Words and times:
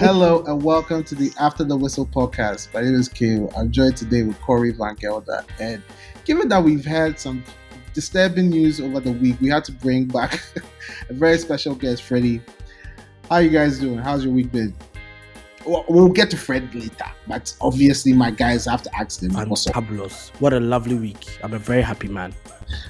Hello 0.00 0.42
and 0.46 0.62
welcome 0.62 1.04
to 1.04 1.14
the 1.14 1.30
After 1.38 1.62
the 1.62 1.76
Whistle 1.76 2.06
podcast. 2.06 2.72
My 2.72 2.80
name 2.80 2.94
is 2.94 3.06
Kim. 3.06 3.50
I'm 3.54 3.70
joined 3.70 3.98
today 3.98 4.22
with 4.22 4.40
Corey 4.40 4.72
Van 4.72 4.94
Gelder. 4.94 5.44
And 5.60 5.82
given 6.24 6.48
that 6.48 6.64
we've 6.64 6.86
had 6.86 7.20
some 7.20 7.44
disturbing 7.92 8.48
news 8.48 8.80
over 8.80 8.98
the 9.00 9.12
week, 9.12 9.38
we 9.42 9.50
had 9.50 9.62
to 9.64 9.72
bring 9.72 10.06
back 10.06 10.40
a 11.10 11.12
very 11.12 11.36
special 11.36 11.74
guest, 11.74 12.02
Freddie. 12.04 12.40
How 13.28 13.38
you 13.38 13.50
guys 13.50 13.78
doing? 13.78 13.98
How's 13.98 14.24
your 14.24 14.32
week 14.32 14.50
been? 14.50 14.74
Well, 15.66 15.84
We'll 15.86 16.08
get 16.08 16.30
to 16.30 16.38
Fred 16.38 16.74
later, 16.74 17.04
but 17.28 17.54
obviously 17.60 18.14
my 18.14 18.30
guys 18.30 18.64
have 18.64 18.80
to 18.84 18.96
ask 18.96 19.20
them. 19.20 19.32
Fantabulous. 19.32 20.30
What 20.40 20.54
a 20.54 20.60
lovely 20.60 20.96
week. 20.96 21.38
I'm 21.42 21.52
a 21.52 21.58
very 21.58 21.82
happy 21.82 22.08
man. 22.08 22.32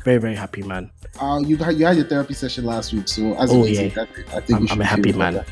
Very, 0.05 0.19
very 0.19 0.37
happy 0.37 0.63
man. 0.63 0.93
Uh, 1.21 1.41
you 1.45 1.57
had 1.57 1.77
you 1.77 1.87
had 1.87 1.97
your 1.97 2.07
therapy 2.07 2.35
session 2.35 2.65
last 2.65 2.93
week, 2.93 3.09
so 3.09 3.35
as 3.35 3.51
Oh, 3.51 3.65
a 3.65 3.69
yeah. 3.69 3.81
I, 3.97 4.37
I 4.37 4.41
think 4.41 4.61
I'm, 4.61 4.69
I'm 4.71 4.81
a 4.81 4.85
happy 4.85 5.13
man. 5.13 5.35
better. 5.35 5.47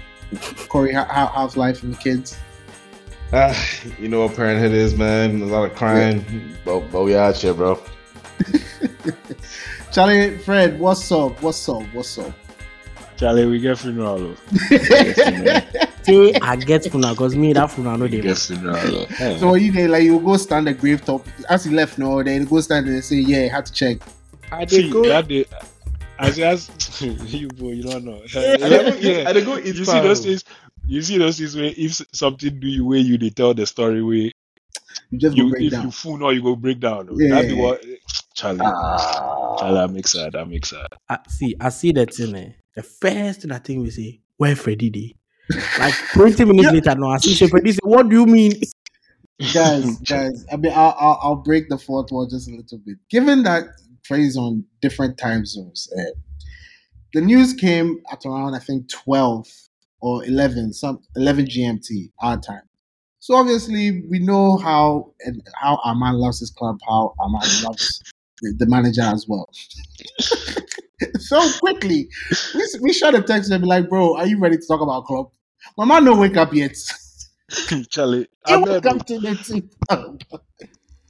Corey, 0.69 0.93
how, 0.93 1.05
how, 1.05 1.27
how's 1.27 1.57
life 1.57 1.83
and 1.83 1.95
the 1.95 1.99
kids? 1.99 2.37
Ah, 3.33 3.55
you 3.99 4.09
know 4.09 4.25
what 4.25 4.37
parenthood 4.37 4.73
is, 4.73 4.95
man. 4.97 5.43
A 5.43 5.47
lot 5.47 5.71
of 5.71 5.77
crying, 5.77 6.25
but 6.65 6.81
but 6.91 7.03
we 7.05 7.15
out 7.15 7.37
here, 7.37 7.53
bro. 7.55 7.79
Charlie, 9.93 10.39
Fred, 10.39 10.79
what's 10.79 11.11
up? 11.13 11.43
What's 11.43 11.69
up? 11.69 11.83
What's 11.93 12.19
up? 12.19 12.33
Charlie, 13.17 13.47
we 13.47 13.59
get 13.59 13.79
funeral. 13.79 14.37
Say 14.69 16.35
I 16.43 16.57
get 16.57 16.85
funa 16.91 17.11
because 17.11 17.35
me 17.37 17.53
that 17.53 17.71
funa 17.71 17.97
no 17.99 18.05
We 18.05 18.11
dey. 18.13 18.21
get 18.21 18.39
funeral. 18.39 19.07
so 19.39 19.55
you 19.55 19.73
they 19.73 19.89
like 19.89 20.05
you 20.05 20.21
go 20.21 20.37
stand 20.37 20.67
the 20.69 20.73
grave 20.73 21.05
top 21.05 21.27
as 21.51 21.65
he 21.65 21.71
left 21.75 21.99
no, 21.99 22.23
then 22.23 22.43
you 22.43 22.47
go 22.49 22.61
stand 22.61 22.87
and 22.87 23.05
say, 23.05 23.17
Yeah, 23.17 23.47
I 23.47 23.49
had 23.57 23.67
to 23.67 23.73
check. 23.73 23.99
I 24.53 24.65
See, 24.67 24.91
that 24.91 25.29
day, 25.29 25.45
as 26.19 26.39
as 26.51 26.71
you 27.33 27.49
boy, 27.49 27.73
you 27.73 27.83
don't 27.83 28.05
know. 28.05 28.23
I 28.25 28.57
dey 28.57 28.59
go 28.91 28.97
yeah, 29.01 29.29
I 29.29 29.33
dey 29.33 29.45
go 29.45 29.59
eat 29.59 29.75
you 29.77 29.85
see 29.85 30.01
those 30.01 30.21
things. 30.25 30.45
You 30.87 31.03
see 31.03 31.19
those 31.19 31.39
things 31.39 31.55
where 31.57 31.73
if 31.77 32.01
something 32.13 32.59
do 32.61 32.67
you 32.67 32.85
where 32.87 32.99
you 32.99 33.19
they 33.19 33.31
tell 33.31 33.55
the 33.55 33.67
story 33.67 34.03
where 34.03 34.31
You 35.11 35.19
just 35.19 35.37
go 35.37 35.45
you 35.45 35.51
break 35.51 35.65
if 35.67 35.73
down. 35.73 35.85
you 35.85 35.91
fool 35.91 36.25
or 36.25 36.33
you 36.33 36.43
go 36.43 36.57
break 36.57 36.81
down. 36.81 37.09
Yeah. 37.13 37.37
That 37.43 37.49
be 37.49 37.55
what 37.55 37.85
Charlie. 38.35 38.61
Ah. 38.63 39.57
Charlie, 39.59 39.79
I'm 39.81 39.97
excited. 39.97 40.37
I'm 40.37 40.53
excited. 40.53 40.93
I, 41.09 41.19
see, 41.29 41.57
I 41.61 41.69
see 41.71 41.93
that 41.93 42.15
thing. 42.15 42.35
Eh. 42.37 42.53
The 42.75 42.83
first 42.83 43.43
thing 43.43 43.51
I 43.53 43.59
think 43.59 43.83
we 43.83 43.91
say, 43.91 44.21
where 44.37 44.55
Freddy 44.55 44.91
dey? 44.91 45.15
Like 45.79 45.95
20 46.13 46.45
minutes 46.45 46.73
later, 46.73 46.95
no, 46.95 47.09
I 47.09 47.19
see 47.19 47.35
Shey 47.35 47.49
Freddy 47.49 47.73
say, 47.73 47.79
what 47.83 48.09
do 48.09 48.17
you 48.17 48.27
mean? 48.27 48.53
guys, 49.55 49.99
guys, 50.01 50.45
I 50.53 50.57
mean 50.57 50.73
I'll, 50.75 50.97
I'll 50.99 51.19
I'll 51.23 51.37
break 51.37 51.69
the 51.69 51.79
fourth 51.79 52.11
wall 52.11 52.27
just 52.27 52.49
a 52.49 52.55
little 52.55 52.79
bit. 52.79 52.99
Given 53.09 53.43
that 53.45 53.65
Trey's 54.09 54.39
on 54.39 54.65
different 54.81 55.19
time 55.19 55.45
zones, 55.45 55.93
the 57.13 57.21
news 57.21 57.53
came 57.53 58.01
at 58.11 58.25
around 58.25 58.55
I 58.55 58.59
think 58.59 58.89
twelve 58.89 59.47
or 60.01 60.25
eleven, 60.25 60.73
some 60.73 61.01
eleven 61.15 61.45
GMT 61.45 62.11
our 62.21 62.39
time. 62.39 62.63
So 63.19 63.35
obviously 63.35 64.03
we 64.09 64.19
know 64.19 64.57
how 64.57 65.13
and 65.21 65.43
how 65.61 65.79
Arman 65.85 66.15
loves 66.15 66.41
his 66.41 66.51
club, 66.51 66.79
how 66.89 67.15
Arman 67.21 67.65
loves 67.69 68.03
the, 68.41 68.55
the 68.59 68.67
manager 68.67 69.03
as 69.03 69.27
well. 69.29 69.51
so 71.19 71.59
quickly, 71.59 72.09
we, 72.55 72.65
we 72.81 72.93
shot 72.95 73.15
a 73.15 73.21
text 73.21 73.51
and 73.51 73.61
be 73.61 73.69
like, 73.69 73.91
"Bro, 73.91 74.17
are 74.17 74.27
you 74.27 74.39
ready 74.39 74.57
to 74.57 74.67
talk 74.67 74.81
about 74.81 75.05
club?" 75.05 75.31
My 75.77 75.85
man 75.85 76.05
don't 76.05 76.19
wake 76.19 76.39
up 76.39 76.55
yet. 76.55 76.77
Charlie, 77.91 78.27
I 78.47 78.57
woke 78.57 78.83
bet, 78.83 78.95
up 78.95 79.07
to 79.07 79.19
the 79.19 79.35
team. 79.35 79.69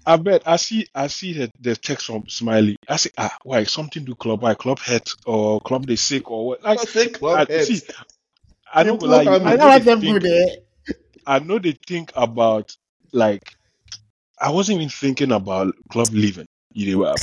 I 0.08 0.16
bet 0.16 0.42
I 0.46 0.56
see 0.56 0.86
I 0.94 1.08
see 1.08 1.34
the, 1.34 1.50
the 1.60 1.76
text 1.76 2.06
from 2.06 2.28
Smiley. 2.28 2.76
I 2.88 2.96
say, 2.96 3.10
ah, 3.18 3.36
why 3.42 3.64
something 3.64 4.04
do 4.04 4.14
Klopp? 4.14 4.40
Why 4.40 4.54
Klopp 4.54 4.78
hurt 4.80 5.10
or 5.26 5.60
Klopp 5.60 5.84
they 5.86 5.96
sick 5.96 6.30
or 6.30 6.46
what? 6.48 6.62
Like, 6.64 6.80
say 6.80 7.08
club 7.08 7.46
I, 7.50 7.52
heads. 7.52 7.66
see, 7.68 7.82
I 8.72 8.84
You 8.84 8.88
don't 8.88 9.02
lie. 9.02 9.22
block 9.22 9.24
you- 9.24 9.30
I 9.32 9.52
I 9.52 9.56
know 9.56 9.56
know 9.56 9.66
what 9.66 9.84
they 9.84 9.84
them 9.84 10.00
think- 10.00 10.22
good 10.22 10.26
eh? 10.32 10.56
I 11.26 11.38
know 11.40 11.58
they 11.58 11.76
think 11.86 12.10
about 12.16 12.74
like 13.12 13.52
I 14.40 14.50
wasn't 14.50 14.76
even 14.78 14.88
thinking 14.88 15.32
about 15.32 15.74
Klopp 15.90 16.08
leaving. 16.10 16.46
You 16.72 16.96
know, 16.98 17.16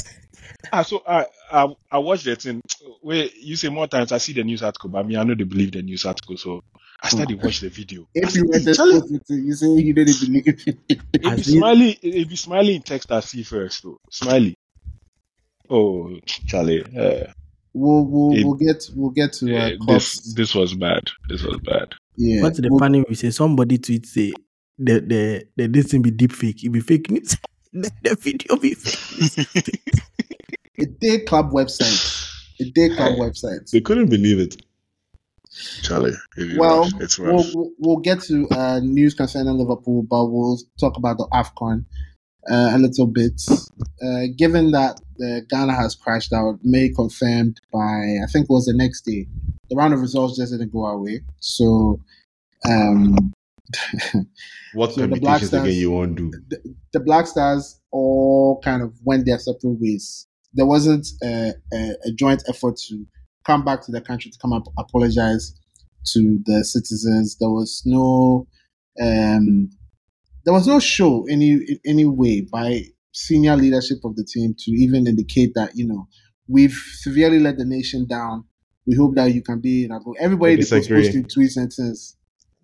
ah, 0.72 0.84
so 0.84 1.02
I, 1.08 1.26
I 1.52 1.68
I 1.92 1.98
watched 2.00 2.26
that 2.26 2.42
thing 2.42 2.62
where 3.02 3.30
you 3.42 3.56
say 3.56 3.70
more 3.70 3.88
times 3.88 4.12
I 4.12 4.18
see 4.20 4.34
the 4.34 4.44
news 4.44 4.64
article, 4.64 4.90
but 4.90 5.00
I 5.00 5.04
mean 5.04 5.18
I 5.18 5.24
know 5.24 5.36
they 5.36 5.44
believe 5.44 5.72
the 5.72 5.82
news 5.82 6.06
article, 6.06 6.38
so 6.38 6.62
I 7.04 7.10
started 7.10 7.44
watch 7.44 7.60
the 7.60 7.70
video. 7.70 8.08
If 8.16 8.36
you 8.36 8.42
said, 8.42 8.48
were 8.48 8.58
"Hey, 8.58 8.64
to 8.66 8.74
Charlie, 8.76 9.00
post 9.02 9.12
it, 9.14 9.22
you 9.30 9.54
say 9.54 9.68
you 9.68 9.94
didn't 9.94 10.20
believe 10.22 10.48
it. 10.48 10.78
it 11.14 11.26
I 11.26 11.36
be 11.36 11.44
smiley, 11.44 12.00
it 12.02 12.30
be 12.30 12.36
smiley 12.36 12.76
in 12.76 12.82
text 12.82 13.12
I 13.12 13.20
see 13.20 13.44
first 13.44 13.84
though. 13.84 14.00
Smiley. 14.12 14.56
Oh, 15.70 16.18
Charlie, 16.26 16.84
uh, 16.98 17.32
we'll 17.74 18.06
we'll, 18.06 18.38
It- 18.38 18.46
we'll 18.46 18.56
get 18.56 18.90
we'll 18.96 19.10
get 19.12 19.34
to 19.34 19.56
uh, 19.56 19.72
this 19.88 20.34
this 20.34 20.54
was 20.56 20.74
bad. 20.76 21.04
This 21.30 21.44
was 21.44 21.58
bad. 21.64 21.94
yeah, 22.16 22.42
What's 22.42 22.60
the 22.60 22.70
we'll- 22.70 22.80
funny 22.80 23.04
we 23.08 23.16
say 23.16 23.30
somebody 23.32 23.78
tweet 23.78 24.06
say 24.06 24.34
the 24.78 25.00
the 25.00 25.46
the 25.58 25.68
this 25.68 25.88
thing 25.92 26.02
be 26.02 26.12
deep 26.12 26.32
fake. 26.32 26.64
It 26.64 26.70
be 26.70 26.80
fake 26.82 27.10
news. 27.12 27.38
the, 27.74 27.92
the 28.04 28.16
video 28.16 28.56
be 28.58 28.74
fake. 28.74 29.48
a 30.80 30.86
day 30.86 31.20
club 31.26 31.52
website, 31.52 32.30
a 32.62 32.66
day 32.72 32.90
club 32.96 33.18
website. 33.18 33.70
They 33.72 33.82
couldn't 33.82 34.10
believe 34.10 34.40
it. 34.40 34.62
Charlie, 35.82 36.14
Well, 36.58 36.90
it's 37.00 37.18
rough. 37.20 37.34
We'll, 37.36 37.52
we'll 37.56 37.72
we'll 37.80 37.98
get 37.98 38.22
to 38.24 38.48
uh, 38.52 38.80
news 38.80 39.14
concerning 39.14 39.54
Liverpool, 39.54 40.04
but 40.04 40.26
we'll 40.28 40.60
talk 40.80 40.98
about 40.98 41.18
the 41.18 41.28
Afcon 41.34 41.86
uh, 42.50 42.72
a 42.76 42.78
little 42.78 43.08
bit. 43.08 43.42
Uh, 44.02 44.28
given 44.38 44.72
that 44.72 45.00
uh, 45.24 45.42
Ghana 45.50 45.74
has 45.74 45.96
crashed 45.96 46.34
out, 46.34 46.60
May 46.64 46.90
confirmed 46.90 47.60
by 47.72 47.80
I 48.24 48.28
think 48.32 48.44
it 48.46 48.50
was 48.50 48.66
the 48.66 48.74
next 48.76 49.02
day. 49.06 49.28
The 49.70 49.76
round 49.76 49.94
of 49.94 50.02
results 50.02 50.38
just 50.38 50.52
didn't 50.52 50.72
go 50.72 50.86
our 50.86 51.00
way, 51.00 51.22
so. 51.40 52.00
Um, 52.70 53.34
What 54.74 54.94
So 54.94 55.08
the 55.08 55.20
Black 55.20 55.42
Stars- 55.42 55.66
again 55.68 55.80
you 55.80 55.92
won't 55.92 56.16
do? 56.18 56.32
the, 56.50 56.76
the 56.94 57.00
Black 57.00 57.28
Stars 57.28 57.80
all 57.92 58.60
kind 58.64 58.82
of 58.84 58.94
went 59.04 59.26
their 59.26 59.40
separate 59.40 59.78
ways. 59.80 60.28
There 60.54 60.66
wasn't 60.66 61.08
a, 61.24 61.54
a, 61.74 61.78
a 62.06 62.12
joint 62.14 62.44
effort 62.50 62.76
to 62.90 63.06
come 63.46 63.64
back 63.64 63.82
to 63.84 63.92
the 63.92 64.02
country 64.02 64.32
to 64.32 64.38
come 64.42 64.54
up 64.54 64.64
apologize 64.78 65.54
to 66.14 66.40
the 66.46 66.64
citizens. 66.64 67.38
There 67.40 67.50
was 67.50 67.82
no 67.86 68.48
um, 69.02 69.70
there 70.46 70.54
was 70.54 70.68
no 70.68 70.80
show 70.80 71.26
any 71.30 71.52
in 71.54 71.80
any 71.86 72.06
way 72.06 72.42
by 72.42 72.82
senior 73.12 73.56
leadership 73.56 74.00
of 74.04 74.16
the 74.16 74.24
team 74.24 74.54
to 74.58 74.72
even 74.72 75.08
indicate 75.08 75.52
that 75.56 75.72
you 75.76 75.88
know 75.88 76.08
we've 76.48 76.78
severely 77.00 77.40
let 77.40 77.58
the 77.58 77.66
nation 77.66 78.06
down. 78.08 78.46
We 78.88 78.96
hope 78.96 79.16
that 79.16 79.34
you 79.34 79.42
can 79.42 79.62
be 79.62 79.86
in 79.86 79.92
our. 79.92 80.00
Everybody 80.20 80.54
I 80.54 80.58
was 80.58 80.70
posting 80.70 81.24
tweets 81.24 81.58
and 81.58 81.74
things. 81.74 82.16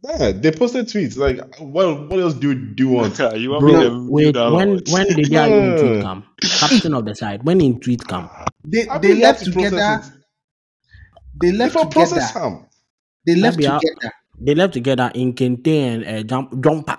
Yeah, 0.04 0.32
they 0.32 0.52
posted 0.52 0.88
tweets. 0.88 1.18
Like, 1.18 1.58
what 1.60 2.10
what 2.10 2.20
else 2.20 2.36
do 2.36 2.50
you 2.50 2.56
do 2.56 2.84
you 2.84 2.90
want? 2.90 3.18
you 3.36 3.52
want 3.52 3.66
me 3.66 3.72
Bro, 3.72 3.82
to 3.82 4.08
wait, 4.10 4.36
when 4.36 4.74
what? 4.74 4.90
when 4.90 5.08
did 5.08 5.26
they 5.26 5.72
in 5.72 5.78
tweet 5.80 6.02
come? 6.04 6.26
Captain 6.42 6.94
of 6.94 7.06
the 7.06 7.16
side. 7.16 7.44
When 7.44 7.60
in 7.62 7.80
tweet 7.80 8.08
come? 8.08 8.30
They 8.64 8.88
I 8.88 9.00
they 9.00 9.10
mean, 9.10 9.18
you 9.18 9.26
have 9.26 9.36
left 9.36 9.46
to 9.46 9.52
process 9.52 9.72
together. 9.72 10.21
It. 11.44 11.52
They 11.52 11.58
left 11.58 11.76
If 11.76 11.82
I 11.82 11.84
together. 11.84 11.92
process 11.94 12.34
Sam, 12.34 12.66
They 13.26 13.36
left 13.36 13.58
Maybe 13.58 13.68
I- 13.68 13.80
together. 13.80 14.14
They 14.44 14.56
left 14.56 14.74
together 14.74 15.12
in 15.14 15.34
Kente 15.34 15.68
and 15.68 16.06
uh, 16.06 16.24
jump 16.24 16.64
jumper. 16.64 16.98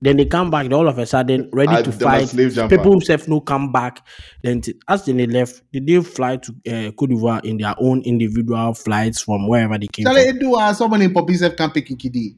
Then 0.00 0.16
they 0.16 0.26
come 0.26 0.50
back. 0.50 0.68
They 0.68 0.74
all 0.74 0.86
of 0.86 0.98
a 0.98 1.06
sudden 1.06 1.48
ready 1.52 1.72
I- 1.72 1.82
to 1.82 1.90
fight. 1.90 2.28
People 2.68 2.92
himself 2.92 3.26
no 3.26 3.40
come 3.40 3.72
back. 3.72 4.06
Then 4.44 4.60
t- 4.60 4.74
as 4.86 5.04
they 5.06 5.26
left, 5.26 5.62
did 5.72 5.86
they 5.86 6.00
fly 6.02 6.36
to 6.36 6.52
uh, 6.68 6.90
Cote 6.92 7.08
d'Ivoire 7.10 7.44
in 7.44 7.56
their 7.56 7.74
own 7.78 8.02
individual 8.02 8.74
flights 8.74 9.22
from 9.22 9.48
wherever 9.48 9.76
they 9.78 9.86
came 9.88 10.04
Charlie 10.04 10.28
from? 10.30 10.38
Edu 10.38 10.60
uh, 10.60 10.72
someone 10.74 11.02
in 11.02 11.12
Poppy 11.12 11.34
Self 11.34 11.56
can 11.56 11.70
pick 11.70 11.88
Kikidi. 11.88 12.36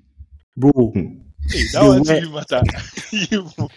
Bro, 0.57 0.71
Hey, 0.95 1.65
that 1.73 1.81
They 1.81 1.89
one 1.89 2.03
were- 2.07 2.19
you 2.21 2.31
matter. 2.31 2.63
You- 3.13 3.69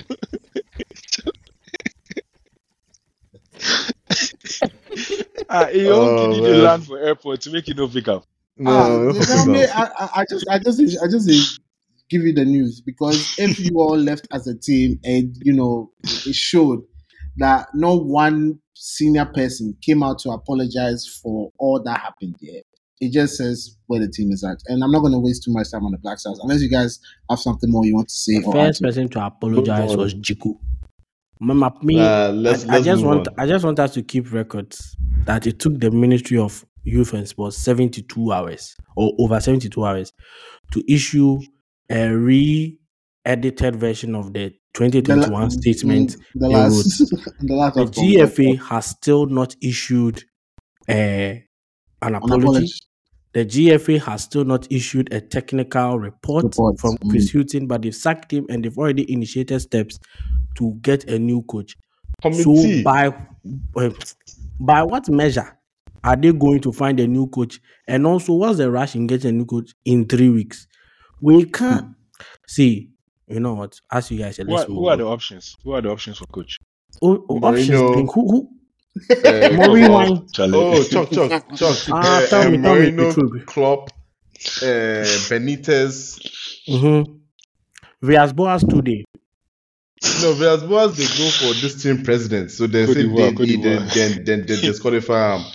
ah, 5.49 5.65
he 5.67 5.89
Oh, 5.89 5.99
won't 5.99 6.19
give 6.19 6.45
you 6.45 6.53
the 6.53 6.63
land 6.63 6.85
for 6.85 6.99
airport 6.99 7.41
to 7.41 7.51
make 7.51 7.67
you 7.67 7.73
no 7.73 7.87
pick 7.87 8.07
up. 8.07 8.25
no, 8.57 8.71
Ah, 8.71 8.87
no, 8.87 9.13
you 9.13 9.23
fuck 9.23 9.47
me. 9.47 9.65
I, 9.65 9.83
I, 9.83 10.09
I 10.21 10.25
just 10.29 10.47
I 10.49 10.59
just 10.59 10.79
I 11.03 11.07
just 11.07 11.59
give 12.09 12.21
you 12.23 12.33
the 12.33 12.45
news 12.45 12.81
because 12.81 13.35
if 13.37 13.59
you 13.59 13.79
all 13.79 13.97
left 13.97 14.27
as 14.31 14.47
a 14.47 14.55
team 14.57 14.99
and 15.03 15.35
you 15.41 15.53
know 15.53 15.91
it 16.03 16.35
showed 16.35 16.83
that 17.37 17.67
no 17.73 17.95
one 17.95 18.59
senior 18.75 19.25
person 19.25 19.75
came 19.81 20.03
out 20.03 20.19
to 20.19 20.29
apologize 20.29 21.19
for 21.23 21.51
all 21.57 21.81
that 21.83 21.99
happened 21.99 22.35
there. 22.41 22.61
It 22.99 23.11
just 23.11 23.35
says 23.37 23.75
where 23.87 23.99
the 23.99 24.07
team 24.07 24.31
is 24.31 24.43
at, 24.43 24.59
and 24.67 24.83
I'm 24.83 24.91
not 24.91 24.99
going 25.01 25.11
to 25.13 25.19
waste 25.19 25.43
too 25.43 25.51
much 25.51 25.71
time 25.71 25.85
on 25.85 25.91
the 25.91 25.97
Black 25.97 26.19
Stars 26.19 26.39
unless 26.41 26.61
you 26.61 26.69
guys 26.69 26.99
have 27.29 27.39
something 27.39 27.69
more 27.69 27.85
you 27.85 27.95
want 27.95 28.07
to 28.09 28.15
say. 28.15 28.39
the 28.39 28.45
or 28.45 28.53
first 28.53 28.81
person 28.81 29.09
to 29.09 29.25
apologize 29.25 29.97
was 29.97 30.13
Jiku. 30.13 30.57
Mama, 31.43 31.73
me, 31.83 31.99
Uh, 31.99 32.31
let's- 32.31 32.63
I, 32.65 32.67
I 32.67 32.71
let's 32.73 32.85
just 32.85 33.03
want 33.03 33.27
on. 33.27 33.33
I 33.37 33.45
just 33.47 33.65
want 33.65 33.79
us 33.79 33.93
to 33.95 34.01
keep 34.03 34.31
records 34.31 34.95
that 35.25 35.45
it 35.47 35.59
took 35.59 35.79
the 35.79 35.91
Ministry 35.91 36.37
of 36.37 36.65
Youth 36.83 37.13
and 37.13 37.27
Sports 37.27 37.57
72 37.57 38.31
hours 38.31 38.75
or 38.95 39.13
over 39.19 39.39
72 39.39 39.83
hours 39.85 40.11
to 40.71 40.83
issue 40.91 41.39
a 41.89 42.09
re-edited 42.09 43.75
version 43.75 44.15
of 44.15 44.33
the 44.33 44.53
The 44.75 44.85
la- 44.85 44.89
2021 44.89 45.49
statement. 45.51 46.09
mm, 46.11 46.17
the 46.35 46.47
last, 46.49 46.99
the 47.41 47.53
last 47.53 47.75
The 47.75 47.85
GFA 47.85 48.59
has 48.69 48.85
still 48.87 49.25
not 49.27 49.55
issued 49.61 50.23
uh, 50.89 50.91
an 50.91 51.43
An 52.01 52.15
apology. 52.15 52.43
apology. 52.43 52.71
the 53.33 53.45
GFA 53.45 54.01
has 54.01 54.23
still 54.23 54.45
not 54.45 54.67
issued 54.71 55.13
a 55.13 55.21
technical 55.21 55.99
report 55.99 56.43
Report, 56.45 56.79
from 56.79 56.97
mm. 56.97 57.09
Chris 57.11 57.31
Hughton, 57.31 57.67
but 57.67 57.81
they've 57.83 57.95
sacked 57.95 58.31
him 58.33 58.45
and 58.49 58.63
they've 58.65 58.77
already 58.77 59.11
initiated 59.11 59.61
steps 59.61 59.99
to 60.55 60.77
get 60.81 61.05
a 61.09 61.17
new 61.19 61.41
coach. 61.43 61.75
Committee. 62.21 62.77
So 62.79 62.83
by 62.83 63.07
uh, 63.75 63.89
by 64.59 64.83
what 64.83 65.09
measure 65.09 65.57
are 66.03 66.15
they 66.15 66.31
going 66.31 66.59
to 66.61 66.71
find 66.71 66.99
a 66.99 67.07
new 67.07 67.27
coach? 67.27 67.59
And 67.87 68.05
also, 68.07 68.33
what's 68.33 68.57
the 68.57 68.69
rush 68.71 68.95
in 68.95 69.07
getting 69.07 69.29
a 69.29 69.33
new 69.33 69.45
coach 69.45 69.71
in 69.85 70.05
three 70.07 70.29
weeks? 70.29 70.67
We 71.21 71.45
can't 71.45 71.95
see. 72.47 72.89
You 73.27 73.39
know 73.39 73.53
what? 73.55 73.79
As 73.91 74.11
you 74.11 74.19
guys 74.19 74.35
said, 74.35 74.47
Who 74.47 74.53
are, 74.53 74.57
let's 74.57 74.67
who 74.67 74.75
move 74.75 74.87
are 74.87 74.97
the 74.97 75.05
options? 75.05 75.55
Who 75.63 75.71
are 75.71 75.81
the 75.81 75.89
options 75.89 76.17
for 76.17 76.25
coach? 76.27 76.57
O- 77.01 77.25
o- 77.29 77.39
options 77.39 77.69
who, 77.69 78.05
who 78.13 78.49
Uh, 79.09 79.49
Maureen 79.53 79.87
Klopp. 79.87 80.53
Oh, 80.53 80.83
Chuck, 80.83 81.09
Chuck, 81.11 81.55
Chuck. 81.55 81.77
Ah, 81.89 82.23
uh, 82.23 82.27
tell 82.27 82.51
me, 82.51 82.57
uh, 82.59 82.61
tell 82.61 82.75
me, 82.75 82.91
Mourinho, 82.91 83.07
Petru. 83.15 83.45
Klopp, 83.45 83.89
uh, 83.89 85.05
Benitez. 85.29 86.19
Mm-hmm. 86.69 87.13
Villas 88.03 88.33
Boas 88.33 88.63
today. 88.63 89.03
No, 90.21 90.33
Villas 90.33 90.63
Boas, 90.63 90.97
they 90.97 91.05
go 91.17 91.29
for 91.31 91.53
this 91.61 91.81
team 91.81 92.03
president. 92.03 92.51
So 92.51 92.67
they 92.67 92.85
say 92.85 93.03
d'Ivoire, 93.03 93.29
they, 93.29 93.33
Cote 93.35 93.47
they, 93.47 93.55
d'Ivoire. 93.57 93.93
then, 93.93 94.23
then, 94.25 94.45
then, 94.45 94.59
disqualify 94.61 95.37
him. 95.37 95.45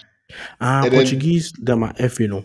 Ah, 0.60 0.82
And 0.84 0.92
then- 0.92 1.00
Portuguese, 1.02 1.52
them 1.52 1.82
are 1.82 1.92
F, 1.98 2.18
you 2.20 2.28
know. 2.28 2.44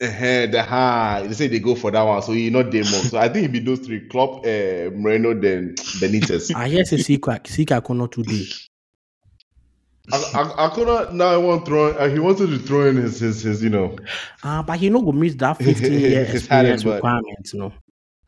Uh-huh, 0.00 0.46
the 0.46 0.62
high. 0.62 1.24
They 1.26 1.34
say 1.34 1.48
they 1.48 1.58
go 1.58 1.74
for 1.74 1.90
that 1.90 2.02
one, 2.02 2.22
so 2.22 2.30
you 2.32 2.52
not 2.52 2.70
demo. 2.70 2.84
So 2.84 3.18
I 3.18 3.28
think 3.28 3.38
it'd 3.48 3.52
be 3.52 3.58
those 3.58 3.80
three: 3.80 4.06
Klopp, 4.08 4.44
uh, 4.44 4.94
Mourinho, 4.94 5.40
then 5.42 5.74
Benitez. 5.98 6.54
I 6.56 6.68
hear 6.68 6.84
say 6.84 6.98
Sika, 6.98 7.40
Sika 7.44 7.80
Kono 7.82 8.08
today. 8.08 8.44
I, 10.12 10.16
I, 10.34 10.66
I 10.66 10.68
could 10.74 11.12
now. 11.14 11.26
I 11.34 11.36
want 11.36 11.66
throw. 11.66 11.88
Uh, 11.90 12.08
he 12.08 12.20
wanted 12.20 12.46
to 12.50 12.58
throw 12.60 12.86
in 12.86 12.96
his, 12.96 13.18
his, 13.18 13.42
his 13.42 13.60
you 13.60 13.70
know. 13.70 13.96
Ah, 14.44 14.62
but 14.64 14.78
he 14.78 14.88
no 14.88 15.02
go 15.02 15.10
meet 15.10 15.36
that 15.40 15.56
15 15.62 15.92
year 15.92 16.20
It's 16.20 16.46
hard, 16.46 16.66
experience 16.66 16.84
but- 16.84 16.94
requirement, 16.94 17.50
no. 17.54 17.72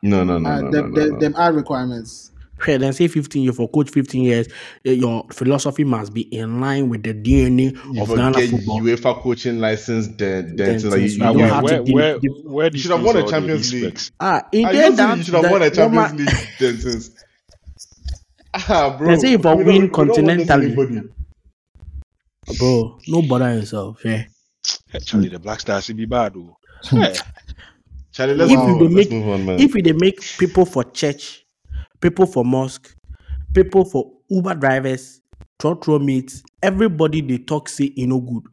No, 0.03 0.23
no, 0.25 0.39
no, 0.39 0.49
Uh, 0.49 0.61
no, 0.61 0.71
them, 0.71 0.71
no, 0.71 0.87
no, 0.89 0.95
them, 1.05 1.09
no. 1.13 1.19
them 1.19 1.35
are 1.37 1.53
requirements. 1.53 2.30
Hey, 2.63 2.77
then 2.77 2.93
say 2.93 3.07
15 3.07 3.43
years 3.43 3.55
for 3.55 3.67
coach 3.69 3.89
15 3.89 4.23
years, 4.23 4.47
eh, 4.85 4.91
your 4.91 5.25
philosophy 5.31 5.83
must 5.83 6.13
be 6.13 6.21
in 6.33 6.59
line 6.61 6.89
with 6.89 7.03
the 7.03 7.13
DNA 7.13 7.71
You 7.93 8.01
of 8.03 8.09
Ghana 8.09 8.33
forget 8.33 8.49
football. 8.51 8.81
UEFA 8.81 9.15
coaching 9.21 9.59
license, 9.59 10.07
then, 10.09 10.55
then, 10.55 10.55
Then 10.55 10.79
so 10.79 10.89
like 10.89 10.99
you, 10.99 11.05
you 11.05 11.11
you 11.13 11.17
don't 11.19 11.37
don't 11.37 11.37
where, 11.37 11.47
have. 11.53 11.69
have 11.69 11.85
to 11.85 11.93
where, 11.93 12.19
give- 12.19 12.31
where, 12.43 12.53
where 12.53 12.69
You 12.71 12.77
should 12.79 12.91
have 12.91 13.03
won 13.03 13.17
a 13.17 13.27
Champions 13.27 13.73
League. 13.73 13.99
Ah, 14.19 14.41
in 14.51 14.65
I 14.65 14.71
there 14.73 14.91
that 14.91 15.17
you 15.17 15.23
should 15.23 15.33
have 15.33 15.43
won 15.43 15.61
a 15.61 15.69
woman- 15.69 15.73
Champions 15.73 16.13
League 16.19 16.47
then 16.59 16.77
since. 16.79 17.09
Ah, 18.53 18.95
bro. 18.97 19.07
They 19.07 19.15
say 19.17 19.33
if 19.33 19.45
I 19.45 19.53
win 19.55 19.65
we 19.65 19.87
don't 19.87 19.97
want 19.97 20.09
this 20.09 20.17
continentally. 20.17 21.07
bro, 22.59 22.97
no 23.07 23.21
bother 23.21 23.53
yourself. 23.55 24.01
Yeah. 24.03 24.25
Charlie, 25.05 25.29
the 25.29 25.39
Black 25.39 25.59
Stars 25.61 25.87
will 25.87 25.95
be 25.95 26.05
bad. 26.05 26.35
Hey, 26.83 27.15
Charlie, 28.11 28.35
let's, 28.35 28.51
If 28.51 28.59
move, 28.59 28.67
on. 28.69 28.77
dey 28.79 28.95
let's 28.95 29.09
make- 29.09 29.11
move 29.11 29.27
on, 29.33 29.45
man. 29.45 29.59
If 29.59 29.71
they 29.73 29.93
make 29.93 30.19
people 30.37 30.65
for 30.65 30.83
church, 30.83 31.40
people 32.01 32.25
for 32.25 32.43
mosque, 32.43 32.93
people 33.53 33.85
for 33.85 34.11
Uber 34.29 34.55
drivers, 34.55 35.21
trotro 35.59 36.03
mates, 36.03 36.43
everybody 36.63 37.21
they 37.21 37.37
talk 37.37 37.69
say 37.69 37.91
you 37.95 38.07
no 38.07 38.19
good. 38.19 38.43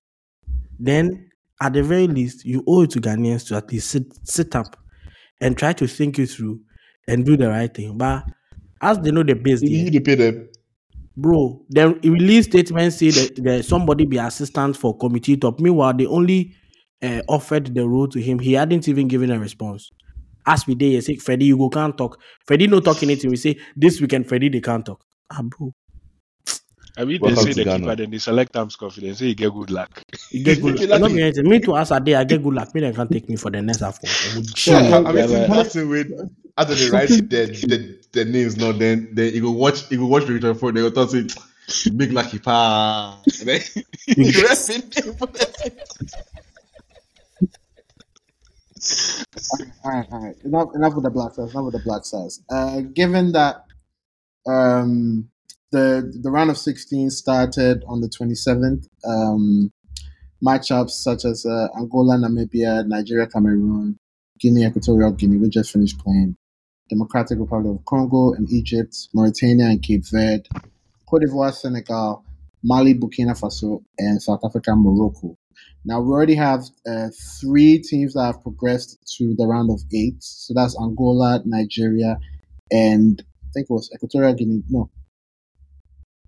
Then 0.79 1.31
at 1.61 1.73
the 1.73 1.83
very 1.83 2.07
least, 2.07 2.45
you 2.45 2.63
owe 2.69 2.83
it 2.83 2.91
to 2.91 3.01
Ghanaians 3.01 3.47
to 3.49 3.57
at 3.57 3.71
least 3.73 3.91
sit, 3.91 4.05
sit 4.27 4.55
up 4.55 4.77
and 5.41 5.57
try 5.57 5.73
to 5.73 5.87
think 5.87 6.19
it 6.19 6.29
through 6.29 6.61
and 7.09 7.25
do 7.25 7.37
the 7.37 7.49
right 7.49 7.73
thing. 7.73 7.97
But 7.99 8.25
as 8.81 8.99
they 9.01 9.11
know 9.11 9.23
the 9.25 9.35
base, 9.35 9.63
you 9.63 9.85
need 9.85 9.93
to 9.95 10.01
pay 10.01 10.15
them. 10.15 10.49
bro, 11.17 11.65
then 11.69 11.99
release 12.03 12.47
statements 12.47 12.97
say 12.99 13.11
that 13.11 13.65
somebody 13.65 14.07
be 14.07 14.19
assistant 14.19 14.77
for 14.77 14.97
committee 14.97 15.37
top. 15.37 15.61
Meanwhile, 15.61 15.95
they 15.95 16.07
only 16.07 16.55
uh, 17.03 17.23
offered 17.29 17.75
the 17.75 17.89
role 17.89 18.09
to 18.09 18.21
him. 18.21 18.39
He 18.39 18.53
hadn't 18.55 18.89
even 18.89 19.09
given 19.09 19.31
a 19.31 19.39
response. 19.39 19.91
As 20.49 20.67
we 20.67 20.75
did, 20.75 20.93
he 20.93 21.01
say, 21.03 21.17
Freddie, 21.17 21.45
you 21.47 21.59
go 21.59 21.69
can't 21.69 21.97
talk. 21.97 22.19
Freddie 22.47 22.67
no 22.69 22.81
talk 22.81 23.03
anything. 23.03 23.31
We 23.31 23.37
say 23.37 23.59
this 23.77 24.01
weekend, 24.01 24.27
Freddie 24.29 24.49
they 24.49 24.61
can't 24.63 24.85
talk. 24.85 25.05
Ah, 25.31 25.43
bro, 25.43 25.75
I 26.97 27.05
mean, 27.05 27.19
they 27.21 27.27
Welcome 27.29 27.45
say 27.45 27.51
to 27.53 27.55
the 27.57 27.65
Ghana. 27.65 27.79
keeper, 27.81 27.97
then 27.97 28.11
they 28.11 28.19
select 28.19 28.53
times 28.55 28.75
confidence. 28.77 29.19
Say 29.19 29.27
you 29.27 29.35
get 29.35 29.53
good 29.53 29.71
luck. 29.71 30.03
you 30.33 30.43
get 30.43 30.61
good. 30.63 30.81
You 30.81 30.87
luck. 30.93 31.01
lucky. 31.01 31.03
Not 31.03 31.13
me 31.17 31.23
anything. 31.23 31.49
Me 31.49 31.61
too. 31.61 31.77
As 31.77 31.91
a 31.93 32.01
day, 32.01 32.15
I 32.15 32.25
get 32.25 32.43
good 32.43 32.55
luck. 32.55 32.75
Me 32.75 32.81
they 32.81 32.93
can't 32.93 33.11
take 33.11 33.29
me 33.29 33.37
for 33.37 33.51
the 33.51 33.61
next 33.63 33.81
half. 33.81 33.99
Yeah, 34.67 34.79
I, 34.79 34.97
I 34.97 35.13
mean, 35.13 35.17
Yeah, 35.17 35.27
see, 35.27 35.37
like- 35.37 35.49
that's 35.51 35.73
the 35.75 35.87
way. 35.87 36.05
After 36.57 36.75
they 36.75 36.91
write 36.91 37.09
the, 37.09 37.47
the, 37.69 37.99
the 38.13 38.25
names, 38.25 38.57
no, 38.57 38.73
then 38.73 39.11
then 39.13 39.33
you 39.33 39.43
go 39.43 39.53
watch, 39.53 39.89
you 39.93 39.99
go 39.99 40.07
watch 40.07 40.25
Victor 40.25 40.55
Ford. 40.55 40.75
They 40.75 40.81
go 40.81 40.91
talk 40.91 41.11
say, 41.11 41.27
"Big 41.95 42.13
lucky 42.13 42.41
pa." 42.41 43.21
And 43.39 43.49
then 43.49 43.61
you 44.17 44.43
rest 44.43 44.71
in 44.71 44.83
All 49.85 49.91
right, 49.93 50.07
all 50.11 50.25
right. 50.25 50.37
Enough, 50.45 50.69
enough 50.75 50.95
with 50.95 51.05
the 51.05 51.11
Black 51.11 51.33
Stars. 51.33 51.53
Enough 51.53 51.65
with 51.67 51.75
the 51.75 51.83
Black 51.85 52.05
Stars. 52.05 52.43
Uh, 52.51 52.81
given 52.81 53.33
that 53.33 53.65
um, 54.47 55.29
the 55.71 56.19
the 56.23 56.31
round 56.31 56.51
of 56.51 56.59
16 56.59 57.11
started 57.11 57.85
on 57.87 58.01
the 58.01 58.09
27th, 58.09 58.87
um, 59.05 59.71
matchups 60.45 60.91
such 60.91 61.25
as 61.25 61.45
uh, 61.47 61.69
Angola, 61.79 62.17
Namibia, 62.17 62.87
Nigeria, 62.87 63.27
Cameroon, 63.27 63.99
Guinea, 64.39 64.65
Equatorial 64.67 65.13
Guinea, 65.13 65.37
we 65.37 65.49
just 65.49 65.73
finished 65.73 65.99
playing. 65.99 66.37
Democratic 66.89 67.39
Republic 67.39 67.79
of 67.79 67.85
Congo 67.85 68.33
and 68.33 68.51
Egypt, 68.51 69.09
Mauritania 69.13 69.67
and 69.67 69.83
Cape 69.83 70.07
Verde, 70.11 70.49
Cote 71.07 71.23
d'Ivoire, 71.23 71.53
Senegal, 71.53 72.25
Mali, 72.63 72.95
Burkina 72.95 73.39
Faso, 73.39 73.83
and 73.99 74.23
South 74.23 74.41
Africa, 74.45 74.75
Morocco. 74.75 75.37
Now 75.85 76.01
we 76.01 76.09
already 76.11 76.35
have 76.35 76.65
uh, 76.87 77.09
three 77.41 77.79
teams 77.79 78.15
that 78.15 78.25
have 78.25 78.43
progressed 78.43 78.99
to 79.17 79.35
the 79.37 79.47
round 79.47 79.71
of 79.71 79.81
eight. 79.95 80.17
So 80.23 80.53
that's 80.55 80.77
Angola, 80.81 81.41
Nigeria, 81.45 82.19
and 82.71 83.23
I 83.23 83.49
think 83.55 83.67
it 83.71 83.73
was 83.73 83.91
Equatorial 83.95 84.35
Guinea. 84.35 84.63
No, 84.69 84.91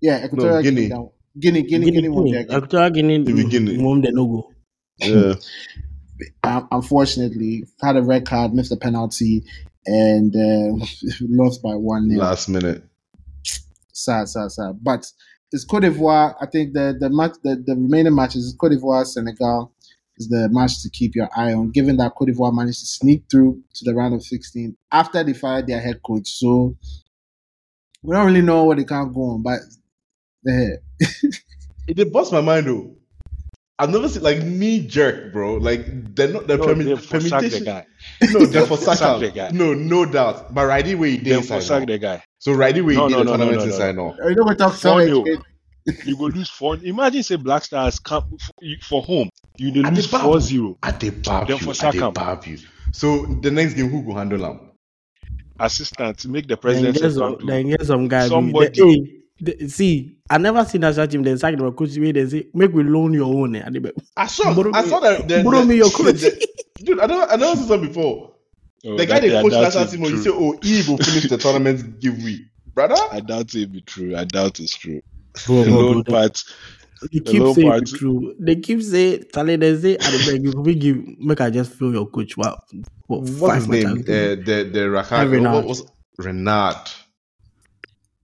yeah, 0.01 0.25
Equatorial 0.25 0.61
Guinea. 0.63 0.75
Guinea. 0.75 0.89
down- 0.89 1.09
Guinea, 1.39 1.61
Guinea, 1.63 1.91
Guinea, 1.91 2.09
won 2.09 2.29
their 2.31 2.43
game. 2.43 2.57
Equatorial 2.57 2.89
Guinea, 2.89 3.17
Maybe 3.19 3.43
Guinea. 3.45 3.77
mom 3.77 4.01
they 4.01 4.11
no 4.11 4.25
go. 4.27 4.51
Yeah, 4.99 5.33
Um, 6.43 6.67
unfortunately, 6.71 7.63
had 7.81 7.97
a 7.97 8.03
red 8.03 8.25
card, 8.27 8.53
missed 8.53 8.71
a 8.71 8.77
penalty, 8.77 9.43
and 9.87 10.35
uh, 10.35 10.85
lost 11.21 11.63
by 11.63 11.73
one 11.75 12.07
nil. 12.09 12.19
last 12.19 12.47
minute. 12.49 12.83
sad, 13.93 14.27
sad, 14.29 14.51
sad. 14.51 14.79
But 14.83 15.05
it's 15.51 15.65
Cote 15.65 15.83
d'Ivoire. 15.83 16.35
I 16.41 16.45
think 16.45 16.73
the 16.73 16.95
the 16.99 17.09
match, 17.09 17.33
the, 17.43 17.55
the 17.65 17.75
remaining 17.75 18.15
matches 18.15 18.45
is 18.45 18.55
Cote 18.59 18.71
d'Ivoire, 18.71 19.05
Senegal 19.05 19.71
is 20.17 20.27
the 20.29 20.49
match 20.51 20.81
to 20.83 20.89
keep 20.89 21.15
your 21.15 21.29
eye 21.35 21.53
on. 21.53 21.71
Given 21.71 21.97
that 21.97 22.13
Cote 22.15 22.29
d'Ivoire 22.29 22.53
managed 22.53 22.79
to 22.79 22.85
sneak 22.85 23.23
through 23.29 23.61
to 23.75 23.85
the 23.85 23.93
round 23.95 24.13
of 24.13 24.23
16 24.23 24.75
after 24.91 25.23
they 25.23 25.33
fired 25.33 25.67
their 25.67 25.81
head 25.81 26.01
coach, 26.05 26.27
so 26.29 26.75
we 28.03 28.15
don't 28.15 28.25
really 28.27 28.41
know 28.41 28.63
what 28.65 28.77
they 28.77 28.85
can't 28.85 29.13
go 29.13 29.21
on. 29.21 29.43
But 29.43 29.59
eh, 30.47 30.75
It 31.87 31.95
did 31.97 32.11
bust 32.13 32.31
my 32.31 32.41
mind 32.41 32.67
though. 32.67 32.95
I've 33.79 33.89
never 33.89 34.07
seen 34.07 34.21
like 34.21 34.43
knee 34.43 34.85
jerk, 34.85 35.33
bro. 35.33 35.55
Like 35.55 36.15
they're 36.15 36.27
not 36.27 36.45
the 36.47 36.57
No, 36.57 36.65
permi- 36.67 36.83
they 36.85 36.95
for 36.95 37.19
sack 37.19 37.41
the 37.49 37.61
guy. 37.61 37.85
No, 38.21 38.45
they're 38.45 38.65
for 38.67 38.77
Sack 38.77 38.97
sack 38.99 39.19
the 39.19 39.31
guy. 39.31 39.49
No, 39.51 39.73
no 39.73 40.05
doubt. 40.05 40.53
But 40.53 40.67
right 40.67 40.87
away 40.93 41.11
he 41.11 41.17
They 41.17 41.33
did 41.33 41.45
for 41.45 41.59
inside 41.59 41.61
sack 41.61 41.79
now. 41.79 41.85
the 41.87 41.97
guy. 41.97 42.23
So 42.41 42.53
right 42.53 42.75
away 42.75 42.93
he 42.95 42.99
No, 42.99 43.07
did 43.07 43.13
no, 43.13 43.17
the 43.19 43.23
no, 43.23 43.31
no, 43.31 43.37
tournament 43.37 43.57
no, 43.59 43.65
no. 43.65 43.71
inside 43.71 43.95
now. 43.95 44.15
you 44.27 44.35
know 44.35 44.43
we 44.47 44.55
talk 44.55 44.73
so 44.73 44.89
Four 44.97 45.23
much. 45.25 45.39
You 46.05 46.17
go 46.17 46.25
lose 46.25 46.49
four. 46.49 46.75
Imagine 46.77 47.21
say 47.23 47.35
Black 47.35 47.63
Stars 47.63 47.99
come 47.99 48.23
for, 48.37 48.65
for 48.81 49.01
home. 49.03 49.29
You 49.57 49.71
dey 49.71 49.81
lose 49.81 50.09
they 50.09 50.17
bab 50.17 50.21
four 50.25 50.35
you. 50.35 50.41
zero. 50.41 50.77
I 50.81 50.91
they 50.91 51.09
bab 51.11 51.47
Then 51.47 51.57
you. 51.59 51.73
for 51.73 51.85
I 51.85 51.91
they 52.35 52.51
you. 52.51 52.57
So 52.93 53.25
the 53.41 53.51
next 53.51 53.75
game 53.75 53.89
who 53.89 54.01
go 54.03 54.13
handle 54.15 54.43
him? 54.43 54.59
Assistant 55.59 56.25
make 56.25 56.47
the 56.47 56.55
Then 56.55 56.57
president 56.57 56.97
get 56.99 57.11
some, 57.11 57.37
then 57.45 57.69
get 57.69 57.85
some 57.85 58.07
guy. 58.07 58.27
Somebody. 58.27 58.69
the- 58.69 58.83
hey, 59.39 59.57
the- 59.57 59.67
see, 59.69 60.17
I 60.29 60.39
never 60.39 60.65
seen 60.65 60.81
national 60.81 61.07
team. 61.07 61.21
Then 61.21 61.37
sack 61.37 61.55
them 61.55 61.71
coach. 61.73 61.91
They 61.91 62.27
say 62.27 62.47
make 62.55 62.73
we 62.73 62.83
loan 62.83 63.13
your 63.13 63.31
own. 63.33 63.55
eh, 63.55 63.61
and 63.63 63.75
they 63.75 63.79
be- 63.79 63.91
I 64.17 64.25
saw 64.25 64.53
Borrow 64.55 64.71
I 64.73 64.83
saw 64.87 64.99
that 64.99 65.27
the, 65.27 65.43
borrow 65.43 65.63
me 65.63 65.75
your 65.77 65.89
the- 65.89 65.95
coach. 66.77 66.83
Dude, 66.85 66.99
I 66.99 67.05
never 67.05 67.31
I 67.31 67.35
never 67.35 67.55
seen 67.55 67.67
that 67.67 67.81
before. 67.81 68.30
Oh, 68.85 68.97
the 68.97 69.05
guy 69.05 69.19
that- 69.19 69.27
they 69.27 69.37
I 69.37 69.41
coach 69.41 69.51
doubt 69.51 69.61
national 69.63 69.83
it 69.83 69.89
team, 69.91 70.01
be 70.01 70.05
he 70.07 70.13
true. 70.13 70.23
say, 70.23 70.29
"Oh, 70.33 70.59
he 70.63 70.89
will 70.89 70.97
finish 70.97 71.29
the 71.29 71.37
tournament 71.37 71.99
giveaway, 71.99 72.39
brother." 72.73 72.95
I 73.11 73.19
doubt 73.19 73.53
it 73.55 73.71
be 73.71 73.81
true. 73.81 74.15
I 74.15 74.23
doubt 74.25 74.59
it's 74.59 74.75
true. 74.75 75.01
Bro, 75.45 75.63
The 75.63 75.69
bro, 75.71 75.79
loan 75.79 76.01
bro, 76.03 76.13
part. 76.13 76.43
They 77.11 77.19
The 77.19 77.31
keep 77.31 77.41
low 77.41 77.53
saying 77.53 77.67
part- 77.69 77.81
it's 77.83 77.91
true. 77.93 78.35
They 78.39 78.55
keep 78.57 78.81
saying, 78.83 79.25
Charlie, 79.33 79.55
they 79.55 79.75
say, 79.79 79.93
at 79.95 80.01
the 80.01 80.31
back, 80.31 80.41
you 80.43 80.51
could 80.63 80.79
give, 80.79 80.97
make 81.19 81.41
I 81.41 81.49
just 81.49 81.73
feel 81.73 81.91
your 81.91 82.05
coach. 82.07 82.37
Wow. 82.37 82.59
What, 83.07 83.21
What's 83.21 83.55
his 83.55 83.67
name? 83.69 83.93
matches. 83.95 84.09
Uh, 84.09 84.35
the 84.45 84.69
the 84.71 84.89
Raka, 84.89 85.27
Renard. 85.27 85.55
what 85.55 85.65
was 85.65 85.83
Renard? 86.19 86.77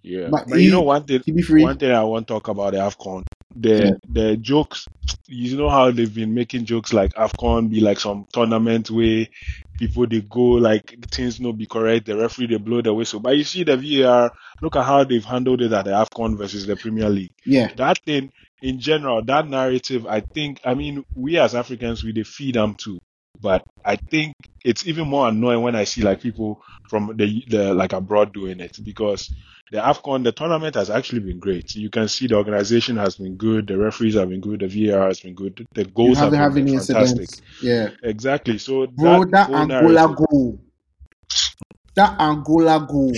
Yeah, 0.04 0.28
But 0.32 0.48
but, 0.48 0.62
you 0.62 0.72
know 0.72 0.82
one 0.82 1.04
thing. 1.04 1.22
be 1.26 1.42
free. 1.42 1.64
One 1.64 1.78
thing 1.78 1.92
I 1.92 2.04
want 2.04 2.28
to 2.28 2.34
talk 2.34 2.48
about 2.48 2.74
the 2.74 2.80
Afcon. 2.80 3.24
The 3.56 3.70
Yeah. 3.70 3.92
the 4.08 4.38
jokes. 4.38 4.86
You 5.28 5.58
know 5.58 5.70
how 5.70 5.92
they've 5.92 6.14
been 6.14 6.34
making 6.34 6.66
jokes 6.66 6.94
like 6.94 7.14
Afcon 7.16 7.70
be 7.70 7.80
like 7.82 8.00
some 8.00 8.26
tournament 8.32 8.90
where 8.92 9.28
people 9.78 10.08
they 10.08 10.22
go 10.22 10.42
like 10.42 10.96
things 11.12 11.40
not 11.40 11.58
be 11.58 11.66
correct. 11.66 12.06
The 12.08 12.18
referee 12.18 12.48
they 12.48 12.58
blow 12.58 12.82
the 12.82 12.94
whistle. 12.94 13.20
But 13.20 13.38
you 13.38 13.44
see 13.44 13.64
the 13.64 13.78
VAR. 13.78 14.32
Look 14.62 14.76
at 14.76 14.84
how 14.86 15.04
they've 15.04 15.24
handled 15.24 15.62
it 15.62 15.72
at 15.72 15.86
the 15.86 15.92
Afcon 15.92 16.38
versus 16.38 16.66
the 16.66 16.76
Premier 16.76 17.10
League. 17.10 17.32
Yeah, 17.46 17.72
That 17.76 18.00
thing 18.00 18.32
in 18.62 18.80
general, 18.80 19.24
that 19.26 19.48
narrative. 19.48 20.06
I 20.08 20.22
think. 20.22 20.62
I 20.66 20.74
mean, 20.74 21.06
we 21.16 21.38
as 21.38 21.56
Africans 21.56 22.04
we 22.04 22.12
they 22.12 22.24
feed 22.24 22.56
them 22.56 22.76
too. 22.76 23.00
But 23.42 23.64
I 23.86 23.96
think 23.96 24.36
it's 24.64 24.88
even 24.88 25.08
more 25.08 25.28
annoying 25.28 25.62
when 25.62 25.76
I 25.76 25.84
see 25.84 26.02
like 26.02 26.22
people 26.22 26.62
from 26.90 27.16
the 27.16 27.44
the 27.48 27.74
like 27.74 27.94
abroad 27.94 28.34
doing 28.34 28.60
it 28.60 28.80
because 28.84 29.34
the 29.72 29.78
AFCON 29.78 30.24
the 30.24 30.32
tournament 30.32 30.76
has 30.76 30.90
actually 30.90 31.20
been 31.20 31.40
great. 31.40 31.76
You 31.76 31.90
can 31.90 32.08
see 32.08 32.28
the 32.28 32.36
organization 32.36 32.98
has 32.98 33.16
been 33.16 33.36
good, 33.36 33.68
the 33.68 33.78
referees 33.78 34.16
have 34.16 34.30
been 34.30 34.42
good, 34.42 34.62
the 34.62 34.68
VAR 34.68 35.08
has 35.08 35.20
been 35.20 35.36
good, 35.36 35.66
the 35.74 35.86
goals 35.86 36.18
have 36.18 36.32
been 36.32 36.40
have 36.40 36.58
any 36.58 36.78
fantastic. 36.78 37.00
incidents. 37.02 37.42
Yeah. 37.62 37.90
Exactly. 38.04 38.58
So 38.58 38.88
Bro, 38.88 39.26
that, 39.26 39.50
that 39.50 39.72
Angola 39.72 40.16
goal. 40.16 40.60
That 41.96 42.20
Angola 42.20 42.86
goal. 42.88 43.14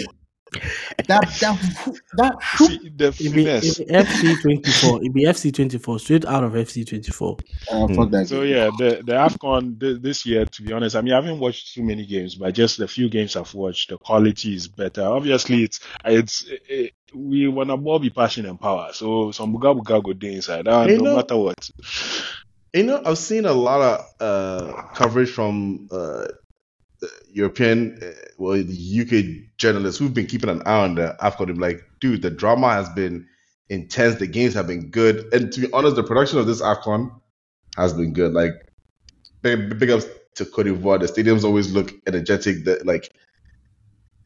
That 1.08 1.27
that 1.41 2.00
that 2.18 2.36
see 2.58 2.89
the 2.96 3.08
It 3.08 3.18
be, 3.34 3.46
it 3.46 3.62
finesse. 3.62 3.77
be 3.77 3.86
FC 3.86 4.41
twenty 4.41 4.72
four. 4.72 5.03
It 5.03 5.13
be 5.13 5.25
FC 5.25 5.53
twenty 5.53 5.77
four. 5.77 6.00
Straight 6.00 6.25
out 6.25 6.44
of 6.44 6.53
FC 6.53 6.88
twenty 6.88 7.12
four. 7.12 7.38
uh, 7.72 7.88
fuck 7.89 8.10
that 8.12 8.27
So 8.27 8.41
yeah, 8.44 8.70
the 8.77 9.01
the 9.06 9.13
Afcon 9.13 9.79
th- 9.79 10.01
this 10.01 10.25
year, 10.25 10.46
to 10.46 10.62
be 10.63 10.74
honest, 10.74 10.96
I 10.96 11.01
mean 11.01 11.13
I 11.13 11.18
haven't 11.18 11.39
watched 11.39 11.74
too 11.74 11.84
many 11.84 12.06
games, 12.06 12.36
but 12.36 12.53
just 12.53 12.77
the 12.77 12.88
few 12.88 13.10
games 13.10 13.36
I've 13.36 13.53
watched, 13.53 13.89
the 13.89 13.98
quality 13.98 14.53
is 14.56 14.68
better. 14.68 15.03
Obviously, 15.03 15.63
it's 15.63 15.79
it's 16.06 16.46
it, 16.68 16.94
we 17.13 17.48
wanna 17.48 17.77
ball 17.77 18.00
be 18.00 18.10
passion 18.10 18.46
and 18.46 18.60
power. 18.60 18.89
So 18.94 19.32
some 19.32 19.53
buga 19.53 19.75
buga 19.79 20.03
go 20.03 20.13
day 20.13 20.34
inside, 20.34 20.68
uh, 20.68 20.86
You 20.89 20.98
no 20.98 21.03
know- 21.03 21.15
matter 21.18 21.38
what. 21.38 21.70
You 22.72 22.84
know, 22.84 23.01
I've 23.03 23.18
seen 23.18 23.46
a 23.46 23.51
lot 23.53 23.82
of 23.82 24.06
uh, 24.20 24.74
coverage 24.94 25.32
from 25.32 25.88
uh, 25.91 25.96
the 25.96 26.38
European, 27.32 28.00
uh, 28.01 28.12
well, 28.38 28.62
the 28.62 29.01
UK 29.01 29.58
journalists 29.58 30.00
who've 30.00 30.13
been 30.13 30.25
keeping 30.25 30.50
an 30.50 30.62
eye 30.65 30.84
on 30.84 30.96
the 30.96 31.15
AFCON. 31.22 31.48
They're 31.48 31.56
like, 31.56 31.84
dude, 32.00 32.22
the 32.22 32.29
drama 32.29 32.70
has 32.70 32.89
been 32.89 33.27
intense. 33.70 34.15
The 34.15 34.27
games 34.27 34.53
have 34.53 34.68
been 34.68 34.89
good, 34.89 35.32
and 35.34 35.51
to 35.53 35.62
be 35.62 35.72
honest, 35.74 35.96
the 35.96 36.03
production 36.03 36.39
of 36.39 36.48
this 36.48 36.62
AFCON 36.62 37.12
has 37.77 37.94
been 37.94 38.13
good. 38.13 38.34
Like, 38.34 38.53
big, 39.41 39.79
big 39.79 39.89
ups 39.89 40.06
to 40.36 40.46
Cote 40.46 40.65
d'Ivoire. 40.65 41.00
The 41.00 41.06
stadiums 41.08 41.44
always 41.44 41.72
look 41.72 41.94
energetic. 42.08 42.65
That 42.65 42.86
like, 42.86 43.12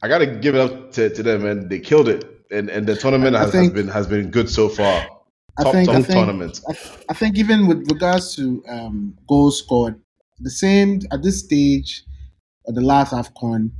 I 0.01 0.07
gotta 0.07 0.25
give 0.25 0.55
it 0.55 0.61
up 0.61 0.91
to, 0.93 1.09
to 1.09 1.23
them, 1.23 1.43
man. 1.43 1.67
They 1.67 1.79
killed 1.79 2.09
it, 2.09 2.25
and 2.51 2.69
and 2.69 2.87
the 2.87 2.95
tournament 2.95 3.35
has, 3.35 3.51
think- 3.51 3.73
has 3.73 3.83
been 3.83 3.87
has 3.91 4.07
been 4.07 4.31
good 4.31 4.49
so 4.49 4.69
far. 4.69 5.07
I 5.55 5.63
Top 5.63 5.71
think 5.73 5.85
top 5.87 5.95
I 5.97 6.01
think 6.01 6.17
tournament. 6.17 6.61
I, 6.67 6.73
I 7.09 7.13
think 7.13 7.37
even 7.37 7.67
with 7.67 7.91
regards 7.91 8.35
to 8.37 8.63
um, 8.67 9.15
goals 9.27 9.59
scored, 9.59 10.01
the 10.39 10.49
same 10.49 11.01
at 11.11 11.21
this 11.21 11.41
stage 11.41 12.03
of 12.67 12.75
the 12.75 12.81
last 12.81 13.13
AFCON, 13.13 13.71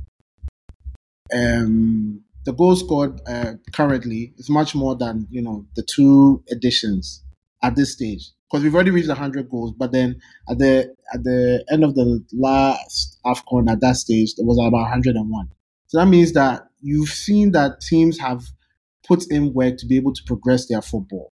um, 1.32 2.22
the 2.44 2.52
goal 2.52 2.76
scored 2.76 3.20
uh, 3.26 3.54
currently 3.72 4.34
is 4.36 4.50
much 4.50 4.74
more 4.74 4.94
than 4.94 5.26
you 5.30 5.42
know 5.42 5.66
the 5.76 5.82
two 5.82 6.42
editions 6.50 7.22
at 7.62 7.76
this 7.76 7.92
stage 7.92 8.30
because 8.50 8.62
we've 8.62 8.74
already 8.74 8.90
reached 8.90 9.08
100 9.08 9.48
goals. 9.50 9.72
But 9.72 9.92
then 9.92 10.20
at 10.48 10.58
the 10.58 10.94
at 11.12 11.24
the 11.24 11.64
end 11.70 11.84
of 11.84 11.94
the 11.94 12.22
last 12.32 13.18
AFCON 13.24 13.70
at 13.70 13.80
that 13.80 13.96
stage, 13.96 14.34
there 14.36 14.46
was 14.46 14.58
about 14.58 14.72
101. 14.72 15.48
So 15.86 15.98
that 15.98 16.06
means 16.06 16.32
that 16.32 16.68
you've 16.80 17.08
seen 17.08 17.52
that 17.52 17.80
teams 17.80 18.18
have 18.18 18.44
put 19.06 19.24
in 19.30 19.54
work 19.54 19.78
to 19.78 19.86
be 19.86 19.96
able 19.96 20.12
to 20.12 20.22
progress 20.24 20.66
their 20.66 20.82
football 20.82 21.30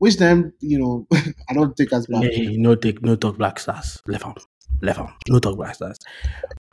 which 0.00 0.16
then 0.16 0.52
you 0.60 0.78
know 0.78 1.06
I 1.48 1.54
don't 1.54 1.76
think 1.76 1.92
as 1.92 2.06
bad. 2.06 2.24
Hey, 2.24 2.56
no 2.56 2.74
take 2.74 3.02
no 3.02 3.14
talk 3.16 3.38
Black 3.38 3.60
Stars. 3.60 4.02
Left 4.06 4.26
arm. 4.26 4.34
Left 4.82 4.98
arm. 4.98 5.12
No 5.28 5.38
talk 5.38 5.56
Black 5.56 5.74
Stars. 5.76 5.98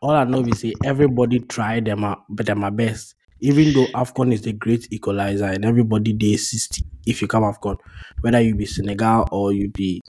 All 0.02 0.12
I 0.12 0.24
know 0.26 0.42
is 0.42 0.60
say 0.60 0.74
everybody 0.84 1.40
tried 1.40 1.86
them 1.86 2.04
out, 2.04 2.24
but 2.30 2.46
them 2.46 2.60
my 2.60 2.70
best. 2.70 3.16
Even 3.40 3.74
though 3.74 3.86
AFCON 3.94 4.34
is 4.34 4.42
the 4.42 4.54
great 4.54 4.92
equalizer 4.92 5.46
and 5.46 5.64
everybody 5.64 6.12
day 6.14 6.38
60 6.38 6.84
if 7.06 7.22
you 7.22 7.28
come 7.28 7.44
AFCON, 7.44 7.78
whether 8.22 8.42
you 8.42 8.54
be 8.56 8.66
Senegal 8.66 9.28
or 9.32 9.54
you 9.54 9.70
be 9.70 10.02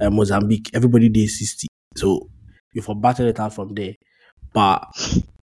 uh, 0.00 0.10
Mozambique, 0.10 0.70
everybody 0.74 1.08
day 1.08 1.26
60. 1.26 1.66
So 1.96 2.28
you 2.72 2.82
for 2.82 2.94
battle 2.94 3.26
it 3.26 3.38
out 3.38 3.54
from 3.54 3.74
there. 3.74 3.94
But 4.52 4.84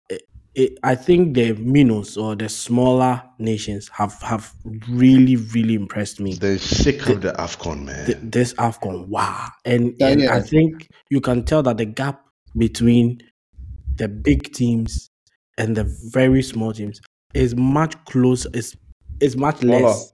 it, 0.10 0.22
it, 0.56 0.80
I 0.84 0.96
think 0.96 1.36
the 1.36 1.54
minnows 1.54 2.18
or 2.18 2.36
the 2.36 2.50
smaller 2.50 3.22
nations 3.40 3.90
have 3.94 4.14
have 4.22 4.54
really, 4.90 5.36
really 5.36 5.76
impressed 5.76 6.20
me 6.20 6.34
The 6.34 6.58
shake 6.58 7.08
of 7.10 7.22
the 7.22 7.34
AFCON, 7.34 7.86
man. 7.86 8.06
th- 8.06 8.18
this 8.22 8.54
AFCON, 8.56 9.08
wow. 9.08 9.50
And, 9.66 9.96
Yeah, 10.00 10.08
and 10.08 10.22
yeah. 10.22 10.36
I 10.36 10.42
think 10.42 10.90
you 11.10 11.22
can 11.22 11.44
tell 11.44 11.62
that 11.64 11.78
the 11.78 11.86
gap 11.86 12.24
between 12.56 13.20
the 13.98 14.08
big 14.08 14.54
teams 14.54 15.10
and 15.58 15.76
the 15.76 15.84
very 16.12 16.42
small 16.42 16.74
teams 16.74 17.02
is 17.34 17.56
much 17.56 17.94
closer, 18.06 18.50
is 18.54 18.76
is 19.20 19.36
much 19.36 19.58
Smaller. 19.58 19.82
less 19.88 20.14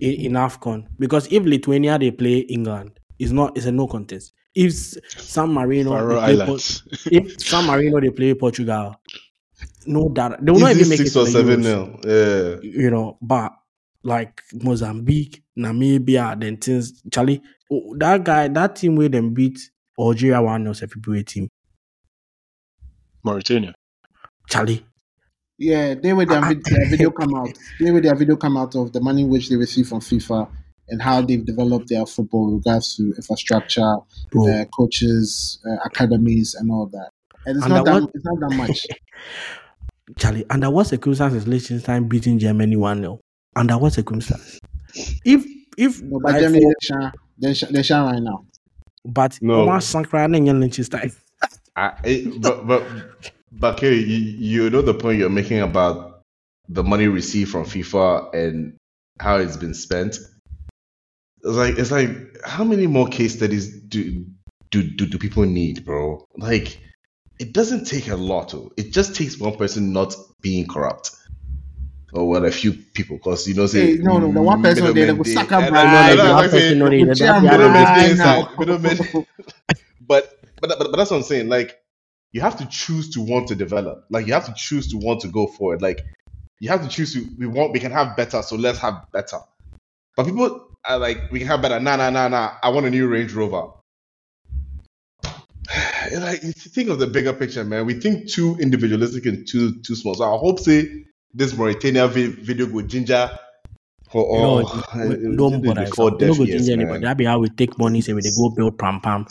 in, 0.00 0.12
in 0.12 0.32
AFCON. 0.32 0.86
Because 0.98 1.30
if 1.32 1.44
Lithuania 1.44 1.98
they 1.98 2.10
play 2.10 2.38
England, 2.38 2.98
it's 3.18 3.32
not 3.32 3.56
it's 3.56 3.66
a 3.66 3.72
no 3.72 3.86
contest. 3.86 4.32
If 4.54 4.72
San 4.72 5.52
Marino 5.52 5.90
they 5.90 6.34
play 6.34 6.54
if 7.18 7.40
San 7.40 7.66
Marino 7.66 8.00
they 8.00 8.10
play 8.10 8.34
Portugal, 8.34 8.96
no 9.86 10.08
doubt 10.08 10.44
they 10.44 10.52
will 10.52 10.60
not 10.60 10.72
even 10.72 10.88
make 10.88 11.00
it 11.00 11.04
six 11.04 11.12
to 11.12 11.20
or 11.20 11.26
seven 11.26 11.60
nil. 11.62 12.00
Yeah. 12.04 12.56
you 12.62 12.90
know, 12.90 13.18
but 13.20 13.52
like 14.02 14.42
Mozambique, 14.52 15.42
Namibia, 15.58 16.38
then 16.40 16.56
things, 16.56 17.02
Charlie, 17.12 17.42
oh, 17.70 17.94
that 17.98 18.24
guy, 18.24 18.48
that 18.48 18.76
team 18.76 18.96
where 18.96 19.08
them 19.08 19.34
beat 19.34 19.58
Algeria 19.98 20.40
1 20.40 20.74
0 20.74 20.88
February 20.88 21.24
team, 21.24 21.48
Mauritania. 23.24 23.74
Charlie. 24.48 24.84
Yeah, 25.58 25.94
they 25.94 26.12
were 26.14 26.24
their, 26.24 26.40
vid- 26.42 26.64
their 26.64 26.88
video 26.88 27.10
come 27.10 27.34
out. 27.34 27.50
They 27.78 27.90
were 27.90 28.00
their 28.00 28.14
video 28.14 28.36
come 28.36 28.56
out 28.56 28.74
of 28.76 28.92
the 28.92 29.00
money 29.00 29.24
which 29.24 29.48
they 29.50 29.56
receive 29.56 29.88
from 29.88 30.00
FIFA 30.00 30.50
and 30.88 31.02
how 31.02 31.20
they've 31.22 31.44
developed 31.44 31.88
their 31.88 32.06
football 32.06 32.46
with 32.46 32.64
regards 32.66 32.96
to 32.96 33.12
infrastructure, 33.14 33.82
uh, 34.38 34.64
coaches, 34.76 35.60
uh, 35.70 35.76
academies, 35.84 36.54
and 36.54 36.70
all 36.70 36.86
that. 36.86 37.10
And 37.46 37.56
it's 37.56 37.66
And 37.66 37.74
not 37.74 37.84
that 37.84 37.92
that 37.92 38.02
what- 38.02 38.10
it's 38.14 38.24
not 38.24 38.40
that 38.40 38.56
much. 38.56 38.86
Charlie, 40.18 40.44
under 40.50 40.70
what 40.70 40.86
circumstances 40.88 41.42
is 41.42 41.48
Liechtenstein 41.48 42.08
beating 42.08 42.38
Germany 42.38 42.76
1 42.76 42.98
0? 43.00 43.20
Under 43.54 43.78
what 43.78 43.92
circumstances? 43.92 44.58
If, 45.24 45.44
if, 45.78 46.02
No, 46.02 46.18
but 46.20 46.40
Germany 46.40 46.64
they 46.64 46.72
shine, 46.82 47.12
they 47.38 47.54
shine, 47.54 47.72
they 47.72 47.82
shine 47.82 48.04
right 48.12 48.22
now. 48.22 48.44
but 49.04 49.38
No. 49.40 49.60
Omar 49.62 49.78
Sankra 49.78 50.24
and 50.24 50.60
Liechtenstein. 50.60 51.12
I, 51.80 51.92
it, 52.04 52.42
but 52.42 52.66
but 52.66 52.82
but 53.52 53.76
Kerry, 53.78 53.98
you, 54.00 54.62
you 54.64 54.70
know 54.70 54.82
the 54.82 54.94
point 54.94 55.18
you're 55.18 55.30
making 55.30 55.60
about 55.60 56.20
the 56.68 56.84
money 56.84 57.08
received 57.08 57.50
from 57.50 57.64
FIFA 57.64 58.34
and 58.34 58.76
how 59.18 59.36
it's 59.36 59.56
been 59.56 59.74
spent. 59.74 60.18
It's 61.42 61.56
like 61.56 61.78
it's 61.78 61.90
like 61.90 62.10
how 62.44 62.64
many 62.64 62.86
more 62.86 63.08
case 63.08 63.36
studies 63.36 63.72
do 63.88 64.26
do 64.70 64.82
do, 64.82 65.06
do 65.06 65.18
people 65.18 65.44
need, 65.44 65.84
bro? 65.86 66.24
Like 66.36 66.78
it 67.38 67.52
doesn't 67.54 67.86
take 67.86 68.08
a 68.08 68.16
lot. 68.16 68.54
It 68.76 68.92
just 68.92 69.14
takes 69.16 69.38
one 69.38 69.56
person 69.56 69.92
not 69.92 70.14
being 70.42 70.66
corrupt. 70.66 71.12
Or 72.12 72.28
well, 72.28 72.44
a 72.44 72.50
few 72.50 72.72
people, 72.72 73.18
because 73.18 73.46
you 73.48 73.54
know, 73.54 73.66
say 73.66 73.92
Hey, 73.96 74.02
no, 74.02 74.18
no, 74.18 74.32
the 74.32 74.42
one 74.42 74.60
person 74.62 74.82
there, 74.84 74.92
they 74.92 75.00
middlemen 75.12 75.18
go 75.18 75.22
dey- 75.22 75.32
suck 75.34 75.52
and 75.52 75.64
up 75.64 75.72
I- 75.72 75.84
right. 75.84 76.12
I- 76.12 76.14
No, 76.16 76.22
I- 76.22 76.26
the 76.26 76.30
I 76.30 76.34
one 76.34 76.50
say- 76.50 76.58
person 76.60 76.78
know 76.80 76.88
they- 76.90 77.04
Put 77.04 77.18
they- 77.18 77.24
your 77.24 77.40
they- 77.40 77.48
middlemen 77.48 77.72
they- 77.72 77.84
stay 77.84 77.94
right 77.94 78.10
inside. 78.10 78.42
now. 78.42 78.54
Middlemen, 78.58 79.26
but 80.08 80.39
but 80.60 80.70
but 80.78 80.90
but 80.90 80.96
that's 80.96 81.10
what 81.10 81.18
I'm 81.18 81.22
saying. 81.22 81.48
Like 81.48 81.78
you 82.32 82.40
have 82.40 82.58
to 82.58 82.66
choose 82.66 83.10
to 83.10 83.20
want 83.20 83.48
to 83.48 83.54
develop. 83.54 84.04
Like 84.10 84.26
you 84.26 84.32
have 84.32 84.46
to 84.46 84.54
choose 84.54 84.88
to 84.88 84.98
want 84.98 85.20
to 85.22 85.28
go 85.28 85.46
forward. 85.46 85.82
Like 85.82 86.00
you 86.60 86.68
have 86.68 86.82
to 86.82 86.88
choose 86.88 87.14
to 87.14 87.26
we 87.38 87.46
want 87.46 87.72
we 87.72 87.80
can 87.80 87.92
have 87.92 88.16
better, 88.16 88.42
so 88.42 88.56
let's 88.56 88.78
have 88.78 89.06
better. 89.12 89.38
But 90.16 90.26
people 90.26 90.68
are 90.84 90.98
like 90.98 91.30
we 91.30 91.40
can 91.40 91.48
have 91.48 91.62
better. 91.62 91.80
Nah, 91.80 91.96
nah, 91.96 92.10
nah, 92.10 92.28
nah. 92.28 92.52
I 92.62 92.70
want 92.70 92.86
a 92.86 92.90
new 92.90 93.08
Range 93.08 93.32
Rover. 93.32 93.70
like 96.12 96.40
think 96.40 96.88
of 96.88 96.98
the 96.98 97.06
bigger 97.06 97.32
picture, 97.32 97.64
man. 97.64 97.86
We 97.86 97.94
think 97.94 98.28
too 98.28 98.56
individualistic 98.60 99.26
and 99.26 99.46
too 99.46 99.80
too 99.80 99.94
small. 99.94 100.14
So 100.14 100.24
I 100.24 100.38
hope 100.38 100.60
say 100.60 101.04
this 101.32 101.56
Mauritania 101.56 102.08
vi- 102.08 102.26
video 102.26 102.66
with 102.66 102.88
ginger 102.88 103.30
for 104.10 104.36
You 104.36 104.42
know, 104.42 104.62
all 104.62 105.08
we- 105.08 105.36
don't 105.36 105.62
bother 105.64 105.84
before 105.84 106.10
yourself. 106.10 106.12
No 106.12 106.18
death 106.18 106.38
go 106.38 106.44
years, 106.44 106.66
ginger 106.66 106.82
anybody. 106.82 107.04
That 107.04 107.16
be 107.16 107.24
how 107.24 107.38
we 107.38 107.48
take 107.50 107.78
money, 107.78 108.00
say 108.00 108.12
we 108.12 108.22
they 108.22 108.30
go 108.30 108.50
build 108.50 108.78
pram 108.78 109.00
pam. 109.00 109.26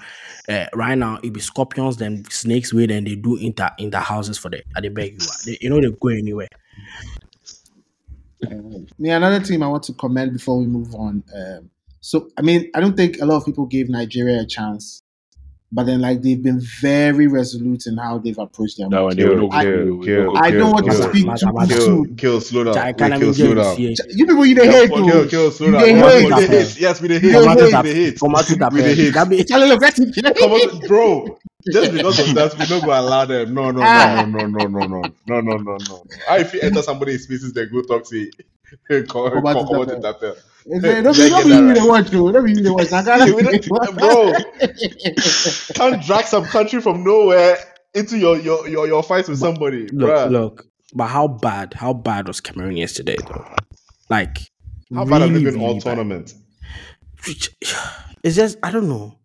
Uh, 0.47 0.65
right 0.73 0.97
now, 0.97 1.19
it 1.21 1.31
be 1.33 1.39
scorpions, 1.39 1.97
then 1.97 2.23
snakes 2.29 2.73
way, 2.73 2.85
then 2.85 3.03
they 3.03 3.15
do 3.15 3.35
inter 3.37 3.69
in 3.77 3.89
the 3.89 3.99
houses 3.99 4.37
for 4.37 4.49
the. 4.49 4.63
I 4.75 4.81
they 4.81 4.89
beg 4.89 5.13
you, 5.13 5.27
ah. 5.29 5.35
they, 5.45 5.57
you 5.61 5.69
know 5.69 5.81
they 5.81 5.89
go 5.91 6.07
anywhere. 6.09 6.47
Um, 8.49 8.87
me, 8.97 9.09
another 9.09 9.43
team 9.43 9.63
I 9.63 9.67
want 9.67 9.83
to 9.83 9.93
comment 9.93 10.33
before 10.33 10.59
we 10.59 10.65
move 10.65 10.95
on. 10.95 11.23
Um, 11.35 11.69
so, 12.01 12.29
I 12.37 12.41
mean, 12.41 12.71
I 12.73 12.79
don't 12.79 12.95
think 12.95 13.19
a 13.21 13.25
lot 13.25 13.37
of 13.37 13.45
people 13.45 13.65
gave 13.65 13.89
Nigeria 13.89 14.41
a 14.41 14.45
chance, 14.45 15.03
but 15.71 15.85
then 15.85 16.01
like 16.01 16.21
they've 16.21 16.41
been 16.43 16.61
very 16.81 17.27
resolute 17.27 17.83
in 17.87 17.97
how 17.97 18.19
they've 18.19 18.37
approached 18.39 18.77
their 18.77 18.89
That 18.89 19.01
match. 19.01 19.03
one, 19.03 19.17
they 19.17 19.25
will 19.25 19.35
Kill, 19.35 19.37
not 19.37 19.51
go 19.51 19.61
kill, 19.61 19.69
through. 19.73 19.97
We 19.99 20.09
kill, 20.09 20.25
don't 20.25 20.29
go 20.29 20.39
I 20.41 20.51
through. 20.51 20.51
don't 20.51 20.73
want 20.73 20.85
to 20.87 20.93
kill, 20.93 21.09
speak 21.09 21.35
kill, 21.35 21.35
too 21.35 21.51
kill, 21.67 21.67
Kill, 21.67 22.05
soon. 22.05 22.17
kill, 22.17 22.41
slow 22.41 22.63
down. 22.65 22.87
I 22.87 22.93
Wait, 22.93 23.11
can't 23.11 23.13
kill, 23.15 23.33
even 23.33 23.33
slow 23.33 23.55
get 23.55 23.55
down. 23.55 23.79
you. 23.79 23.95
You 24.09 24.27
people, 24.27 24.45
you 24.45 24.55
the 24.55 24.67
Kill, 24.67 24.87
hate, 24.89 24.93
kill, 25.03 25.25
though. 25.25 25.27
kill, 25.27 25.51
slow 25.51 25.71
You 25.71 25.73
down. 25.73 25.79
dey 25.79 25.95
Yes, 25.95 26.23
hate. 26.23 26.23
we 26.23 26.33
dey 26.33 26.47
hate. 26.47 26.77
Yes, 26.79 27.01
we 27.01 27.07
dey 27.09 27.19
hate. 27.19 27.43
dey 27.43 27.55
We 27.55 27.55
hate. 27.55 27.83
dey 27.83 27.93
hate. 27.95 28.19
Come 28.19 28.35
out 28.35 28.47
to 28.47 28.55
that 28.57 28.73
We 28.73 28.81
dey 28.83 28.95
hate. 28.95 29.13
Gabi, 29.13 29.47
Charlie, 29.47 29.67
look 29.69 29.83
at 29.83 29.99
it. 29.99 30.15
Come 30.37 30.53
on, 30.53 30.85
bro. 30.87 31.39
Just 31.71 31.91
because 31.93 32.19
of 32.19 32.33
that, 32.35 32.57
we 32.57 32.65
don't 32.65 32.83
go 32.85 32.91
allow 32.99 33.25
them. 33.25 33.53
No, 33.53 33.71
no, 33.71 33.87
no, 33.87 34.05
no, 34.05 34.25
no, 34.25 34.47
no, 34.47 34.67
no, 34.67 34.85
no, 34.87 35.13
no, 35.27 35.41
no, 35.41 35.57
no, 35.57 35.77
no. 35.77 36.05
How 36.27 36.37
if 36.37 36.53
you 36.53 36.61
enter 36.61 36.81
somebody's 36.81 37.23
spaces, 37.25 37.53
they 37.53 37.67
go 37.67 37.81
talk 37.83 38.05
say, 38.07 38.31
come, 38.89 39.05
come, 39.07 39.31
Come 39.33 39.47
out 39.47 39.59
to 39.59 39.67
come 39.67 39.87
out 40.75 40.81
that 40.81 40.81
to 40.81 40.81
that. 40.81 40.81
It's 40.81 40.83
Hey, 40.83 41.01
like, 41.01 41.03
don't 41.03 41.15
yeah, 41.17 41.23
be, 41.23 41.29
don't 41.29 41.47
get 41.47 41.67
be 41.67 41.73
that 41.73 41.81
the 41.81 41.87
watch, 41.87 42.11
bro. 42.11 42.31
Don't 42.31 42.45
be 42.45 42.51
you 42.53 42.63
the 42.63 42.73
watch. 42.73 42.91
Now, 42.91 43.01
Ghana- 43.03 43.25
Yeah, 43.27 43.91
bro. 43.91 44.33
Can't 45.75 46.03
drag 46.05 46.25
some 46.25 46.45
country 46.45 46.81
from 46.81 47.03
nowhere 47.03 47.57
into 47.93 48.17
your 48.17 48.37
your 48.39 48.67
your, 48.67 48.87
your 48.87 49.03
fights 49.03 49.29
with 49.29 49.39
somebody, 49.39 49.87
Look, 49.91 50.09
bruh. 50.09 50.29
look. 50.31 50.65
But 50.93 51.07
how 51.07 51.27
bad? 51.27 51.73
How 51.73 51.93
bad 51.93 52.27
was 52.27 52.41
Cameroon 52.41 52.77
yesterday, 52.77 53.15
though? 53.27 53.45
Like, 54.09 54.37
How 54.93 55.05
bad 55.05 55.21
have 55.21 55.29
they 55.33 55.39
really, 55.39 55.51
been 55.51 55.61
all 55.61 55.67
really 55.69 55.79
bad. 55.79 55.95
tournament? 55.95 56.33
It's 58.23 58.35
just 58.35 58.57
I 58.63 58.71
don't 58.71 58.89
know. 58.89 59.15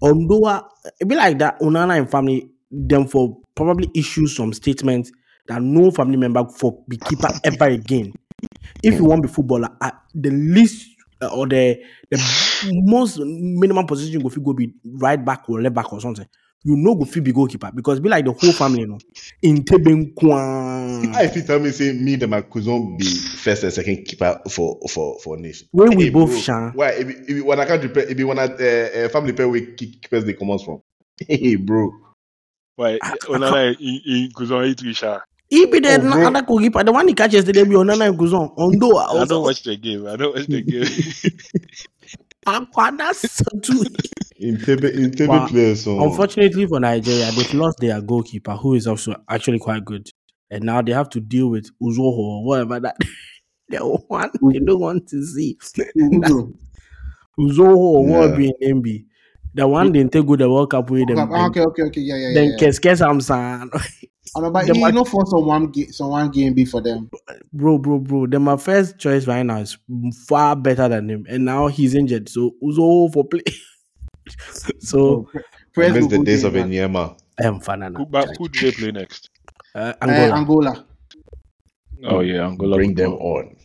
Although 0.00 0.68
it 1.00 1.08
be 1.08 1.16
like 1.16 1.38
that, 1.38 1.58
Onana 1.60 1.98
and 1.98 2.10
family 2.10 2.48
them 2.70 3.08
for 3.08 3.36
probably 3.56 3.90
issue 3.94 4.26
some 4.26 4.52
statements 4.52 5.10
that 5.48 5.60
no 5.62 5.90
family 5.90 6.16
member 6.16 6.44
for 6.56 6.84
be 6.88 6.96
keeper 6.98 7.28
ever 7.44 7.64
again. 7.66 8.12
If 8.82 8.94
you 8.94 9.04
want 9.04 9.22
to 9.22 9.28
be 9.28 9.34
footballer, 9.34 9.68
at 9.80 10.00
the 10.14 10.30
least 10.30 10.96
uh, 11.20 11.28
or 11.28 11.46
the 11.46 11.82
the 12.10 12.18
most 12.84 13.18
minimum 13.18 13.86
position 13.86 14.20
go 14.20 14.28
fit 14.28 14.44
go 14.44 14.52
be 14.52 14.72
right 14.84 15.22
back 15.22 15.48
or 15.48 15.60
left 15.60 15.74
back 15.74 15.92
or 15.92 16.00
something. 16.00 16.26
You 16.64 16.76
know 16.76 16.94
go 16.94 17.04
fit 17.04 17.22
be 17.22 17.32
goalkeeper 17.32 17.70
because 17.74 18.00
be 18.00 18.08
like 18.08 18.24
the 18.24 18.32
whole 18.32 18.52
family, 18.52 18.80
you 18.80 18.86
know. 18.88 18.98
In 19.42 19.62
Teben 19.64 20.12
How 20.20 21.22
if 21.22 21.36
you 21.36 21.42
tell 21.42 21.60
me 21.60 21.70
say 21.70 21.92
me 21.92 22.14
and 22.14 22.28
my 22.28 22.42
cousin 22.42 22.96
be 22.96 23.04
first 23.04 23.62
and 23.62 23.72
second 23.72 24.04
keeper 24.04 24.40
for 24.50 24.80
for 24.90 25.18
for 25.20 25.36
nation? 25.36 25.68
When 25.70 25.96
we 25.96 26.10
both 26.10 26.30
bro, 26.30 26.38
shine. 26.40 26.72
Why? 26.72 26.90
If, 26.90 27.28
if, 27.28 27.44
when 27.44 27.60
I 27.60 27.64
can't 27.66 27.80
prepare, 27.80 28.08
if 28.08 28.18
when 28.18 28.38
I 28.38 28.44
uh, 28.46 29.04
uh, 29.06 29.08
family 29.10 29.32
pair 29.32 29.48
we 29.48 29.74
keep 29.74 30.02
keepers 30.02 30.24
they 30.24 30.34
come 30.34 30.58
from. 30.58 30.82
Hey, 31.28 31.54
bro. 31.56 31.92
Why? 32.74 32.98
I- 33.02 33.16
I 33.30 33.74
in 33.80 34.00
in 34.04 34.30
Kuzon 34.32 34.74
Itrisha. 34.74 35.20
He 35.48 35.66
be 35.66 35.78
the 35.80 35.94
Oh, 35.94 36.00
bro. 36.12 36.26
other 36.26 36.42
goalkeeper. 36.42 36.82
The 36.84 36.92
one 36.92 37.06
he 37.08 37.14
catch 37.14 37.32
yesterday 37.32 37.62
be 37.64 37.70
Onana 37.76 38.08
and 38.08 38.18
Guzon. 38.18 38.52
Although 38.56 38.96
I 38.98 39.24
don't 39.24 39.42
watch 39.44 39.62
the 39.62 39.76
game. 39.76 40.06
I 40.06 40.16
don't 40.16 40.34
watch 40.34 40.46
the 40.46 40.60
game. 40.62 40.86
Aqua, 42.46 42.92
that's 42.96 43.42
too. 43.62 43.84
In 44.38 44.56
Tebe, 44.58 44.92
in 44.94 45.10
Tebe 45.12 45.28
Wow. 45.28 45.46
players. 45.48 45.84
So 45.84 46.02
Unfortunately 46.02 46.66
for 46.66 46.78
Nigeria, 46.80 47.30
they've 47.32 47.54
lost 47.54 47.78
their 47.78 48.00
goalkeeper, 48.00 48.52
who 48.52 48.74
is 48.74 48.86
also 48.86 49.14
actually 49.28 49.58
quite 49.58 49.84
good. 49.84 50.08
And 50.50 50.64
now 50.64 50.82
they 50.82 50.92
have 50.92 51.08
to 51.10 51.20
deal 51.20 51.48
with 51.48 51.70
Uzoho 51.82 52.00
or 52.02 52.44
whatever 52.46 52.78
that 52.80 52.96
the 53.68 53.78
one 54.08 54.30
they 54.52 54.58
don't 54.60 54.80
want 54.80 55.08
to 55.08 55.24
see. 55.26 55.56
Uzo. 55.96 56.54
Uzoho 57.38 57.66
or 57.76 58.06
what 58.06 58.30
Yeah. 58.30 58.36
be 58.36 58.52
in 58.60 58.82
MB. 58.82 59.04
The 59.54 59.66
one 59.66 59.90
they 59.92 60.04
take 60.04 60.26
go 60.26 60.36
the 60.36 60.48
World 60.50 60.70
Cup 60.70 60.90
with 60.90 61.08
them. 61.08 61.18
Okay, 61.32 61.60
okay, 61.62 61.82
okay. 61.84 62.00
Yeah, 62.00 62.16
yeah, 62.16 62.28
yeah. 62.28 62.34
Then 62.34 62.50
yeah. 62.50 62.56
Keske 62.58 62.96
Samson. 62.96 63.70
I 63.72 63.86
know, 64.42 64.50
but 64.50 64.66
the 64.66 64.74
he 64.74 64.80
match- 64.82 64.94
no 64.94 65.04
for 65.04 65.24
some 65.26 65.46
one 65.46 65.66
game, 65.68 65.92
some 65.92 66.08
one 66.10 66.30
game 66.30 66.54
be 66.54 66.64
for 66.64 66.80
them. 66.80 67.10
bro, 67.52 67.78
bro, 67.78 67.98
bro. 67.98 68.26
Then 68.26 68.42
my 68.42 68.56
first 68.56 68.98
choice 68.98 69.26
right 69.26 69.42
now 69.42 69.58
is 69.58 69.76
far 70.26 70.54
better 70.56 70.88
than 70.88 71.08
him. 71.10 71.26
And 71.28 71.44
now 71.44 71.68
he's 71.68 71.94
injured. 71.94 72.28
So 72.28 72.54
Uzoho 72.62 73.12
for 73.12 73.24
play. 73.24 73.42
so 74.80 75.28
Oh, 75.78 75.82
I 75.82 75.88
miss 75.90 76.06
the 76.06 76.16
go 76.18 76.24
days 76.24 76.42
game, 76.42 76.56
of. 76.56 76.66
Enyeama. 76.66 77.18
I'm 77.38 77.60
fan 77.60 77.94
who, 77.94 78.06
but 78.06 78.28
who 78.38 78.48
do 78.48 78.58
they 78.60 78.72
play 78.72 78.90
next? 78.92 79.30
Uh, 79.74 79.92
Uh, 80.00 80.06
Angola. 80.08 80.34
Angola. 80.36 80.86
Oh 82.04 82.20
yeah, 82.20 82.46
Angola. 82.46 82.76
Bring 82.76 82.94
them 82.94 83.12
on. 83.12 83.56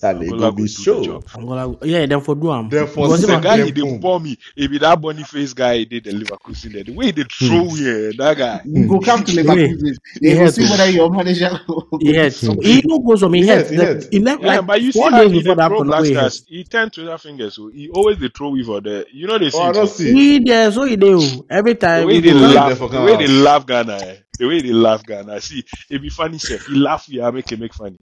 Charlie, 0.00 0.32
Angola 0.32 0.50
go 0.50 0.52
be 0.52 0.62
will 0.62 0.68
do 0.76 0.84
the 0.84 0.98
show. 0.98 1.02
job. 1.02 1.24
Angola. 1.36 1.76
Yeah, 1.82 2.06
then 2.06 2.20
for 2.22 2.34
Duam. 2.36 2.70
Therefore, 2.70 3.08
Because 3.08 3.22
The 3.22 3.28
even- 3.28 3.40
Them 3.40 3.42
guy 3.42 3.64
he 3.64 3.72
boom. 3.72 3.92
did 3.92 4.00
pour 4.00 4.20
me. 4.20 4.38
If 4.56 4.70
be 4.70 4.78
that 4.78 5.00
Boniface 5.00 5.52
guy 5.54 5.78
he 5.78 5.84
did 5.84 6.04
the 6.04 6.12
Leverkusen 6.12 6.72
there. 6.72 6.84
The 6.84 6.92
way 6.92 7.10
they 7.10 7.24
throw 7.24 7.68
here, 7.74 8.12
that 8.14 8.36
guy. 8.38 8.62
We 8.64 8.86
go 8.86 9.00
come 9.00 9.24
to 9.24 9.32
Leverkusen. 9.32 9.96
They 10.22 10.34
Yeah, 10.34 10.42
will 10.44 10.50
see 10.52 10.64
too. 10.64 10.70
whether 10.70 10.90
your 10.90 11.10
manager. 11.10 11.60
He 12.00 12.14
had 12.14 12.32
he 12.32 12.82
no 12.86 12.98
goes 13.00 13.22
on. 13.22 13.34
He 13.34 13.42
He 13.42 13.46
had 13.48 13.58
had, 13.66 13.70
he 13.70 13.76
had. 13.76 14.04
he 14.10 14.18
left 14.20 14.42
Yeah, 14.42 14.56
like 14.58 14.66
but 14.66 14.80
you 14.82 14.92
see 14.92 14.98
four 15.00 15.10
how 15.10 15.22
days 15.22 15.32
he 15.32 15.38
before 15.38 15.54
the 15.56 15.62
that 15.62 15.68
pro 15.68 15.84
happened. 15.84 16.06
He, 16.06 16.12
blasters, 16.14 16.44
he 16.48 16.64
turned 16.64 16.92
to 16.94 17.02
that 17.04 17.20
finger, 17.20 17.50
so 17.50 17.68
he 17.68 17.90
always 17.90 18.18
the 18.18 18.28
throw 18.30 18.50
with 18.50 18.66
for 18.66 18.80
the 18.80 19.06
you 19.12 19.26
know 19.26 19.38
they 19.38 19.50
see 19.50 19.58
Oh, 19.58 19.62
I 19.62 19.70
it, 19.70 19.72
don't 19.74 19.86
so 19.88 19.92
see. 19.94 20.12
he 20.12 20.38
there, 20.40 20.72
so 20.72 20.84
he 20.84 20.96
do 20.96 21.46
every 21.50 21.74
the 21.74 21.78
time. 21.78 22.06
way 22.06 22.14
he 22.14 22.20
they 22.20 22.32
go, 22.32 22.38
laugh. 22.38 22.54
laugh, 22.54 22.66
there 22.68 22.76
for 22.76 22.88
the 22.88 23.00
way 23.02 23.16
Ghana. 23.16 23.18
they 23.18 23.28
laugh 23.28 23.66
Ghana, 23.66 23.92
eh, 23.94 24.16
the 24.38 24.46
way 24.48 24.62
they 24.62 24.72
laugh 24.72 25.04
Ghana. 25.04 25.40
See, 25.40 25.64
it 25.90 26.00
be 26.00 26.08
funny, 26.08 26.38
self. 26.38 26.64
He 26.66 26.74
laugh, 26.74 27.06
yeah, 27.08 27.30
make 27.30 27.50
it 27.52 27.60
make 27.60 27.74
funny. 27.74 27.96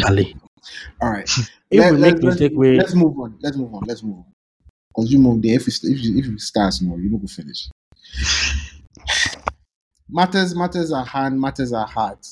Charlie. 0.00 0.36
All 1.00 1.10
right. 1.10 1.28
If 1.70 1.80
Let- 1.80 1.92
we 1.92 1.98
let- 1.98 2.14
make 2.14 2.22
let's- 2.22 2.40
mistake, 2.40 2.52
we 2.56 2.78
Let's 2.78 2.94
move 2.94 3.18
on. 3.18 3.38
Let's 3.42 3.56
move 3.56 3.74
on. 3.74 3.82
Let's 3.86 4.02
move 4.02 4.16
on. 4.18 4.24
Because 4.88 5.12
you 5.12 5.18
move 5.18 5.42
there. 5.42 5.54
If 5.56 5.66
you, 5.66 5.72
st- 5.72 5.92
if 5.98 6.02
you, 6.02 6.18
if 6.18 6.26
you 6.26 6.38
start 6.38 6.72
small, 6.72 6.98
you 6.98 7.10
don't 7.10 7.20
go 7.20 7.26
finish. 7.26 7.68
matters 10.08 10.54
matters 10.56 10.92
are 10.92 11.04
hand, 11.04 11.38
matters 11.40 11.72
are 11.72 11.86
heart. 11.86 12.26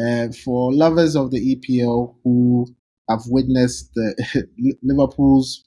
Uh, 0.00 0.28
for 0.44 0.72
lovers 0.72 1.16
of 1.16 1.30
the 1.32 1.56
EPL 1.56 2.14
who 2.22 2.64
have 3.08 3.22
witnessed 3.26 3.92
the 3.94 4.46
Liverpool's 4.82 5.64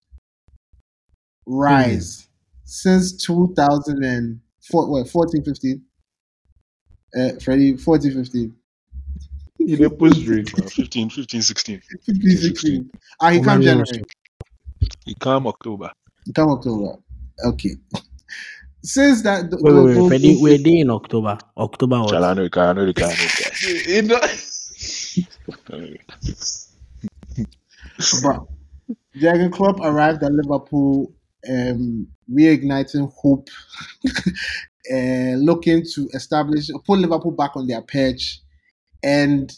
rise 1.45 2.29
since 2.63 3.12
2004, 3.25 4.89
what, 4.89 5.10
14, 5.10 5.43
15? 5.43 5.82
Uh, 7.19 7.29
Freddie, 7.43 7.75
14, 7.75 8.13
15. 8.13 8.56
He 9.67 9.76
dey 9.76 9.89
push 9.89 10.17
drink. 10.19 10.58
Uh, 10.60 10.63
15, 10.67 11.10
15, 11.10 11.41
16. 11.41 11.82
15, 12.06 12.38
16. 12.38 12.91
Ah, 13.21 13.30
he 13.32 13.39
Oh, 13.39 13.43
come 13.43 13.60
man, 13.60 13.62
January. 13.63 14.04
He 15.06 15.15
come 15.15 15.47
October. 15.47 15.91
He 16.26 16.34
come 16.34 16.49
October. 16.49 16.97
Okay. 17.45 17.76
Since 18.82 19.21
that, 19.23 19.49
th- 19.49 19.62
wait, 19.62 19.73
wait, 19.73 19.84
wait. 19.86 19.93
those- 19.95 20.08
Freddie, 20.10 20.38
we're 20.41 20.58
there 20.58 20.82
in 20.82 20.89
October. 20.89 21.38
October 21.58 21.95
Shall 22.10 22.23
I 22.23 22.34
what? 22.34 22.38
know? 22.38 22.62
I 22.62 22.73
know 22.73 22.86
the 22.86 22.93
guy. 22.93 23.06
I 23.06 23.13
know 23.13 23.93
You 23.93 24.02
know- 24.02 24.19
guy. 24.19 24.28
I 25.71 25.78
know 25.78 25.88
the 25.88 25.97
guy. 27.38 27.47
But 28.23 28.39
Jurgen 29.15 29.52
Klopp 29.52 29.80
arrived 29.80 30.23
at 30.23 30.32
Liverpool, 30.34 31.13
um, 31.49 32.08
reigniting 32.32 33.12
hope, 33.13 33.47
uh, 34.93 35.36
looking 35.38 35.84
to 35.93 36.10
establish, 36.13 36.69
put 36.86 36.99
Liverpool 36.99 37.32
back 37.32 37.56
on 37.56 37.67
their 37.67 37.82
perch, 37.82 38.41
and 39.04 39.52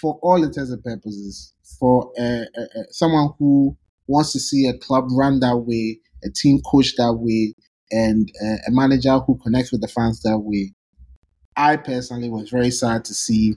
for 0.00 0.18
all 0.22 0.42
intents 0.42 0.70
and 0.70 0.82
purposes, 0.82 1.52
for 1.78 2.12
uh, 2.18 2.44
uh, 2.58 2.82
someone 2.90 3.30
who 3.38 3.76
wants 4.06 4.32
to 4.32 4.40
see 4.40 4.66
a 4.66 4.78
club 4.78 5.06
run 5.10 5.40
that 5.40 5.56
way, 5.56 5.98
a 6.24 6.30
team 6.30 6.60
coached 6.62 6.96
that 6.96 7.12
way, 7.14 7.54
and 7.90 8.30
uh, 8.42 8.56
a 8.66 8.70
manager 8.70 9.18
who 9.18 9.38
connects 9.38 9.72
with 9.72 9.80
the 9.80 9.88
fans 9.88 10.22
that 10.22 10.38
way. 10.38 10.72
I 11.56 11.76
personally 11.76 12.30
was 12.30 12.50
very 12.50 12.70
sad 12.70 13.04
to 13.06 13.14
see 13.14 13.56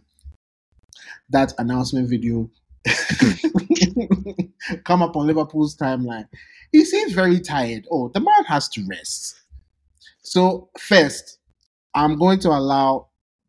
that 1.30 1.54
announcement 1.58 2.10
video 2.10 2.50
come 4.84 5.02
up 5.02 5.16
on 5.16 5.28
Liverpool's 5.28 5.76
timeline. 5.76 6.28
He 6.72 6.86
seems 6.86 7.14
very 7.14 7.40
tired. 7.40 7.88
Oh, 7.92 8.10
the 8.10 8.20
man 8.20 8.44
has 8.48 8.70
to 8.70 8.86
rest. 8.88 9.42
So 10.22 10.70
first, 10.78 11.40
I'm 11.96 12.18
going 12.18 12.40
to 12.42 12.50
allow 12.50 13.07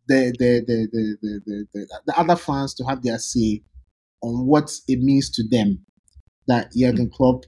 the 0.09 0.35
the 0.39 0.65
the 0.67 0.89
the 0.93 1.17
the, 1.23 1.41
the, 1.47 1.67
the, 1.73 2.01
the 2.07 2.19
other 2.19 2.37
fans 2.37 2.75
to 2.75 2.85
have 2.85 3.03
their 3.03 3.19
say 3.19 3.63
on 4.23 4.47
what 4.47 4.71
it 4.89 5.01
means 5.01 5.31
to 5.31 5.47
them 5.49 5.85
that 6.49 6.73
Jurgen 6.73 7.09
mm. 7.09 7.13
Klopp 7.13 7.45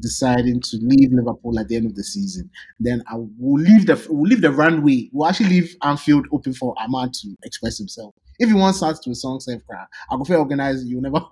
deciding 0.00 0.60
to 0.60 0.78
leave 0.80 1.12
Liverpool 1.12 1.58
at 1.58 1.68
the 1.68 1.76
end 1.76 1.86
of 1.86 1.94
the 1.94 2.04
season. 2.04 2.50
Then 2.78 3.02
I 3.08 3.16
will 3.16 3.62
leave 3.62 3.86
the 3.86 4.04
we'll 4.08 4.28
leave 4.28 4.42
the 4.42 4.52
runway. 4.52 5.08
We'll 5.12 5.28
actually 5.28 5.50
leave 5.50 5.76
Anfield 5.82 6.26
open 6.32 6.52
for 6.52 6.74
Ahmad 6.78 7.12
to 7.14 7.34
express 7.44 7.78
himself. 7.78 8.14
If 8.38 8.50
you 8.50 8.56
want 8.56 8.76
start 8.76 8.98
to 9.02 9.10
a 9.10 9.14
song 9.14 9.40
self 9.40 9.62
cry, 9.66 9.84
I 10.10 10.16
go 10.16 10.24
for 10.24 10.36
organize 10.36 10.84
you 10.84 11.00
never 11.00 11.20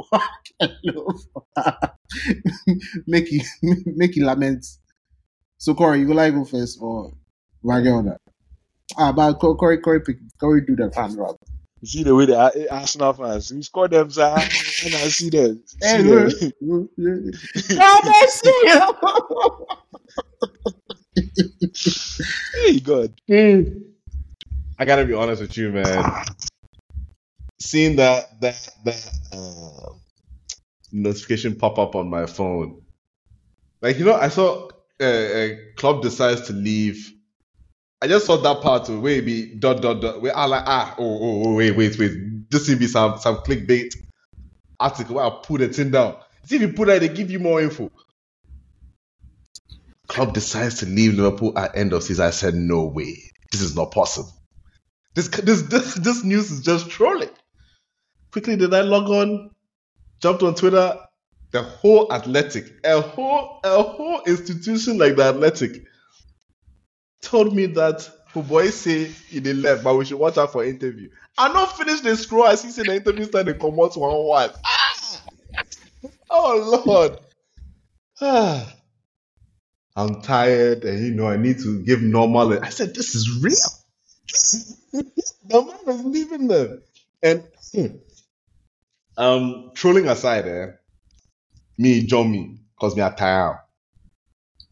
make 3.06 3.30
you 3.30 3.40
make 3.86 4.16
you 4.16 4.24
lament. 4.24 4.64
So 5.58 5.74
Corey, 5.74 6.00
you 6.00 6.06
go 6.06 6.14
like 6.14 6.34
go 6.34 6.44
first 6.44 6.78
or 6.80 7.12
that? 7.62 8.18
Ah, 8.98 9.12
but 9.12 9.35
Co- 9.40 9.57
Corey, 9.57 9.78
Corey, 9.78 10.00
pick, 10.00 10.18
Corey, 10.40 10.62
do 10.62 10.76
the 10.76 10.90
fan 10.90 11.16
rather. 11.16 11.38
You 11.83 11.88
see 11.88 12.02
the 12.04 12.14
way 12.14 12.26
the 12.26 12.38
Ar- 12.38 12.52
Arsenal 12.80 13.12
fans, 13.14 13.52
we 13.52 13.62
score 13.62 13.88
them, 13.88 14.11
sir. 14.11 14.50
And 14.85 14.96
I 14.96 15.09
see 15.11 15.30
them. 15.30 15.62
See 15.80 16.00
Hey, 16.00 16.02
them. 16.02 16.28
look, 16.61 16.90
look, 16.96 17.35
God 17.76 18.02
bless 18.04 18.42
you. 18.44 18.70
hey, 22.54 22.80
God. 22.80 23.14
I 24.78 24.85
gotta 24.85 25.04
be 25.07 25.14
honest 25.14 25.42
with 25.42 25.57
you, 25.57 25.70
man. 25.72 26.14
Seeing 27.61 27.96
that 27.96 28.40
that 28.40 28.68
that 28.85 29.11
uh, 29.33 29.92
notification 30.92 31.57
pop 31.57 31.78
up 31.78 31.94
on 31.96 32.09
my 32.11 32.26
phone, 32.26 32.83
like 33.83 33.98
you 33.98 34.04
know, 34.07 34.14
I 34.14 34.28
saw 34.28 34.68
uh, 35.00 35.04
a 35.04 35.59
Klopp 35.76 36.02
decides 36.02 36.42
to 36.48 36.52
leave. 36.52 37.12
I 38.04 38.06
just 38.06 38.26
saw 38.26 38.36
that 38.36 38.60
part 38.60 38.86
where 38.90 39.14
it 39.14 39.24
be 39.24 39.46
dot 39.54 39.80
dot 39.80 40.02
dot. 40.02 40.20
Where 40.20 40.36
I 40.36 40.44
like 40.44 40.64
ah 40.66 40.94
oh 40.98 41.18
oh, 41.22 41.42
oh 41.46 41.54
wait 41.54 41.74
wait 41.74 41.98
wait. 41.98 42.50
This 42.50 42.68
will 42.68 42.76
be 42.76 42.86
some 42.86 43.18
some 43.18 43.36
clickbait 43.36 43.96
article 44.78 45.14
where 45.14 45.24
I 45.24 45.30
put 45.42 45.62
the 45.62 45.68
thing 45.68 45.90
down. 45.90 46.16
See 46.44 46.56
if 46.56 46.60
you 46.60 46.74
put 46.74 46.88
that, 46.88 47.00
they 47.00 47.08
give 47.08 47.30
you 47.30 47.38
more 47.38 47.62
info. 47.62 47.90
Klopp 50.06 50.34
decides 50.34 50.80
to 50.80 50.86
leave 50.86 51.14
Liverpool 51.14 51.58
at 51.58 51.78
end 51.78 51.94
of 51.94 52.02
season. 52.02 52.26
I 52.26 52.30
said 52.30 52.54
no 52.54 52.84
way. 52.84 53.16
This 53.50 53.62
is 53.62 53.74
not 53.74 53.90
possible. 53.90 54.34
This 55.14 55.28
this 55.28 55.62
this 55.62 55.94
this 55.94 56.24
news 56.24 56.50
is 56.50 56.60
just 56.60 56.90
trolling. 56.90 57.30
Quickly 58.32 58.56
did 58.56 58.74
I 58.74 58.82
log 58.82 59.08
on, 59.08 59.50
jumped 60.20 60.42
on 60.42 60.54
Twitter, 60.54 60.98
the 61.52 61.62
whole 61.62 62.12
athletic, 62.12 62.70
a 62.84 63.00
whole 63.00 63.60
a 63.64 63.82
whole 63.82 64.20
institution 64.26 64.98
like 64.98 65.16
the 65.16 65.22
athletic, 65.22 65.86
told 67.24 67.54
me 67.54 67.66
that 67.66 68.08
boys 68.34 68.74
say 68.74 69.04
he 69.04 69.40
did 69.40 69.56
left, 69.56 69.84
but 69.84 69.96
we 69.96 70.04
should 70.04 70.18
watch 70.18 70.38
out 70.38 70.52
for 70.52 70.64
interview. 70.64 71.08
I 71.37 71.52
not 71.52 71.76
finish 71.76 72.00
the 72.00 72.16
scroll. 72.16 72.44
I 72.44 72.54
see 72.54 72.70
say 72.70 72.84
the 72.84 72.96
interview 72.96 73.24
start 73.24 73.46
to 73.46 73.54
come 73.54 73.78
out 73.80 73.96
one 73.96 74.24
one. 74.24 74.50
Ah! 74.64 75.22
Oh 76.30 76.82
Lord. 76.87 77.18
Ah. 78.20 78.74
I'm 79.96 80.20
tired 80.22 80.84
and 80.84 81.04
you 81.04 81.14
know 81.14 81.28
I 81.28 81.37
need 81.37 81.58
to 81.60 81.82
give 81.82 82.02
normal. 82.02 82.62
I 82.62 82.70
said, 82.70 82.94
this 82.94 83.14
is 83.14 83.42
real. 83.42 85.04
the 85.44 85.62
man 85.62 85.94
is 85.94 86.04
leaving 86.04 86.48
them. 86.48 86.82
And 87.22 87.44
hmm, 87.72 87.87
um 89.16 89.70
trolling 89.74 90.08
aside, 90.08 90.46
eh, 90.48 90.66
me, 91.78 92.06
John 92.06 92.30
me, 92.30 92.58
cause 92.78 92.96
me 92.96 93.02
a 93.02 93.10
tire. 93.10 93.63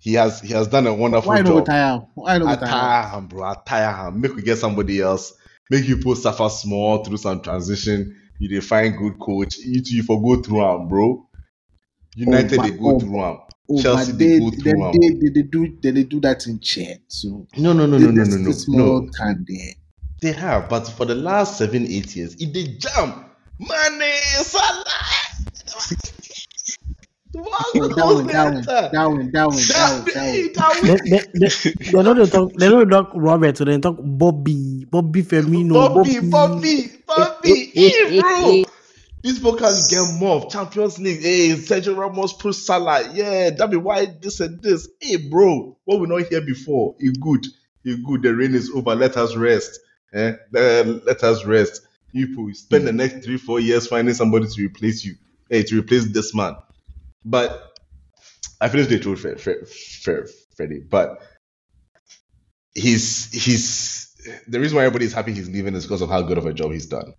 He 0.02 0.14
has 0.14 0.40
he 0.40 0.52
has 0.52 0.66
done 0.66 0.88
a 0.88 0.92
wonderful 0.92 1.28
Why 1.28 1.42
no 1.42 1.64
job. 1.64 2.08
Why 2.14 2.36
no 2.38 2.48
I 2.48 2.54
retire? 2.54 2.68
tire 2.68 3.08
him, 3.10 3.26
bro. 3.28 3.44
I 3.44 3.54
tire 3.64 4.08
him. 4.08 4.20
Make 4.20 4.34
we 4.34 4.42
get 4.42 4.58
somebody 4.58 5.00
else. 5.00 5.32
Make 5.70 5.86
you 5.86 5.98
put 5.98 6.18
suffer 6.18 6.48
small 6.48 7.04
through 7.04 7.18
some 7.18 7.40
transition. 7.40 8.16
You 8.40 8.48
dey 8.48 8.58
find 8.58 8.98
good 8.98 9.20
coach. 9.20 9.58
You 9.58 9.80
two 9.80 9.94
you 9.94 10.02
for 10.02 10.20
go 10.20 10.42
through 10.42 10.60
him, 10.64 10.88
bro. 10.88 11.28
United 12.16 12.54
oh, 12.54 12.56
but- 12.56 12.62
they 12.64 12.76
go 12.76 12.96
oh, 12.96 12.98
through 12.98 13.22
him. 13.22 13.36
Oh, 13.70 13.80
Chelsea 13.80 14.12
they 14.12 14.26
they, 14.26 14.38
go 14.40 14.50
they, 14.50 14.56
through 14.56 14.84
am. 14.86 14.92
they, 15.00 15.08
they, 15.10 15.28
they 15.34 15.42
do 15.42 15.78
they, 15.80 15.90
they 15.92 16.02
do 16.02 16.20
that 16.22 16.48
in 16.48 16.58
chat. 16.58 16.98
So 17.06 17.46
No, 17.56 17.72
no, 17.72 17.86
no, 17.86 17.96
no, 17.96 18.10
no, 18.10 18.24
no, 18.24 18.36
no, 18.38 18.50
small 18.50 19.02
no. 19.02 19.08
can 19.16 19.46
there. 19.48 19.74
They 20.20 20.32
have, 20.32 20.68
but 20.68 20.80
for 20.88 21.04
the 21.04 21.14
last 21.14 21.58
seven, 21.58 21.86
eight 21.86 22.16
years, 22.16 22.34
if 22.40 22.52
they 22.52 22.64
jam. 22.76 23.26
Mane, 23.60 24.12
Salah. 24.42 24.84
What 27.32 27.74
was 27.74 27.96
Darwin, 27.96 28.26
the 28.26 28.32
Darwin. 28.32 28.62
Darwin, 28.92 29.30
Darwin, 29.32 29.32
Darwin, 29.32 29.66
That- 29.68 30.52
Darwin. 30.52 30.52
that 30.54 30.82
They, 30.82 30.90
was- 30.90 31.62
they, 31.62 31.70
they, 31.72 31.90
they 31.92 32.02
don't 32.02 32.30
talk. 32.30 32.52
They 32.54 32.68
don't 32.68 32.88
talk 32.90 33.10
Robert. 33.14 33.56
So 33.56 33.64
They 33.64 33.78
talk 33.78 33.96
Bobby, 34.00 34.84
Bobby 34.90 35.22
Firmino, 35.22 35.72
Bobby, 35.74 36.20
Bobby, 36.28 36.90
Bobby, 37.06 37.70
hey, 37.74 38.20
bro. 38.20 38.64
This 39.22 39.38
people 39.38 39.54
can 39.54 39.72
get 39.88 40.18
more 40.20 40.36
of 40.36 40.50
Champions 40.50 40.98
League. 40.98 41.22
Hey, 41.22 41.50
Sergio 41.50 41.96
Ramos, 41.96 42.32
Pro 42.32 42.50
Salah. 42.52 43.08
Yeah, 43.14 43.50
that 43.50 43.70
be 43.70 43.76
why 43.76 44.06
this 44.20 44.40
and 44.40 44.60
this. 44.62 44.88
Hey, 45.00 45.16
bro, 45.16 45.78
what 45.84 46.00
we 46.00 46.08
not 46.08 46.26
here 46.26 46.40
before? 46.40 46.96
You 46.98 47.12
good. 47.12 47.46
You 47.84 48.04
good. 48.04 48.22
The 48.22 48.34
rain 48.34 48.54
is 48.54 48.70
over. 48.74 48.94
Let 48.96 49.16
us 49.16 49.36
rest. 49.36 49.78
Eh? 50.12 50.32
Uh, 50.54 50.98
let 51.06 51.22
us 51.22 51.44
rest. 51.44 51.82
You 52.10 52.26
people 52.28 52.50
spend 52.52 52.86
the 52.86 52.92
next 52.92 53.24
three, 53.24 53.38
four 53.38 53.60
years 53.60 53.86
finding 53.86 54.12
somebody 54.14 54.46
to 54.48 54.62
replace 54.66 55.04
you. 55.04 55.14
Hey, 55.48 55.62
to 55.62 55.78
replace 55.78 56.06
this 56.12 56.34
man. 56.34 56.56
But 57.24 57.78
I 58.61 58.68
finished 58.68 58.90
the 58.90 58.98
truth, 58.98 59.20
Fred, 59.20 59.40
Fred, 59.40 59.68
Fred, 59.68 60.28
Freddie. 60.56 60.80
But 60.80 61.20
he's 62.74 63.30
he's 63.32 64.14
the 64.46 64.61
reason 64.61 64.76
why 64.76 64.85
everybody's 64.85 65.12
happy 65.12 65.32
he's 65.32 65.48
leaving 65.48 65.74
is 65.74 65.85
because 65.85 66.00
of 66.00 66.08
how 66.08 66.22
good 66.22 66.38
of 66.38 66.46
a 66.46 66.52
job 66.52 66.72
he's 66.72 66.87
done. 66.87 67.14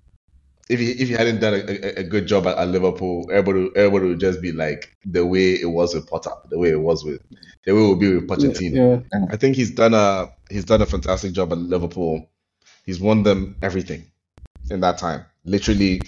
If 0.70 0.80
he 0.80 0.92
if 0.92 1.10
he 1.10 1.14
hadn't 1.14 1.42
done 1.42 1.54
a, 1.54 1.58
a, 1.58 2.00
a 2.00 2.04
good 2.04 2.26
job 2.26 2.48
at, 2.48 2.58
at 2.58 2.70
Liverpool, 2.70 3.30
everybody 3.32 3.70
everybody 3.76 4.08
would 4.08 4.20
just 4.20 4.42
be 4.42 4.54
like 4.54 4.96
the 5.06 5.26
way 5.26 5.54
it 5.54 5.70
was 5.70 5.94
with 5.94 6.08
Potter, 6.08 6.32
the 6.50 6.58
way 6.58 6.70
it 6.70 6.80
was 6.80 7.04
with 7.04 7.22
the 7.66 7.74
way 7.74 7.84
it 7.84 7.88
would 7.90 8.00
be 8.00 8.16
with 8.16 8.28
Pochettino. 8.28 9.06
Yeah. 9.12 9.26
I 9.30 9.36
think 9.36 9.56
he's 9.58 9.72
done 9.72 9.94
a 9.94 10.32
he's 10.50 10.66
done 10.66 10.82
a 10.82 10.86
fantastic 10.86 11.34
job 11.34 11.52
at 11.52 11.58
Liverpool. 11.58 12.30
He's 12.86 13.00
won 13.00 13.24
them 13.24 13.58
everything 13.62 14.06
in 14.70 14.80
that 14.80 14.98
time, 14.98 15.26
literally 15.44 16.02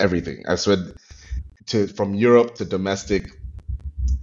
everything. 0.00 0.44
I 0.48 0.54
swear, 0.54 0.76
to 1.66 1.86
from 1.86 2.14
Europe 2.14 2.56
to 2.56 2.64
domestic, 2.64 3.30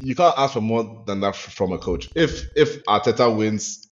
you 0.02 0.16
can't 0.16 0.38
ask 0.38 0.54
for 0.54 0.62
more 0.62 1.04
than 1.06 1.22
that 1.22 1.36
from 1.36 1.72
a 1.74 1.78
coach. 1.78 2.10
If 2.16 2.46
if 2.56 2.84
Arteta 2.86 3.36
wins 3.36 3.88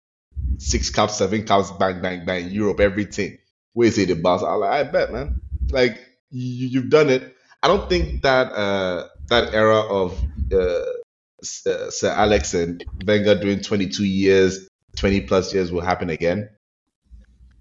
six 0.58 0.90
caps, 0.90 1.16
seven 1.16 1.44
caps, 1.44 1.70
bang 1.72 2.00
bang 2.02 2.24
bang, 2.24 2.50
Europe, 2.50 2.80
everything, 2.80 3.38
where 3.72 3.88
is 3.88 3.98
it 3.98 4.08
the 4.08 4.14
boss? 4.14 4.42
I 4.42 4.54
like, 4.54 4.70
I 4.70 4.90
bet, 4.90 5.12
man. 5.12 5.40
Like 5.70 5.98
you, 6.30 6.68
you've 6.68 6.90
done 6.90 7.10
it. 7.10 7.34
I 7.62 7.68
don't 7.68 7.88
think 7.88 8.22
that 8.22 8.52
uh 8.52 9.08
that 9.28 9.54
era 9.54 9.80
of 9.80 10.20
uh, 10.52 10.56
uh, 10.58 11.90
Sir 11.90 12.10
Alex 12.10 12.54
and 12.54 12.84
Wenger 13.06 13.38
doing 13.40 13.60
22 13.60 14.04
years, 14.04 14.68
20 14.96 15.22
plus 15.22 15.52
years 15.52 15.72
will 15.72 15.80
happen 15.80 16.10
again. 16.10 16.48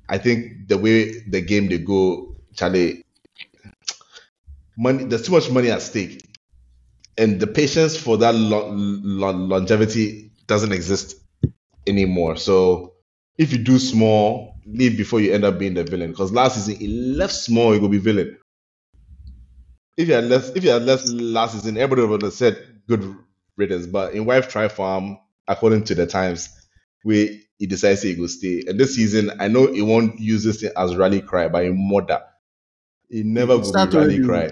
I 0.07 0.17
think 0.19 0.67
the 0.67 0.77
way 0.77 1.19
the 1.21 1.41
game 1.41 1.67
they 1.67 1.79
go, 1.79 2.35
Charlie, 2.53 3.04
money. 4.77 5.05
There's 5.05 5.23
too 5.25 5.31
much 5.33 5.49
money 5.49 5.69
at 5.71 5.81
stake, 5.81 6.25
and 7.17 7.39
the 7.39 7.47
patience 7.47 7.97
for 7.97 8.17
that 8.17 8.35
lo- 8.35 8.71
lo- 8.71 9.31
longevity 9.31 10.31
doesn't 10.47 10.71
exist 10.71 11.15
anymore. 11.87 12.37
So 12.37 12.95
if 13.37 13.51
you 13.51 13.59
do 13.59 13.79
small, 13.79 14.55
leave 14.65 14.97
before 14.97 15.21
you 15.21 15.33
end 15.33 15.45
up 15.45 15.59
being 15.59 15.73
the 15.75 15.83
villain. 15.83 16.11
Because 16.11 16.31
last 16.31 16.55
season 16.55 16.79
he 16.79 16.87
left 16.87 17.33
small, 17.33 17.73
he 17.73 17.79
could 17.79 17.91
be 17.91 17.97
villain. 17.99 18.37
If 19.97 20.07
you 20.07 20.13
had 20.15 20.25
left, 20.25 20.55
if 20.57 20.63
you 20.63 20.71
had 20.71 20.83
left 20.83 21.07
last 21.07 21.53
season, 21.53 21.77
everybody 21.77 22.07
would 22.07 22.21
have 22.23 22.33
said 22.33 22.81
good 22.87 23.15
riddance. 23.57 23.87
But 23.87 24.13
in 24.13 24.25
wife 24.25 24.49
try 24.49 24.67
farm, 24.67 25.17
according 25.47 25.85
to 25.85 25.95
the 25.95 26.05
times, 26.05 26.49
we 27.03 27.43
he 27.57 27.67
decides 27.67 28.01
he 28.01 28.15
will 28.15 28.27
stay. 28.27 28.63
And 28.67 28.79
this 28.79 28.95
season, 28.95 29.31
I 29.39 29.47
know 29.47 29.71
he 29.71 29.81
won't 29.81 30.19
use 30.19 30.43
this 30.43 30.61
thing 30.61 30.71
as 30.75 30.95
rally 30.95 31.21
cry, 31.21 31.47
but 31.47 31.65
in 31.65 31.77
murder. 31.77 32.21
He 33.09 33.23
never 33.23 33.57
will 33.57 33.73
be 33.73 33.89
rally 33.89 34.19
cry. 34.19 34.51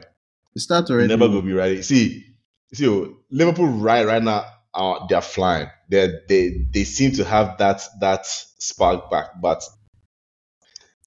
It 0.55 0.59
start 0.59 0.89
already. 0.89 1.07
never 1.07 1.27
will 1.27 1.41
be 1.41 1.53
rally. 1.53 1.81
See, 1.81 2.25
see, 2.73 2.87
oh, 2.87 3.17
Liverpool 3.31 3.67
right 3.67 4.05
right 4.05 4.21
now, 4.21 4.45
uh, 4.73 5.05
they're 5.07 5.21
flying. 5.21 5.69
They 5.89 6.13
they 6.27 6.67
they 6.71 6.83
seem 6.83 7.11
to 7.13 7.25
have 7.25 7.57
that 7.57 7.81
that 7.99 8.25
spark 8.25 9.09
back, 9.09 9.41
but 9.41 9.63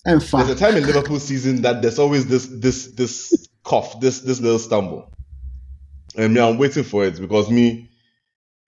And 0.04 0.20
there's 0.20 0.50
a 0.50 0.54
time 0.54 0.76
in 0.76 0.86
Liverpool 0.86 1.18
season 1.18 1.62
that 1.62 1.82
there's 1.82 1.98
always 1.98 2.26
this 2.26 2.46
this 2.46 2.92
this 2.92 3.48
cough, 3.64 3.98
this 4.00 4.20
this 4.20 4.40
little 4.40 4.58
stumble. 4.58 5.12
And 6.16 6.32
me, 6.32 6.40
I'm 6.40 6.58
waiting 6.58 6.84
for 6.84 7.04
it 7.04 7.20
because 7.20 7.50
me, 7.50 7.90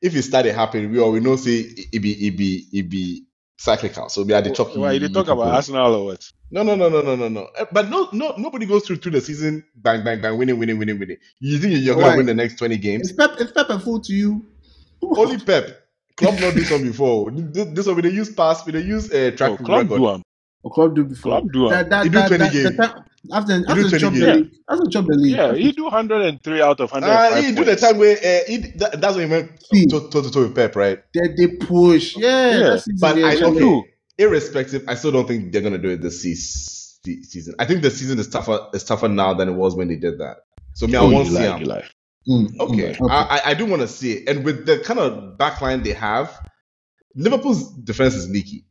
if 0.02 0.14
it 0.14 0.22
started 0.22 0.54
happening, 0.54 0.90
we 0.90 0.98
already 0.98 1.24
know 1.24 1.36
say 1.36 1.58
it 1.92 2.00
be 2.00 2.26
it 2.26 2.36
be 2.36 2.66
it 2.72 2.88
be 2.88 3.27
cyclical. 3.58 4.08
So 4.08 4.22
we 4.22 4.32
are 4.32 4.40
the 4.40 4.50
chalk. 4.50 4.74
Why 4.74 4.92
you 4.92 5.08
talk 5.08 5.28
about 5.28 5.54
Arsenal 5.54 5.94
or 5.94 6.04
what? 6.06 6.30
No, 6.50 6.62
no, 6.62 6.74
no, 6.74 6.88
no, 6.88 7.02
no, 7.02 7.16
no, 7.16 7.28
no. 7.28 7.48
Eh, 7.58 7.66
But 7.70 7.90
no, 7.90 8.08
no, 8.12 8.34
nobody 8.38 8.64
goes 8.64 8.86
through 8.86 8.96
through 8.96 9.12
the 9.12 9.20
season 9.20 9.64
bang, 9.76 10.02
bang, 10.02 10.20
bang, 10.22 10.38
winning, 10.38 10.58
winning, 10.58 10.78
winning, 10.78 10.98
winning. 10.98 11.18
You 11.40 11.58
think 11.58 11.74
you're 11.84 11.94
gonna 11.96 12.16
win 12.16 12.26
the 12.26 12.34
next 12.34 12.56
twenty 12.56 12.78
games? 12.78 13.10
is 13.10 13.16
Pep 13.16 13.38
is 13.40 13.52
Pep 13.52 13.68
a 13.68 13.78
fool 13.78 14.00
to 14.00 14.12
you? 14.12 14.46
Only 15.02 15.38
Pep. 15.38 15.84
Club 16.16 16.40
not 16.40 16.54
do 16.54 16.64
some 16.64 16.82
before. 16.82 17.30
This, 17.30 17.66
this 17.66 17.86
one 17.86 17.96
we 17.96 18.02
they 18.02 18.10
use 18.10 18.32
pass, 18.32 18.64
we 18.66 18.72
they 18.72 18.80
use 18.80 19.12
uh, 19.12 19.30
track 19.36 19.52
Oh, 19.52 19.56
club 19.58 19.90
record. 19.90 20.22
Do 20.62 20.68
am. 20.68 20.70
Or 20.70 20.70
club 20.74 20.96
do 20.96 21.04
before. 21.04 21.32
Club 21.40 21.52
do 21.52 21.64
am. 21.66 21.70
That, 21.70 21.90
that, 21.90 22.04
He 22.04 22.10
do 22.10 22.18
that, 22.18 22.28
20 22.28 22.44
that, 22.44 22.52
games. 22.52 22.76
the 22.76 22.76
time- 22.86 23.04
after 23.32 23.52
after 23.68 23.82
20 23.82 23.98
chop 23.98 24.12
the 24.12 24.18
games. 24.20 24.36
league, 24.36 24.50
after 24.70 24.86
chop 24.90 25.06
the 25.06 25.16
league. 25.16 25.36
Yeah, 25.36 25.52
he 25.54 25.72
do 25.72 25.82
103 25.84 26.62
out 26.62 26.80
of 26.80 26.90
100. 26.92 27.12
Ah, 27.12 27.40
he 27.42 27.52
do 27.52 27.64
the 27.64 27.74
time 27.76 27.98
where 27.98 28.16
uh, 28.16 28.40
he, 28.46 28.58
that, 28.76 29.00
that's 29.00 29.16
when 29.16 29.26
he 29.28 29.30
went 29.34 29.50
See. 29.64 29.86
toe 29.86 30.08
to 30.08 30.30
toe 30.30 30.42
with 30.42 30.54
Pep, 30.54 30.76
right? 30.76 31.00
they, 31.14 31.28
they 31.36 31.48
push. 31.56 32.16
Yeah, 32.16 32.58
Yeah, 32.58 32.80
But 33.00 33.14
they 33.16 33.24
I 33.24 33.32
actually- 33.32 33.50
okay, 33.50 33.58
do. 33.58 33.82
irrespective, 34.18 34.84
I 34.88 34.94
still 34.94 35.10
don't 35.12 35.26
think 35.26 35.52
they're 35.52 35.62
gonna 35.62 35.78
do 35.78 35.90
it 35.90 36.00
this 36.00 36.22
season. 36.22 37.54
I 37.58 37.64
think 37.64 37.82
the 37.82 37.90
season 37.90 38.18
is 38.20 38.28
tougher 38.28 38.68
is 38.72 38.84
tougher 38.84 39.08
now 39.08 39.34
than 39.34 39.48
it 39.48 39.52
was 39.54 39.74
when 39.74 39.88
they 39.88 39.96
did 39.96 40.18
that. 40.20 40.38
So 40.74 40.86
me, 40.86 40.94
I 40.96 41.00
Oh, 41.00 41.10
won't 41.10 41.26
see 41.28 41.34
lie, 41.34 41.56
him. 41.58 41.62
you. 41.66 41.72
Mm, 42.28 42.60
Okay, 42.60 42.94
mm, 42.94 43.10
I, 43.10 43.40
I- 43.44 43.50
I 43.50 43.54
do 43.54 43.66
want 43.66 43.82
to 43.82 43.88
see 43.88 44.12
it, 44.12 44.28
and 44.28 44.44
with 44.44 44.64
the 44.64 44.78
kind 44.78 45.00
of 45.00 45.36
backline 45.38 45.82
they 45.82 45.92
have, 45.92 46.38
Liverpool's 47.16 47.72
defense 47.72 48.14
is 48.14 48.28
leaky. 48.30 48.64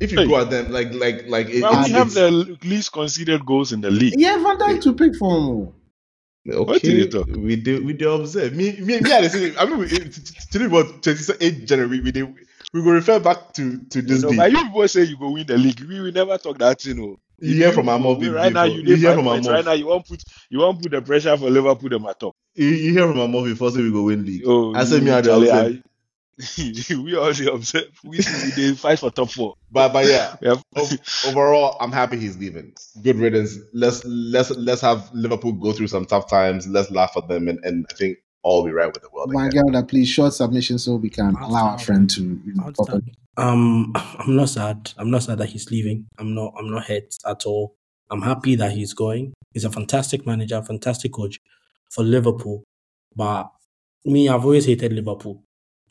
If 0.00 0.12
you 0.12 0.18
Hey. 0.18 0.26
go 0.26 0.40
at 0.40 0.50
them 0.50 0.70
like 0.72 0.92
like 0.94 1.26
like 1.28 1.48
it, 1.48 1.62
But 1.62 1.78
it's, 1.80 1.88
we 1.88 1.94
have 1.94 2.08
it's- 2.08 2.14
the 2.14 2.58
least 2.68 2.92
considered 2.92 3.44
goals 3.46 3.72
in 3.72 3.80
the 3.80 3.90
league. 3.90 4.14
Yeah, 4.16 4.36
Van 4.42 4.58
Dijk 4.58 4.82
to 4.82 4.92
pick 4.94 5.14
for 5.16 5.30
him. 5.36 5.44
Oh. 5.48 5.74
What 6.64 6.82
did 6.82 6.90
okay, 6.90 6.98
you 6.98 7.08
talk? 7.08 7.26
we 7.28 7.56
do 7.56 7.82
we 7.84 7.94
do 7.94 8.10
observe. 8.12 8.54
Me 8.54 8.72
me 8.80 9.00
me. 9.00 9.12
I 9.12 9.28
say, 9.28 9.56
I 9.56 9.64
mean, 9.64 9.78
we, 9.78 9.88
t- 9.88 9.98
t- 10.10 10.34
today 10.50 10.66
was 10.66 10.92
twenty 11.00 11.32
eight 11.40 11.66
January. 11.66 12.00
We 12.00 12.12
did 12.12 12.26
we 12.74 12.82
will 12.82 12.92
refer 12.92 13.18
back 13.18 13.54
to 13.54 13.78
to 13.78 14.00
You 14.00 14.06
this 14.06 14.22
know, 14.22 14.30
day. 14.30 14.36
but 14.36 14.50
you 14.52 14.58
people 14.64 14.88
say 14.88 15.04
you 15.04 15.16
go 15.16 15.30
win 15.30 15.46
the 15.46 15.56
league. 15.56 15.80
We 15.80 16.00
will 16.00 16.12
never 16.12 16.36
talk 16.36 16.58
that, 16.58 16.84
you 16.84 16.92
oh. 16.92 16.96
know. 16.96 17.16
You 17.40 17.54
hear 17.54 17.72
from 17.72 17.88
our 17.88 17.98
mouth 17.98 18.18
We- 18.18 18.26
before. 18.26 18.36
right 18.36 18.52
now. 18.52 18.64
You, 18.64 18.82
You 18.82 18.96
hear 18.96 19.14
from 19.14 19.26
our 19.26 19.34
points. 19.34 19.48
Right 19.48 19.64
now, 19.64 19.72
you 19.72 19.86
won't 19.86 20.06
put 20.06 20.22
you 20.50 20.58
won't 20.58 20.82
put 20.82 20.90
the 20.92 21.00
pressure 21.00 21.36
for 21.38 21.48
Liverpool 21.48 21.88
them 21.88 22.04
at 22.06 22.20
top. 22.20 22.34
You, 22.54 22.68
you 22.68 22.92
hear 22.92 23.08
from 23.08 23.20
our 23.20 23.28
mouth 23.28 23.44
before 23.46 23.70
say 23.70 23.80
we 23.80 23.90
go 23.90 24.02
win 24.02 24.26
league. 24.26 24.42
Oh, 24.46 24.74
I 24.74 24.84
said 24.84 25.02
me 25.02 25.10
you- 25.10 25.16
I 25.16 25.20
dey 25.22 25.28
Charlie. 25.30 25.50
I- 25.50 25.82
we 26.58 27.16
all 27.16 27.32
dey 27.32 27.46
observe. 27.46 27.88
We 28.04 28.18
we 28.18 28.50
dey 28.56 28.74
fight 28.74 28.98
for 28.98 29.10
top 29.10 29.30
four. 29.30 29.54
But 29.70 29.92
but 29.92 30.06
yeah, 30.06 30.36
We 30.40 30.48
have, 30.48 30.62
ov- 30.76 31.24
overall, 31.26 31.76
I'm 31.80 31.92
happy 31.92 32.18
he's 32.18 32.36
leaving. 32.36 32.74
Good 33.02 33.16
riddance. 33.16 33.58
Let's 33.72 34.04
let's 34.04 34.50
let's 34.50 34.80
have 34.80 35.10
Liverpool 35.12 35.52
go 35.52 35.72
through 35.72 35.88
some 35.88 36.06
tough 36.06 36.28
times. 36.28 36.66
Let's 36.66 36.90
laugh 36.90 37.12
at 37.16 37.28
them, 37.28 37.48
and, 37.48 37.58
and 37.64 37.86
I 37.90 37.94
think 37.94 38.18
all 38.42 38.58
will 38.62 38.70
be 38.70 38.72
right 38.72 38.86
with 38.92 39.02
the 39.02 39.08
world. 39.12 39.32
My 39.32 39.46
again. 39.46 39.64
Gelder, 39.66 39.86
please 39.86 40.08
short 40.08 40.32
submission 40.34 40.78
so 40.78 40.96
we 40.96 41.10
can 41.10 41.36
I'll 41.36 41.48
allow 41.48 41.66
our 41.68 41.78
friend 41.78 42.08
to 42.10 42.22
you 42.22 42.54
know, 42.54 42.64
I'll 42.66 42.72
pop 42.72 42.86
start. 42.88 43.02
in. 43.04 43.14
Um, 43.36 43.92
I'm 43.94 44.36
not 44.36 44.48
sad. 44.48 44.92
I'm 44.98 45.10
not 45.10 45.22
sad 45.22 45.38
that 45.38 45.48
he's 45.48 45.70
leaving. 45.70 46.06
I'm 46.18 46.34
not. 46.34 46.54
I'm 46.58 46.70
not 46.70 46.84
hurt 46.86 47.14
at 47.26 47.46
all. 47.46 47.76
I'm 48.10 48.22
happy 48.22 48.54
that 48.56 48.72
he's 48.72 48.92
going. 48.92 49.34
He's 49.52 49.64
a 49.64 49.70
fantastic 49.70 50.26
manager, 50.26 50.60
fantastic 50.62 51.12
coach, 51.12 51.40
for 51.90 52.04
Liverpool, 52.04 52.64
but 53.16 53.50
me, 54.04 54.28
I've 54.28 54.44
always 54.44 54.66
hated 54.66 54.92
Liverpool. 54.92 55.42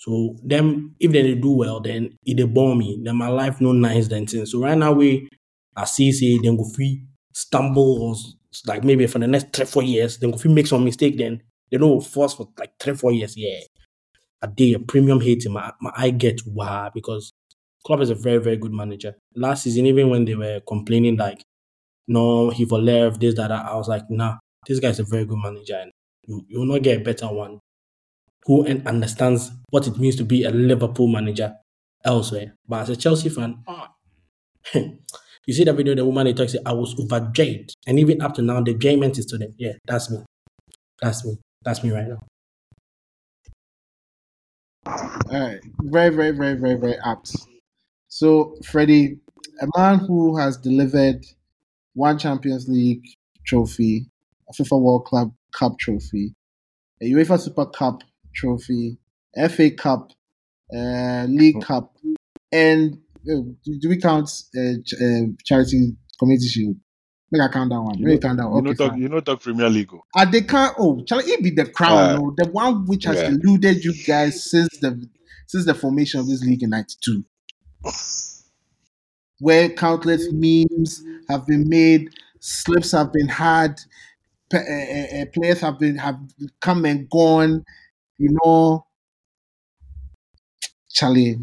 So 0.04 0.36
them, 0.44 0.96
if 1.00 1.12
they 1.12 1.36
do 1.36 1.52
well, 1.52 1.80
then 1.80 2.02
it 2.26 2.38
they 2.38 2.44
bore 2.44 2.76
me. 2.76 3.00
Then 3.04 3.16
my 3.18 3.30
life 3.30 3.62
no 3.62 3.72
nice 3.72 4.08
then 4.08 4.26
thing. 4.28 4.46
So 4.46 4.60
right 4.62 4.78
now 4.78 4.92
we, 4.94 5.30
I 5.76 5.86
see 5.86 6.12
say 6.12 6.40
then 6.44 6.58
go 6.58 6.66
free 6.76 7.06
stumble 7.34 7.92
or 8.04 8.16
like 8.68 8.84
maybe 8.84 9.08
for 9.08 9.20
the 9.20 9.28
next 9.28 9.54
three 9.54 9.66
four 9.66 9.84
years, 9.84 10.18
then 10.18 10.32
go 10.32 10.38
free 10.38 10.54
make 10.54 10.68
some 10.68 10.84
mistake. 10.84 11.18
Then 11.18 11.42
they 11.72 11.78
don't 11.78 12.02
force 12.02 12.34
for 12.34 12.50
like 12.60 12.74
three 12.80 12.96
four 12.96 13.12
years. 13.14 13.36
Yeah, 13.38 13.60
a 14.42 14.48
day 14.48 14.74
a 14.74 14.80
premium 14.80 15.22
hating 15.22 15.54
my 15.54 15.72
my 15.82 15.92
eye 15.96 16.12
get 16.12 16.42
wow 16.48 16.92
because 16.94 17.34
Klopp 17.86 18.02
is 18.02 18.10
a 18.10 18.16
very 18.16 18.40
very 18.40 18.58
good 18.58 18.74
manager. 18.74 19.16
Last 19.36 19.64
season, 19.64 19.86
even 19.88 20.10
when 20.10 20.26
they 20.26 20.36
were 20.36 20.62
complaining 20.68 21.18
like 21.18 21.44
no 22.08 22.50
he 22.52 22.66
for 22.66 22.80
left 22.82 23.20
this 23.22 23.36
that, 23.36 23.50
that 23.50 23.66
I 23.66 23.76
was 23.76 23.88
like 23.90 24.10
nah 24.10 24.38
this 24.68 24.80
guy 24.80 24.90
is 24.90 25.00
a 25.00 25.04
very 25.06 25.26
good 25.26 25.40
manager 25.40 25.76
and 25.76 25.92
you 26.28 26.46
you 26.50 26.60
will 26.60 26.68
not 26.68 26.84
get 26.84 27.02
a 27.02 27.04
better 27.04 27.28
one 27.28 27.60
who 28.46 28.66
understands 28.68 29.52
what 29.70 29.88
it 29.88 29.98
means 29.98 30.16
to 30.18 30.24
be 30.26 30.44
a 30.44 30.52
Liverpool 30.52 31.08
manager 31.08 31.54
elsewhere. 32.06 32.56
But 32.68 32.82
as 32.84 32.90
a 32.90 32.96
Chelsea 32.96 33.30
fan, 33.30 33.64
you 34.76 35.54
see 35.54 35.64
that 35.64 35.74
video, 35.76 35.96
the 35.96 36.06
woman 36.06 36.26
they 36.26 36.34
talk 36.34 36.50
say, 36.50 36.60
I 36.66 36.74
was 36.74 36.96
overjoyed. 37.00 37.72
And 37.88 38.00
even 38.00 38.22
up 38.22 38.34
to 38.36 38.42
now, 38.42 38.62
the 38.62 38.72
enjoyment 38.72 39.18
is 39.18 39.26
to 39.28 39.38
them. 39.38 39.54
Yeah, 39.58 39.74
that's 39.86 40.10
me. 40.12 40.20
That's 41.02 41.26
me. 41.26 41.38
That's 41.64 41.84
me 41.84 41.92
right 41.92 42.08
now. 42.08 42.20
All 44.86 45.40
right, 45.40 45.60
very, 45.82 46.10
very, 46.14 46.32
very, 46.32 46.56
very, 46.56 46.76
very 46.76 46.96
apt. 47.06 47.36
So, 48.10 48.58
Freddie, 48.66 49.20
a 49.62 49.68
man 49.78 50.00
who 50.00 50.38
has 50.38 50.58
delivered 50.58 51.26
one 51.96 52.20
Champions 52.20 52.68
League 52.70 53.06
trophy, 53.48 54.08
a 54.50 54.54
FIFA 54.54 54.82
World 54.82 55.06
Club 55.06 55.34
Cup 55.54 55.80
trophy, 55.80 56.36
a 57.02 57.06
UEFA 57.06 57.40
Super 57.40 57.66
Cup 57.68 58.04
trophy, 58.34 58.98
FA 59.50 59.72
Cup, 59.72 60.12
uh, 60.76 61.26
League 61.30 61.62
Cup, 61.62 61.96
and 62.52 62.98
uh, 63.30 63.42
do, 63.64 63.90
we 63.90 64.00
count 64.00 64.30
uh, 64.58 64.62
uh, 64.62 65.22
charity 65.44 65.96
community 66.20 66.48
shield? 66.48 66.76
Make 67.32 67.42
I 67.42 67.48
count 67.48 67.72
that 67.72 67.82
one. 67.82 67.98
You 67.98 68.06
Make 68.06 68.22
know, 68.22 68.28
count 68.28 68.38
that 68.38 68.44
you 68.44 68.50
one. 68.50 68.64
know, 68.64 68.74
talk, 68.74 68.98
you 68.98 69.10
know, 69.10 69.20
talk 69.20 69.42
Premier 69.42 69.70
League. 69.70 69.90
oh. 69.92 70.04
Ah, 70.16 70.26
they 70.26 70.42
can't. 70.42 70.76
Oh, 70.78 71.04
shall 71.08 71.20
it 71.20 71.42
be 71.42 71.50
the 71.50 71.66
crown? 71.66 71.98
Uh, 71.98 72.18
no, 72.18 72.34
the 72.38 72.50
one 72.52 72.86
which 72.86 73.06
has 73.06 73.18
yeah. 73.18 73.30
eluded 73.30 73.84
you 73.84 73.94
guys 74.06 74.50
since 74.50 74.70
the 74.80 75.10
since 75.48 75.66
the 75.66 75.74
formation 75.74 76.20
of 76.20 76.28
this 76.28 76.44
league 76.44 76.62
in 76.62 76.70
'92, 76.70 77.24
where 79.40 79.70
countless 79.70 80.28
memes 80.32 81.04
have 81.28 81.48
been 81.48 81.68
made, 81.68 82.10
slips 82.40 82.92
have 82.92 83.12
been 83.12 83.30
had, 83.30 83.80
uh, 84.54 84.58
uh, 84.58 85.22
uh, 85.22 85.26
players 85.34 85.62
have 85.62 85.80
been 85.80 85.98
have 85.98 86.20
come 86.62 86.86
and 86.86 87.10
gone. 87.10 87.64
You 88.24 88.38
know, 88.42 88.86
Charlie, 90.90 91.40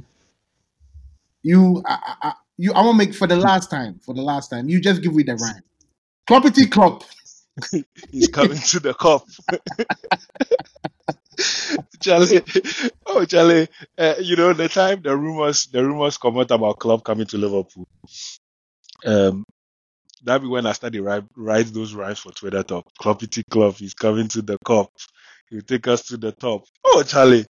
you, 1.43 1.83
I, 1.87 2.15
I, 2.23 2.33
you, 2.57 2.73
I 2.73 2.81
want 2.83 2.99
to 2.99 3.07
make 3.07 3.15
for 3.15 3.27
the 3.27 3.37
last 3.37 3.71
time. 3.71 4.01
For 4.03 4.15
the 4.15 4.23
last 4.23 4.49
time, 4.49 4.67
you 4.71 4.81
just 4.81 5.03
give 5.03 5.15
me 5.15 5.23
the 5.23 5.37
rhyme. 5.37 5.63
Kloppity 6.27 6.71
Klopp. 6.71 7.05
He's 8.11 8.29
coming 8.29 8.57
to 8.57 8.81
the 8.81 8.95
Kop. 8.95 9.25
Charlie, 12.01 12.43
oh 13.05 13.27
Charlie, 13.27 13.69
uh, 13.99 14.15
you 14.19 14.37
know 14.37 14.55
the 14.55 14.71
time 14.71 15.03
the 15.03 15.15
rumors 15.15 15.67
the 15.67 15.85
rumors 15.85 16.17
come 16.17 16.39
out 16.39 16.51
about 16.51 16.79
Klopp 16.79 17.05
coming 17.05 17.27
to 17.27 17.37
Liverpool. 17.37 17.87
Um, 19.05 19.45
that 20.25 20.41
be 20.41 20.49
when 20.49 20.65
I 20.65 20.73
started 20.73 21.03
write 21.03 21.25
write 21.37 21.67
those 21.67 21.93
rhymes 21.93 22.21
for 22.21 22.33
Twitter 22.33 22.63
top. 22.63 22.91
Kloppity 22.99 23.43
Klopp, 23.51 23.77
he's 23.77 23.93
coming 23.95 24.29
to 24.29 24.41
the 24.41 24.59
Kop. 24.65 24.89
He'll 25.51 25.63
take 25.63 25.87
us 25.89 26.03
to 26.07 26.17
the 26.17 26.33
top. 26.33 26.65
Oh 26.85 27.03
Charlie, 27.03 27.45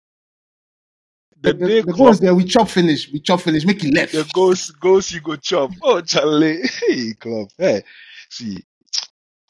The, 1.42 1.54
the 1.54 1.60
the, 1.60 1.68
day 1.68 1.82
the 1.82 1.94
club 1.94 1.98
goals 1.98 2.20
there, 2.20 2.34
we 2.34 2.46
chop 2.46 2.70
finish. 2.70 3.12
We 3.12 3.20
chop 3.20 3.42
finish. 3.42 3.66
Make 3.66 3.84
it 3.84 3.94
left. 3.94 4.14
the 4.14 4.30
goals 4.34 4.72
goals 4.72 5.12
you 5.12 5.20
go 5.22 5.36
chop. 5.36 5.72
Oh 5.84 6.02
Charlie, 6.02 6.62
hey 6.88 7.14
Klopp, 7.14 7.50
hey, 7.58 7.84
see. 8.30 8.64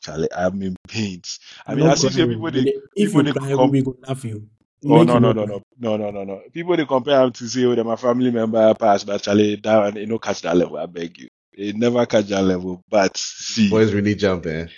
Charlie, 0.02 0.30
I'm 0.36 0.62
in 0.62 0.76
pains. 0.88 1.40
I 1.68 1.76
mean, 1.76 1.86
No 1.86 1.92
I 1.92 1.96
see 1.96 2.08
people 2.10 2.40
But 2.42 2.54
they 2.54 2.64
the- 2.64 2.82
If 2.96 3.10
people 3.10 3.26
you 3.26 3.34
they 3.34 3.40
cry, 3.40 3.54
com- 3.54 3.70
we 3.70 3.82
go 3.82 3.96
laugh 4.08 4.24
you. 4.24 4.48
Oh 4.86 5.04
no 5.04 5.20
no 5.20 5.34
no 5.34 5.44
no 5.44 5.62
no 5.78 5.98
no 5.98 6.10
no 6.10 6.24
no. 6.24 6.42
People 6.54 6.78
they 6.78 6.86
compare 6.86 7.22
him 7.24 7.34
to 7.34 7.48
say 7.50 7.66
oh, 7.66 7.76
they're 7.76 7.84
my 7.84 7.98
family 7.98 8.32
member 8.32 8.74
pass, 8.76 9.04
but 9.04 9.22
Charlie 9.22 9.58
that 9.58 9.78
one 9.78 9.96
you 9.98 10.06
know 10.06 10.18
catch 10.20 10.42
that 10.44 10.56
level. 10.56 10.78
I 10.78 10.86
beg 10.86 11.20
you, 11.20 11.28
it 11.52 11.76
never 11.76 12.06
catch 12.06 12.28
that 12.28 12.44
level. 12.44 12.82
But 12.90 13.18
see, 13.18 13.70
Boys 13.70 13.94
really 13.94 14.16
jumping. 14.16 14.70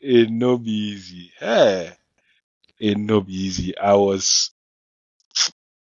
it 0.00 0.28
eh? 0.28 0.30
no 0.30 0.58
be 0.58 0.70
easy. 0.70 1.32
Hey, 1.40 1.90
it 2.80 2.98
no 2.98 3.20
be 3.20 3.34
easy. 3.34 3.76
I 3.78 3.94
was 3.94 4.52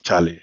Charlie. 0.02 0.42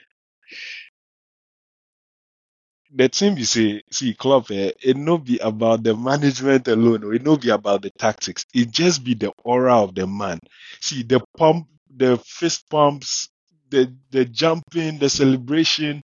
The 2.91 3.09
team 3.09 3.37
you 3.37 3.45
say, 3.45 3.83
see, 3.91 4.13
Klopp, 4.15 4.49
eh, 4.51 4.71
it 4.81 4.97
no 4.97 5.17
be 5.19 5.37
about 5.39 5.83
the 5.83 5.95
management 5.95 6.67
alone. 6.67 7.13
It 7.15 7.23
no 7.23 7.37
be 7.37 7.49
about 7.49 7.81
the 7.83 7.89
tactics. 7.91 8.45
It 8.53 8.71
just 8.71 9.03
be 9.03 9.13
the 9.13 9.31
aura 9.43 9.83
of 9.83 9.93
the 9.95 10.07
man. 10.07 10.39
See, 10.81 11.03
the 11.03 11.21
pump, 11.37 11.67
the 11.95 12.17
fist 12.17 12.69
pumps, 12.69 13.29
the 13.69 13.93
the 14.11 14.25
jumping, 14.25 14.99
the 14.99 15.09
celebration. 15.09 16.01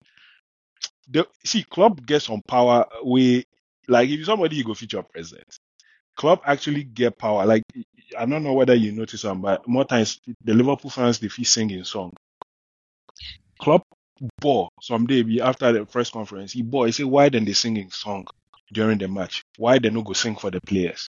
The 1.09 1.27
see, 1.43 1.63
Klopp 1.63 2.05
gets 2.05 2.29
on 2.29 2.41
power. 2.47 2.85
We 3.05 3.45
like 3.87 4.09
if 4.09 4.25
somebody 4.25 4.57
you 4.57 4.63
go 4.63 4.73
feature 4.73 5.03
president. 5.03 5.47
Klopp 6.15 6.41
actually 6.45 6.83
get 6.83 7.17
power. 7.17 7.45
Like 7.45 7.63
I 8.17 8.25
don't 8.25 8.43
know 8.43 8.53
whether 8.53 8.75
you 8.75 8.91
notice 8.91 9.23
them, 9.23 9.41
but 9.41 9.67
more 9.67 9.85
times 9.85 10.19
the 10.43 10.53
Liverpool 10.53 10.91
fans 10.91 11.19
they 11.19 11.27
feel 11.27 11.45
singing 11.45 11.83
song. 11.83 12.13
Klopp 13.59 13.83
ball 14.39 14.69
someday 14.81 15.23
be 15.23 15.41
after 15.41 15.71
the 15.71 15.85
press 15.85 16.09
conference. 16.09 16.53
He 16.53 16.61
ball. 16.61 16.85
He 16.85 16.91
say 16.91 17.03
why 17.03 17.29
then 17.29 17.45
they 17.45 17.53
singing 17.53 17.91
song 17.91 18.25
during 18.71 18.97
the 18.97 19.07
match? 19.07 19.43
Why 19.57 19.79
they 19.79 19.89
no 19.89 20.01
go 20.01 20.13
sing 20.13 20.35
for 20.35 20.51
the 20.51 20.61
players? 20.61 21.07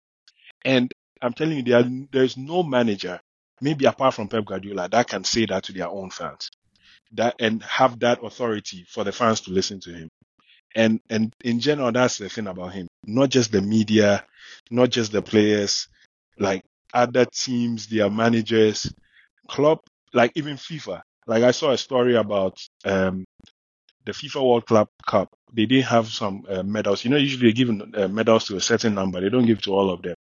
And 0.66 0.92
I'm 1.22 1.34
telling 1.34 1.58
you, 1.58 1.63
there 1.63 1.84
there's 2.12 2.38
no 2.38 2.63
manager, 2.63 3.20
maybe 3.62 3.86
apart 3.86 4.13
from 4.13 4.28
Pep 4.28 4.46
Guardiola, 4.46 4.89
that 4.89 5.08
can 5.08 5.24
say 5.24 5.46
that 5.46 5.63
to 5.63 5.74
their 5.74 5.88
own 5.89 6.10
fans, 6.10 6.50
that 7.13 7.36
and 7.39 7.62
have 7.63 8.00
that 8.00 8.24
authority 8.24 8.86
for 8.89 9.04
the 9.04 9.12
fans 9.12 9.42
to 9.42 9.52
listen 9.52 9.80
to 9.82 9.94
him. 9.94 10.10
And 10.76 11.00
and 11.10 11.34
in 11.44 11.60
general, 11.60 11.92
that's 11.92 12.18
the 12.18 12.30
thing 12.30 12.48
about 12.48 12.74
him. 12.74 12.88
Not 13.06 13.30
just 13.30 13.52
the 13.52 13.62
media, 13.62 14.26
not 14.69 14.89
just 14.89 15.12
the 15.12 15.21
players, 15.21 15.88
like 16.38 16.63
other 16.93 17.25
teams, 17.25 17.88
their 17.88 18.10
managers, 18.10 18.93
Klopp, 19.47 19.82
like 20.13 20.32
even 20.36 20.56
FIFA. 20.56 21.01
Like 21.25 21.43
I 21.43 21.51
saw 21.51 21.71
a 21.71 21.77
story 21.77 22.15
about 22.15 22.58
um 22.86 23.25
the 24.06 24.12
FIFA 24.12 24.47
World 24.47 24.65
Club 24.65 24.89
Cup. 25.08 25.29
They 25.53 25.65
didn't 25.65 25.86
have 25.86 26.08
some 26.08 26.43
uh, 26.49 26.63
medals. 26.63 27.06
You 27.06 27.12
know, 27.12 27.17
usually 27.17 27.49
they 27.49 27.53
give 27.53 27.69
uh, 27.69 28.08
medals 28.08 28.45
to 28.45 28.58
a 28.58 28.62
certain 28.62 28.95
number. 28.95 29.21
They 29.21 29.29
don't 29.29 29.45
give 29.45 29.62
to 29.63 29.71
all 29.71 29.89
of 29.89 30.01
them. 30.01 30.15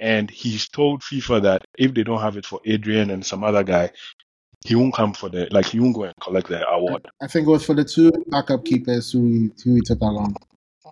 And 0.00 0.30
he's 0.30 0.68
told 0.68 1.02
FIFA 1.02 1.42
that 1.42 1.64
if 1.76 1.94
they 1.94 2.04
don't 2.04 2.20
have 2.20 2.36
it 2.36 2.46
for 2.46 2.60
Adrian 2.64 3.10
and 3.10 3.26
some 3.26 3.42
other 3.42 3.64
guy, 3.64 3.90
he 4.64 4.74
won't 4.74 4.94
come 4.94 5.14
for 5.14 5.28
the 5.28 5.48
like 5.50 5.66
he 5.66 5.80
won't 5.80 5.94
go 5.94 6.04
and 6.04 6.14
collect 6.20 6.48
the 6.48 6.68
award. 6.68 7.08
I 7.20 7.26
think 7.26 7.46
it 7.46 7.50
was 7.50 7.64
for 7.64 7.74
the 7.74 7.84
two 7.84 8.12
backup 8.28 8.64
keepers 8.64 9.12
who 9.12 9.50
who 9.64 9.74
we 9.74 9.80
took 9.80 10.00
along. 10.00 10.36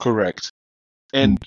Correct. 0.00 0.50
And 1.12 1.38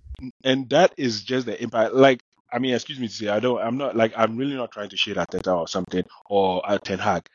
and 0.44 0.70
that 0.70 0.94
is 0.98 1.24
just 1.24 1.46
the 1.46 1.62
impact. 1.62 1.94
Like 1.94 2.22
I 2.52 2.60
mean, 2.60 2.74
excuse 2.74 3.00
me 3.00 3.08
to 3.08 3.14
say, 3.14 3.28
I 3.28 3.40
don't. 3.40 3.62
I'm 3.62 3.78
not 3.78 3.96
like 3.96 4.14
I'm 4.16 4.38
really 4.38 4.56
not 4.56 4.72
trying 4.72 4.90
to 4.90 4.98
shade 4.98 5.18
at 5.18 5.32
Teta 5.32 5.54
or 5.54 5.68
something 5.68 6.04
or 6.30 6.68
at 6.70 6.84
Ten 6.84 7.00
Hag. 7.00 7.28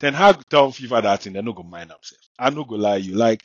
Ten 0.00 0.14
Hag 0.14 0.42
tell 0.48 0.72
FIFA 0.72 1.02
that 1.02 1.22
thing, 1.22 1.32
they're 1.34 1.42
not 1.42 1.56
gonna 1.56 1.68
mind 1.68 1.90
themselves. 1.90 2.30
I'm 2.38 2.54
not 2.54 2.68
gonna 2.68 2.82
lie 2.82 2.96
you. 2.96 3.14
Like 3.14 3.42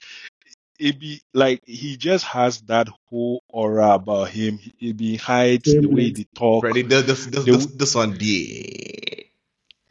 it 0.80 1.00
be 1.00 1.21
like 1.34 1.62
he 1.65 1.97
just 1.97 2.26
has 2.26 2.62
that 2.62 2.88
whole 3.10 3.43
aura 3.50 3.91
about 3.91 4.30
him. 4.30 4.60
He 4.78 4.93
be 4.93 5.17
height, 5.17 5.63
the 5.63 5.88
way 5.88 6.12
they 6.12 6.26
talk. 6.36 6.62
Freddie, 6.62 6.84
this 6.84 7.06
this 7.06 7.26
this, 7.26 7.45
The- 7.45 7.52
this, 7.52 7.65
this 7.65 7.95
one, 7.95 8.17
yeah. 8.19 9.23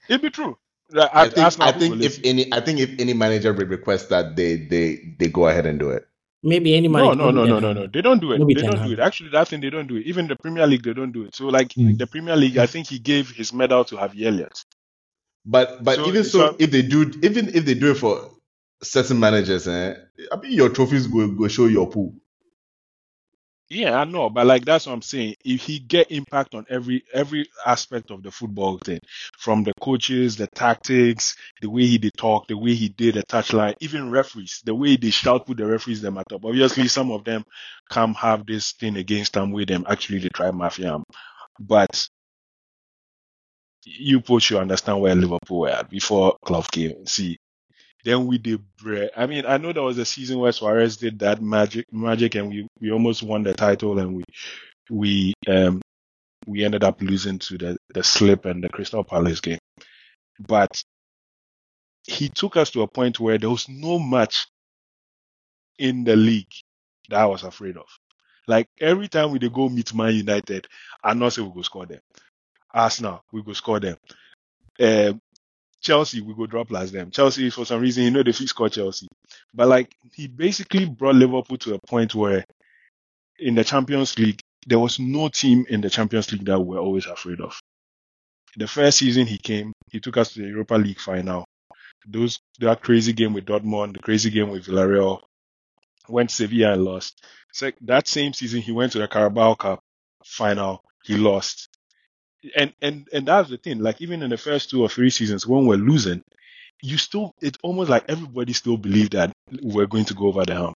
It 0.09 0.23
be 0.23 0.31
true. 0.31 0.57
Like, 0.91 1.11
I 1.13 1.25
at 1.25 1.35
think 1.35 1.61
I 1.61 1.73
think 1.73 1.95
if 1.97 2.01
listen. 2.01 2.23
any 2.25 2.53
I 2.53 2.61
think 2.61 2.79
if 2.79 3.01
any 3.01 3.13
manager 3.13 3.53
would 3.53 3.69
request 3.69 4.11
that 4.11 4.37
they 4.37 4.57
they 4.57 5.15
they 5.19 5.29
go 5.29 5.49
ahead 5.49 5.67
and 5.67 5.81
do 5.81 5.91
it. 5.91 6.07
Maybe 6.47 6.77
any 6.77 6.89
No, 6.89 7.13
no, 7.15 7.31
no, 7.31 7.45
no, 7.45 7.59
no, 7.61 7.73
no. 7.73 7.87
They 7.89 8.03
don't 8.03 8.21
do 8.21 8.33
it. 8.33 8.39
No 8.39 8.47
be 8.47 8.55
They 8.55 8.63
Ten 8.63 8.71
don't 8.71 8.81
Hag. 8.81 8.89
do 8.89 8.95
it. 8.95 9.01
Actually, 9.01 9.31
that 9.31 9.49
thing 9.49 9.61
they 9.61 9.71
don't 9.71 9.89
do 9.89 9.97
it. 9.97 10.07
Even 10.07 10.29
the 10.29 10.37
Premier 10.37 10.67
League, 10.67 10.85
they 10.85 10.95
don't 10.95 11.13
do 11.13 11.25
it. 11.25 11.35
So, 11.35 11.47
like 11.49 11.71
Mm. 11.71 11.99
the 11.99 12.07
Premier 12.07 12.37
League, 12.37 12.59
I 12.59 12.67
think 12.67 12.89
he 12.89 12.99
gave 13.01 13.31
his 13.31 13.53
medal 13.53 13.85
to 13.87 13.97
Harvey 13.97 14.27
Elliott. 14.27 14.65
But 15.45 15.83
but 15.85 15.97
So- 15.97 16.07
even 16.09 16.25
so, 16.25 16.39
so- 16.39 16.57
if 16.59 16.71
they 16.71 16.83
do 16.83 17.03
even 17.23 17.49
if 17.55 17.65
they 17.67 17.75
do 17.75 17.91
it 17.91 17.97
for 17.97 18.31
certain 18.83 19.19
managers, 19.19 19.67
eh, 19.69 19.95
I 20.33 20.37
mean 20.41 20.53
your 20.53 20.69
trophies 20.71 21.07
go 21.09 21.29
go 21.29 21.49
show 21.49 21.67
your 21.67 21.89
pool. 21.91 22.15
Yeah, 23.69 23.99
I 23.99 24.05
know, 24.05 24.31
but 24.31 24.47
like 24.47 24.65
that's 24.65 24.87
what 24.87 24.93
I'm 24.93 25.03
saying. 25.03 25.35
If 25.45 25.63
he 25.63 25.81
get 25.81 26.13
impact 26.13 26.55
on 26.55 26.67
every 26.71 27.03
every 27.13 27.47
aspect 27.65 28.13
of 28.13 28.23
the 28.23 28.31
football 28.31 28.79
thing, 28.79 29.01
from 29.39 29.65
the 29.65 29.73
coaches, 29.81 30.37
the 30.37 30.47
tactics, 30.47 31.35
the 31.61 31.69
way 31.69 31.85
he 31.85 31.99
did 31.99 32.13
talk, 32.17 32.47
the 32.47 32.57
way 32.57 32.75
he 32.75 32.89
did 32.91 33.17
the 33.17 33.25
touchline, 33.25 33.75
even 33.81 34.13
referees, 34.13 34.63
the 34.65 34.75
way 34.75 34.97
they 34.97 35.11
shout 35.11 35.47
put 35.47 35.57
the 35.57 35.67
referees 35.67 36.01
them 36.01 36.17
at 36.19 36.29
top. 36.29 36.45
Obviously, 36.45 36.87
some 36.87 37.11
of 37.11 37.25
them 37.25 37.45
come 37.91 38.15
have 38.15 38.47
this 38.47 38.73
thing 38.73 38.97
against 38.97 39.33
them 39.33 39.51
with 39.51 39.67
them. 39.69 39.85
Actually, 39.89 40.21
they 40.21 40.29
try 40.29 40.53
mafia, 40.53 41.01
but 41.59 42.09
you 43.85 44.21
both 44.21 44.51
you 44.51 44.59
understand 44.59 45.01
where 45.01 45.15
Liverpool 45.15 45.61
were 45.61 45.71
at 45.71 45.91
before 45.91 46.37
Klopp 46.45 46.71
came. 46.71 47.07
See, 47.07 47.39
then 48.07 48.29
we 48.29 48.39
did 48.39 48.63
bread. 48.77 49.11
I 49.17 49.27
mean, 49.27 49.45
I 49.47 49.57
know 49.57 49.73
there 49.73 49.83
was 49.83 49.99
a 49.99 50.05
season 50.05 50.39
where 50.39 50.53
Suarez 50.53 50.97
did 50.97 51.19
that 51.19 51.43
magic, 51.43 51.93
magic, 51.93 52.37
and 52.37 52.49
we, 52.49 52.69
we 52.81 52.93
almost 52.93 53.25
won 53.25 53.43
the 53.43 53.53
title, 53.53 53.99
and 53.99 54.15
we 54.17 54.23
we 54.89 55.35
um 55.49 55.83
we 56.47 56.65
ended 56.65 56.85
up 56.85 57.03
losing 57.03 57.41
to 57.41 57.59
the 57.59 57.77
the 57.93 58.05
slip 58.05 58.45
and 58.45 58.63
the 58.63 58.69
Crystal 58.69 59.03
Palace 59.03 59.41
game. 59.41 59.59
But 60.39 60.81
he 62.05 62.29
took 62.29 62.57
us 62.57 62.71
to 62.71 62.83
a 62.83 62.87
point 62.87 63.19
where 63.19 63.39
there 63.39 63.51
was 63.51 63.69
no 63.69 63.99
match 63.99 64.47
in 65.77 66.05
the 66.05 66.15
league 66.15 66.53
that 67.09 67.19
I 67.19 67.27
was 67.27 67.43
afraid 67.43 67.77
of. 67.77 67.89
Like 68.47 68.69
every 68.81 69.09
time 69.09 69.33
we 69.33 69.41
go 69.41 69.69
meet 69.69 69.93
Man 69.93 70.15
United, 70.15 70.69
I 71.03 71.13
know 71.15 71.29
say 71.29 71.43
we 71.43 71.51
go 71.53 71.63
score 71.63 71.87
them. 71.87 72.01
Arsenal, 72.73 73.25
we 73.33 73.43
go 73.43 73.53
score 73.53 73.81
them. 73.81 73.97
Um, 74.79 75.21
Chelsea, 75.81 76.21
we 76.21 76.35
go 76.35 76.47
drop 76.47 76.71
last 76.71 76.93
them. 76.93 77.11
Chelsea, 77.11 77.51
for 77.51 77.65
some 77.65 77.81
reason, 77.81 78.05
you 78.05 78.11
know 78.11 78.23
they 78.23 78.33
fit 78.33 78.49
score 78.49 78.69
Chelsea. 78.69 79.07
But 79.55 79.69
like 79.69 79.95
he 80.15 80.27
basically 80.27 80.87
brought 80.87 81.15
Liverpool 81.15 81.59
to 81.59 81.75
a 81.75 81.79
point 81.87 82.15
where 82.15 82.45
in 83.39 83.55
the 83.55 83.65
Champions 83.65 84.19
League, 84.19 84.41
there 84.67 84.79
was 84.79 84.99
no 84.99 85.29
team 85.29 85.65
in 85.69 85.81
the 85.81 85.91
Champions 85.91 86.33
League 86.33 86.45
that 86.47 86.59
we 86.59 86.75
were 86.75 86.81
always 86.83 87.07
afraid 87.07 87.41
of. 87.41 87.59
The 88.57 88.67
first 88.67 88.99
season 88.99 89.27
he 89.27 89.39
came, 89.39 89.73
he 89.91 90.01
took 90.01 90.17
us 90.17 90.33
to 90.33 90.41
the 90.41 90.49
Europa 90.49 90.75
League 90.75 90.99
final. 90.99 91.45
Those 92.07 92.39
that 92.61 92.83
crazy 92.83 93.13
game 93.13 93.33
with 93.33 93.47
Dortmund, 93.47 93.95
the 93.95 94.01
crazy 94.01 94.31
game 94.31 94.51
with 94.51 94.67
Villarreal, 94.67 95.21
went 96.09 96.31
Sevilla 96.31 96.73
and 96.73 96.85
lost. 96.85 97.25
So 97.53 97.71
that 97.83 98.09
same 98.09 98.33
season 98.33 98.61
he 98.63 98.73
went 98.73 98.93
to 98.93 98.99
the 98.99 99.09
Carabao 99.09 99.55
Cup 99.55 99.81
final, 100.25 100.83
he 101.05 101.17
lost. 101.17 101.69
And 102.55 102.73
and 102.81 103.09
and 103.13 103.27
that's 103.27 103.51
the 103.51 103.57
thing. 103.59 103.79
Like 103.81 104.01
even 104.01 104.23
in 104.23 104.31
the 104.31 104.37
first 104.37 104.71
two 104.71 104.83
or 104.83 104.89
three 104.89 105.11
seasons 105.11 105.47
when 105.47 105.67
we're 105.67 105.77
losing, 105.77 106.23
you 106.83 106.99
still 106.99 107.33
it's 107.41 107.59
almost 107.63 107.91
like 107.91 108.05
everybody 108.09 108.53
still 108.53 108.77
believed 108.77 109.13
that 109.13 109.33
we're 109.63 109.87
going 109.87 110.05
to 110.07 110.15
go 110.15 110.27
over 110.27 110.45
the 110.45 110.55
hump. 110.55 110.77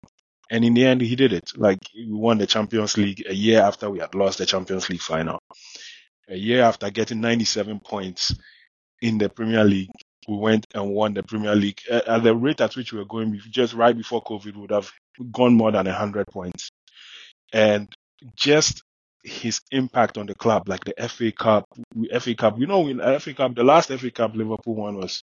And 0.49 0.63
in 0.63 0.73
the 0.73 0.85
end, 0.85 1.01
he 1.01 1.15
did 1.15 1.33
it. 1.33 1.51
Like 1.55 1.79
we 1.95 2.07
won 2.11 2.37
the 2.37 2.47
Champions 2.47 2.97
League 2.97 3.23
a 3.27 3.33
year 3.33 3.61
after 3.61 3.89
we 3.89 3.99
had 3.99 4.15
lost 4.15 4.37
the 4.37 4.45
Champions 4.45 4.89
League 4.89 5.01
final. 5.01 5.39
A 6.29 6.35
year 6.35 6.63
after 6.63 6.89
getting 6.89 7.21
97 7.21 7.79
points 7.81 8.35
in 9.01 9.17
the 9.17 9.29
Premier 9.29 9.63
League, 9.63 9.89
we 10.27 10.37
went 10.37 10.67
and 10.73 10.89
won 10.89 11.13
the 11.13 11.23
Premier 11.23 11.55
League 11.55 11.79
at 11.89 12.23
the 12.23 12.35
rate 12.35 12.61
at 12.61 12.75
which 12.75 12.93
we 12.93 12.99
were 12.99 13.05
going. 13.05 13.39
Just 13.49 13.73
right 13.73 13.95
before 13.95 14.23
COVID, 14.23 14.55
would 14.57 14.71
have 14.71 14.91
gone 15.31 15.55
more 15.55 15.71
than 15.71 15.85
100 15.85 16.27
points. 16.27 16.69
And 17.53 17.87
just 18.35 18.83
his 19.27 19.61
impact 19.71 20.17
on 20.17 20.25
the 20.25 20.35
club, 20.35 20.67
like 20.69 20.83
the 20.85 20.93
FA 21.09 21.31
Cup, 21.31 21.65
FA 22.19 22.35
Cup. 22.35 22.59
You 22.59 22.67
know, 22.67 22.87
in 22.87 22.99
FA 23.19 23.33
Cup, 23.33 23.55
the 23.55 23.63
last 23.63 23.89
FA 23.89 24.11
Cup 24.11 24.35
Liverpool 24.35 24.75
won 24.75 24.97
was 24.97 25.23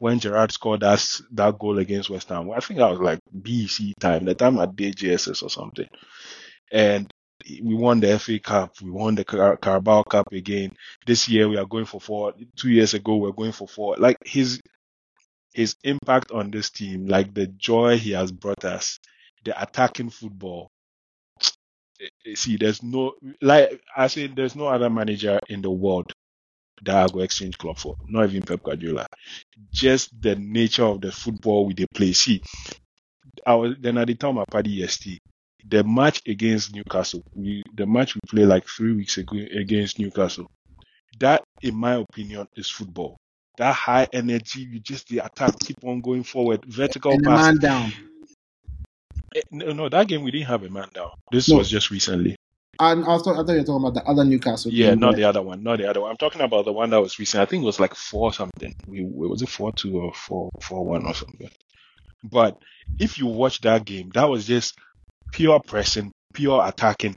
when 0.00 0.18
Gerrard 0.18 0.52
scored 0.52 0.80
that 0.80 1.04
that 1.32 1.58
goal 1.58 1.78
against 1.78 2.10
West 2.10 2.28
Ham. 2.28 2.50
I 2.50 2.60
think 2.60 2.78
that 2.78 2.90
was 2.90 3.00
like 3.00 3.20
BC 3.42 3.92
time, 4.00 4.24
the 4.24 4.34
time 4.34 4.58
at 4.58 4.74
DJSS 4.74 5.42
or 5.42 5.50
something. 5.50 5.88
And 6.72 7.10
we 7.62 7.74
won 7.74 8.00
the 8.00 8.18
FA 8.18 8.38
Cup, 8.38 8.80
we 8.82 8.90
won 8.90 9.14
the 9.14 9.24
Car- 9.24 9.56
Carabao 9.56 10.02
Cup 10.04 10.26
again. 10.32 10.72
This 11.06 11.28
year 11.28 11.48
we 11.48 11.56
are 11.56 11.66
going 11.66 11.84
for 11.84 12.00
four. 12.00 12.34
Two 12.56 12.70
years 12.70 12.94
ago 12.94 13.16
we 13.16 13.28
are 13.28 13.32
going 13.34 13.52
for 13.52 13.68
four. 13.68 13.96
Like 13.98 14.16
his 14.24 14.60
his 15.52 15.76
impact 15.84 16.32
on 16.32 16.50
this 16.50 16.70
team, 16.70 17.06
like 17.06 17.32
the 17.34 17.46
joy 17.46 17.96
he 17.98 18.10
has 18.12 18.32
brought 18.32 18.64
us, 18.64 18.98
the 19.44 19.60
attacking 19.62 20.10
football. 20.10 20.70
Eh, 22.00 22.08
eh, 22.26 22.34
See, 22.34 22.56
there's 22.56 22.82
no 22.82 23.14
like 23.40 23.80
I 23.96 24.06
say, 24.08 24.26
there's 24.26 24.56
no 24.56 24.66
other 24.68 24.90
manager 24.90 25.38
in 25.48 25.62
the 25.62 25.70
world 25.70 26.12
that 26.82 26.96
I 26.96 27.08
go 27.12 27.20
exchange 27.20 27.58
club 27.58 27.78
for. 27.78 27.96
Not 28.08 28.30
even 28.30 28.42
Pep 28.42 28.62
Guardiola. 28.64 29.06
Just 29.72 30.20
the 30.20 30.36
nature 30.36 30.84
of 30.84 31.00
the 31.02 31.12
football 31.12 31.66
we 31.66 31.74
they 31.74 31.86
play. 31.94 32.12
See, 32.14 32.42
I 33.46 33.54
was 33.54 33.74
then 33.80 33.98
at 33.98 34.06
the 34.08 34.14
time 34.14 34.38
I 34.38 34.44
party 34.50 34.82
EST. 34.82 35.18
The 35.66 35.82
match 35.82 36.20
against 36.26 36.74
Newcastle, 36.74 37.22
we 37.34 37.62
the 37.74 37.86
match 37.86 38.14
we 38.14 38.20
played 38.28 38.46
like 38.48 38.66
three 38.66 38.92
weeks 38.92 39.16
ago 39.18 39.36
against 39.58 39.98
Newcastle. 39.98 40.46
That, 41.20 41.44
in 41.62 41.76
my 41.76 41.94
opinion, 41.96 42.46
is 42.56 42.70
football. 42.70 43.18
That 43.58 43.74
high 43.74 44.08
energy, 44.12 44.62
you 44.62 44.80
just 44.80 45.08
the 45.08 45.18
attack, 45.20 45.54
keep 45.64 45.76
on 45.84 46.00
going 46.02 46.24
forward, 46.24 46.64
vertical 46.66 47.18
And 47.18 47.24
the 47.24 47.30
pass. 47.30 47.42
man 47.42 47.56
down. 47.58 47.92
Eh, 49.34 49.40
No, 49.50 49.72
no, 49.72 49.88
that 49.88 50.08
game 50.08 50.22
we 50.22 50.30
didn't 50.30 50.46
have 50.48 50.62
a 50.64 50.68
man 50.70 50.88
down. 50.94 51.10
This 51.30 51.48
No. 51.48 51.56
was 51.56 51.68
just 51.70 51.90
recently. 51.90 52.36
And 52.80 53.04
also, 53.04 53.32
I 53.32 53.36
thought 53.36 53.50
you 53.52 53.58
were 53.58 53.64
talking 53.64 53.86
about 53.86 53.94
the 53.94 54.04
other 54.04 54.24
Newcastle. 54.24 54.72
Yeah, 54.72 54.90
game 54.90 54.98
not 55.00 55.08
where- 55.10 55.16
the 55.18 55.24
other 55.24 55.42
one, 55.42 55.62
not 55.62 55.78
the 55.78 55.88
other 55.88 56.00
one. 56.00 56.10
I'm 56.10 56.16
talking 56.16 56.40
about 56.40 56.64
the 56.64 56.72
one 56.72 56.90
that 56.90 57.00
was 57.00 57.18
recent. 57.20 57.40
I 57.40 57.44
think 57.46 57.62
it 57.62 57.66
was 57.66 57.78
like 57.78 57.94
four 57.94 58.32
something. 58.32 58.74
We 58.88 59.04
was 59.04 59.42
it 59.42 59.48
four 59.48 59.72
two 59.72 59.98
or 60.00 60.12
four 60.14 60.50
four 60.60 60.84
one 60.84 61.06
or 61.06 61.14
something. 61.14 61.50
But 62.24 62.58
if 62.98 63.18
you 63.18 63.26
watch 63.26 63.60
that 63.60 63.84
game, 63.84 64.10
that 64.14 64.28
was 64.28 64.46
just 64.46 64.74
pure 65.32 65.60
pressing, 65.60 66.10
pure 66.32 66.66
attacking, 66.66 67.16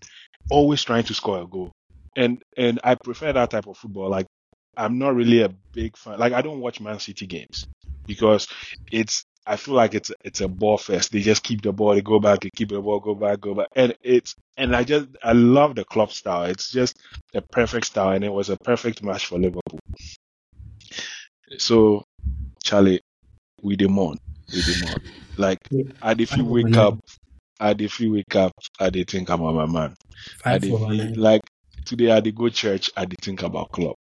always 0.52 0.84
trying 0.84 1.06
to 1.06 1.14
score 1.16 1.42
a 1.42 1.48
goal. 1.48 1.72
And 2.16 2.42
and 2.56 2.80
I 2.84 2.96
prefer 2.96 3.34
that 3.34 3.50
type 3.50 3.68
of 3.68 3.78
football. 3.78 4.10
Like 4.10 4.28
I'm 4.76 5.00
not 5.00 5.16
really 5.16 5.42
a 5.42 5.50
big 5.50 5.98
fan. 5.98 6.20
Like 6.20 6.34
I 6.34 6.42
don't 6.44 6.60
watch 6.60 6.80
Man 6.80 7.00
City 7.00 7.26
games 7.26 7.66
because 8.06 8.48
it's 8.92 9.24
I 9.48 9.56
feel 9.56 9.76
like 9.76 9.96
it's 9.96 10.12
it's 10.24 10.42
a 10.42 10.48
ball 10.48 10.78
fest. 10.78 11.12
They 11.12 11.22
just 11.22 11.44
keep 11.44 11.62
the 11.62 11.72
ball, 11.72 11.96
they 11.96 12.02
go 12.02 12.20
back, 12.20 12.42
they 12.42 12.50
keep 12.50 12.70
the 12.70 12.82
ball, 12.82 13.00
go 13.00 13.16
back, 13.16 13.40
go 13.40 13.56
back, 13.56 13.68
and 13.76 13.96
it's 14.04 14.36
and 14.58 14.76
I 14.76 14.84
just 14.84 15.08
I 15.24 15.32
love 15.32 15.76
the 15.76 15.86
club 15.86 16.12
style. 16.12 16.44
It's 16.44 16.70
just 16.72 17.00
a 17.34 17.42
perfect 17.42 17.88
style, 17.88 18.12
and 18.12 18.24
it 18.26 18.34
was 18.34 18.50
a 18.50 18.58
perfect 18.58 19.04
match 19.04 19.28
for 19.28 19.40
Liverpool. 19.40 19.80
So, 21.58 22.04
Charlie, 22.64 23.02
we 23.62 23.76
demand, 23.76 24.20
we 24.54 24.62
demand. 24.62 25.00
Like, 25.38 25.60
I 26.02 26.16
if 26.18 26.36
you 26.36 26.46
wake 26.46 26.78
up, 26.78 27.00
I 27.60 27.76
if 27.80 28.00
you 28.00 28.12
wake 28.14 28.36
up, 28.36 28.52
I 28.80 28.90
did 28.90 29.10
think 29.10 29.30
about 29.30 29.56
my 29.56 29.66
man. 29.66 29.96
I 30.46 30.58
Five 30.58 30.62
did 30.62 30.74
over 30.74 31.16
like 31.16 31.42
today 31.86 32.12
I 32.12 32.20
did 32.20 32.36
go 32.36 32.50
church. 32.50 32.92
I 32.98 33.06
did 33.06 33.20
think 33.22 33.44
about 33.44 33.72
club. 33.72 33.96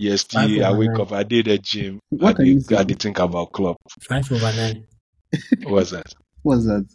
Yes, 0.00 0.24
Five 0.32 0.50
I 0.62 0.72
over 0.72 0.78
wake 0.78 0.88
nine. 0.92 1.00
up. 1.00 1.12
I 1.12 1.22
did 1.24 1.46
a 1.48 1.58
gym. 1.58 2.00
I 2.24 2.32
What 2.32 2.40
are 2.40 2.44
you 2.44 2.58
did, 2.58 2.72
I 2.72 2.82
saying? 2.82 2.84
did 2.84 3.00
think 3.00 3.18
about 3.18 3.52
club. 3.52 3.76
Five 4.00 4.32
over 4.32 4.52
nine. 4.56 4.86
What 5.62 5.72
was 5.74 5.90
that? 5.90 6.14
What's 6.42 6.64
that? 6.64 6.86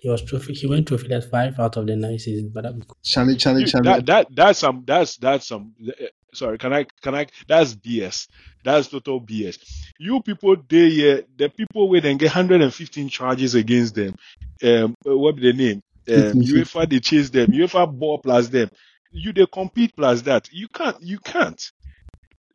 He 0.00 0.08
was 0.08 0.22
trophy. 0.24 0.54
He 0.54 0.66
went 0.66 0.88
trophy 0.88 1.06
that's 1.08 1.26
five 1.26 1.58
out 1.60 1.76
of 1.76 1.86
the 1.86 1.94
nine 1.96 2.18
seasons, 2.18 2.50
but 2.52 2.64
that 2.64 2.74
was 2.74 2.84
Charlie, 3.04 3.36
Charlie, 3.36 3.62
You- 3.62 3.66
Charlie. 3.66 3.84
that 3.84 4.06
that 4.06 4.26
that's 4.34 4.58
some 4.58 4.82
that's 4.86 5.16
that's 5.18 5.46
some 5.46 5.74
uh, 5.88 6.06
sorry 6.34 6.58
can 6.58 6.72
i 6.72 6.84
can 7.02 7.14
i 7.14 7.26
that's 7.46 7.74
bs 7.74 8.26
that's 8.64 8.88
total 8.88 9.20
bs 9.20 9.58
you 9.98 10.20
people 10.22 10.56
they 10.68 10.90
here 10.90 11.22
the 11.36 11.48
people 11.48 11.88
with 11.88 12.02
then 12.02 12.16
get 12.16 12.26
115 12.26 13.08
charges 13.08 13.54
against 13.54 13.94
them 13.94 14.14
um 14.62 14.94
uh, 15.08 15.16
what 15.16 15.36
be 15.36 15.42
the 15.42 15.52
name 15.52 15.80
um, 16.08 16.40
uefa 16.42 16.88
they 16.88 17.00
chase 17.00 17.30
them 17.30 17.50
uefa 17.50 17.86
ball 17.98 18.18
plus 18.18 18.48
them 18.48 18.68
you 19.12 19.32
they 19.32 19.46
compete 19.46 19.94
plus 19.96 20.22
that 20.22 20.48
you 20.52 20.68
can't 20.68 20.96
you 21.02 21.18
can't 21.18 21.70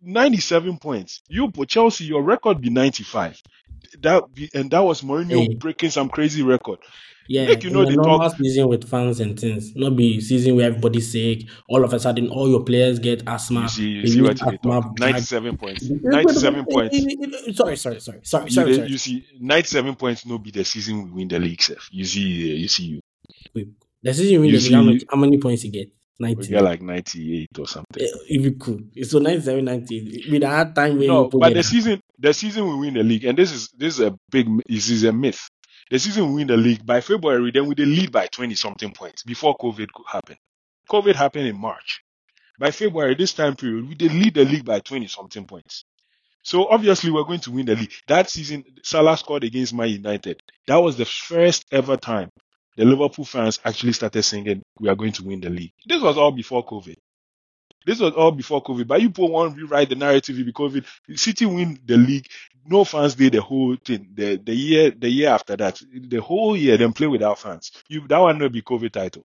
97 0.02 0.78
points 0.80 1.22
you 1.30 1.50
put 1.52 1.70
chelsea 1.70 2.04
your 2.06 2.24
record 2.24 2.60
be 2.62 2.70
95 2.70 3.42
that 4.02 4.24
be, 4.34 4.50
and 4.54 4.70
that 4.72 4.80
was 4.82 5.02
Mourinho 5.02 5.48
Hey. 5.48 5.56
breaking 5.56 5.90
some 5.92 6.10
crazy 6.10 6.42
record 6.44 6.80
yeah. 7.30 7.46
Make 7.46 7.64
you 7.64 7.70
know 7.70 7.84
a 7.84 7.86
they 7.86 7.96
normal 7.96 8.20
talk- 8.20 8.36
season 8.38 8.68
with 8.68 8.90
fans 8.90 9.22
and 9.22 9.40
things, 9.40 9.74
not 9.78 9.96
be 9.96 10.20
season 10.20 10.58
where 10.58 10.66
everybody's 10.68 11.10
sick. 11.10 11.44
All 11.70 11.82
of 11.86 11.94
a 11.94 11.98
sudden, 12.02 12.28
all 12.28 12.50
your 12.50 12.66
players 12.66 13.00
get 13.00 13.24
asthma. 13.26 13.62
you 13.62 13.68
see 13.70 13.88
you 13.88 14.08
see 14.08 14.22
what 14.22 14.32
asthma 14.34 14.58
talk 14.58 15.00
97 15.00 15.56
points 15.56 15.90
97 15.90 16.66
points 16.66 16.98
Sorry, 17.58 17.78
sorry, 17.78 18.02
sorry, 18.02 18.20
sorry, 18.24 18.46
you, 18.48 18.52
sorry, 18.52 18.76
sorry. 18.76 18.90
you 18.90 18.98
see, 18.98 19.26
97 19.40 19.96
points 19.96 20.26
no 20.26 20.38
be 20.38 20.52
the 20.52 20.66
season 20.66 21.06
we 21.06 21.12
win 21.12 21.30
the 21.30 21.40
league, 21.40 21.62
sef. 21.62 21.88
You 21.94 22.04
see, 22.04 22.20
you 22.58 22.68
see, 22.68 22.84
you 22.84 23.00
Wait. 23.56 23.70
The 24.02 24.14
season 24.14 24.42
we 24.42 24.48
win 24.48 24.50
You 24.56 24.60
the 24.60 24.82
league, 24.82 25.00
see- 25.00 25.08
how 25.10 25.16
many 25.16 25.38
points 25.38 25.64
you 25.64 25.72
get? 25.72 25.94
We 26.20 26.26
90. 26.36 26.48
get 26.48 26.62
like 26.64 26.82
98 26.82 27.50
or 27.60 27.68
something. 27.68 28.04
Eh, 28.04 28.08
If 28.30 28.44
you 28.44 28.52
could. 28.54 28.92
So 29.08 29.20
97, 29.20 29.64
90. 29.66 30.26
With 30.32 30.44
a 30.44 30.50
hard 30.50 30.76
time 30.76 30.98
where 30.98 31.08
No, 31.08 31.30
but 31.30 31.54
the 31.54 31.60
at. 31.60 31.66
season, 31.66 32.00
the 32.20 32.34
season 32.34 32.68
we 32.68 32.76
win 32.88 32.94
the 32.94 33.04
league, 33.04 33.26
and 33.26 33.38
this 33.38 33.52
is 33.52 33.70
this 33.78 33.96
is 33.96 34.00
a 34.02 34.16
big, 34.32 34.48
this 34.68 34.90
is 34.90 35.04
a 35.04 35.12
myth. 35.12 35.50
The 35.92 36.00
season 36.00 36.28
we 36.30 36.36
win 36.36 36.48
the 36.48 36.58
league 36.58 36.86
by 36.86 37.02
February, 37.02 37.52
then 37.52 37.68
we 37.68 37.76
lead 37.76 38.12
by 38.12 38.28
20 38.28 38.56
something 38.56 38.92
points 38.92 39.24
before 39.24 39.56
COVID 39.58 39.88
could 39.94 40.06
happen. 40.08 40.38
COVID 40.90 41.16
happened 41.16 41.48
in 41.48 41.60
March. 41.60 42.02
By 42.60 42.72
February, 42.72 43.16
this 43.16 43.34
time 43.34 43.56
period, 43.56 43.88
we 43.90 43.96
lead 44.10 44.34
the 44.36 44.46
league 44.46 44.66
by 44.66 44.80
20 44.80 45.08
something 45.08 45.46
points. 45.46 45.86
So 46.44 46.68
obviously 46.68 47.10
we're 47.12 47.24
going 47.24 47.40
to 47.42 47.52
win 47.52 47.66
the 47.66 47.76
league. 47.76 47.92
That 48.08 48.30
season, 48.30 48.64
Salah 48.84 49.18
scored 49.18 49.44
against 49.44 49.74
Man 49.74 49.90
United. 49.90 50.42
That 50.68 50.78
was 50.78 50.98
the 50.98 51.06
first 51.06 51.66
ever 51.72 51.98
time 51.98 52.30
the 52.78 52.86
Liverpool 52.86 53.26
fans 53.26 53.60
actually 53.66 53.94
started 53.94 54.24
singing, 54.24 54.62
we 54.80 54.90
are 54.90 54.96
going 54.96 55.12
to 55.14 55.24
win 55.24 55.42
the 55.42 55.50
league. 55.50 55.74
This 55.86 56.02
was 56.02 56.18
all 56.18 56.32
before 56.32 56.66
COVID. 56.66 56.98
This 57.86 58.00
was 58.00 58.14
all 58.14 58.32
before 58.32 58.64
COVID. 58.64 58.88
But 58.88 59.02
you 59.02 59.10
put 59.10 59.30
one 59.32 59.54
rewrite 59.56 59.90
the 59.90 59.96
narrative 59.96 60.38
because 60.46 60.74
COVID. 60.74 61.18
City 61.18 61.46
win 61.46 61.80
the 61.86 61.98
league. 61.98 62.28
No 62.66 62.86
fans 62.86 63.16
did 63.16 63.34
the 63.34 63.42
whole 63.42 63.76
thing. 63.76 64.10
The 64.14 64.38
the 64.38 64.56
year 64.56 64.92
the 64.92 65.10
year 65.10 65.30
after 65.30 65.58
that, 65.58 65.82
the 65.92 66.22
whole 66.22 66.56
year, 66.56 66.78
then 66.78 66.94
play 66.94 67.08
without 67.08 67.40
fans. 67.40 67.72
You 67.90 68.08
that 68.08 68.20
one 68.20 68.40
will 68.40 68.50
be 68.50 68.62
COVID 68.62 68.92
title. 68.92 69.26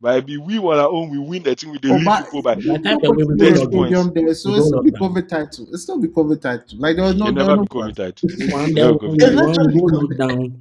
But 0.00 0.26
be 0.26 0.38
we 0.38 0.58
on 0.58 0.78
our 0.78 0.88
own, 0.88 1.10
we 1.10 1.18
win 1.18 1.42
the 1.42 1.54
thing 1.54 1.72
with 1.72 1.82
the 1.82 1.90
Oh, 1.90 1.96
lead 1.96 2.04
but 2.04 2.24
people 2.24 2.42
by 2.42 2.56
By 2.66 2.78
the 2.78 2.80
no, 2.82 3.00
they 3.00 3.08
but 3.08 3.16
win, 3.16 3.28
we 3.28 3.36
the 3.36 3.46
go 3.46 3.54
Thirty 3.54 3.66
lockdown. 3.66 3.70
points. 3.70 4.00
stadium 4.00 4.12
there, 4.14 4.34
so 4.34 4.54
it's 4.54 4.66
go 4.66 4.68
still 4.68 4.82
be 4.82 4.92
lockdown. 4.92 5.00
COVID 5.00 5.28
title. 5.28 5.68
It's 5.72 5.82
still 5.84 6.00
be 6.00 6.08
COVID 6.08 6.40
title. 6.40 6.78
Like 6.78 6.96
there 6.96 7.04
was 7.06 7.16
no, 7.16 7.28
it 7.28 7.34
there 7.34 7.44
never 7.44 7.56
was 7.56 7.60
be 7.60 7.66
no 7.78 7.82
COVID 7.82 7.96
title. 7.96 8.30
One 8.38 8.74
day 8.74 8.82
Never 8.84 8.92
when 8.92 8.98
COVID 8.98 10.18
title. 10.18 10.52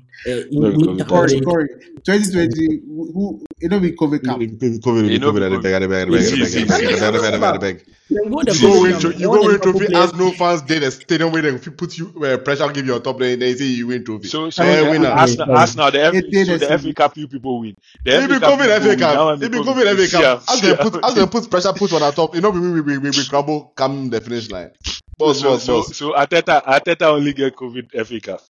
When 0.52 0.66
Eventually, 0.66 0.72
we 0.74 0.78
go 0.80 0.94
COVID. 0.94 0.98
lockdown, 0.98 0.98
uh, 0.98 0.98
in 0.98 0.98
Never 0.98 0.98
mid 0.98 1.08
COVID 1.08 1.08
title. 1.08 1.42
Corey, 1.42 1.42
Corey, 1.42 1.68
2020, 2.04 2.82
who 3.14 3.44
it'll 3.62 3.80
be 3.80 3.94
COVID 3.94 4.24
cup. 4.24 4.40
COVID, 4.40 5.10
You 5.10 5.20
know, 5.20 5.32
COVID, 5.32 5.62
beg, 5.62 5.62
beg, 5.64 5.90
beg, 5.90 6.10
beg, 6.10 7.22
beg, 7.22 7.42
beg, 7.42 7.60
beg. 7.62 7.86
then 8.10 8.30
go 8.30 8.44
the 8.44 8.54
You 8.54 8.60
go 8.62 8.76
COVID 8.76 8.82
win, 8.82 8.92
cup. 8.92 9.02
tro- 9.02 9.12
you 9.12 9.30
All 9.30 9.38
go 9.38 9.42
the 9.42 9.48
win 9.48 9.52
Liverpool 9.52 9.74
trophy 9.74 9.88
players 9.88 10.12
as 10.12 10.14
no 10.14 10.32
fans 10.32 10.62
did 10.64 10.84
a 10.84 10.92
stadium 10.92 11.32
where 11.32 11.42
they 11.44 11.58
put 11.58 11.98
you 11.98 12.08
where 12.08 12.38
pressure 12.40 12.72
give 12.72 12.86
you 12.86 12.96
on 12.96 13.04
top. 13.04 13.20
Then 13.20 13.40
they 13.40 13.56
say 13.56 13.66
you 13.66 13.88
win 13.88 14.04
trophy. 14.06 14.28
So, 14.28 14.50
so 14.50 14.64
Eh, 14.64 14.84
the 14.84 14.90
winner. 14.92 15.10
Arsenal, 15.10 15.52
Arsenal, 15.56 15.92
the 15.92 16.04
F, 16.06 16.14
It 16.16 16.32
did 16.32 16.48
so 16.48 16.54
a 16.56 16.58
the 16.58 16.68
season. 16.68 16.80
FA 16.80 16.94
Cup, 16.94 17.18
you 17.18 17.28
people 17.28 17.60
win. 17.60 17.76
The 18.06 18.12
It 18.12 18.22
FA 18.22 18.28
be 18.28 18.40
Cup, 18.40 18.60
COVID 18.60 18.68
you 18.68 18.80
FA 18.82 18.82
people 18.82 18.98
win. 18.98 19.10
That 19.10 19.14
Cup. 19.16 19.26
one 19.26 19.44
It 19.44 19.52
be 19.52 19.60
because 19.60 19.68
COVID 19.68 19.96
FA 19.98 20.08
see 20.08 20.18
am, 20.18 20.24
Cup. 20.24 20.44
As 20.50 20.60
see 20.60 20.62
they 20.62 20.72
am. 20.72 20.78
put, 20.78 21.06
as 21.06 21.14
they 21.16 21.26
put 21.28 21.50
pressure 21.52 21.74
put 21.74 21.94
on 21.94 22.02
the 22.02 22.12
top. 22.12 22.36
You 22.36 22.42
know, 22.42 22.50
we 22.52 22.60
we 22.60 22.82
we 22.82 22.98
we, 22.98 23.10
we 23.10 23.26
crumble 23.26 23.74
come 23.76 24.10
the 24.10 24.22
finish 24.22 24.50
line. 24.52 24.72
Boss, 25.18 25.40
so, 25.42 25.50
boss, 25.50 25.64
so, 25.64 25.74
boss. 25.78 25.96
so 25.98 26.14
Arteta, 26.14 26.64
Arteta 26.66 27.04
only 27.04 27.34
get 27.34 27.56
COVID 27.56 28.06
FA 28.08 28.20
Cup. 28.20 28.42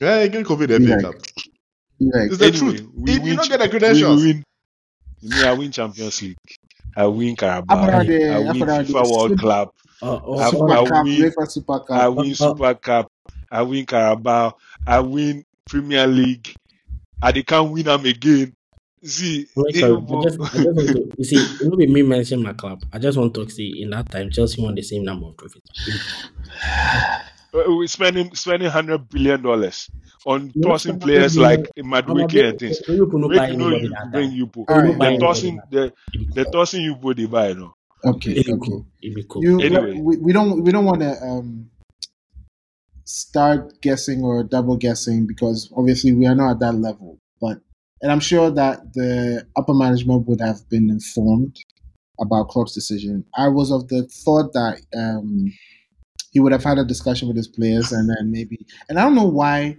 Yeah, 0.00 0.22
you 0.22 0.28
get 0.30 0.46
COVID 0.46 0.70
Be 0.76 0.86
FA 0.86 0.94
like, 0.94 1.00
Cup. 1.00 1.16
like, 2.00 2.30
It's 2.30 2.38
the 2.38 2.50
Anyway, 2.50 2.52
truth. 2.52 2.86
we 2.94 3.18
If 3.18 3.26
you 3.26 3.36
don't 3.36 3.48
get 3.48 3.60
the 3.60 3.68
We, 3.88 4.04
we 4.04 4.04
credentials, 4.04 4.22
win. 4.22 4.44
Me, 5.22 5.44
I 5.44 5.52
win 5.52 5.72
Champions 5.72 6.22
League. 6.22 6.36
I 6.96 7.06
win 7.06 7.36
Carabao. 7.36 7.90
after 7.90 8.14
I 8.28 8.38
win 8.38 8.68
FIFA 8.68 9.08
World 9.08 9.32
the 9.32 9.36
Cup. 9.36 9.70
uh, 10.02 10.16
uh, 10.16 10.36
I, 10.36 10.50
Super 10.50 10.68
I 10.68 10.82
Cup, 10.82 11.06
win. 11.06 11.16
UEFA 11.16 11.50
Super 11.50 11.80
I 11.92 12.08
Cup. 12.08 12.10
win 12.10 12.34
uh, 12.40 12.54
Super 12.54 12.74
Cup. 12.74 13.08
I 13.50 13.62
win 13.62 13.86
Carabao. 13.86 14.54
I 14.86 15.00
win 15.00 15.44
Premier 15.68 16.06
League. 16.06 16.54
I 17.22 17.32
they 17.32 17.42
can't 17.42 17.72
win 17.72 17.84
them 17.84 18.04
again. 18.06 18.54
See, 19.04 19.46
Wait, 19.56 19.74
they 19.74 19.80
sorry, 19.80 20.02
I 20.10 20.16
just, 20.16 20.40
I 20.54 20.58
just 20.58 20.76
want 20.76 20.92
to, 20.92 21.10
you 21.16 21.24
see, 21.24 21.56
it 21.60 21.68
will 21.70 21.76
be 21.78 21.86
me 21.86 22.02
mention 22.02 22.42
my 22.42 22.52
club. 22.52 22.82
I 22.92 22.98
just 22.98 23.16
want 23.18 23.34
to 23.34 23.48
see 23.48 23.82
in 23.82 23.90
that 23.90 24.10
time, 24.10 24.30
Chelsea 24.30 24.62
won 24.62 24.74
the 24.74 24.82
same 24.82 25.04
number 25.04 25.26
of 25.28 25.36
trophies. 25.36 25.62
Uh, 27.56 27.74
we 27.76 27.86
spending 27.86 28.34
spending 28.34 28.68
hundred 28.70 29.08
billion 29.08 29.40
dollars 29.42 29.90
on 30.26 30.54
No, 30.54 30.68
tossing 30.68 30.98
players 30.98 31.38
hundred 31.38 31.38
like 31.38 31.70
I'm 32.08 32.16
Madueke 32.18 32.48
and 32.48 32.58
things. 32.58 32.82
you 32.88 33.06
Make 33.28 33.48
you 33.48 33.56
know 33.56 33.70
you 33.70 33.94
bring 34.12 34.30
time. 34.30 34.32
you 34.32 34.46
po. 34.46 34.66
All 34.68 34.76
You 34.76 34.82
no 34.82 34.92
right, 34.92 34.94
buy 34.94 35.06
The 35.06 35.12
all 35.12 35.18
right. 35.18 35.20
anybody 35.20 35.20
tossing 35.20 35.62
the 35.70 35.92
the 36.34 36.44
tossing 36.46 36.82
you 36.82 36.96
go 36.96 37.12
they 37.12 37.26
buy 37.26 37.52
no. 37.54 37.74
Okay, 38.04 38.32
okay. 38.38 38.52
cool. 38.60 38.86
It 39.02 39.14
be 39.14 39.24
cool. 39.28 39.42
You 39.42 39.58
Anyway. 39.60 39.94
we, 40.02 40.16
we 40.18 40.32
don't 40.32 40.62
we 40.62 40.70
don't 40.72 40.84
want 40.84 41.00
to 41.00 41.12
um 41.22 41.70
start 43.04 43.80
guessing 43.80 44.22
or 44.22 44.42
double 44.42 44.76
guessing 44.76 45.26
because 45.26 45.72
obviously 45.76 46.12
we 46.12 46.26
are 46.26 46.34
not 46.34 46.52
at 46.52 46.60
that 46.60 46.74
level. 46.74 47.18
But 47.40 47.58
and 48.02 48.12
I'm 48.12 48.20
sure 48.20 48.50
that 48.50 48.92
the 48.94 49.46
upper 49.56 49.74
management 49.74 50.26
would 50.28 50.40
have 50.40 50.68
been 50.68 50.90
informed 50.90 51.56
about 52.20 52.48
Klopp's 52.48 52.74
decision. 52.74 53.24
I 53.36 53.48
was 53.48 53.70
of 53.70 53.88
the 53.88 54.06
thought 54.24 54.52
that 54.52 54.80
um 54.96 55.52
he 56.36 56.40
would 56.40 56.52
have 56.52 56.64
had 56.70 56.76
a 56.78 56.84
discussion 56.84 57.28
with 57.28 57.36
his 57.42 57.48
players 57.48 57.92
and 57.92 58.04
then 58.10 58.30
maybe 58.30 58.58
and 58.88 58.98
I 58.98 59.02
don't 59.04 59.14
know 59.14 59.24
why 59.40 59.78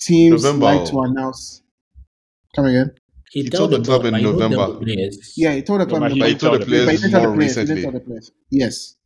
teams 0.00 0.42
November. 0.42 0.64
like 0.66 0.84
to 0.90 1.00
announce 1.00 1.62
come 2.56 2.64
again. 2.72 2.90
He, 3.30 3.42
He 3.42 3.50
told 3.50 3.70
told 3.70 3.72
the 3.72 3.78
the 3.78 3.84
club 3.84 4.04
in 4.06 4.12
but 4.12 4.20
he 4.20 4.24
don't 4.24 4.38
tell 4.38 4.50
November. 4.50 4.86
Yeah, 5.36 5.52
he 5.56 5.62
told 5.62 5.80
the 5.82 5.86
club 5.86 6.00
but 6.00 6.10
in 6.12 6.16
he 6.16 6.22
he 6.22 6.28
didn't 6.28 6.40
tell 6.40 6.50
told 6.52 6.62
the 6.62 6.64
the 6.64 6.70
But 6.70 6.78
he 6.78 6.86
players 6.86 7.00
didn't 7.02 7.10
tell 7.12 7.20
the 7.20 7.26
more 7.28 7.36
players. 7.36 7.56
He 7.56 7.64
didn't 7.66 7.82
tell 7.82 7.92
the 7.92 8.00
players. 8.00 8.30
Yes. 8.50 8.96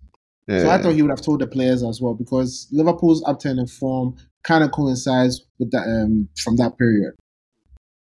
Yeah. 0.46 0.62
So 0.62 0.70
I 0.70 0.78
thought 0.82 0.94
he 0.94 1.02
would 1.02 1.10
have 1.10 1.20
told 1.28 1.40
the 1.40 1.46
players 1.46 1.82
as 1.82 2.00
well 2.00 2.14
because 2.14 2.68
Liverpool's 2.70 3.24
upturn 3.26 3.58
in 3.58 3.66
form 3.66 4.14
kind 4.44 4.62
of 4.64 4.70
coincides 4.70 5.44
with 5.58 5.70
that 5.72 5.82
um, 5.82 6.28
from 6.44 6.56
that 6.56 6.78
period. 6.78 7.12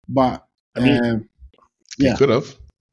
But 0.09 0.47
I 0.77 0.81
mean, 0.81 1.05
um, 1.05 1.29
He 1.99 2.05
yeah, 2.05 2.17
could 2.17 2.29
have. 2.31 2.47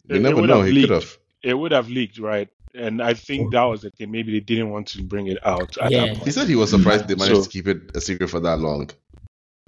You 0.10 0.16
It- 0.16 0.18
it 0.18 0.22
never 0.24 0.42
would 0.42 0.50
know. 0.50 0.62
have 0.62 0.72
He 0.72 0.82
could 0.82 0.90
have. 0.90 1.18
It 1.44 1.54
would 1.54 1.72
have 1.72 1.88
leaked, 1.90 2.18
right? 2.20 2.50
And 2.78 3.02
I 3.02 3.14
think 3.14 3.52
that 3.54 3.64
was 3.64 3.82
the 3.82 3.90
thing. 3.92 4.12
Maybe 4.12 4.32
they 4.34 4.40
didn't 4.40 4.70
want 4.70 4.88
to 4.90 5.04
bring 5.04 5.28
it 5.28 5.40
out 5.46 5.78
at 5.78 5.92
Yeah. 5.92 6.06
that 6.14 6.18
He 6.18 6.32
said 6.32 6.48
he 6.48 6.56
was 6.56 6.70
surprised 6.70 7.08
they 7.08 7.16
managed 7.16 7.36
So- 7.38 7.44
to 7.44 7.50
keep 7.50 7.68
it 7.68 7.96
a 7.96 8.02
secret 8.02 8.30
for 8.30 8.40
that 8.42 8.60
long. 8.60 8.90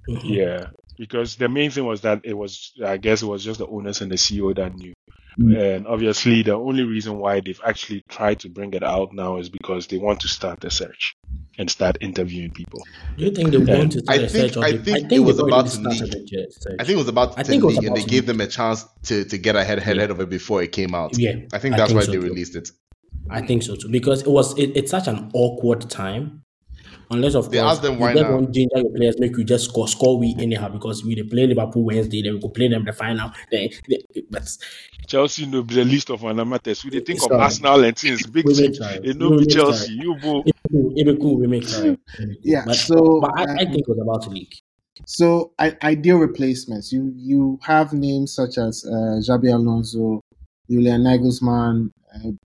mhm. 0.07 0.22
Yeah, 0.24 0.68
because 0.97 1.36
the 1.36 1.49
main 1.49 1.72
thing 1.72 1.86
was 1.86 2.01
that 2.01 2.22
it 2.24 2.34
was, 2.38 2.72
I 2.84 2.97
guess, 2.97 3.22
it 3.22 3.26
was 3.28 3.43
just 3.43 3.60
the 3.60 3.68
owners 3.68 4.01
and 4.01 4.12
the 4.12 4.18
CEO 4.18 4.53
that 4.55 4.76
knew. 4.76 4.93
Mm. 5.39 5.76
And 5.78 5.88
obviously, 5.88 6.41
the 6.43 6.53
only 6.55 6.84
reason 6.84 7.18
why 7.18 7.39
they've 7.39 7.62
actually 7.64 8.03
tried 8.10 8.39
to 8.41 8.49
bring 8.49 8.74
it 8.74 8.84
out 8.84 9.14
now 9.14 9.38
is 9.38 9.47
because 9.49 9.88
they 9.88 9.97
want 9.97 10.20
to 10.22 10.28
start 10.28 10.60
the 10.60 10.70
search 10.70 11.16
and 11.57 11.70
start 11.70 11.97
interviewing 12.01 12.51
people. 12.51 12.82
Do 13.18 13.24
you 13.26 13.32
think 13.32 13.51
they 13.51 13.57
Yeah. 13.60 13.78
want 13.78 13.91
to 13.93 13.99
I 14.07 14.16
start 14.16 14.20
a 14.24 14.28
think- 14.28 14.53
search? 14.53 14.57
Or 14.57 14.66
I 14.66 14.72
they, 14.74 14.93
think 14.93 15.14
I 15.14 15.16
it 15.16 15.20
was 15.20 15.39
about 15.39 15.66
to 15.66 15.72
started 15.72 16.14
leak. 16.14 16.30
the 16.30 16.47
search. 16.60 16.76
I 16.80 16.84
think 16.84 16.95
it 16.95 16.97
was 16.97 17.07
about 17.07 17.38
I 17.39 17.43
to 17.43 17.47
think 17.49 17.64
leak, 17.64 17.78
and 17.84 17.95
they 17.95 18.01
to 18.01 18.07
gave 18.10 18.24
leak. 18.24 18.28
them 18.28 18.41
a 18.41 18.47
chance 18.47 18.86
to, 19.03 19.24
to 19.26 19.38
get 19.38 19.55
ahead 19.55 19.78
ahead, 19.78 19.97
Yeah. 19.97 20.03
of 20.05 20.20
it 20.20 20.30
before 20.30 20.62
it 20.64 20.72
came 20.74 20.93
out. 20.93 21.18
Yeah, 21.18 21.36
I 21.53 21.60
think 21.60 21.76
I 21.76 21.78
that's 21.78 21.91
think 21.91 21.99
why 22.01 22.05
so 22.05 22.12
they 22.12 22.18
too. 22.18 22.24
released 22.24 22.55
it. 22.57 22.72
I 23.30 23.41
think 23.41 23.63
so 23.63 23.75
too 23.75 23.89
because 23.89 24.21
it 24.23 24.30
was 24.30 24.57
it, 24.57 24.75
it's 24.77 24.91
such 24.91 25.07
an 25.07 25.30
awkward 25.34 25.89
time. 25.89 26.43
Unless 27.11 27.36
of 27.36 27.51
They 27.51 27.59
course 27.59 27.73
asked 27.73 27.82
them 27.82 27.97
you 27.99 27.99
why 27.99 28.13
just 28.13 28.30
now. 28.30 28.36
want 28.36 28.51
ginger 28.53 28.77
your 28.77 28.91
players, 28.95 29.19
make 29.19 29.36
you 29.38 29.43
just 29.43 29.65
score 29.65 29.88
score 29.88 30.17
we 30.19 30.36
anyhow 30.39 30.69
because 30.69 31.03
we 31.03 31.15
they 31.15 31.23
play 31.23 31.47
Liverpool 31.47 31.84
Wednesday, 31.86 32.21
then 32.21 32.36
we 32.36 32.39
go 32.39 32.49
play 32.49 32.67
them 32.67 32.86
the 32.86 32.93
final. 32.93 33.32
Then 33.51 33.69
but 34.30 34.47
Chelsea 35.07 35.45
no 35.45 35.63
be 35.63 35.75
the 35.75 35.86
least 35.86 36.09
of 36.11 36.23
our 36.23 36.34
matters. 36.45 36.84
We 36.84 36.91
dey 36.91 37.01
think 37.01 37.23
of 37.23 37.32
Arsenal 37.32 37.84
and 37.84 37.97
things, 37.97 38.25
big 38.27 38.45
we 38.45 38.53
teams. 38.53 38.61
make 38.61 38.73
try. 38.77 38.99
It 39.03 39.17
no 39.17 39.32
We 39.32 39.38
be 39.38 39.45
Chelsea. 39.45 39.95
try. 39.95 40.03
You 40.03 40.15
bo. 40.21 40.43
It 40.45 40.55
be 40.63 40.69
cool. 40.71 40.93
It 40.95 41.05
be 41.05 41.17
cool. 41.17 41.38
We 41.39 41.47
make 41.47 41.67
try. 41.67 41.97
yeah. 42.43 42.65
But, 42.65 42.75
so 42.75 43.19
but 43.21 43.32
I, 43.38 43.43
I 43.43 43.65
um, 43.65 43.71
think 43.71 43.80
it 43.80 43.88
was 43.88 43.99
about 44.01 44.21
to 44.23 44.30
leak. 44.30 44.61
so 45.05 45.53
I, 45.59 45.77
ideal 45.84 46.17
replacements. 46.17 46.91
You 46.91 47.11
you 47.15 47.59
have 47.63 47.93
names 47.93 48.34
such 48.36 48.57
as 48.57 48.86
uh, 48.86 49.19
Xabi 49.27 49.53
Alonso, 49.53 50.21
Julian 50.69 51.03
Nagelsmann, 51.03 51.89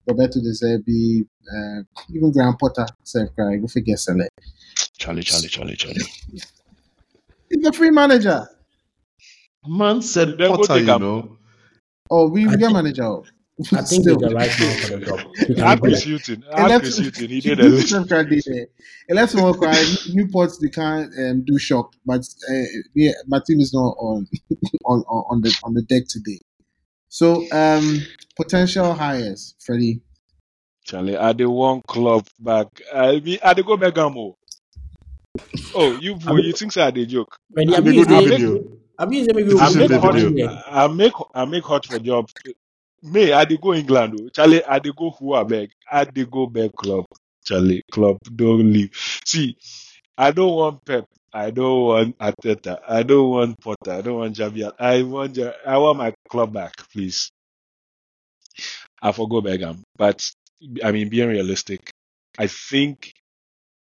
Roberto 0.09 0.41
De 0.41 0.53
Zerbi, 0.53 1.23
uh, 1.53 1.83
even 2.15 2.31
Graham 2.33 2.57
Potter. 2.57 2.87
Self 3.03 3.35
cry. 3.35 3.57
Go 3.57 3.67
figure 3.67 3.97
select. 3.97 4.31
Charlie, 4.99 5.23
Charlie, 5.23 5.49
Charlie, 5.49 5.77
Charlie. 5.77 6.03
He's 7.51 7.67
a 7.67 7.73
free 7.73 7.91
manager. 7.91 8.47
Man 9.67 10.03
said 10.03 10.37
Then 10.39 10.51
Potter, 10.51 10.79
you 10.79 10.85
know. 10.99 11.39
Oh, 12.11 12.29
we 12.29 12.47
I 12.47 12.51
we 12.51 12.57
get 12.57 12.73
manager. 12.73 13.05
oh. 13.05 13.25
I 13.73 13.83
think 13.83 14.03
Still. 14.03 14.19
he's 14.19 14.29
the 14.29 14.35
right 14.35 14.51
man 14.61 14.81
for 14.81 14.97
the 14.97 15.07
job. 15.07 15.21
He 15.47 15.55
can 15.55 15.65
Ask 15.65 15.83
do 15.83 15.89
Chris 15.89 16.05
that. 16.05 16.09
Hilton. 16.09 16.45
Ask 16.53 16.81
Chris 16.83 16.99
Hilton. 16.99 17.29
He 17.29 17.41
did 17.41 17.61
a 17.61 17.65
list. 17.65 17.89
Self 17.89 18.09
cry 18.09 18.25
did 18.25 18.43
there. 18.47 18.67
And 19.09 19.17
let's 19.17 19.35
not 19.35 19.57
cry. 19.59 19.81
Newport 20.13 20.51
they 20.61 20.69
can't 20.71 21.13
um, 21.19 21.45
do 21.45 21.59
shock, 21.59 21.93
but 22.05 22.21
uh, 22.51 22.63
yeah, 22.95 23.13
my 23.29 23.41
team 23.47 23.61
is 23.61 23.73
not 23.73 23.95
on 23.99 24.27
on 24.85 25.01
on 25.09 25.25
on 25.31 25.41
the 25.41 25.57
on 25.63 25.75
the 25.75 25.83
deck 25.83 26.03
today. 26.09 26.41
So 27.09 27.45
um 27.53 28.03
potential 28.37 28.95
hires, 28.95 29.55
Freddie. 29.65 30.01
Charlie, 30.85 31.17
I 31.17 31.33
the 31.33 31.49
one 31.49 31.83
club 31.87 32.27
back. 32.39 32.67
I 32.95 33.21
mean, 33.21 33.39
I 33.43 33.55
dey 33.55 33.63
go 33.63 33.77
Begamo. 33.77 34.35
Oh, 35.75 35.97
you 35.99 36.17
boy, 36.17 36.37
you 36.39 36.53
think 36.53 36.73
say 36.73 36.83
I 36.83 36.91
dey 36.91 37.07
joke? 37.07 37.39
When 37.51 37.69
the 37.69 37.77
So 37.77 37.81
they 37.83 37.91
abuse, 37.91 38.05
go 38.05 38.05
do 38.05 38.21
they, 38.21 38.37
video. 38.37 38.65
abuse, 38.99 39.29
maybe 39.35 39.53
It's 39.53 39.61
I 39.61 39.71
just 39.71 39.77
we 39.77 39.85
a 39.85 39.89
make 39.89 40.03
video. 40.03 40.61
I 40.67 40.87
make 40.89 41.13
I 41.35 41.45
make 41.45 41.65
hot 41.65 41.87
for 41.87 41.99
job. 41.99 42.29
May 43.03 43.33
I 43.33 43.45
dey 43.45 43.57
go 43.57 43.75
England 43.75 44.19
oh. 44.21 44.29
Charlie, 44.29 44.65
I 44.65 44.79
dey 44.79 44.93
go 44.97 45.11
who 45.11 45.35
I 45.35 45.45
beg. 45.45 45.71
I 45.91 46.05
dey 46.05 46.25
go 46.27 46.47
back 46.47 46.73
club. 46.75 47.07
Charlie, 47.45 47.83
club 47.91 48.19
don't 48.35 48.73
leave. 48.73 48.91
See, 49.25 49.57
I 50.17 50.31
don't 50.33 50.55
want 50.55 50.85
Pep. 50.85 51.07
I 51.33 51.51
don't 51.51 51.83
want 51.83 52.19
Arteta. 52.19 52.79
I 52.89 53.03
don't 53.03 53.31
want 53.31 53.61
Potter. 53.61 53.93
I 53.93 54.01
don't 54.03 54.17
want 54.19 54.37
Javier. 54.37 54.73
I 54.79 55.03
want 55.03 55.39
I 55.67 55.79
want 55.79 55.99
my 55.99 56.15
club 56.29 56.53
back, 56.53 56.77
please. 56.93 57.31
I 59.03 59.13
forgo 59.13 59.41
Begam, 59.43 59.83
but 59.97 60.23
I 60.83 60.93
mean, 60.93 61.09
being 61.09 61.29
realistic, 61.29 61.91
I 62.39 62.47
think 62.49 63.13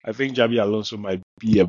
I 0.05 0.13
think 0.13 0.37
Xabi 0.37 0.61
Alonso 0.61 0.97
might 0.97 1.21
be 1.39 1.59
a 1.61 1.67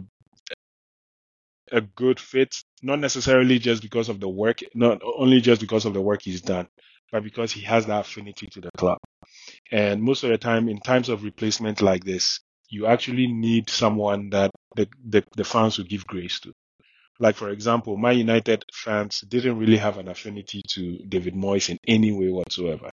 a 1.73 1.81
good 1.81 2.19
fit, 2.21 2.55
not 2.83 2.99
necessarily 2.99 3.59
just 3.59 3.83
because 3.83 4.09
of 4.09 4.21
the 4.21 4.29
work, 4.29 4.61
not 4.75 5.01
only 5.05 5.41
just 5.41 5.61
because 5.61 5.85
of 5.85 5.95
the 5.95 6.01
work 6.01 6.23
he's 6.23 6.41
done, 6.43 6.69
but 7.13 7.23
because 7.23 7.53
he 7.53 7.63
has 7.63 7.87
that 7.87 8.01
affinity 8.07 8.47
to 8.49 8.61
the 8.61 8.71
club. 8.77 8.99
And 9.73 10.03
most 10.03 10.25
of 10.25 10.31
the 10.31 10.39
time, 10.39 10.69
in 10.69 10.81
times 10.81 11.09
of 11.09 11.25
replacement 11.25 11.83
like 11.83 12.05
this, 12.05 12.41
you 12.71 12.87
actually 12.87 13.27
need 13.29 13.71
someone 13.71 14.31
that 14.31 14.51
the, 14.77 14.89
the, 15.05 15.25
the 15.37 15.45
fans 15.45 15.79
will 15.79 15.87
give 15.87 16.07
grace 16.07 16.41
to. 16.41 16.53
Like, 17.21 17.37
for 17.37 17.51
example, 17.51 17.99
my 17.99 18.13
United 18.13 18.65
fans 18.73 19.21
didn't 19.21 19.59
really 19.59 19.77
have 19.77 19.99
an 19.99 20.09
affinity 20.09 20.63
to 20.71 20.99
David 21.07 21.35
Moyes 21.35 21.69
in 21.69 21.77
any 21.87 22.13
way 22.13 22.31
whatsoever. 22.31 22.91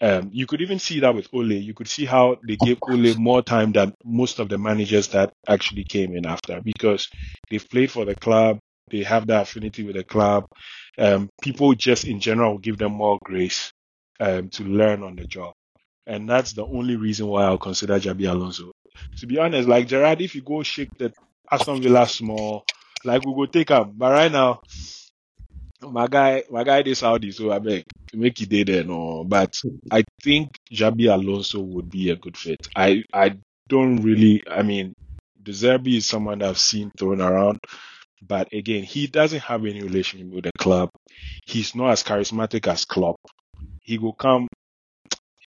Um, 0.00 0.30
you 0.32 0.46
could 0.46 0.62
even 0.62 0.78
see 0.78 1.00
that 1.00 1.14
with 1.14 1.28
Ole. 1.34 1.52
You 1.52 1.74
could 1.74 1.88
see 1.88 2.06
how 2.06 2.36
they 2.46 2.56
gave 2.56 2.78
Ole 2.82 3.14
more 3.16 3.42
time 3.42 3.72
than 3.72 3.92
most 4.04 4.38
of 4.38 4.48
the 4.48 4.56
managers 4.56 5.08
that 5.08 5.32
actually 5.46 5.84
came 5.84 6.14
in 6.16 6.26
after 6.26 6.60
because 6.62 7.08
they've 7.50 7.68
played 7.68 7.90
for 7.90 8.04
the 8.04 8.14
club. 8.14 8.60
They 8.90 9.02
have 9.02 9.26
that 9.26 9.42
affinity 9.42 9.84
with 9.84 9.96
the 9.96 10.04
club. 10.04 10.46
Um, 10.96 11.28
people 11.42 11.74
just 11.74 12.04
in 12.04 12.20
general 12.20 12.56
give 12.56 12.78
them 12.78 12.92
more 12.92 13.18
grace 13.24 13.72
um, 14.20 14.48
to 14.50 14.62
learn 14.64 15.02
on 15.02 15.16
the 15.16 15.26
job. 15.26 15.52
And 16.06 16.28
that's 16.28 16.52
the 16.52 16.64
only 16.64 16.96
reason 16.96 17.26
why 17.26 17.44
I'll 17.44 17.58
consider 17.58 17.98
Xabi 17.98 18.30
Alonso. 18.30 18.72
To 19.18 19.26
be 19.26 19.38
honest, 19.38 19.68
like 19.68 19.86
Gerrard, 19.86 20.20
if 20.20 20.34
you 20.34 20.42
go 20.42 20.62
shake 20.62 20.96
the 20.98 21.12
Aston 21.50 21.82
Villa 21.82 22.06
small, 22.06 22.64
like 23.04 23.24
we 23.24 23.34
go 23.34 23.46
take 23.46 23.70
him. 23.70 23.92
But 23.96 24.12
right 24.12 24.32
now, 24.32 24.60
my 25.82 26.06
guy, 26.06 26.44
my 26.50 26.64
guy 26.64 26.82
is 26.82 26.98
Saudi, 26.98 27.32
so 27.32 27.50
I 27.52 27.58
make 27.58 28.40
it 28.40 28.66
there 28.66 28.84
no. 28.84 29.24
But 29.24 29.60
I 29.90 30.04
think 30.22 30.50
Xabi 30.72 31.12
Alonso 31.12 31.60
would 31.60 31.90
be 31.90 32.10
a 32.10 32.16
good 32.16 32.36
fit. 32.36 32.68
I 32.76 33.02
I 33.12 33.38
don't 33.68 34.02
really. 34.02 34.42
I 34.48 34.62
mean, 34.62 34.94
Zerbi 35.44 35.96
is 35.96 36.06
someone 36.06 36.42
I've 36.42 36.58
seen 36.58 36.90
thrown 36.98 37.20
around, 37.20 37.60
but 38.26 38.52
again, 38.52 38.84
he 38.84 39.06
doesn't 39.06 39.40
have 39.40 39.64
any 39.64 39.82
relationship 39.82 40.28
with 40.28 40.44
the 40.44 40.52
club. 40.58 40.90
He's 41.46 41.74
not 41.74 41.90
as 41.90 42.02
charismatic 42.04 42.66
as 42.66 42.84
Klopp. 42.84 43.16
He 43.82 43.98
will 43.98 44.14
come. 44.14 44.48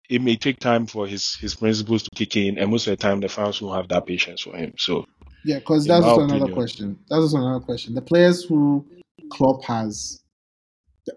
It 0.10 0.22
may 0.22 0.36
take 0.38 0.60
time 0.60 0.86
for 0.88 1.08
his 1.08 1.36
his 1.36 1.56
principles 1.56 2.04
to 2.04 2.10
kick 2.16 2.36
in, 2.36 2.58
and 2.58 2.72
most 2.72 2.88
of 2.88 2.91
the 2.91 2.97
time, 2.97 3.20
the 3.20 3.30
fans 3.30 3.62
won't 3.62 3.76
have 3.78 3.88
that 3.89 4.06
patience 4.06 4.41
for 4.41 4.56
him. 4.56 4.74
So 4.78 5.06
Yeah, 5.46 5.60
because 5.60 5.86
that's 5.86 6.06
another 6.06 6.24
opinion. 6.24 6.54
question. 6.54 7.00
That's 7.10 7.34
another 7.34 7.60
question. 7.60 7.96
The 7.96 8.02
players 8.02 8.44
who 8.44 8.86
Klopp 9.32 9.64
has, 9.66 10.22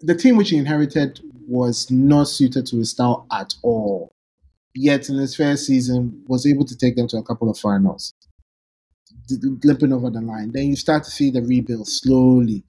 the, 0.00 0.14
team 0.14 0.36
which 0.36 0.50
he 0.50 0.56
inherited 0.56 1.20
was 1.46 1.90
not 1.90 2.24
suited 2.28 2.66
to 2.66 2.78
his 2.78 2.90
style 2.90 3.26
at 3.32 3.54
all. 3.62 4.12
Yet 4.74 5.08
in 5.08 5.16
his 5.16 5.34
first 5.36 5.66
season, 5.66 6.24
was 6.26 6.46
able 6.46 6.64
to 6.66 6.76
take 6.76 6.96
them 6.96 7.08
to 7.08 7.16
a 7.16 7.22
couple 7.22 7.48
of 7.48 7.58
finals, 7.58 8.12
limping 9.64 9.92
over 9.92 10.10
the 10.10 10.20
line. 10.20 10.50
Then 10.52 10.64
you 10.64 10.76
start 10.76 11.04
to 11.04 11.10
see 11.10 11.30
the 11.30 11.40
rebuild 11.40 11.88
slowly, 11.88 12.62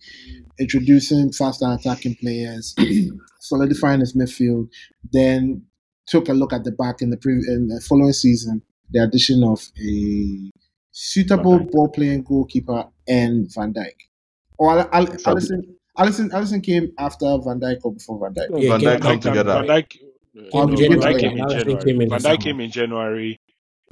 introducing 0.60 1.32
faster 1.34 1.66
attacking 1.70 2.16
players, 2.16 2.76
solidifying 3.42 4.00
his 4.00 4.16
midfield. 4.16 4.70
Then 5.12 5.64
took 6.06 6.30
a 6.30 6.34
look 6.34 6.54
at 6.54 6.64
the 6.64 6.72
back 6.72 7.02
in 7.02 7.10
the 7.10 7.18
pre- 7.18 7.46
in 7.48 7.68
the 7.68 7.82
following 7.82 8.14
season, 8.14 8.62
the 8.92 9.04
addition 9.04 9.44
of 9.44 9.68
a 9.78 10.52
suitable 10.98 11.60
ball 11.72 11.90
playing 11.90 12.24
goalkeeper 12.24 12.86
and 13.08 13.48
Van 13.54 13.72
Dijk. 13.74 14.10
Or 14.58 14.72
Al- 14.72 14.90
Al- 14.92 15.06
Alisson, 15.08 15.62
Alisson, 15.98 16.30
Alisson 16.32 16.62
came 16.64 16.92
after 16.98 17.38
Van 17.44 17.60
Dijk 17.60 17.78
or 17.84 17.94
before 17.94 18.18
Van 18.20 18.34
Dijk. 18.34 18.50
Yeah, 18.60 18.72
Van 18.72 18.80
came- 18.80 18.90
Dijk 18.90 19.02
come 19.02 19.12
Van 19.12 19.20
together. 19.20 19.54
Van 19.54 19.66
Dijk, 19.68 20.04
no, 20.34 20.50
Van 20.50 20.76
January. 20.76 21.14
Dijk 21.14 21.18
came 21.20 21.38
in 21.38 21.48
January. 21.48 21.84
came 21.84 22.02
in 22.04 22.10
Van 22.10 22.18
the 22.18 22.24
Dijk 22.24 22.32
summer. 22.32 22.38
came 22.38 22.64
in 22.64 22.70
January. 22.72 23.38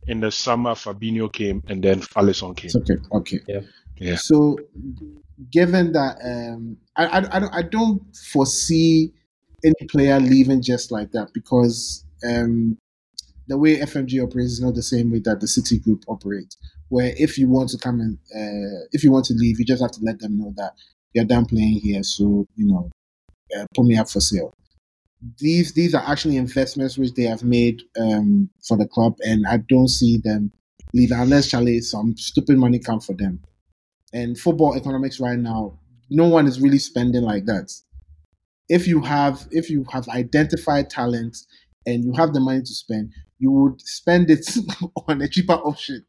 In 0.07 0.19
the 0.19 0.29
summer, 0.31 0.75
Fabinho 0.75 1.29
came, 1.31 1.61
and 1.67 1.81
then 1.83 1.99
Alisson 2.15 2.53
came. 2.55 2.71
Okay. 2.75 2.97
Okay. 3.11 3.39
Yeah. 3.47 3.61
Yeah. 3.97 4.17
So, 4.17 4.57
given 5.51 5.91
that, 5.93 6.17
um, 6.23 6.77
I, 6.95 7.05
I, 7.05 7.17
I, 7.17 7.39
don't, 7.39 7.53
I 7.55 7.61
don't 7.63 8.01
foresee 8.31 9.11
any 9.63 9.87
player 9.89 10.19
leaving 10.19 10.61
just 10.61 10.91
like 10.91 11.11
that 11.11 11.29
because 11.33 12.03
um, 12.23 12.77
the 13.47 13.57
way 13.57 13.77
FSG 13.79 14.21
operates 14.23 14.51
is 14.53 14.61
not 14.61 14.75
the 14.75 14.83
same 14.83 15.11
way 15.11 15.19
that 15.25 15.39
the 15.39 15.47
City 15.47 15.79
Group 15.79 16.03
operates. 16.07 16.57
Where 16.89 17.13
if 17.17 17.37
you 17.37 17.49
want 17.49 17.69
to 17.69 17.77
come 17.77 17.99
and 17.99 18.17
uh, 18.35 18.85
if 18.91 19.03
you 19.03 19.11
want 19.11 19.25
to 19.25 19.33
leave, 19.33 19.59
you 19.59 19.65
just 19.65 19.81
have 19.81 19.91
to 19.91 20.01
let 20.03 20.19
them 20.19 20.37
know 20.37 20.53
that 20.57 20.73
you're 21.13 21.25
done 21.25 21.45
playing 21.45 21.79
here. 21.81 22.03
So 22.03 22.47
you 22.55 22.67
know, 22.67 22.89
uh, 23.57 23.65
put 23.75 23.85
me 23.85 23.97
up 23.97 24.09
for 24.09 24.19
sale. 24.21 24.53
These 25.39 25.73
these 25.73 25.93
are 25.95 26.03
actually 26.05 26.37
investments 26.37 26.97
which 26.97 27.13
they 27.13 27.23
have 27.23 27.43
made 27.43 27.81
um, 27.99 28.49
for 28.67 28.77
the 28.77 28.87
club, 28.87 29.17
and 29.25 29.45
I 29.47 29.57
don't 29.57 29.87
see 29.89 30.17
them 30.17 30.51
leave 30.93 31.11
unless 31.11 31.47
Charlie 31.49 31.81
some 31.81 32.15
stupid 32.17 32.57
money 32.57 32.79
come 32.79 32.99
for 32.99 33.13
them. 33.13 33.41
And 34.13 34.37
football 34.39 34.75
economics 34.75 35.19
right 35.19 35.39
now, 35.39 35.79
no 36.09 36.27
one 36.29 36.47
is 36.47 36.61
really 36.61 36.79
spending 36.79 37.23
like 37.23 37.45
that. 37.45 37.71
If 38.69 38.87
you 38.87 39.01
have 39.01 39.47
if 39.51 39.69
you 39.69 39.85
have 39.91 40.07
identified 40.09 40.89
talent 40.89 41.37
and 41.85 42.03
you 42.03 42.13
have 42.13 42.33
the 42.33 42.39
money 42.39 42.61
to 42.61 42.73
spend, 42.73 43.11
you 43.39 43.51
would 43.51 43.81
spend 43.81 44.29
it 44.29 44.47
on 45.07 45.21
a 45.21 45.27
cheaper 45.27 45.53
option. 45.53 46.05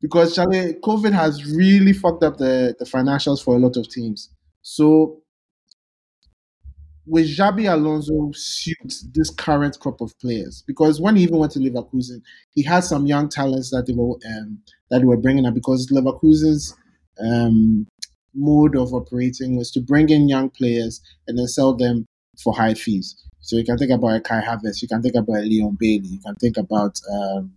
Because 0.00 0.34
Charlie, 0.34 0.74
COVID 0.82 1.12
has 1.12 1.44
really 1.54 1.92
fucked 1.92 2.22
up 2.22 2.38
the, 2.38 2.74
the 2.78 2.84
financials 2.84 3.42
for 3.42 3.54
a 3.56 3.58
lot 3.58 3.76
of 3.76 3.88
teams. 3.88 4.30
So 4.62 5.20
with 7.06 7.26
Xabi 7.26 7.70
Alonso 7.70 8.30
suit 8.34 8.94
this 9.12 9.30
current 9.30 9.78
crop 9.80 10.00
of 10.00 10.16
players 10.20 10.62
because 10.66 11.00
when 11.00 11.16
he 11.16 11.24
even 11.24 11.38
went 11.38 11.52
to 11.52 11.58
Leverkusen, 11.58 12.22
he 12.52 12.62
had 12.62 12.84
some 12.84 13.04
young 13.04 13.28
talents 13.28 13.70
that 13.70 13.86
they 13.86 13.92
were 13.92 14.16
um, 14.26 14.62
that 14.90 15.00
they 15.00 15.04
were 15.04 15.16
bringing 15.16 15.44
up 15.44 15.54
because 15.54 15.90
Leverkusen's 15.90 16.74
um, 17.20 17.86
mode 18.34 18.76
of 18.76 18.94
operating 18.94 19.56
was 19.56 19.70
to 19.72 19.80
bring 19.80 20.08
in 20.08 20.28
young 20.28 20.50
players 20.50 21.00
and 21.26 21.36
then 21.36 21.48
sell 21.48 21.74
them 21.74 22.06
for 22.42 22.54
high 22.54 22.74
fees. 22.74 23.16
So 23.40 23.56
you 23.56 23.64
can 23.64 23.76
think 23.76 23.90
about 23.90 24.16
a 24.16 24.20
Kai 24.20 24.40
Havertz, 24.40 24.80
you 24.80 24.88
can 24.88 25.02
think 25.02 25.16
about 25.16 25.42
Leon 25.42 25.76
Bailey, 25.80 26.06
you 26.06 26.20
can 26.20 26.34
think 26.36 26.56
about 26.56 27.00
um, 27.12 27.56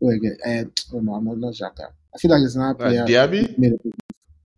who 0.00 0.10
again? 0.10 0.36
Uh, 0.46 0.96
oh 0.96 1.00
no, 1.00 1.20
not 1.20 1.38
not 1.38 1.54
Xhaka. 1.54 1.92
I 2.14 2.18
feel 2.18 2.30
like 2.30 2.42
another 2.54 2.70
Uh, 2.84 2.88
player. 2.88 3.04
Diaby? 3.06 3.58
made 3.58 3.72
a 3.72 3.76
big 3.76 3.84
move. 3.84 3.94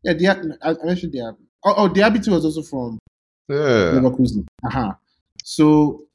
Yeah, 0.05 0.15
Diaby. 0.15 0.57
I 0.63 0.71
I 0.71 0.85
mentioned 0.85 1.13
Diaby. 1.13 1.37
Oh, 1.65 1.75
oh, 1.77 1.89
Diaby 1.89 2.25
too 2.25 2.33
was 2.33 2.45
also 2.45 2.63
from 2.63 2.99
Yeah. 3.49 3.93
Leverkusen. 4.01 4.47
Uh-huh. 4.67 4.93
So, 5.45 6.07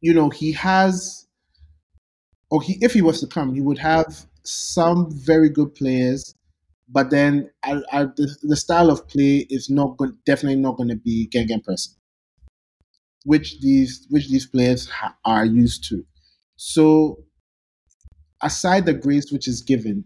you 0.00 0.12
know, 0.14 0.30
he 0.30 0.52
has, 0.52 1.26
or 2.50 2.62
he, 2.62 2.78
if 2.80 2.92
he 2.92 3.02
was 3.02 3.20
to 3.20 3.26
come, 3.26 3.54
he 3.54 3.60
would 3.60 3.78
have 3.78 4.26
some 4.42 5.10
very 5.10 5.48
good 5.48 5.74
players, 5.74 6.34
but 6.88 7.10
then 7.10 7.50
I, 7.64 7.82
I, 7.92 8.04
the, 8.04 8.36
the 8.42 8.56
style 8.56 8.90
of 8.90 9.08
play 9.08 9.46
is 9.50 9.68
not 9.70 9.96
going, 9.96 10.16
definitely 10.24 10.60
not 10.60 10.76
going 10.76 10.88
to 10.90 10.96
be 10.96 11.26
Gegen 11.26 11.60
pressing, 11.60 11.94
which 13.24 13.60
these 13.60 14.06
which 14.10 14.28
these 14.28 14.46
players 14.46 14.88
ha- 14.88 15.16
are 15.24 15.44
used 15.44 15.84
to. 15.88 16.04
So, 16.56 17.24
aside 18.46 18.86
the 18.86 18.94
grace 18.94 19.30
which 19.30 19.48
is 19.48 19.60
given, 19.60 20.04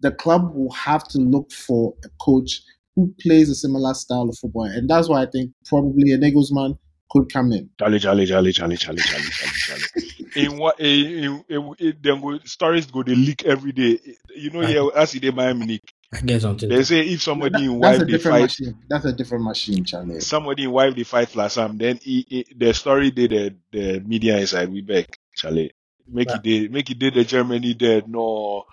the 0.00 0.12
club 0.12 0.54
will 0.54 0.72
have 0.72 1.04
to 1.08 1.18
look 1.18 1.50
for 1.52 1.94
a 2.04 2.08
coach 2.20 2.62
who 2.94 3.14
plays 3.20 3.50
a 3.50 3.54
similar 3.54 3.92
style 3.92 4.28
of 4.28 4.38
football, 4.38 4.64
and 4.64 4.88
that's 4.88 5.08
why 5.08 5.22
I 5.22 5.26
think 5.26 5.52
probably 5.66 6.12
a 6.12 6.18
Nagelsmann 6.18 6.78
could 7.10 7.30
come 7.32 7.52
in. 7.52 7.68
Charlie, 7.78 7.98
Charlie, 7.98 8.26
Charlie, 8.26 8.52
Charlie, 8.52 8.76
Charlie, 8.76 9.02
Charlie, 9.02 9.24
Charlie, 9.24 9.52
Charlie. 9.66 10.12
In 10.36 10.58
what 10.58 10.78
in, 10.78 11.42
in, 11.48 11.74
in, 11.78 11.96
them 12.02 12.20
go, 12.20 12.38
stories 12.44 12.84
go 12.84 13.02
they 13.02 13.14
leak 13.14 13.44
every 13.46 13.72
day. 13.72 13.98
You 14.34 14.50
know, 14.50 14.60
yeah, 14.60 14.86
as 14.94 15.12
they 15.12 15.30
Bayern 15.30 15.56
Munich, 15.56 15.80
I 16.12 16.20
guess 16.20 16.44
until 16.44 16.68
they 16.68 16.82
say 16.82 17.00
if 17.00 17.22
somebody 17.22 17.64
in 17.64 17.78
wife 17.78 18.06
they 18.06 18.18
fight, 18.18 18.42
machine. 18.42 18.76
That's 18.86 19.06
a 19.06 19.14
different 19.14 19.44
machine, 19.44 19.84
Charlie. 19.84 20.20
somebody 20.20 20.64
in 20.64 20.72
wife 20.72 20.94
they 20.94 21.04
fight 21.04 21.34
last 21.34 21.54
time, 21.54 21.78
then 21.78 21.98
he, 22.02 22.26
he, 22.28 22.46
the 22.54 22.74
story 22.74 23.12
did 23.12 23.30
the 23.30 23.54
the 23.72 24.00
media 24.00 24.36
inside. 24.36 24.68
We 24.68 24.82
beg, 24.82 25.06
Charlie, 25.34 25.72
make 26.08 26.30
it 26.30 26.42
did 26.42 26.72
make 26.72 26.90
it 26.90 26.98
did 26.98 27.14
the 27.14 27.24
Germany 27.24 27.74
dead 27.74 28.08
no. 28.08 28.64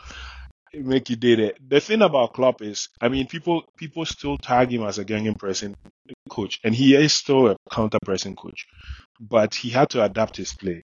Make 0.75 1.11
it 1.11 1.19
did 1.19 1.39
it. 1.39 1.69
The 1.69 1.79
thing 1.79 2.01
about 2.01 2.33
Klopp 2.33 2.63
is, 2.63 2.89
I 2.99 3.07
mean, 3.07 3.27
people 3.27 3.63
people 3.77 4.05
still 4.05 4.37
tag 4.39 4.71
him 4.71 4.81
as 4.83 4.97
a 4.97 5.05
gang 5.05 5.31
pressing 5.35 5.75
coach, 6.29 6.59
and 6.63 6.73
he 6.73 6.95
is 6.95 7.13
still 7.13 7.49
a 7.49 7.55
counter 7.71 7.99
pressing 8.03 8.35
coach, 8.35 8.65
but 9.19 9.53
he 9.53 9.69
had 9.69 9.89
to 9.91 10.03
adapt 10.03 10.37
his 10.37 10.53
play. 10.53 10.83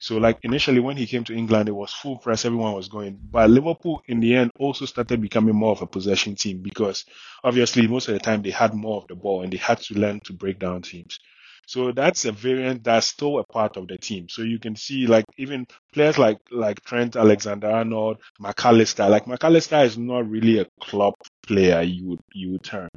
So, 0.00 0.18
like 0.18 0.38
initially 0.42 0.80
when 0.80 0.98
he 0.98 1.06
came 1.06 1.24
to 1.24 1.34
England, 1.34 1.68
it 1.68 1.72
was 1.72 1.92
full 1.92 2.18
press, 2.18 2.44
everyone 2.44 2.74
was 2.74 2.88
going. 2.88 3.18
But 3.30 3.48
Liverpool, 3.48 4.02
in 4.06 4.20
the 4.20 4.34
end, 4.34 4.50
also 4.58 4.84
started 4.84 5.22
becoming 5.22 5.54
more 5.54 5.72
of 5.72 5.80
a 5.80 5.86
possession 5.86 6.34
team 6.34 6.60
because 6.62 7.06
obviously 7.42 7.86
most 7.86 8.08
of 8.08 8.14
the 8.14 8.20
time 8.20 8.42
they 8.42 8.50
had 8.50 8.74
more 8.74 8.98
of 9.00 9.08
the 9.08 9.14
ball 9.14 9.42
and 9.42 9.52
they 9.52 9.56
had 9.56 9.78
to 9.78 9.94
learn 9.98 10.20
to 10.24 10.34
break 10.34 10.58
down 10.58 10.82
teams. 10.82 11.18
So 11.66 11.92
that's 11.92 12.24
a 12.24 12.32
variant 12.32 12.84
that's 12.84 13.08
still 13.08 13.38
a 13.38 13.44
part 13.44 13.76
of 13.76 13.88
the 13.88 13.98
team. 13.98 14.28
So 14.28 14.42
you 14.42 14.58
can 14.58 14.76
see 14.76 15.06
like 15.06 15.24
even 15.36 15.66
players 15.92 16.16
like 16.16 16.38
like 16.50 16.80
Trent 16.84 17.16
Alexander 17.16 17.68
Arnold, 17.70 18.18
Mac 18.40 18.64
Allister. 18.64 19.08
Like 19.08 19.26
Mac 19.26 19.42
Allister 19.44 19.78
is 19.82 19.98
not 19.98 20.28
really 20.30 20.60
a 20.60 20.66
club 20.80 21.14
player 21.46 21.82
you 21.82 22.08
would 22.10 22.20
you 22.32 22.52
would 22.52 22.62
term. 22.62 22.88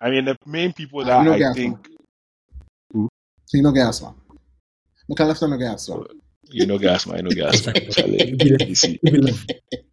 I 0.00 0.10
mean 0.10 0.24
the 0.24 0.36
main 0.46 0.72
people 0.72 1.00
Ah, 1.02 1.04
that 1.06 1.18
you 1.18 1.24
know 1.24 1.32
I 1.32 1.38
Gasman. 1.40 1.54
think 1.54 1.88
So 2.94 3.56
you 3.58 3.62
know 3.62 3.72
Gasman. 3.72 4.14
Mac 5.08 5.20
Allister 5.20 5.48
no 5.48 5.56
Gasman. 5.58 6.06
you 6.50 6.66
know 6.66 6.78
gas 6.78 7.06
man, 7.06 7.16
you 7.18 7.22
know 7.24 7.30
gas 7.34 7.66
man. 7.66 7.74
Charlie. 7.90 8.34
You 8.68 8.74
see 8.74 9.00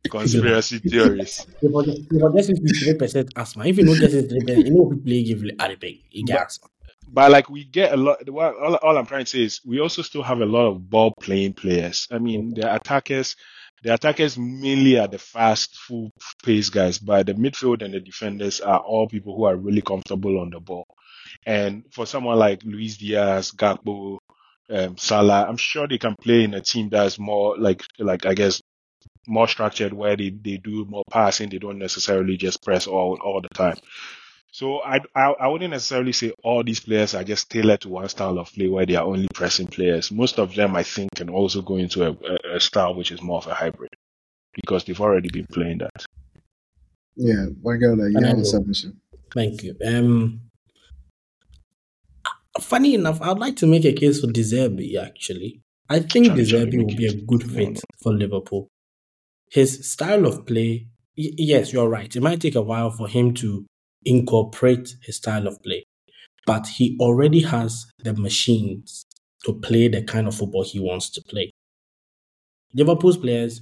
conspiracy 0.10 0.80
theories. 0.90 1.46
If 1.62 1.76
I 1.76 1.82
just- 1.86 2.02
if 2.12 2.24
I 2.24 2.38
just 2.38 2.50
use 2.50 2.80
three 2.84 2.94
percent 2.96 3.30
asthma, 3.36 3.66
if 3.66 3.78
you 3.78 3.86
don't 3.86 4.00
get 4.00 4.14
it, 4.14 4.30
then 4.46 4.66
you 4.66 4.72
know 4.74 4.86
people 4.86 5.04
play 5.04 5.24
give 5.24 5.44
like 5.44 5.62
at 5.62 5.80
the 5.80 6.02
big, 7.16 7.26
you 7.26 7.30
get 7.30 7.30
asthma. 7.30 7.30
But 7.30 7.32
like 7.32 7.50
we 7.50 7.66
get 7.66 7.94
a 7.94 7.98
lot. 7.98 8.30
All, 8.30 8.76
all 8.76 8.98
I'm 8.98 9.06
trying 9.06 9.26
to 9.26 9.30
say 9.30 9.44
is 9.44 9.62
we 9.66 9.80
also 9.80 10.02
still 10.02 10.24
have 10.24 10.42
a 10.42 10.46
lot 10.46 10.68
of 10.68 10.90
ball 10.90 11.14
playing 11.20 11.54
players. 11.54 12.08
I 12.12 12.20
mean, 12.20 12.54
the 12.56 12.74
attackers, 12.74 13.36
the 13.84 13.94
attackers 13.94 14.38
mainly 14.38 15.00
are 15.00 15.08
the 15.08 15.20
fast, 15.20 15.76
full 15.78 16.12
pace 16.44 16.70
guys, 16.70 17.00
but 17.00 17.26
the 17.28 17.34
midfield 17.34 17.84
and 17.84 17.94
the 17.94 18.00
defenders 18.00 18.62
are 18.62 18.80
all 18.80 19.08
people 19.08 19.36
who 19.36 19.46
are 19.46 19.56
really 19.56 19.82
comfortable 19.82 20.40
on 20.40 20.50
the 20.50 20.60
ball. 20.60 20.86
And 21.46 21.84
for 21.92 22.06
someone 22.06 22.38
like 22.38 22.64
Luis 22.64 22.98
Diaz, 22.98 23.52
Gakpo, 23.52 24.20
um, 24.70 24.98
Salah, 24.98 25.46
I'm 25.48 25.58
sure 25.58 25.88
they 25.88 25.98
can 25.98 26.16
play 26.22 26.44
in 26.44 26.54
a 26.54 26.62
team 26.62 26.90
that's 26.90 27.20
more 27.20 27.58
like, 27.58 27.84
like 28.00 28.26
I 28.26 28.34
guess, 28.34 28.62
more 29.28 29.48
structured 29.48 29.94
where 29.94 30.18
they, 30.18 30.30
they 30.32 30.58
do 30.58 30.86
more 30.86 31.04
passing. 31.10 31.50
They 31.50 31.60
don't 31.60 31.80
necessarily 31.80 32.38
just 32.38 32.64
press 32.64 32.88
all 32.88 33.18
all 33.24 33.42
the 33.42 33.50
time. 33.54 33.78
So 34.52 34.82
I, 34.82 35.00
I 35.16 35.26
I 35.40 35.48
wouldn't 35.48 35.72
necessarily 35.72 36.12
say 36.12 36.34
all 36.44 36.64
these 36.64 36.80
players 36.80 37.14
are 37.14 37.24
just 37.24 37.50
tailored 37.52 37.82
to 37.82 37.90
one 37.90 38.10
style 38.10 38.40
of 38.40 38.52
play 38.52 38.68
where 38.68 38.86
they 38.86 38.96
are 38.96 39.06
only 39.06 39.28
pressing 39.34 39.68
players. 39.68 40.12
Most 40.12 40.40
of 40.40 40.56
them, 40.56 40.76
I 40.76 40.84
think, 40.84 41.12
can 41.16 41.30
also 41.30 41.62
go 41.62 41.76
into 41.78 42.06
a, 42.06 42.12
a, 42.12 42.56
a 42.56 42.60
style 42.60 42.96
which 42.96 43.12
is 43.12 43.22
more 43.22 43.38
of 43.38 43.48
a 43.48 43.54
hybrid 43.54 43.92
because 44.54 44.84
they've 44.84 45.00
already 45.00 45.30
been 45.30 45.46
playing 45.52 45.80
that. 45.80 46.06
Yeah, 47.16 47.46
one 47.62 47.78
girl 47.78 48.10
you 48.10 48.26
have 48.26 48.40
a 48.40 48.46
submission. 48.46 49.00
Thank 49.32 49.64
you. 49.64 49.76
Um, 49.86 50.42
funny 52.60 52.96
enough, 52.96 53.22
I'd 53.22 53.38
like 53.38 53.56
to 53.58 53.68
make 53.68 53.86
a 53.86 53.94
case 53.94 54.20
for 54.22 54.28
De 54.32 54.42
Zerbi, 54.42 54.96
actually. 54.98 55.62
I 55.90 56.00
think 56.00 56.28
Charlie, 56.28 56.44
De 56.44 56.50
Charlie, 56.50 56.66
Zerbi 56.66 56.78
make 56.78 56.88
will 56.88 56.96
be 56.96 57.08
a 57.08 57.14
good 57.14 57.44
fit 57.44 57.68
on. 57.68 57.76
for 58.02 58.14
Liverpool. 58.14 58.68
His 59.52 59.90
style 59.92 60.26
of 60.26 60.46
play, 60.46 60.88
y- 61.18 61.32
yes, 61.38 61.74
you're 61.74 61.90
right. 61.90 62.16
It 62.16 62.22
might 62.22 62.42
take 62.42 62.56
a 62.56 62.62
while 62.62 62.92
for 62.92 63.08
him 63.08 63.34
to 63.36 63.66
incorporate 64.06 64.96
his 65.02 65.18
style 65.18 65.48
of 65.48 65.62
play, 65.64 65.86
but 66.46 66.68
he 66.68 66.98
already 67.00 67.42
has 67.42 67.86
the 68.00 68.14
machines 68.14 69.06
to 69.46 69.54
play 69.54 69.88
the 69.88 70.02
kind 70.04 70.28
of 70.28 70.36
football 70.36 70.64
he 70.64 70.80
wants 70.80 71.10
to 71.12 71.22
play. 71.22 71.52
Liverpool's 72.74 73.18
players, 73.18 73.62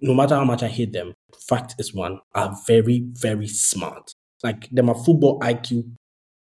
no 0.00 0.14
matter 0.14 0.34
how 0.36 0.44
much 0.44 0.62
I 0.62 0.68
hate 0.68 0.92
them, 0.92 1.14
fact 1.48 1.74
is 1.78 1.94
one, 1.94 2.20
are 2.34 2.56
very, 2.66 3.06
very 3.12 3.48
smart. 3.48 4.14
Like 4.42 4.68
them 4.70 4.88
are 4.88 4.94
football 4.94 5.40
IQ, 5.40 5.90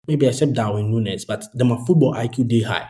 maybe 0.08 0.26
except 0.26 0.54
Darwin 0.54 0.92
Núñez, 0.92 1.26
but 1.26 1.46
them 1.54 1.72
are 1.72 1.86
football 1.86 2.14
IQ 2.14 2.50
they 2.50 2.62
high 2.62 2.90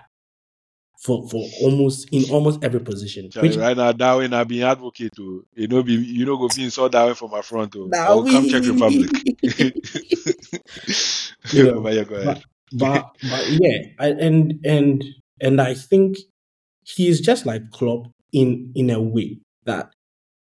for 0.97 1.27
for 1.29 1.45
almost 1.61 2.09
in 2.11 2.29
almost 2.31 2.63
every 2.63 2.79
position. 2.79 3.29
Charlie, 3.29 3.49
Which 3.49 3.57
right 3.57 3.77
now, 3.77 3.91
Darwin, 3.91 4.33
I've 4.33 4.47
been 4.47 4.63
advocate 4.63 5.13
to 5.15 5.45
you 5.53 5.67
know 5.67 5.83
be 5.83 5.93
you 5.93 6.25
know 6.25 6.37
go 6.37 6.49
be 6.55 6.63
insult 6.65 6.91
Darwin 6.91 7.15
for 7.15 7.29
my 7.29 7.41
front. 7.41 7.75
Oh. 7.75 7.89
I 7.95 8.13
will 8.13 8.25
come 8.25 8.49
check 8.49 8.63
Republic. 8.63 9.09
You 11.53 11.63
know, 11.63 11.81
but 11.81 11.93
yeah, 11.93 12.03
go 12.03 12.15
ahead. 12.15 12.43
but 12.73 13.15
but 13.29 13.49
yeah, 13.49 13.77
I, 13.99 14.07
and 14.07 14.59
and 14.65 15.03
and 15.39 15.61
I 15.61 15.73
think 15.73 16.17
he's 16.83 17.21
just 17.21 17.45
like 17.45 17.71
Klopp 17.71 18.07
in 18.33 18.71
in 18.75 18.89
a 18.89 19.01
way 19.01 19.39
that 19.65 19.91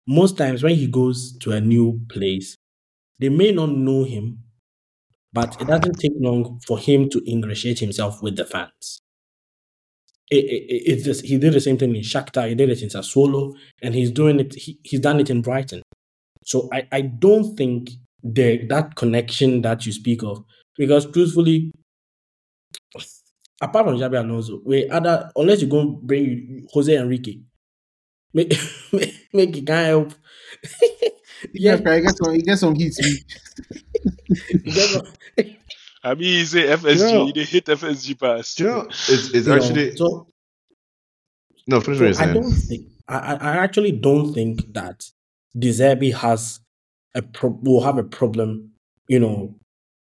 most 0.07 0.37
times 0.37 0.63
when 0.63 0.75
he 0.75 0.87
goes 0.87 1.37
to 1.39 1.53
a 1.53 1.61
new 1.61 2.01
place, 2.11 2.57
they 3.19 3.29
may 3.29 3.53
not 3.53 3.71
know 3.71 4.05
him, 4.05 4.41
but 5.33 5.61
it 5.61 5.67
doesn't 5.67 5.99
take 5.99 6.13
long 6.21 6.61
for 6.67 6.79
him 6.79 7.09
to 7.11 7.23
ingratiate 7.31 7.79
himself 7.79 8.23
with 8.23 8.37
the 8.37 8.45
fans. 8.45 9.01
It, 10.31 10.45
it, 10.45 10.63
it- 10.75 10.83
it's 10.93 11.05
just, 11.05 11.25
he 11.25 11.39
did 11.39 11.53
the 11.53 11.61
same 11.61 11.79
thing 11.79 11.95
in 11.95 12.03
Shakhtar, 12.03 12.49
he 12.49 12.55
did 12.55 12.71
it 12.71 12.83
in 12.83 12.89
Sassuolo, 12.89 13.55
and 13.83 13.95
he's 13.95 14.11
doing 14.11 14.41
it. 14.41 14.55
He, 14.55 14.79
he's 14.83 15.01
done 15.01 15.21
it 15.21 15.31
in 15.31 15.43
Brighton. 15.43 15.83
So 16.45 16.69
I, 16.73 16.89
I 16.93 17.01
don't 17.03 17.57
think 17.57 17.91
the 18.23 18.67
that 18.69 18.97
connection 18.97 19.63
that 19.63 19.87
you 19.87 19.93
speak 19.93 20.23
of, 20.23 20.45
because 20.77 21.11
truthfully, 21.11 21.73
apart 23.61 23.87
from 23.87 23.97
Xabi 23.97 24.19
Alonso, 24.21 24.61
we 24.65 24.89
other 24.91 25.31
unless 25.37 25.63
you 25.63 25.69
go 25.69 25.87
bring 25.87 26.67
Jose 26.73 26.95
Enrique, 26.97 27.39
make 28.35 28.55
make, 28.93 29.15
make 29.35 29.55
can't 29.67 29.89
help. 29.89 30.15
Yeah, 31.55 31.77
he 31.77 31.83
gets 32.03 32.19
some, 32.19 32.35
he 32.35 32.43
gets 32.43 32.61
some 32.61 32.75
heat. 32.75 32.95
you 34.65 34.73
get 34.73 34.95
what- 34.95 35.09
I 36.05 36.15
mean, 36.15 36.25
he 36.25 36.45
say 36.45 36.65
FSG, 36.67 36.99
You 36.99 37.15
know- 37.15 37.33
they 37.33 37.45
hit 37.45 37.67
FSG 37.67 38.19
pass. 38.19 38.55
Do 38.55 38.65
you 38.65 38.71
know, 38.71 38.81
it's, 38.91 39.09
it's 39.11 39.35
you 39.35 39.43
know, 39.45 39.55
actually 39.55 39.97
so 39.97 40.29
no. 41.67 41.81
Finish 41.81 41.99
So 41.99 42.05
what 42.07 42.29
I 42.31 42.33
don't 42.33 42.51
think 42.53 42.87
I, 43.09 43.17
I 43.19 43.35
I 43.35 43.57
actually 43.57 43.93
don't 43.93 44.33
think 44.33 44.73
that 44.75 45.05
De 45.59 45.69
Zerbi 45.69 46.13
has 46.15 46.61
a 47.15 47.23
pro- 47.23 47.59
will 47.63 47.83
have 47.83 47.99
a 47.99 48.05
problem, 48.05 48.71
you 49.09 49.21
know, 49.21 49.55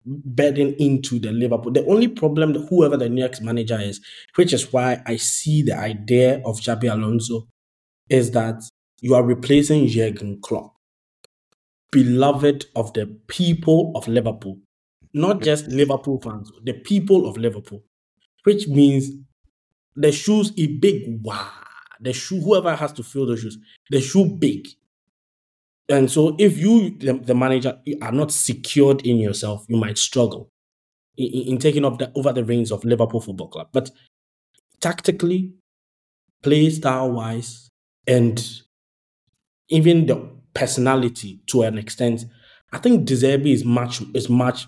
bedding 0.05 0.73
into 0.79 1.19
the 1.19 1.31
Liverpool. 1.31 1.71
The 1.71 1.85
only 1.85 2.07
problem 2.07 2.53
whoever 2.67 2.97
the 2.97 3.09
next 3.09 3.41
manager 3.41 3.79
is, 3.79 4.01
which 4.35 4.53
is 4.53 4.73
why 4.73 5.01
I 5.05 5.15
see 5.17 5.61
the 5.61 5.77
idea 5.77 6.41
of 6.45 6.59
Xabi 6.59 6.91
Alonso, 6.91 7.47
is 8.09 8.31
that 8.31 8.61
you 9.01 9.13
are 9.15 9.23
replacing 9.23 9.87
Jurgen 9.87 10.39
Klopp, 10.41 10.73
beloved 11.91 12.65
of 12.75 12.91
the 12.93 13.05
people 13.27 13.91
of 13.95 14.07
Liverpool, 14.07 14.57
not 15.15 15.41
just 15.43 15.67
Liverpool 15.69 16.21
fans, 16.21 16.51
the 16.63 16.73
people 16.73 17.27
of 17.27 17.37
Liverpool, 17.37 17.83
which 18.43 18.67
means 18.67 19.11
the 19.95 20.11
shoes 20.11 20.53
is 20.57 20.67
big. 20.79 21.21
Wow. 21.23 21.49
The 22.01 22.13
shoe, 22.13 22.41
whoever 22.41 22.75
has 22.75 22.93
to 22.93 23.03
fill 23.03 23.27
the 23.27 23.37
shoes, 23.37 23.57
the 23.91 24.01
shoe 24.01 24.25
big. 24.25 24.67
And 25.89 26.09
so 26.11 26.35
if 26.39 26.57
you, 26.57 26.97
the, 26.97 27.13
the 27.13 27.35
manager, 27.35 27.79
you 27.85 27.97
are 28.01 28.11
not 28.11 28.31
secured 28.31 29.05
in 29.05 29.17
yourself, 29.17 29.65
you 29.69 29.77
might 29.77 29.97
struggle 29.97 30.49
in, 31.17 31.27
in- 31.27 31.47
in 31.53 31.57
taking 31.59 31.85
up 31.85 31.99
the, 31.99 32.11
over 32.15 32.33
the 32.33 32.45
reins 32.45 32.71
of 32.71 32.85
Liverpool 32.85 33.21
Football 33.21 33.49
Club. 33.49 33.69
But 33.73 33.91
tactically, 34.81 35.53
play 36.43 36.69
style 36.69 37.11
wise, 37.11 37.69
and 38.07 38.43
even 39.69 40.05
the 40.05 40.29
personality 40.53 41.41
to 41.47 41.63
an 41.63 41.77
extent, 41.77 42.25
I 42.71 42.77
think 42.77 43.05
De 43.05 43.15
Zerbi 43.15 43.53
is 43.53 43.63
much 43.65 44.01
is 44.13 44.29
much 44.29 44.67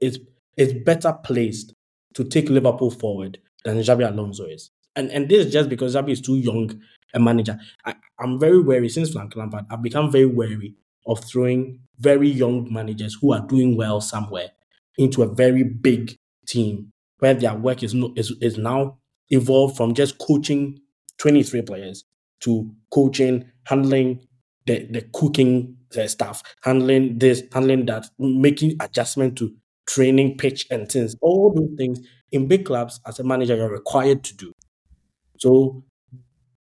is 0.00 0.20
is 0.56 0.72
better 0.72 1.12
placed 1.24 1.74
to 2.14 2.24
take 2.24 2.48
Liverpool 2.48 2.90
forward 2.90 3.38
than 3.64 3.78
Xabi 3.78 4.08
Alonso 4.08 4.44
is. 4.46 4.70
And 4.94 5.10
and 5.10 5.28
this 5.28 5.46
is 5.46 5.52
just 5.52 5.68
because 5.68 5.94
Xabi 5.94 6.10
is 6.10 6.20
too 6.20 6.36
young 6.36 6.80
a 7.14 7.20
manager. 7.20 7.58
I, 7.84 7.94
I'm 8.18 8.38
very 8.38 8.60
wary 8.60 8.88
since 8.88 9.12
Frank 9.12 9.34
Lampard. 9.36 9.66
I've 9.70 9.82
become 9.82 10.10
very 10.10 10.26
wary 10.26 10.74
of 11.06 11.22
throwing 11.24 11.80
very 11.98 12.28
young 12.28 12.72
managers 12.72 13.16
who 13.20 13.32
are 13.32 13.46
doing 13.46 13.76
well 13.76 14.00
somewhere 14.00 14.50
into 14.98 15.22
a 15.22 15.34
very 15.34 15.62
big 15.62 16.16
team 16.46 16.90
where 17.18 17.34
their 17.34 17.54
work 17.54 17.82
is 17.82 17.94
no, 17.94 18.12
is, 18.16 18.32
is 18.40 18.58
now 18.58 18.98
evolved 19.30 19.76
from 19.76 19.94
just 19.94 20.18
coaching 20.18 20.78
23 21.18 21.62
players 21.62 22.04
to 22.40 22.70
coaching, 22.92 23.44
handling 23.64 24.26
the, 24.66 24.86
the 24.90 25.02
cooking 25.14 25.76
uh, 25.96 26.06
stuff, 26.06 26.42
handling 26.62 27.18
this, 27.18 27.42
handling 27.52 27.86
that, 27.86 28.06
making 28.18 28.76
adjustment 28.80 29.36
to 29.38 29.54
training, 29.86 30.36
pitch, 30.38 30.66
and 30.70 30.90
things. 30.90 31.16
All 31.20 31.52
those 31.54 31.76
things 31.76 32.00
in 32.32 32.48
big 32.48 32.64
clubs 32.66 33.00
as 33.06 33.18
a 33.18 33.24
manager 33.24 33.56
you're 33.56 33.70
required 33.70 34.24
to 34.24 34.36
do. 34.36 34.52
So 35.38 35.84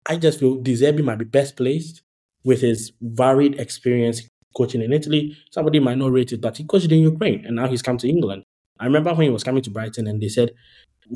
I 0.05 0.17
just 0.17 0.39
feel 0.39 0.55
De 0.55 0.73
Zerbi 0.73 1.03
might 1.03 1.17
be 1.17 1.25
best 1.25 1.57
placed 1.57 2.01
with 2.43 2.61
his 2.61 2.91
varied 3.01 3.59
experience 3.59 4.21
coaching 4.55 4.81
in 4.81 4.93
Italy. 4.93 5.35
Somebody 5.51 5.79
might 5.79 5.97
not 5.97 6.11
rate 6.11 6.31
it, 6.31 6.41
but 6.41 6.57
he 6.57 6.63
coached 6.63 6.91
in 6.91 6.99
Ukraine 6.99 7.45
and 7.45 7.55
now 7.55 7.67
he's 7.67 7.81
come 7.81 7.97
to 7.99 8.09
England. 8.09 8.43
I 8.79 8.85
remember 8.85 9.13
when 9.13 9.25
he 9.25 9.29
was 9.29 9.43
coming 9.43 9.63
to 9.63 9.69
Brighton 9.69 10.07
and 10.07 10.21
they 10.21 10.29
said, 10.29 10.51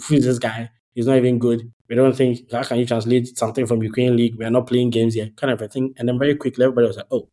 Who 0.08 0.16
is 0.16 0.26
this 0.26 0.40
guy? 0.40 0.70
He's 0.94 1.08
not 1.08 1.18
even 1.18 1.40
good. 1.40 1.72
We 1.88 1.96
don't 1.96 2.16
think, 2.16 2.52
how 2.52 2.64
can 2.64 2.80
you 2.80 2.86
translate 2.86 3.38
something 3.38 3.66
from 3.66 3.82
Ukraine 3.82 4.18
League? 4.18 4.36
We 4.36 4.46
are 4.46 4.52
not 4.52 4.68
playing 4.68 4.90
games 4.90 5.14
here, 5.14 5.30
kind 5.38 5.54
of 5.54 5.62
a 5.62 5.68
thing. 5.68 5.94
And 5.98 6.08
then 6.08 6.20
very 6.20 6.36
quickly, 6.36 6.66
everybody 6.66 6.88
was 6.88 6.98
like, 6.98 7.08
Oh, 7.12 7.30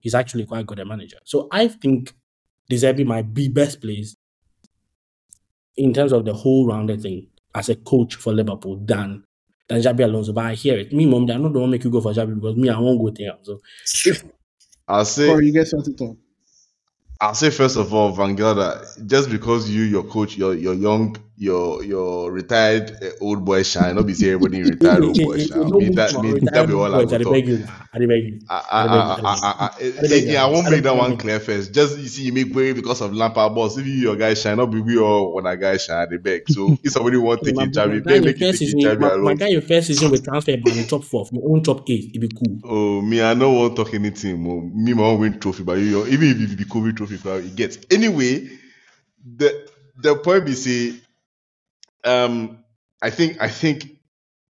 he's 0.00 0.14
actually 0.14 0.46
quite 0.46 0.66
good 0.66 0.80
at 0.80 0.86
manager. 0.86 1.18
So 1.24 1.48
I 1.50 1.68
think 1.68 2.14
De 2.72 2.78
Zerbi 2.78 3.04
might 3.04 3.34
be 3.34 3.48
best 3.48 3.82
placed 3.82 4.16
in 5.76 5.92
terms 5.92 6.10
of 6.10 6.24
the 6.24 6.32
whole 6.32 6.66
rounded 6.66 7.02
thing 7.02 7.26
as 7.54 7.68
a 7.68 7.76
coach 7.76 8.14
for 8.14 8.32
Liverpool 8.32 8.78
than 8.82 9.24
than 9.68 9.82
Xabi 9.82 10.04
Alonso. 10.04 10.32
But 10.32 10.46
I 10.46 10.54
hear 10.54 10.78
it. 10.78 10.90
Me, 10.90 11.04
mom, 11.04 11.24
I 11.24 11.34
don't 11.34 11.42
want 11.42 11.54
to 11.54 11.66
make 11.66 11.84
you 11.84 11.90
go 11.90 12.00
for 12.00 12.14
Xabi 12.14 12.34
because 12.34 12.56
me, 12.56 12.70
I 12.70 12.78
won't 12.78 12.98
go 12.98 13.10
there. 13.10 13.36
So 13.42 13.60
I'll 14.88 15.04
say 15.04 15.26
Corey, 15.26 15.48
you 15.48 15.52
get 15.52 15.68
something 15.68 15.94
to 15.94 16.06
talk. 16.06 16.16
I'll 17.20 17.34
say 17.34 17.50
first 17.50 17.76
of 17.76 17.92
all, 17.92 18.10
Van 18.12 18.34
Gelder, 18.34 18.86
just 19.04 19.28
because 19.28 19.68
you, 19.68 19.82
your 19.82 20.04
coach, 20.04 20.38
your 20.38 20.54
your 20.54 20.74
young, 20.74 21.14
your 21.36 21.82
your 21.82 22.30
retired 22.30 22.92
uh, 23.02 23.10
old 23.20 23.44
boy 23.44 23.62
shine, 23.62 23.96
not 23.96 24.06
be 24.06 24.14
say 24.14 24.32
everybody 24.32 24.62
retired 24.62 25.02
old 25.02 25.16
boy 25.16 25.38
shine. 25.38 25.70
Me 25.78 25.88
that 25.90 26.12
me 26.22 26.38
that 26.40 26.66
be 26.68 26.74
all 26.74 26.94
I 26.94 27.04
talk. 27.04 27.34
I. 27.94 29.70
I, 30.38 30.46
won't 30.46 30.70
make 30.70 30.82
that 30.82 30.94
one 30.96 31.16
clear 31.16 31.40
first. 31.40 31.72
Just 31.72 31.98
you 31.98 32.08
see, 32.08 32.24
you 32.24 32.32
make 32.32 32.54
way 32.54 32.72
because 32.72 33.00
of 33.00 33.14
Lampard 33.14 33.54
boss. 33.54 33.78
If 33.78 33.86
you 33.86 33.94
your 33.94 34.16
guy 34.16 34.34
shine, 34.34 34.58
not 34.58 34.66
be 34.66 34.80
we 34.80 34.98
all 34.98 35.34
when 35.34 35.46
I 35.46 35.56
guy 35.56 35.78
shine, 35.78 36.08
they 36.10 36.18
beg. 36.18 36.48
So 36.48 36.76
if 36.82 36.92
somebody 36.92 37.16
want 37.16 37.42
take 37.42 37.56
my, 37.56 37.66
Javi, 37.66 38.04
your 38.08 38.22
make 38.22 38.36
it 38.36 38.38
first 38.38 38.58
take 38.58 38.68
season, 38.68 38.80
Javi 38.80 39.00
my, 39.00 39.16
my 39.16 39.34
guy, 39.34 39.48
your 39.48 39.62
first 39.62 39.86
season 39.86 40.10
with 40.10 40.24
transfer 40.24 40.56
ban 40.56 40.78
in 40.78 40.86
top 40.86 41.04
four, 41.04 41.26
your 41.32 41.50
own 41.50 41.62
top 41.62 41.88
eight, 41.88 42.14
it 42.14 42.18
be 42.20 42.28
cool. 42.28 42.58
Oh, 42.64 43.02
me, 43.02 43.22
I 43.22 43.34
don't 43.34 43.56
want 43.56 43.74
talk 43.74 43.94
anything. 43.94 44.42
Me, 44.74 44.92
my 44.92 45.02
own 45.02 45.20
win 45.20 45.40
trophy, 45.40 45.62
but 45.64 45.78
you, 45.78 46.06
even 46.06 46.28
if 46.28 46.52
it 46.52 46.58
be 46.58 46.64
COVID 46.64 46.96
trophy, 46.96 47.18
it 47.46 47.56
gets 47.56 47.78
anyway. 47.90 48.48
The 49.24 49.70
the 49.96 50.16
point 50.16 50.46
be 50.46 50.52
say, 50.52 50.94
um, 52.04 52.64
I 53.02 53.10
think 53.10 53.40
I 53.40 53.48
think, 53.48 53.84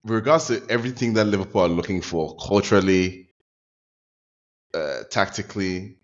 with 0.03 0.13
regards 0.15 0.47
to 0.47 0.63
everything 0.69 1.13
that 1.13 1.25
Liverpool 1.25 1.61
are 1.61 1.69
looking 1.69 2.01
for 2.01 2.35
culturally, 2.37 3.29
uh, 4.73 5.03
tactically, 5.09 5.97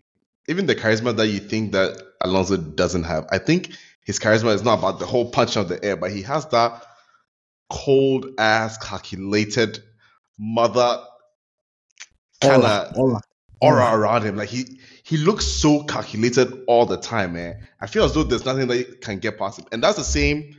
even 0.48 0.66
the 0.66 0.74
charisma 0.74 1.16
that 1.16 1.28
you 1.28 1.40
think 1.40 1.72
that 1.72 2.02
Alonso 2.22 2.56
doesn't 2.56 3.04
have, 3.04 3.26
I 3.30 3.38
think 3.38 3.72
his 4.04 4.18
charisma 4.18 4.54
is 4.54 4.64
not 4.64 4.78
about 4.78 4.98
the 4.98 5.06
whole 5.06 5.30
punch 5.30 5.56
of 5.56 5.68
the 5.68 5.82
air, 5.84 5.96
but 5.96 6.10
he 6.12 6.22
has 6.22 6.46
that 6.46 6.82
cold 7.70 8.26
ass, 8.38 8.78
calculated 8.78 9.80
mother 10.38 11.04
kind 12.40 12.64
Aura, 12.64 12.64
of 12.64 12.96
aura. 12.96 13.20
aura 13.60 13.96
around 13.98 14.22
him. 14.24 14.36
Like 14.36 14.48
he 14.48 14.80
he 15.02 15.16
looks 15.18 15.46
so 15.46 15.84
calculated 15.84 16.64
all 16.68 16.86
the 16.86 16.98
time, 16.98 17.34
man. 17.34 17.66
I 17.80 17.86
feel 17.86 18.04
as 18.04 18.14
though 18.14 18.24
there's 18.24 18.44
nothing 18.44 18.68
that 18.68 19.00
can 19.00 19.18
get 19.18 19.38
past 19.38 19.58
him, 19.60 19.66
and 19.72 19.82
that's 19.82 19.96
the 19.98 20.04
same 20.04 20.56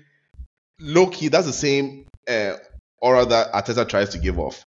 low 0.80 1.08
key. 1.08 1.30
That's 1.30 1.48
the 1.48 1.54
same 1.54 2.06
uh, 2.28 2.54
aura 3.00 3.26
that 3.26 3.54
Arteta 3.54 3.88
tries 3.88 4.10
to 4.10 4.18
give 4.18 4.40
off. 4.40 4.66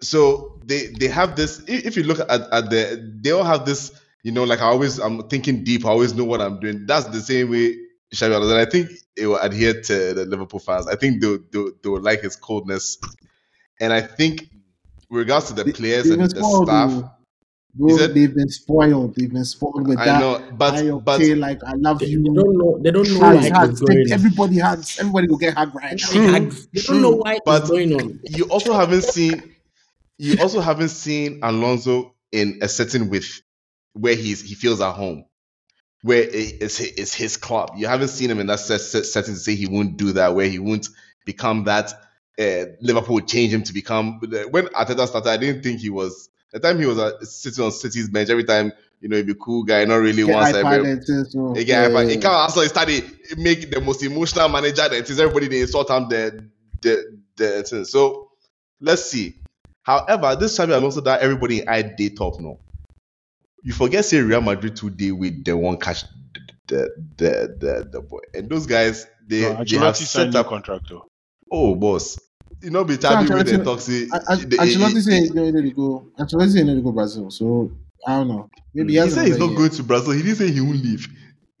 So 0.00 0.60
they 0.64 0.88
they 0.98 1.08
have 1.08 1.36
this. 1.36 1.62
If 1.66 1.96
you 1.96 2.02
look 2.02 2.20
at, 2.20 2.30
at 2.30 2.70
the, 2.70 3.18
they 3.20 3.30
all 3.30 3.44
have 3.44 3.64
this 3.64 3.92
You 4.24 4.30
know, 4.30 4.44
like 4.44 4.60
I 4.60 4.66
always, 4.66 5.00
I'm 5.00 5.28
thinking 5.28 5.64
deep. 5.64 5.84
I 5.84 5.88
always 5.88 6.14
know 6.14 6.24
what 6.24 6.40
I'm 6.40 6.60
doing. 6.60 6.86
That's 6.86 7.06
the 7.06 7.20
same 7.20 7.50
way 7.50 7.74
Xabi 8.14 8.36
Alonso. 8.36 8.50
And 8.50 8.60
I 8.60 8.70
think 8.70 8.90
it 9.16 9.26
will 9.26 9.38
adhere 9.38 9.82
to 9.82 10.14
the 10.14 10.24
Liverpool 10.24 10.60
fans. 10.60 10.86
I 10.86 10.94
think 10.94 11.20
they'll, 11.20 11.40
they'll, 11.50 11.72
they'll 11.82 12.00
like 12.00 12.20
his 12.22 12.36
coldness. 12.36 12.98
And 13.80 13.92
I 13.92 14.00
think, 14.00 14.48
with 15.10 15.18
regards 15.18 15.48
to 15.48 15.54
the 15.54 15.72
players 15.72 16.08
and 16.08 16.22
the 16.22 16.28
staff. 16.28 17.10
Bro, 17.74 17.88
He 17.88 17.98
said- 17.98 18.14
they've 18.14 18.34
been 18.34 18.48
spoiled. 18.50 19.14
They've 19.16 19.32
been 19.32 19.44
spoiled 19.44 19.88
with 19.88 19.98
I 19.98 20.04
that. 20.06 20.20
know, 20.20 20.52
but 20.56 20.74
I 20.74 20.90
but 20.90 21.20
like 21.38 21.64
I 21.64 21.72
love 21.74 22.00
They, 22.00 22.06
you. 22.06 22.22
they 22.22 22.34
don't 22.42 22.58
know. 22.58 22.78
They 22.82 22.90
don't 22.90 23.08
know 23.10 23.20
Hugs, 23.20 23.50
why 23.50 23.58
hugs. 23.58 23.70
it's 23.70 23.80
going 23.80 23.98
on. 24.06 24.12
Everybody 24.12 24.58
hugs. 24.58 24.98
Everybody 25.00 25.26
will 25.28 25.38
get 25.38 25.54
hug 25.54 25.74
right 25.74 25.92
now. 25.92 25.96
True, 25.96 26.50
They 26.74 26.80
true, 26.80 26.94
don't 26.94 27.02
know 27.02 27.10
why 27.16 27.38
but 27.46 27.62
it's 27.62 27.70
going 27.70 27.94
on. 27.94 28.20
you 28.24 28.44
also 28.44 28.74
haven't 28.74 29.04
seen 29.04 29.54
you 30.18 30.36
also 30.40 30.60
haven't 30.60 30.90
seen 30.90 31.40
Alonso 31.42 32.14
in 32.30 32.58
a 32.62 32.68
setting 32.68 33.08
with 33.08 33.26
where 33.94 34.14
he's 34.14 34.42
he 34.42 34.54
feels 34.54 34.80
at 34.82 34.92
home, 34.92 35.24
where 36.02 36.22
it's 36.30 36.78
it's 36.80 37.14
his 37.14 37.38
club. 37.38 37.72
You 37.76 37.86
haven't 37.86 38.08
seen 38.08 38.30
him 38.30 38.38
in 38.38 38.48
that 38.48 38.60
set, 38.60 38.82
set, 38.82 39.06
setting 39.06 39.34
to 39.34 39.40
say 39.40 39.54
he 39.54 39.66
won't 39.66 39.96
do 39.96 40.12
that, 40.12 40.34
where 40.34 40.46
he 40.48 40.58
won't 40.58 40.88
become 41.24 41.64
that. 41.64 41.92
Uh, 42.38 42.64
Liverpool 42.80 43.14
would 43.16 43.28
change 43.28 43.52
him 43.52 43.62
to 43.62 43.72
become. 43.72 44.20
When 44.50 44.66
Arteta 44.68 45.06
started, 45.06 45.30
I 45.30 45.36
didn't 45.38 45.62
think 45.62 45.80
he 45.80 45.88
was. 45.90 46.28
The 46.52 46.60
time 46.60 46.78
he 46.78 46.86
was 46.86 46.98
uh, 46.98 47.18
sitting 47.24 47.64
on 47.64 47.72
City's 47.72 48.08
bench, 48.10 48.28
every 48.30 48.44
time 48.44 48.72
you 49.00 49.08
know 49.08 49.16
he'd 49.16 49.26
be 49.26 49.34
cool 49.34 49.62
guy, 49.64 49.84
not 49.84 49.96
really 49.96 50.24
Get 50.24 50.34
once 50.34 50.52
iPad 50.52 50.74
every. 50.76 50.90
and 50.90 51.04
things, 51.04 51.32
so, 51.32 51.54
Again, 51.54 51.92
yeah, 51.92 52.04
he 52.04 52.14
can't 52.16 52.26
also 52.26 52.60
he 52.60 52.68
started 52.68 53.04
make 53.38 53.70
the 53.70 53.80
most 53.80 54.02
emotional 54.02 54.48
manager 54.48 54.88
that 54.88 55.08
is 55.08 55.18
everybody 55.18 55.48
they 55.48 55.60
insult 55.62 55.90
him 55.90 56.08
the 56.08 56.44
the 56.82 57.18
the 57.36 57.62
thing. 57.62 57.84
So 57.84 58.30
let's 58.80 59.04
see. 59.04 59.34
However, 59.82 60.36
this 60.36 60.56
time 60.56 60.70
I'm 60.72 60.84
also 60.84 61.00
that 61.02 61.22
everybody 61.22 61.66
I 61.66 61.82
date 61.82 62.16
top 62.18 62.38
now. 62.38 62.58
You 63.62 63.72
forget 63.72 64.04
say 64.04 64.20
Real 64.20 64.40
Madrid 64.40 64.76
today 64.76 65.12
with 65.12 65.44
the 65.44 65.56
one 65.56 65.78
catch 65.78 66.04
the 66.66 66.90
the 67.16 67.56
the 67.58 67.88
the 67.90 68.00
boy 68.00 68.20
and 68.34 68.48
those 68.48 68.66
guys 68.66 69.06
they, 69.26 69.42
So 69.42 69.64
they 69.64 69.76
have 69.76 69.96
set 69.96 70.06
signed 70.08 70.32
new 70.34 70.40
up. 70.40 70.48
contract 70.48 70.88
though. 70.88 71.06
Oh 71.50 71.74
boss, 71.74 72.18
you 72.62 72.70
know 72.70 72.84
be 72.84 72.96
Xabi 72.96 73.32
with 73.34 73.46
the 73.46 73.64
toxic. 73.64 74.08
An- 74.12 74.20
An- 74.28 74.48
the- 74.48 74.56
Ancelotti 74.56 75.02
said 75.02 75.12
he's 75.20 75.30
going 75.30 75.54
to 75.54 75.70
go. 75.70 76.06
Ancelotti 76.18 76.50
said 76.50 76.58
he's 76.58 76.64
going 76.64 76.76
to 76.76 76.82
go 76.82 76.92
Brazil. 76.92 77.30
So 77.30 77.70
I 78.06 78.16
don't 78.16 78.28
know. 78.28 78.50
Maybe 78.74 78.92
he 78.92 78.98
has 78.98 79.14
said 79.14 79.26
he's 79.26 79.38
not 79.38 79.50
year. 79.50 79.58
going 79.58 79.70
to 79.70 79.82
Brazil. 79.82 80.12
He 80.12 80.22
didn't 80.22 80.36
say 80.36 80.50
he 80.50 80.60
won't 80.60 80.82
leave. 80.82 81.08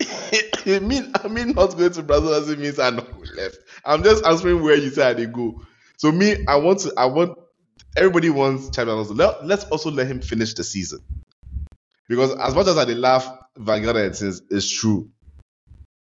I 0.66 0.78
mean, 0.78 1.12
I 1.22 1.28
mean, 1.28 1.52
not 1.52 1.76
going 1.76 1.92
to 1.92 2.02
Brazil 2.02 2.30
doesn't 2.30 2.60
mean 2.60 2.72
I 2.80 2.90
know 2.90 3.02
who 3.02 3.24
left. 3.36 3.58
I'm 3.84 4.02
just 4.02 4.24
answering 4.24 4.62
where 4.62 4.76
you 4.76 4.90
said 4.90 5.16
they 5.16 5.26
go. 5.26 5.60
So 5.96 6.10
me, 6.12 6.44
I 6.48 6.56
want 6.56 6.80
to. 6.80 6.92
I 6.96 7.06
want 7.06 7.38
everybody 7.96 8.30
wants 8.30 8.70
Xabi 8.70 8.88
Alonso. 8.88 9.14
Let, 9.14 9.44
let's 9.44 9.64
also 9.64 9.90
let 9.90 10.06
him 10.06 10.20
finish 10.20 10.54
the 10.54 10.64
season 10.64 11.00
because 12.08 12.34
as 12.36 12.54
much 12.54 12.66
as 12.66 12.78
I 12.78 12.84
laugh, 12.84 13.28
Van 13.56 13.82
Gaal 13.82 14.04
and 14.04 14.14
things 14.14 14.42
is 14.50 14.70
true. 14.70 15.10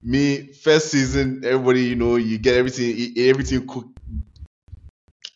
Me 0.03 0.53
first 0.53 0.91
season, 0.91 1.43
everybody 1.45 1.83
you 1.85 1.95
know 1.95 2.17
you 2.17 2.39
get 2.39 2.57
everything, 2.57 3.15
everything 3.17 3.67
cook 3.67 3.87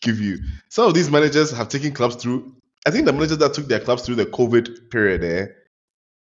give 0.01 0.19
you. 0.19 0.39
Some 0.69 0.87
of 0.87 0.93
these 0.93 1.09
managers 1.09 1.51
have 1.51 1.69
taken 1.69 1.93
clubs 1.93 2.15
through. 2.15 2.55
I 2.85 2.91
think 2.91 3.05
the 3.05 3.13
managers 3.13 3.39
that 3.39 3.53
took 3.53 3.67
their 3.67 3.79
clubs 3.79 4.03
through 4.05 4.15
the 4.15 4.25
COVID 4.25 4.89
period, 4.89 5.23
eh, 5.23 5.47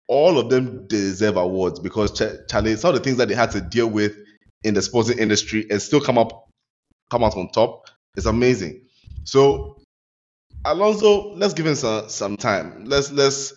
all 0.08 0.38
of 0.38 0.50
them 0.50 0.88
deserve 0.88 1.38
awards 1.38 1.80
because 1.80 2.12
Ch- 2.12 2.48
Charlie, 2.50 2.76
some 2.76 2.90
of 2.90 2.96
the 2.96 3.04
things 3.04 3.18
that 3.18 3.28
they 3.28 3.36
had 3.36 3.52
to 3.52 3.62
deal 3.62 3.88
with 3.88 4.16
in 4.64 4.74
the 4.74 4.82
sporting 4.82 5.20
industry 5.20 5.66
and 5.70 5.82
still 5.82 6.02
come 6.02 6.18
up, 6.18 6.50
come 7.10 7.24
out 7.24 7.36
on 7.36 7.50
top 7.50 7.90
is 8.16 8.26
amazing. 8.26 8.82
So, 9.24 9.78
Alonso, 10.66 11.34
let's 11.36 11.54
give 11.54 11.66
him 11.66 11.76
some 11.76 12.10
some 12.10 12.38
time. 12.38 12.86
Let's 12.86 13.12
let's 13.12 13.54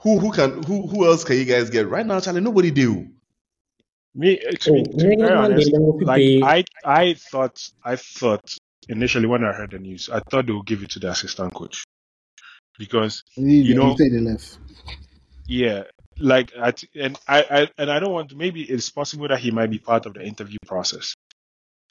who 0.00 0.18
who 0.18 0.32
can 0.32 0.62
who 0.64 0.86
who 0.86 1.06
else 1.06 1.24
can 1.24 1.36
you 1.36 1.44
guys 1.44 1.70
get 1.70 1.88
right 1.88 2.06
now, 2.06 2.20
Charlie? 2.20 2.40
Nobody 2.40 2.70
do. 2.70 3.08
Me, 4.14 4.36
to 4.36 4.72
be, 4.72 4.80
Oh, 4.80 4.84
to 4.98 5.08
be 5.08 5.16
very 5.16 5.32
honest, 5.36 5.70
like 6.00 6.42
I, 6.42 6.64
I 6.84 7.14
thought, 7.14 7.70
I 7.84 7.94
thought 7.94 8.56
initially 8.88 9.26
when 9.26 9.44
I 9.44 9.52
heard 9.52 9.70
the 9.72 9.78
news, 9.78 10.08
I 10.10 10.20
thought 10.30 10.46
they 10.46 10.52
would 10.52 10.66
give 10.66 10.82
it 10.82 10.90
to 10.90 10.98
the 10.98 11.10
assistant 11.10 11.54
coach 11.54 11.84
because 12.78 13.22
You 13.36 13.74
know- 13.74 13.94
they 13.98 14.10
left. 14.10 14.58
yeah, 15.46 15.84
like 16.18 16.52
I 16.60 16.72
t- 16.72 16.88
and 17.00 17.18
I, 17.28 17.42
I 17.50 17.68
and 17.78 17.90
I 17.90 18.00
don't 18.00 18.12
want 18.12 18.30
to. 18.30 18.36
Maybe 18.36 18.62
it's 18.62 18.90
possible 18.90 19.28
that 19.28 19.40
he 19.40 19.50
might 19.50 19.70
be 19.70 19.78
part 19.78 20.06
of 20.06 20.14
the 20.14 20.22
interview 20.22 20.58
process. 20.66 21.14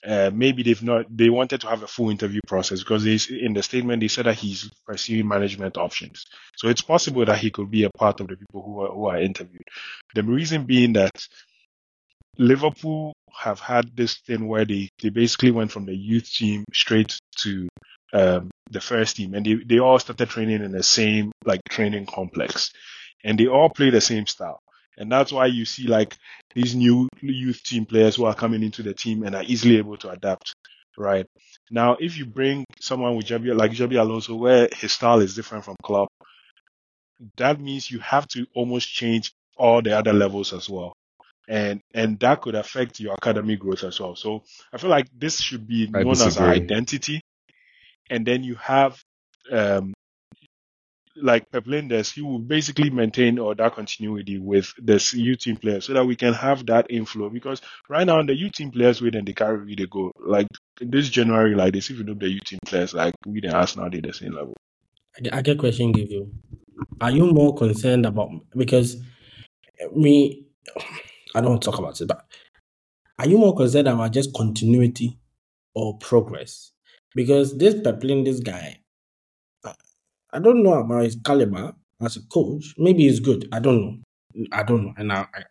Uh, 0.05 0.29
maybe 0.33 0.63
they've 0.63 0.83
not. 0.83 1.05
They 1.09 1.29
wanted 1.29 1.61
to 1.61 1.67
have 1.67 1.81
a 1.83 1.87
full 1.87 2.09
interview 2.09 2.39
process 2.47 2.79
because 2.79 3.03
they, 3.03 3.17
in 3.35 3.53
the 3.53 3.63
statement 3.63 3.99
they 4.01 4.07
said 4.07 4.25
that 4.25 4.35
he's 4.35 4.69
pursuing 4.85 5.27
management 5.27 5.75
options. 5.77 6.23
So 6.55 6.67
it's 6.69 6.81
possible 6.83 7.25
that 7.25 7.39
he 7.39 7.49
could 7.51 7.71
be 7.71 7.83
a 7.83 7.89
part 7.89 8.19
of 8.21 8.27
the 8.27 8.37
people 8.37 8.61
who 8.63 8.79
are 8.81 8.91
who 8.93 9.05
are 9.07 9.19
interviewed. 9.19 9.63
The 10.13 10.23
reason 10.23 10.65
being 10.65 10.93
that 10.93 11.11
Liverpool 12.37 13.13
have 13.37 13.59
had 13.59 13.95
this 13.95 14.15
thing 14.17 14.47
where 14.47 14.65
they, 14.65 14.89
they 15.01 15.09
basically 15.09 15.51
went 15.51 15.71
from 15.71 15.85
the 15.85 15.95
youth 15.95 16.31
team 16.31 16.63
straight 16.73 17.17
to 17.37 17.67
um, 18.13 18.49
the 18.71 18.81
first 18.81 19.17
team, 19.17 19.33
and 19.33 19.45
they, 19.45 19.55
they 19.55 19.79
all 19.79 19.99
started 19.99 20.29
training 20.29 20.63
in 20.63 20.71
the 20.71 20.83
same 20.83 21.31
like 21.45 21.61
training 21.69 22.05
complex, 22.05 22.71
and 23.23 23.39
they 23.39 23.47
all 23.47 23.69
play 23.69 23.89
the 23.89 24.01
same 24.01 24.25
style, 24.25 24.59
and 24.97 25.11
that's 25.11 25.31
why 25.31 25.45
you 25.45 25.65
see 25.65 25.87
like 25.87 26.15
these 26.55 26.75
new 26.75 27.07
youth 27.21 27.61
team 27.63 27.85
players 27.85 28.15
who 28.15 28.25
are 28.25 28.35
coming 28.35 28.63
into 28.63 28.81
the 28.81 28.93
team 28.93 29.23
and 29.23 29.35
are 29.35 29.43
easily 29.43 29.77
able 29.77 29.97
to 29.97 30.09
adapt. 30.09 30.53
Right? 30.97 31.27
Now, 31.69 31.95
if 31.99 32.17
you 32.17 32.25
bring 32.25 32.65
someone 32.81 33.15
with 33.15 33.27
Xabi, 33.27 33.55
like 33.55 33.71
Xabi 33.71 33.99
Alonso, 33.99 34.35
where 34.35 34.67
his 34.75 34.93
style 34.93 35.19
is 35.19 35.35
different 35.35 35.63
from 35.63 35.75
Klopp, 35.83 36.09
that 37.35 37.59
means 37.59 37.91
you 37.91 37.99
have 37.99 38.27
to 38.29 38.47
almost 38.55 38.91
change 38.91 39.31
all 39.57 39.81
the 39.81 39.95
other 39.95 40.13
levels 40.13 40.53
as 40.53 40.67
well 40.69 40.93
and 41.47 41.81
and 41.93 42.19
that 42.19 42.41
could 42.41 42.55
affect 42.55 42.99
your 42.99 43.13
academy 43.15 43.55
growth 43.55 43.83
as 43.83 43.99
well. 43.99 44.15
So 44.15 44.43
I 44.73 44.77
feel 44.77 44.89
like 44.89 45.07
this 45.13 45.39
should 45.41 45.67
be 45.67 45.87
I 45.93 46.03
known 46.03 46.21
as 46.21 46.37
an 46.37 46.43
disagree. 46.43 46.61
identity, 46.61 47.21
and 48.09 48.25
then 48.25 48.43
you 48.43 48.55
have 48.55 49.01
um 49.51 49.93
like 51.19 51.49
Pep 51.51 51.65
Lijnders, 51.65 52.13
he 52.13 52.21
will 52.21 52.37
basically 52.39 52.89
maintain 52.91 53.39
or 53.39 53.55
that 53.55 53.73
continuity 53.73 54.37
with 54.37 54.71
the 54.77 55.03
U 55.15 55.35
team 55.35 55.57
players 55.57 55.85
so 55.85 55.93
that 55.93 56.05
we 56.05 56.15
can 56.15 56.33
have 56.33 56.65
that 56.67 56.87
inflow. 56.91 57.29
Because 57.29 57.61
right 57.89 58.05
now 58.05 58.21
the 58.21 58.35
U 58.35 58.49
team 58.51 58.71
players 58.71 59.01
with 59.01 59.15
and 59.15 59.27
they 59.27 59.33
carry 59.33 59.63
we 59.65 59.75
they 59.75 59.87
go 59.87 60.11
like 60.19 60.47
this 60.79 61.09
January 61.09 61.55
like 61.55 61.73
this. 61.73 61.89
If 61.89 61.97
you 61.97 62.03
know 62.03 62.13
the 62.13 62.29
U 62.29 62.39
team 62.39 62.59
players 62.65 62.93
like 62.93 63.15
we 63.25 63.41
the 63.41 63.51
Arsenal 63.55 63.89
they 63.89 63.99
the 63.99 64.13
same 64.13 64.33
level. 64.33 64.53
I 65.17 65.21
get- 65.21 65.33
I 65.33 65.41
get 65.41 65.59
question 65.59 65.91
give 65.91 66.11
you. 66.11 66.31
Are 67.01 67.11
you 67.11 67.27
more 67.33 67.55
concerned 67.55 68.05
about 68.05 68.31
because 68.55 68.97
me 69.95 70.45
I 71.35 71.41
don't 71.41 71.51
want 71.51 71.61
to 71.63 71.69
talk 71.71 71.79
about 71.79 71.99
it, 71.99 72.07
but 72.07 72.25
are 73.19 73.27
you 73.27 73.37
more 73.37 73.55
concerned 73.55 73.87
about 73.87 74.11
just 74.13 74.33
continuity 74.33 75.17
or 75.75 75.97
progress? 75.97 76.71
Because 77.15 77.57
this 77.57 77.75
Peplin, 77.75 78.23
this 78.23 78.39
guy, 78.39 78.79
I- 79.65 79.73
I 80.33 80.39
don't 80.39 80.63
know 80.63 80.73
about 80.73 81.03
his 81.03 81.15
caliber 81.25 81.73
as 82.01 82.17
a 82.17 82.21
coach. 82.27 82.73
Maybe 82.77 83.03
he's 83.03 83.19
good. 83.19 83.47
I 83.51 83.59
don't 83.59 83.81
know. 83.81 83.97
I 84.51 84.61
don't 84.61 84.83
know, 84.85 84.93
and 84.97 85.11
I, 85.11 85.25
I 85.33 85.41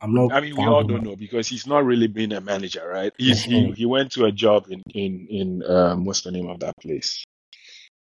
I'm- 0.00 0.14
not. 0.14 0.32
I 0.32 0.40
mean, 0.40 0.56
we 0.56 0.66
all 0.66 0.82
don't 0.82 1.04
know 1.04 1.14
because 1.14 1.46
he's 1.46 1.64
not 1.66 1.84
really 1.84 2.08
been 2.08 2.32
a 2.32 2.40
manager, 2.40 2.88
right? 2.88 3.12
He's, 3.18 3.44
he 3.44 3.54
Mhm. 3.54 3.76
he 3.76 3.86
went 3.86 4.10
to 4.12 4.24
a 4.24 4.32
job 4.32 4.66
in 4.68 4.82
in 4.94 5.26
in 5.28 5.62
um, 5.70 6.04
what's 6.04 6.22
the 6.22 6.32
name 6.32 6.48
of 6.48 6.58
that 6.60 6.74
place 6.80 7.22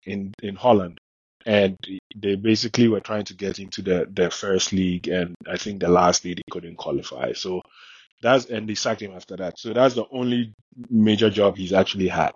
in 0.04 0.32
in 0.42 0.56
Holland, 0.56 0.98
and 1.47 1.76
they 2.16 2.34
basically 2.34 2.88
were 2.88 3.01
trying 3.01 3.24
to 3.24 3.34
get 3.34 3.59
into 3.59 3.80
the 3.80 4.07
the 4.12 4.30
first 4.30 4.72
league, 4.72 5.09
and 5.09 5.34
I 5.49 5.57
think 5.57 5.80
the 5.80 5.88
last 5.88 6.24
league 6.24 6.36
they 6.38 6.42
couldn't 6.51 6.76
qualify. 6.76 7.32
So 7.32 7.62
that's 8.20 8.47
and 8.47 8.68
they 8.68 8.74
sacked 8.74 9.01
him 9.03 9.12
after 9.14 9.36
that. 9.36 9.59
So 9.59 9.72
that's 9.72 9.94
the 9.94 10.07
only 10.11 10.53
major 10.90 11.30
job 11.30 11.57
he's 11.57 11.72
actually 11.72 12.09
had. 12.09 12.32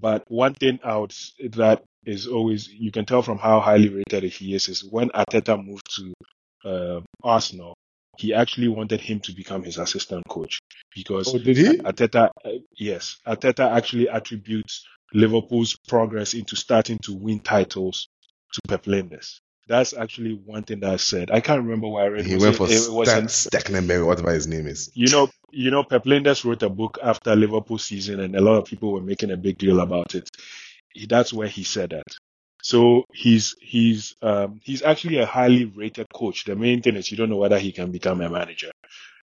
But 0.00 0.24
one 0.28 0.54
thing 0.54 0.78
out 0.84 1.14
that 1.50 1.82
is 2.06 2.26
always 2.26 2.68
you 2.68 2.92
can 2.92 3.04
tell 3.04 3.22
from 3.22 3.38
how 3.38 3.60
highly 3.60 3.88
rated 3.88 4.24
he 4.32 4.54
is 4.54 4.68
is 4.68 4.84
when 4.84 5.08
Arteta 5.10 5.62
moved 5.62 5.88
to 5.96 6.14
uh, 6.64 7.00
Arsenal, 7.24 7.74
he 8.18 8.32
actually 8.32 8.68
wanted 8.68 9.00
him 9.00 9.18
to 9.20 9.32
become 9.32 9.64
his 9.64 9.78
assistant 9.78 10.22
coach 10.28 10.60
because 10.94 11.34
Oh, 11.34 11.38
did 11.38 11.56
he? 11.56 11.78
Arteta, 11.78 12.28
uh, 12.44 12.50
yes, 12.78 13.18
Arteta 13.26 13.74
actually 13.74 14.08
attributes 14.08 14.86
Liverpool's 15.14 15.76
progress 15.88 16.34
into 16.34 16.56
starting 16.56 16.98
to 17.02 17.12
win 17.12 17.40
titles 17.40 18.08
to 18.52 18.60
Pep 18.68 18.84
Lijnders. 18.84 19.40
That's 19.68 19.94
actually 19.94 20.34
one 20.34 20.64
thing 20.64 20.80
that 20.80 20.90
I 20.92 20.96
said. 20.96 21.30
I 21.30 21.40
can't 21.40 21.62
remember 21.62 21.88
where 21.88 22.04
I 22.04 22.08
read. 22.08 22.26
He 22.26 22.34
Was 22.34 22.42
went 22.42 22.54
it- 22.54 22.58
for 22.58 22.64
it 22.70 22.92
was 22.92 23.08
Stan 23.08 23.26
Stecklenberg, 23.26 24.04
whatever 24.06 24.32
his 24.32 24.46
name 24.46 24.66
is. 24.66 24.90
you 24.94 25.08
know, 25.08 25.30
you 25.50 25.70
know, 25.70 25.84
Pep 25.84 26.04
Lijnders 26.04 26.44
wrote 26.44 26.62
a 26.62 26.68
book 26.68 26.98
after 27.02 27.34
Liverpool 27.36 27.78
season, 27.78 28.20
and 28.20 28.34
a 28.36 28.40
lot 28.40 28.56
of 28.58 28.64
people 28.64 28.92
were 28.92 29.00
making 29.00 29.30
a 29.30 29.36
big 29.36 29.58
deal 29.58 29.80
about 29.80 30.14
it. 30.14 30.28
He, 30.92 31.06
that's 31.06 31.32
where 31.32 31.48
he 31.48 31.62
said 31.64 31.90
that. 31.90 32.04
So 32.62 33.04
he's 33.12 33.56
he's 33.60 34.14
um, 34.22 34.60
he's 34.62 34.82
actually 34.82 35.18
a 35.18 35.26
highly 35.26 35.64
rated 35.64 36.06
coach. 36.12 36.44
The 36.44 36.54
main 36.56 36.80
thing 36.82 36.96
is 36.96 37.10
you 37.10 37.16
don't 37.16 37.30
know 37.30 37.36
whether 37.36 37.58
he 37.58 37.72
can 37.72 37.90
become 37.90 38.20
a 38.20 38.28
manager. 38.30 38.70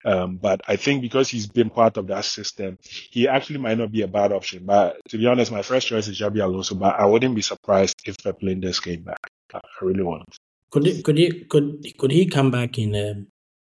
Um, 0.05 0.37
but 0.37 0.61
I 0.67 0.75
think 0.75 1.01
because 1.01 1.29
he's 1.29 1.47
been 1.47 1.69
part 1.69 1.97
of 1.97 2.07
that 2.07 2.25
system, 2.25 2.77
he 2.81 3.27
actually 3.27 3.59
might 3.59 3.77
not 3.77 3.91
be 3.91 4.01
a 4.01 4.07
bad 4.07 4.31
option. 4.31 4.65
But 4.65 4.97
to 5.09 5.17
be 5.17 5.27
honest, 5.27 5.51
my 5.51 5.61
first 5.61 5.87
choice 5.87 6.07
is 6.07 6.19
Xabi 6.19 6.43
Alonso. 6.43 6.75
But 6.75 6.99
I 6.99 7.05
wouldn't 7.05 7.35
be 7.35 7.41
surprised 7.41 7.95
if 8.05 8.17
Pep 8.23 8.39
Lijnders 8.41 8.81
came 8.83 9.03
back. 9.03 9.19
I 9.53 9.59
really 9.81 10.03
want. 10.03 10.23
Could 10.71 10.85
he, 10.87 11.01
could 11.03 11.17
he 11.17 11.43
could 11.45 11.85
could 11.99 12.11
he 12.11 12.25
come 12.25 12.49
back 12.51 12.79
in 12.79 12.95
a 12.95 13.23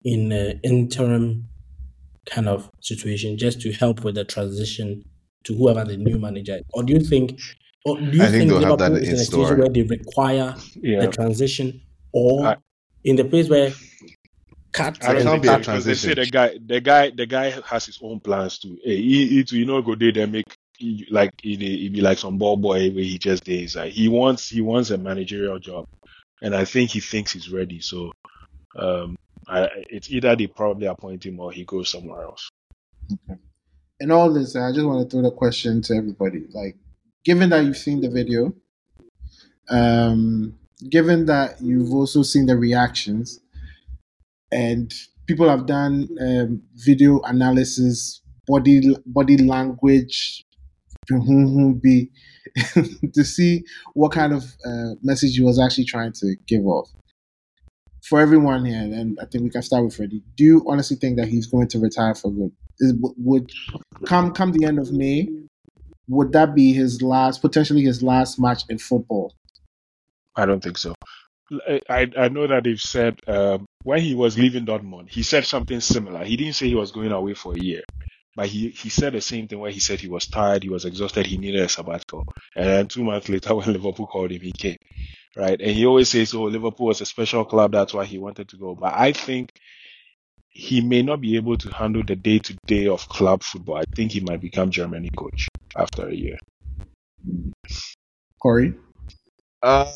in 0.04 0.32
an 0.32 0.60
interim 0.64 1.48
kind 2.26 2.48
of 2.48 2.68
situation 2.80 3.38
just 3.38 3.60
to 3.62 3.72
help 3.72 4.04
with 4.04 4.16
the 4.16 4.24
transition 4.24 5.04
to 5.44 5.54
whoever 5.56 5.84
the 5.84 5.96
new 5.96 6.18
manager 6.18 6.56
is? 6.56 6.62
Or 6.74 6.82
do 6.82 6.92
you 6.92 7.00
think 7.00 7.38
or 7.86 7.96
do 7.96 8.04
you 8.16 8.22
I 8.22 8.26
think 8.26 8.32
think, 8.32 8.50
they'll 8.50 8.64
have 8.64 8.78
that 8.78 8.92
Liverpool 8.92 9.02
is 9.02 9.08
in 9.08 9.14
in 9.14 9.20
a 9.20 9.24
situation 9.24 9.58
where 9.60 9.68
they 9.68 9.82
require 9.82 10.56
Yeah. 10.82 11.00
the 11.06 11.08
transition 11.12 11.80
or 12.12 12.46
I- 12.46 12.56
in 13.04 13.14
the 13.16 13.24
place 13.24 13.48
where 13.48 13.72
cut 14.72 15.04
I 15.04 15.14
don't 15.14 15.22
It 15.22 15.24
can't 15.24 15.42
be 15.42 15.48
a 15.48 15.50
that 15.52 15.60
because 15.60 15.84
they 15.84 15.94
say 15.94 16.14
the 16.14 16.26
guy, 16.26 16.58
the 16.64 16.80
guy, 16.80 17.10
the 17.10 17.26
guy 17.26 17.50
has 17.66 17.86
his 17.86 17.98
own 18.02 18.20
plans 18.20 18.58
too. 18.58 18.78
Hey, 18.82 18.96
he, 18.96 19.26
he 19.28 19.44
too, 19.44 19.58
you 19.58 19.66
know, 19.66 19.82
go 19.82 19.94
there 19.94 20.12
and 20.16 20.32
make 20.32 20.56
he, 20.76 21.06
like 21.10 21.32
he, 21.42 21.56
he 21.56 21.88
be 21.88 22.00
like 22.00 22.18
some 22.18 22.38
ball 22.38 22.56
boy 22.56 22.90
where 22.90 23.04
he 23.04 23.18
just 23.18 23.44
days. 23.44 23.76
Like 23.76 23.92
he 23.92 24.08
wants, 24.08 24.48
he 24.48 24.60
wants 24.60 24.90
a 24.90 24.98
managerial 24.98 25.58
job, 25.58 25.86
and 26.42 26.54
I 26.54 26.64
think 26.64 26.90
he 26.90 27.00
thinks 27.00 27.32
he's 27.32 27.50
ready. 27.50 27.80
So, 27.80 28.12
um, 28.76 29.16
I, 29.46 29.68
it's 29.90 30.10
either 30.10 30.36
they 30.36 30.46
probably 30.46 30.86
appoint 30.86 31.24
him 31.24 31.40
or 31.40 31.50
he 31.52 31.64
goes 31.64 31.90
somewhere 31.90 32.22
else. 32.22 32.48
in 34.00 34.10
all 34.10 34.32
this, 34.32 34.56
I 34.56 34.72
just 34.72 34.86
want 34.86 35.08
to 35.08 35.10
throw 35.10 35.22
the 35.22 35.34
question 35.34 35.82
to 35.82 35.94
everybody. 35.96 36.44
Like, 36.52 36.76
given 37.24 37.50
that 37.50 37.64
you've 37.64 37.76
seen 37.76 38.00
the 38.00 38.08
video, 38.08 38.54
um, 39.68 40.56
given 40.88 41.26
that 41.26 41.60
you've 41.60 41.92
also 41.92 42.22
seen 42.22 42.46
the 42.46 42.56
reactions, 42.56 43.40
and 44.52 44.92
people 45.26 45.48
have 45.48 45.66
done 45.66 46.08
um, 46.20 46.62
video 46.74 47.20
analysis, 47.20 48.20
body 48.46 48.80
body 49.06 49.38
language, 49.38 50.44
to 53.14 53.24
see 53.24 53.64
what 53.94 54.12
kind 54.12 54.32
of 54.32 54.44
uh, 54.64 54.94
message 55.02 55.36
he 55.36 55.42
was 55.42 55.60
actually 55.60 55.84
trying 55.84 56.12
to 56.12 56.34
give 56.46 56.66
off. 56.66 56.90
For 58.08 58.20
everyone 58.20 58.64
here, 58.64 58.80
and 58.80 59.18
I 59.20 59.26
think 59.26 59.44
we 59.44 59.50
can 59.50 59.60
start 59.60 59.84
with 59.84 59.94
Freddie. 59.94 60.22
Do 60.36 60.44
you 60.44 60.64
honestly 60.66 60.96
think 60.96 61.18
that 61.18 61.28
he's 61.28 61.46
going 61.46 61.68
to 61.68 61.78
retire 61.78 62.14
for 62.14 62.30
good? 62.30 62.52
Is, 62.78 62.94
would 63.18 63.50
come 64.06 64.32
come 64.32 64.52
the 64.52 64.64
end 64.64 64.78
of 64.78 64.92
May, 64.92 65.28
would 66.08 66.32
that 66.32 66.54
be 66.54 66.72
his 66.72 67.02
last, 67.02 67.42
potentially 67.42 67.82
his 67.82 68.02
last 68.02 68.40
match 68.40 68.62
in 68.70 68.78
football? 68.78 69.34
I 70.36 70.46
don't 70.46 70.62
think 70.62 70.78
so. 70.78 70.94
I, 71.68 71.80
I 71.90 72.08
I 72.18 72.28
know 72.28 72.46
that 72.46 72.64
they've 72.64 72.80
said 72.80 73.20
um, 73.28 73.66
when 73.84 74.00
he 74.02 74.14
was 74.14 74.38
leaving 74.38 74.66
Dortmund, 74.66 75.10
he 75.10 75.22
said 75.22 75.46
something 75.46 75.80
similar. 75.80 76.24
He 76.24 76.36
didn't 76.36 76.54
say 76.54 76.68
he 76.68 76.74
was 76.76 76.92
going 76.92 77.12
away 77.12 77.34
for 77.34 77.54
a 77.54 77.58
year, 77.58 77.82
but 78.36 78.48
he, 78.48 78.70
he 78.70 78.90
said 78.90 79.14
the 79.14 79.20
same 79.22 79.48
thing 79.48 79.60
where 79.60 79.70
he 79.72 79.80
said 79.80 80.00
he 80.00 80.08
was 80.08 80.28
tired, 80.28 80.64
he 80.64 80.70
was 80.70 80.84
exhausted, 80.86 81.26
he 81.26 81.38
needed 81.38 81.62
a 81.62 81.68
sabbatical. 81.68 82.26
And 82.56 82.66
then 82.66 82.88
two 82.88 83.04
months 83.04 83.28
later, 83.28 83.54
when 83.56 83.72
Liverpool 83.72 84.06
called 84.08 84.32
him, 84.32 84.42
he 84.42 84.52
came. 84.52 84.78
Right? 85.36 85.60
And 85.60 85.72
he 85.72 85.86
always 85.86 86.10
says, 86.10 86.34
"Oh, 86.34 86.44
Liverpool 86.44 86.88
was 86.88 87.00
a 87.02 87.06
special 87.06 87.44
club, 87.44 87.72
that's 87.72 87.94
why 87.94 88.04
he 88.06 88.18
wanted 88.18 88.48
to 88.50 88.58
go." 88.58 88.74
But 88.76 88.94
I 88.94 89.12
think 89.12 89.52
he 90.50 90.80
may 90.82 91.02
not 91.02 91.20
be 91.20 91.36
able 91.36 91.56
to 91.58 91.70
handle 91.70 92.02
the 92.06 92.16
day 92.16 92.40
to 92.40 92.56
day 92.66 92.88
of 92.88 93.08
club 93.08 93.42
football. 93.44 93.76
I 93.78 93.84
think 93.96 94.12
he 94.12 94.20
might 94.20 94.40
become 94.40 94.70
Germany 94.70 95.10
coach 95.16 95.48
after 95.76 96.08
a 96.08 96.14
year. 96.14 96.38
Corey, 98.42 98.74
Um, 99.62 99.88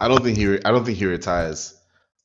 I 0.00 0.08
don't 0.08 0.22
think 0.22 0.36
he. 0.36 0.46
I 0.64 0.70
don't 0.70 0.84
think 0.84 0.98
he 0.98 1.06
retires, 1.06 1.74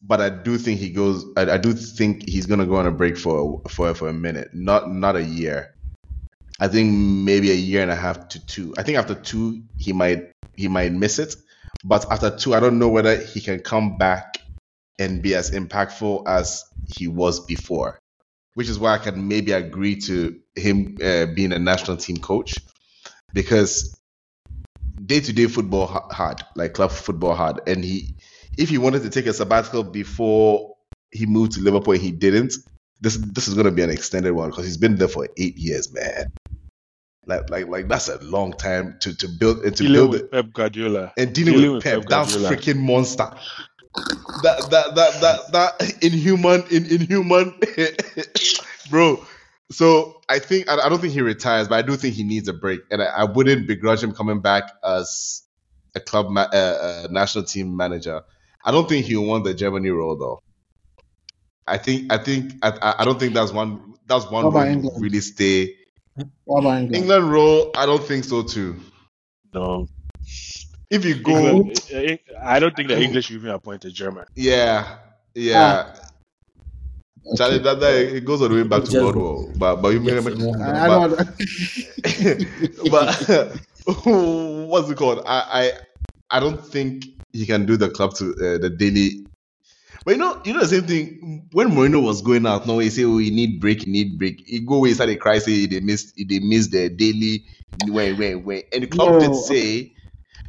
but 0.01 0.21
I 0.21 0.29
do 0.29 0.57
think 0.57 0.79
he 0.79 0.89
goes. 0.89 1.25
I, 1.37 1.51
I 1.51 1.57
do 1.57 1.73
think 1.73 2.27
he's 2.27 2.45
gonna 2.45 2.65
go 2.65 2.75
on 2.75 2.87
a 2.87 2.91
break 2.91 3.17
for 3.17 3.61
for 3.69 3.93
for 3.93 4.09
a 4.09 4.13
minute, 4.13 4.49
not 4.53 4.91
not 4.91 5.15
a 5.15 5.23
year. 5.23 5.75
I 6.59 6.67
think 6.67 6.93
maybe 6.93 7.51
a 7.51 7.55
year 7.55 7.81
and 7.81 7.91
a 7.91 7.95
half 7.95 8.29
to 8.29 8.45
two. 8.45 8.73
I 8.77 8.83
think 8.83 8.97
after 8.97 9.15
two 9.15 9.63
he 9.77 9.93
might 9.93 10.31
he 10.55 10.67
might 10.67 10.91
miss 10.91 11.19
it, 11.19 11.35
but 11.83 12.11
after 12.11 12.35
two 12.35 12.53
I 12.53 12.59
don't 12.59 12.79
know 12.79 12.89
whether 12.89 13.15
he 13.17 13.39
can 13.41 13.59
come 13.59 13.97
back 13.97 14.39
and 14.99 15.21
be 15.21 15.35
as 15.35 15.51
impactful 15.51 16.27
as 16.27 16.63
he 16.87 17.07
was 17.07 17.45
before. 17.45 17.99
Which 18.55 18.67
is 18.67 18.79
why 18.79 18.95
I 18.95 18.97
can 18.97 19.27
maybe 19.27 19.53
agree 19.53 19.95
to 20.01 20.37
him 20.55 20.97
uh, 21.01 21.27
being 21.27 21.53
a 21.53 21.59
national 21.59 21.97
team 21.97 22.17
coach 22.17 22.61
because 23.33 23.98
day 25.09 25.19
to 25.19 25.33
day 25.33 25.47
football 25.47 25.87
ha- 25.87 26.07
hard, 26.11 26.41
like 26.55 26.73
club 26.73 26.91
football 26.91 27.35
hard. 27.35 27.59
And 27.67 27.83
he, 27.83 28.15
if 28.57 28.69
he 28.69 28.77
wanted 28.77 29.01
to 29.01 29.09
take 29.09 29.25
a 29.25 29.33
sabbatical 29.33 29.83
before 29.83 30.75
he 31.11 31.25
moved 31.25 31.53
to 31.53 31.61
Liverpool, 31.61 31.95
he 31.95 32.11
didn't. 32.11 32.53
This 33.01 33.17
this 33.17 33.47
is 33.47 33.55
going 33.55 33.65
to 33.65 33.71
be 33.71 33.81
an 33.81 33.89
extended 33.89 34.33
one 34.33 34.49
because 34.51 34.65
he's 34.65 34.77
been 34.77 34.95
there 34.95 35.07
for 35.07 35.27
eight 35.37 35.57
years, 35.57 35.91
man. 35.93 36.31
Like 37.25 37.49
like 37.49 37.67
like 37.67 37.87
that's 37.87 38.07
a 38.07 38.21
long 38.23 38.53
time 38.53 38.97
to 39.01 39.15
to 39.17 39.27
build 39.27 39.65
and 39.65 39.75
to 39.77 39.83
Dealing 39.83 39.93
build 39.93 40.11
with 40.11 40.21
it 40.21 40.31
Pep 40.31 40.53
Guardiola. 40.53 41.13
and 41.17 41.33
dealing, 41.33 41.53
dealing 41.53 41.69
with 41.71 41.75
with 41.77 41.83
Pep. 41.83 42.01
Pep 42.01 42.09
Guardiola. 42.09 42.49
freaking 42.49 42.79
monster. 42.79 43.29
That 44.43 44.69
that 44.69 44.95
that 44.95 45.21
that 45.21 45.51
that 45.51 46.03
inhuman 46.03 46.63
in 46.69 46.85
inhuman, 46.85 47.59
bro. 48.91 49.25
So 49.71 50.21
I 50.27 50.39
think 50.39 50.67
I, 50.69 50.79
I 50.79 50.89
don't 50.89 50.99
think 50.99 51.13
he 51.13 51.21
retires, 51.21 51.67
but 51.67 51.75
I 51.75 51.81
do 51.83 51.95
think 51.95 52.15
he 52.15 52.23
needs 52.23 52.47
a 52.47 52.53
break, 52.53 52.81
and 52.91 53.01
I, 53.01 53.05
I 53.05 53.23
wouldn't 53.25 53.67
begrudge 53.67 54.01
him 54.03 54.13
coming 54.13 54.41
back 54.41 54.63
as 54.83 55.43
a 55.95 55.99
club 55.99 56.29
ma- 56.29 56.49
uh, 56.51 57.03
uh, 57.05 57.07
national 57.11 57.43
team 57.45 57.75
manager. 57.77 58.21
I 58.63 58.71
don't 58.71 58.89
think 58.89 59.05
he'll 59.05 59.25
want 59.25 59.43
the 59.43 59.53
Germany 59.53 59.89
role 59.89 60.17
though. 60.17 60.39
I 61.67 61.77
think 61.77 62.11
I 62.11 62.17
think 62.17 62.53
I, 62.63 62.69
I- 62.71 62.95
I 63.01 63.05
don't 63.05 63.19
think 63.19 63.33
that's 63.33 63.51
one 63.51 63.93
that's 64.07 64.29
one 64.29 64.45
What 64.45 64.49
about 64.49 64.67
role 64.67 64.67
he 64.67 64.73
England? 64.73 64.97
really 64.97 65.19
stay. 65.21 65.75
what 66.45 66.61
about 66.61 66.79
England? 66.79 66.95
England 66.95 67.31
role, 67.31 67.71
I 67.75 67.85
don't 67.85 68.03
think 68.03 68.23
so 68.25 68.41
too. 68.43 68.79
No, 69.53 69.87
If 70.89 71.05
you 71.05 71.15
go, 71.15 71.35
England, 71.35 71.81
eh, 71.91 72.17
I 72.41 72.59
don't 72.59 72.75
think 72.75 72.89
the 72.89 73.01
English 73.01 73.29
will 73.29 73.37
even 73.37 73.51
appointed 73.51 73.93
German. 73.93 74.25
yeah, 74.35 74.97
yeah. 75.35 75.95
Charlie, 77.35 77.59
Okay. 77.59 77.59
that, 77.59 77.79
that 77.81 77.95
it 77.95 78.25
goes 78.25 78.41
all 78.41 78.49
the 78.49 78.55
way 78.55 78.63
back 78.63 78.85
to 78.85 78.93
World. 78.93 79.15
War. 79.15 79.53
But 79.57 79.77
but 79.77 79.89
you 79.89 80.01
Yes, 80.01 80.27
mean, 80.27 80.37
yeah. 80.37 80.53
I, 80.65 80.85
I 80.85 80.89
don't. 80.89 81.05
but 82.89 83.61
what's 83.85 84.89
it 84.89 84.97
called? 84.97 85.23
I, 85.25 85.73
I 86.31 86.37
I 86.37 86.39
don't 86.39 86.63
think 86.65 87.05
he 87.33 87.45
can 87.45 87.65
do 87.65 87.77
the 87.77 87.89
club 87.89 88.15
to 88.15 88.31
uh, 88.33 88.57
the 88.59 88.69
daily. 88.69 89.27
But 90.05 90.13
you 90.13 90.17
know, 90.19 90.41
you 90.45 90.53
know 90.53 90.61
the 90.61 90.67
same 90.67 90.83
thing. 90.87 91.49
When 91.51 91.71
Mourinho 91.71 92.03
was 92.03 92.21
going 92.21 92.45
out, 92.47 92.67
no, 92.67 92.79
he 92.79 92.89
say, 92.91 93.05
"Oh, 93.05 93.19
you 93.19 93.31
need 93.31 93.61
break, 93.61 93.85
you 93.85 93.91
need 93.93 94.19
break." 94.19 94.43
He 94.47 94.61
go 94.61 94.75
away, 94.75 94.93
started 94.93 95.19
cry, 95.19 95.39
say 95.39 95.65
they 95.67 95.81
missed, 95.81 96.15
they 96.17 96.39
missed 96.39 96.71
the 96.71 96.89
daily. 96.89 97.45
When, 97.77 98.17
when, 98.17 98.43
when, 98.45 98.63
and 98.73 98.83
the 98.83 98.87
club 98.87 99.19
did 99.19 99.35
No. 99.35 99.35
say, 99.35 99.93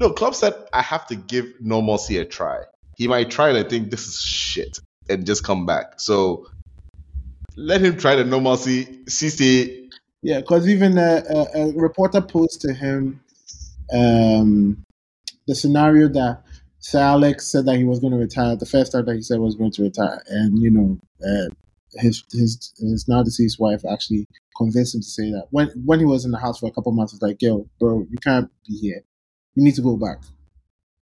no, 0.01 0.11
club 0.13 0.35
said 0.35 0.55
I 0.73 0.83
have 0.83 1.07
to 1.09 1.17
give 1.17 1.47
normalcy 1.61 2.19
a 2.19 2.25
try. 2.25 2.61
He 2.95 3.09
might 3.09 3.31
try 3.31 3.49
and 3.51 3.59
I 3.59 3.65
think 3.65 3.91
this 3.91 4.07
is 4.07 4.21
shit 4.21 4.79
and 5.09 5.27
just 5.27 5.45
come 5.45 5.67
back. 5.67 6.01
So 6.01 6.47
let 7.57 7.81
him 7.81 7.97
try 7.97 8.17
the 8.17 8.25
normalcy. 8.25 9.07
See, 9.07 9.89
Yeah, 10.23 10.41
because 10.41 10.69
even 10.69 10.99
a, 10.99 11.23
a, 11.29 11.47
a 11.55 11.73
reporter 11.73 12.21
posed 12.21 12.61
to 12.63 12.75
him 12.75 13.21
um, 13.93 14.85
the 15.47 15.55
scenario 15.55 16.09
that 16.09 16.43
Sir 16.79 17.01
Alex 17.01 17.47
said 17.47 17.67
that 17.67 17.77
he 17.77 17.85
was 17.85 18.01
going 18.01 18.13
to 18.13 18.19
retire. 18.19 18.57
The 18.57 18.67
first 18.67 18.93
time 18.93 19.05
that 19.07 19.15
he 19.15 19.23
said 19.23 19.39
was 19.41 19.57
going 19.57 19.73
to 19.73 19.83
retire, 19.83 20.23
and 20.29 20.59
you 20.59 20.71
know, 20.71 20.99
uh, 21.25 21.49
his 21.95 22.25
his 22.33 22.73
his 22.79 23.07
now 23.09 23.23
deceased 23.23 23.59
wife 23.59 23.83
actually 23.91 24.27
convinced 24.57 24.95
him 24.95 25.01
to 25.01 25.07
say 25.07 25.31
that 25.31 25.47
when 25.51 25.69
when 25.85 25.99
he 25.99 26.05
was 26.05 26.25
in 26.25 26.31
the 26.31 26.39
house 26.39 26.59
for 26.59 26.69
a 26.69 26.73
couple 26.73 26.93
months. 26.93 27.13
It's 27.13 27.23
like, 27.23 27.43
yo, 27.43 27.69
bro, 27.79 28.07
you 28.11 28.19
can't 28.19 28.51
be 28.67 28.77
here. 28.79 29.03
You 29.55 29.65
need 29.65 29.75
to 29.75 29.83
go 29.83 29.97
back. 29.97 30.23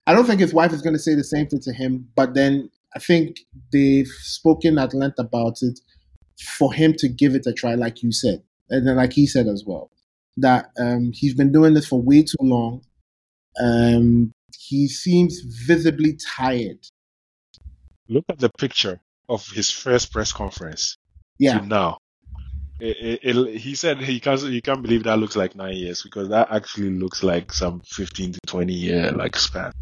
I 0.07 0.13
don't 0.13 0.27
think 0.27 0.41
his 0.41 0.53
wife 0.53 0.73
is 0.73 0.83
going 0.83 0.95
to 0.95 0.99
say 0.99 1.15
the 1.15 1.25
same 1.25 1.47
thing 1.47 1.61
to 1.61 1.73
him, 1.73 2.09
but 2.15 2.35
then 2.35 2.71
I 2.95 2.99
think 2.99 3.41
they've 3.73 4.07
spoken 4.07 4.79
at 4.79 4.93
length 4.93 5.19
about 5.19 5.63
it 5.63 5.81
for 6.41 6.73
him 6.73 6.95
to 6.99 7.09
give 7.09 7.35
it 7.35 7.47
a 7.47 7.53
try, 7.53 7.75
like 7.75 8.03
you 8.03 8.13
said, 8.13 8.43
and 8.71 8.87
then 8.87 8.97
like 8.97 9.13
he 9.13 9.27
said 9.27 9.47
as 9.47 9.65
well, 9.67 9.91
that 10.37 10.71
um, 10.79 11.13
he's 11.13 11.35
been 11.35 11.53
doing 11.53 11.75
this 11.75 11.87
for 11.87 12.01
way 12.01 12.23
too 12.23 12.37
long. 12.41 12.83
Um, 13.61 14.33
he 14.59 14.89
seems 14.89 15.41
visibly 15.41 16.17
tired. 16.37 16.79
Look 18.09 18.25
at 18.29 18.39
the 18.39 18.51
picture 18.59 19.01
of 19.29 19.47
his 19.49 19.71
first 19.71 20.13
press 20.13 20.33
conference 20.33 20.97
Yeah, 21.39 21.61
now. 21.61 21.99
It, 22.81 23.21
it, 23.23 23.37
it, 23.37 23.57
he 23.57 23.77
said 23.77 23.99
he 23.99 24.19
can't 24.19 24.41
he 24.41 24.61
can't 24.61 24.83
believe 24.83 25.05
that 25.05 25.19
looks 25.19 25.37
like 25.37 25.55
nine 25.55 25.77
years 25.77 26.03
because 26.03 26.29
that 26.31 26.51
actually 26.51 26.91
looks 26.91 27.23
like 27.23 27.53
some 27.53 27.81
fifteen 27.87 28.33
to 28.33 28.41
twenty 28.47 28.75
year 28.75 29.13
like 29.13 29.37
span. 29.37 29.73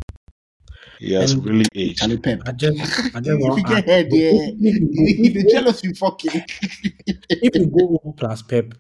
He 1.03 1.15
has 1.15 1.33
And- 1.33 1.45
really 1.45 1.67
aged. 1.75 1.99
Charlie 1.99 2.19
Pep. 2.19 2.43
I 2.47 2.53
just, 2.53 2.79
I 3.17 3.21
just 3.21 3.29
If 3.29 3.41
want 3.41 3.59
you 3.59 3.65
to 3.65 3.75
get 3.75 3.85
head, 3.89 4.07
yeah, 4.11 4.31
if, 4.61 5.35
the 5.35 5.51
jealous 5.53 5.83
you 5.83 5.95
fucking. 5.95 6.43
if 7.29 7.55
you 7.57 7.67
go 7.67 7.87
war 7.87 8.15
plus 8.17 8.43
Pep, 8.43 8.75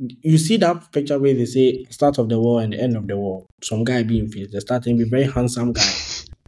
you 0.00 0.38
see 0.38 0.56
that 0.56 0.90
picture 0.90 1.18
where 1.20 1.34
they 1.34 1.44
say 1.44 1.84
start 1.90 2.18
of 2.18 2.28
the 2.28 2.38
war 2.40 2.62
and 2.62 2.72
the 2.72 2.80
end 2.80 2.96
of 2.96 3.06
the 3.06 3.16
war. 3.16 3.46
Some 3.62 3.84
guy 3.84 4.02
being 4.02 4.28
fit, 4.28 4.50
the 4.50 4.60
starting 4.60 4.98
be 4.98 5.04
very 5.04 5.24
handsome 5.24 5.72
guy, 5.72 5.92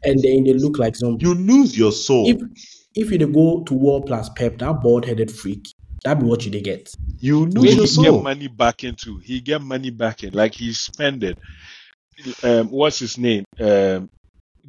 and 0.03 0.19
then 0.21 0.43
they 0.45 0.55
look 0.55 0.79
like 0.79 0.97
some. 0.97 1.17
you 1.21 1.35
lose 1.35 1.79
your 1.79 1.93
soul. 1.93 2.29
If 2.29 2.41
if 2.97 3.11
you 3.13 3.19
go 3.29 3.63
to 3.65 3.75
war 3.75 4.03
plus 4.03 4.29
Pep, 4.31 4.59
that 4.59 4.83
bald 4.83 5.05
headed 5.05 5.31
freak, 5.31 5.69
that 6.05 6.19
be 6.19 6.27
what 6.27 6.45
you 6.45 6.51
dey 6.51 6.61
get. 6.61 6.91
you 7.21 7.41
Where 7.45 7.49
lose 7.77 7.95
he 7.97 8.03
your 8.03 8.15
get 8.15 8.23
money 8.25 8.49
back 8.49 8.83
into, 8.83 9.19
he 9.19 9.41
get 9.41 9.63
money 9.63 9.91
back 9.91 10.25
in. 10.25 10.33
Like 10.33 10.55
he 10.55 10.73
spend 10.73 11.23
it. 11.23 11.39
Um, 12.43 12.69
what's 12.71 12.99
his 12.99 13.17
name? 13.19 13.45
Um, 13.61 14.11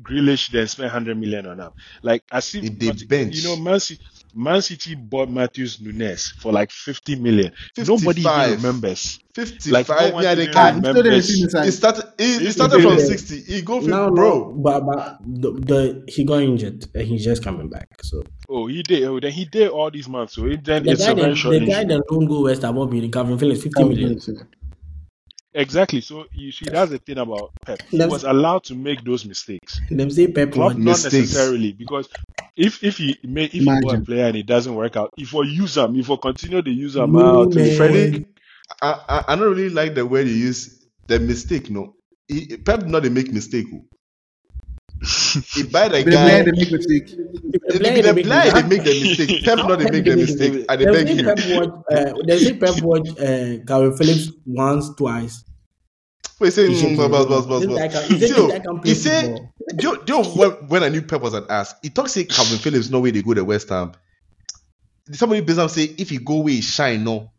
Grealish 0.02 0.50
then 0.52 0.68
spend 0.68 0.88
100 0.88 1.18
million 1.18 1.46
on 1.48 1.60
him. 1.60 1.72
Like, 2.04 2.24
as 2.32 2.54
if, 2.56 2.64
In 2.64 2.78
the 2.78 2.88
but, 2.88 3.08
bench. 3.08 3.36
you 3.36 3.44
know, 3.44 3.56
Man 3.56 3.80
City, 3.80 4.02
Man 4.34 4.62
City 4.62 4.96
bought 4.96 5.30
Matheus 5.30 5.80
Nunes 5.82 6.34
for 6.40 6.52
like 6.52 6.72
50 6.72 7.16
million. 7.18 7.52
Nobody 7.78 8.22
even 8.22 8.52
remembers. 8.52 9.20
55. 9.36 9.72
Like, 9.72 9.90
no 9.90 10.10
one 10.16 10.24
yeah, 10.24 10.36
they 10.36 10.48
can. 10.48 10.76
he 10.76 10.80
still 10.82 11.04
didn't 11.04 11.24
remembers. 11.24 11.28
see. 11.28 11.68
It 11.68 11.72
started. 11.72 12.06
It, 12.18 12.42
it 12.42 12.52
started 12.54 12.82
from 12.82 13.00
sixty. 13.00 13.42
He 13.42 13.62
go 13.62 13.82
for 13.82 13.88
Now, 13.90 14.10
bro. 14.10 14.30
no, 14.30 14.54
but 14.64 14.86
but 14.86 15.20
the, 15.26 15.52
the 15.54 16.04
he 16.08 16.24
got 16.24 16.42
injured 16.42 16.86
and 16.94 17.04
he's 17.08 17.24
just 17.24 17.44
coming 17.44 17.70
back. 17.70 17.90
So 18.04 18.24
Oh, 18.48 18.68
he 18.68 18.82
did. 18.84 19.04
Oh, 19.04 19.20
then 19.20 19.32
he 19.32 19.46
did 19.46 19.70
all 19.70 19.92
these 19.92 20.08
months. 20.08 20.36
So 20.36 20.46
it, 20.46 20.64
then 20.64 20.84
the 20.84 20.92
it's 20.92 21.06
guy 21.06 21.12
a 21.12 21.16
very 21.16 21.30
that 21.32 21.36
short 21.36 21.60
the 21.60 21.66
guy 21.66 21.84
that 21.84 22.02
don't 22.10 22.26
go 22.28 22.44
West 22.44 22.62
Ham 22.62 22.76
will 22.76 22.88
be 22.88 23.08
Kalvin 23.10 23.40
Phillips 23.40 23.64
fifty 23.64 23.84
Kalvin 23.84 23.90
million. 23.90 24.20
Phillips, 25.56 25.56
yeah. 25.56 25.62
Exactly. 25.62 26.02
So 26.02 26.26
you 26.34 26.52
see, 26.52 26.66
that's 26.70 26.92
the 26.92 26.98
thing 27.00 27.18
about 27.18 27.52
Pep. 27.66 27.82
He 27.90 27.98
That's- 27.98 28.12
was 28.12 28.24
allowed 28.24 28.64
to 28.66 28.76
make 28.76 29.04
those 29.04 29.26
mistakes. 29.26 29.80
Them 29.90 30.10
say 30.12 30.28
Pep 30.28 30.52
Klopp 30.52 30.74
want 30.74 30.80
not 30.80 30.92
Mistakes. 30.92 31.14
necessarily 31.14 31.72
because 31.72 32.08
if 32.58 32.84
if 32.84 32.98
he 32.98 33.18
may, 33.24 33.46
if 33.46 33.52
he 33.52 33.66
bought 33.66 33.76
a 33.84 33.88
Imagine. 33.88 34.06
player 34.06 34.26
and 34.28 34.38
it 34.38 34.46
doesn't 34.46 34.76
work 34.76 34.96
out, 34.98 35.14
if 35.18 35.34
we 35.34 35.48
use 35.48 35.78
him, 35.78 35.96
if 35.96 36.08
we 36.10 36.18
continue 36.18 36.62
to 36.62 36.72
use 36.72 36.96
him 36.96 37.12
No, 37.14 37.42
out, 37.44 37.54
man. 37.56 37.78
Freddie, 37.78 38.26
I, 38.82 38.92
I 39.08 39.24
I 39.30 39.36
don't 39.36 39.50
really 39.56 39.70
like 39.70 39.96
the 39.96 40.06
word 40.06 40.28
you 40.28 40.34
use. 40.36 40.86
The 41.08 41.20
mistake, 41.20 41.70
no. 41.70 41.96
He, 42.28 42.58
Pep 42.58 42.86
not 42.86 43.04
they 43.04 43.10
make 43.10 43.32
mistake. 43.32 43.68
oh. 43.74 43.86
He 45.54 45.64
buy 45.64 45.90
the 45.90 46.04
But 46.04 46.12
the 46.12 46.18
player 46.18 46.40
guy. 46.40 46.44
they 46.44 46.52
make 46.52 46.72
mistake. 46.72 47.10
It 47.70 47.94
be 47.94 48.02
the 48.02 48.16
player 48.16 48.52
they 48.52 48.64
make 48.64 48.84
the 48.84 48.94
mistake. 48.96 49.40
Pep 49.44 49.66
not 49.68 49.80
they 49.80 49.86
Pep 49.86 49.94
make 49.94 50.06
the 50.06 50.16
make 50.16 50.20
mistake. 50.20 50.66
And 50.70 50.82
they 50.82 50.86
They 50.86 50.92
beg 50.92 51.08
say 51.08 51.16
you. 51.18 51.24
Pep. 51.24 51.40
Uh, 51.92 52.14
they 52.28 52.40
say 52.40 52.54
Pep 52.58 52.76
watch 52.82 53.08
uh, 53.20 53.64
Kalvin 53.66 53.98
Phillips 53.98 54.32
once, 54.46 54.90
twice. 54.96 55.44
Wait, 56.40 56.52
say, 56.54 56.68
He 56.68 56.76
should 56.76 56.92
mm, 56.92 56.96
play 56.96 57.08
bus, 57.10 57.26
bus, 57.26 57.46
football. 57.46 57.48
bus, 57.48 57.66
This 57.66 57.76
guy 57.76 57.88
bus. 57.88 57.94
can- 58.08 58.18
he 58.18 58.20
said 58.20 58.30
See, 58.30 58.34
this 58.36 58.48
guy 58.48 58.60
can 58.60 58.80
play 58.82 58.90
He 58.92 58.96
say, 58.96 59.36
do 59.78 60.04
do 60.06 60.24
when, 60.24 60.52
when 60.68 60.84
I 60.84 60.90
knew 60.90 61.02
Pep 61.02 61.22
was 61.22 61.34
an 61.34 61.46
ass, 61.50 61.76
he 61.82 61.90
talks 61.90 62.14
say 62.14 62.26
Kalvin 62.26 62.60
Phillips 62.60 62.90
no 62.90 63.00
way 63.00 63.12
they 63.12 63.22
go 63.22 63.34
to 63.34 63.44
West 63.46 63.70
Ham. 63.70 63.94
Somebody 65.12 65.42
business 65.42 65.74
say 65.74 65.84
if 65.98 66.10
he 66.10 66.18
go 66.18 66.40
where 66.40 66.54
he 66.54 66.62
shine, 66.62 67.04
no, 67.04 67.32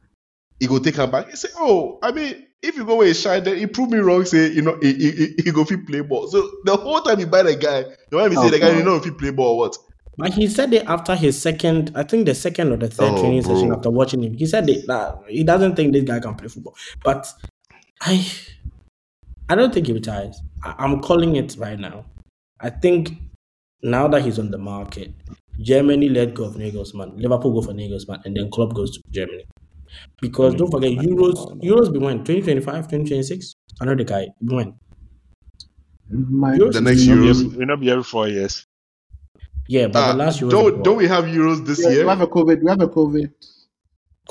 he 0.60 0.66
go 0.66 0.78
take 0.78 0.96
him 0.96 1.10
back. 1.10 1.28
He 1.30 1.36
say, 1.36 1.48
oh, 1.58 1.98
I 2.02 2.12
mean, 2.12 2.45
if 2.62 2.76
you 2.76 2.84
go 2.84 2.96
where 2.96 3.06
he 3.06 3.14
shine, 3.14 3.44
then 3.44 3.56
he 3.58 3.66
prove 3.66 3.90
me 3.90 3.98
wrong. 3.98 4.24
Say 4.24 4.52
you 4.52 4.62
know 4.62 4.78
he, 4.80 4.92
he, 4.94 5.10
he, 5.10 5.34
he 5.44 5.52
go 5.52 5.64
fit 5.64 5.86
play 5.86 6.00
ball. 6.00 6.28
So 6.28 6.50
the 6.64 6.76
whole 6.76 7.00
time 7.00 7.20
you 7.20 7.26
buy 7.26 7.42
the 7.42 7.56
guy, 7.56 7.84
you 8.10 8.18
want 8.18 8.30
me 8.30 8.36
say 8.36 8.50
the 8.50 8.58
guy 8.58 8.76
you 8.76 8.82
know 8.82 8.96
if 8.96 9.04
he 9.04 9.10
play 9.10 9.30
ball 9.30 9.54
or 9.54 9.58
what? 9.58 9.76
But 10.18 10.32
he 10.32 10.48
said 10.48 10.72
it 10.72 10.86
after 10.86 11.14
his 11.14 11.40
second, 11.40 11.92
I 11.94 12.02
think 12.02 12.24
the 12.26 12.34
second 12.34 12.72
or 12.72 12.78
the 12.78 12.88
third 12.88 13.12
Oh, 13.12 13.20
training 13.20 13.42
bro. 13.42 13.54
session 13.54 13.72
after 13.72 13.90
watching 13.90 14.22
him. 14.24 14.32
He 14.34 14.46
said 14.46 14.68
it, 14.70 14.86
that 14.86 15.18
he 15.28 15.44
doesn't 15.44 15.76
think 15.76 15.92
this 15.92 16.04
guy 16.04 16.20
can 16.20 16.34
play 16.34 16.48
football. 16.48 16.74
But 17.04 17.30
I, 18.00 18.26
I 19.50 19.54
don't 19.54 19.74
think 19.74 19.88
he 19.88 19.92
retires. 19.92 20.40
I, 20.64 20.74
I'm 20.78 21.00
calling 21.02 21.36
it 21.36 21.56
right 21.58 21.78
now. 21.78 22.06
I 22.60 22.70
think 22.70 23.10
now 23.82 24.08
that 24.08 24.22
he's 24.22 24.38
on 24.38 24.50
the 24.50 24.58
market, 24.58 25.12
Germany 25.60 26.08
let 26.08 26.32
go 26.32 26.44
of 26.44 26.54
Nagelsmann, 26.54 27.20
Liverpool 27.20 27.52
go 27.52 27.60
for 27.60 27.74
Nagelsmann, 27.74 28.24
and 28.24 28.34
then 28.34 28.50
Klopp 28.50 28.72
goes 28.74 28.92
to 28.92 29.02
Germany. 29.10 29.44
Because 30.20 30.54
don't 30.54 30.70
forget, 30.70 30.92
Euros, 30.92 31.60
Euros 31.62 31.92
be 31.92 31.98
when 31.98 32.18
2025, 32.24 32.88
2026. 32.88 33.54
I 33.80 33.84
know 33.84 33.94
the 33.94 34.04
guy. 34.04 34.28
When 34.40 34.74
My, 36.10 36.54
Yours 36.54 36.74
The 36.74 36.80
next 36.80 37.00
Euros. 37.02 37.08
It'll 37.08 37.20
be 37.20 37.26
Euros. 37.26 37.44
every, 37.46 37.54
it'll 37.62 37.66
not 37.66 37.80
be 37.80 37.90
every 37.90 38.02
four 38.04 38.28
years. 38.28 38.66
Yeah, 39.68 39.88
but 39.88 39.96
Ah, 40.02 40.12
the 40.12 40.18
last 40.18 40.40
Euros. 40.40 40.50
don't 40.50 40.84
don't 40.84 40.96
we 40.98 41.08
have 41.08 41.24
Euros 41.24 41.66
this 41.66 41.82
yeah, 41.82 41.90
we 42.02 42.08
have 42.08 42.20
a 42.20 42.26
COVID. 42.28 42.62
We 42.62 42.70
have 42.70 42.80
a 42.80 42.88
COVID. 42.88 43.30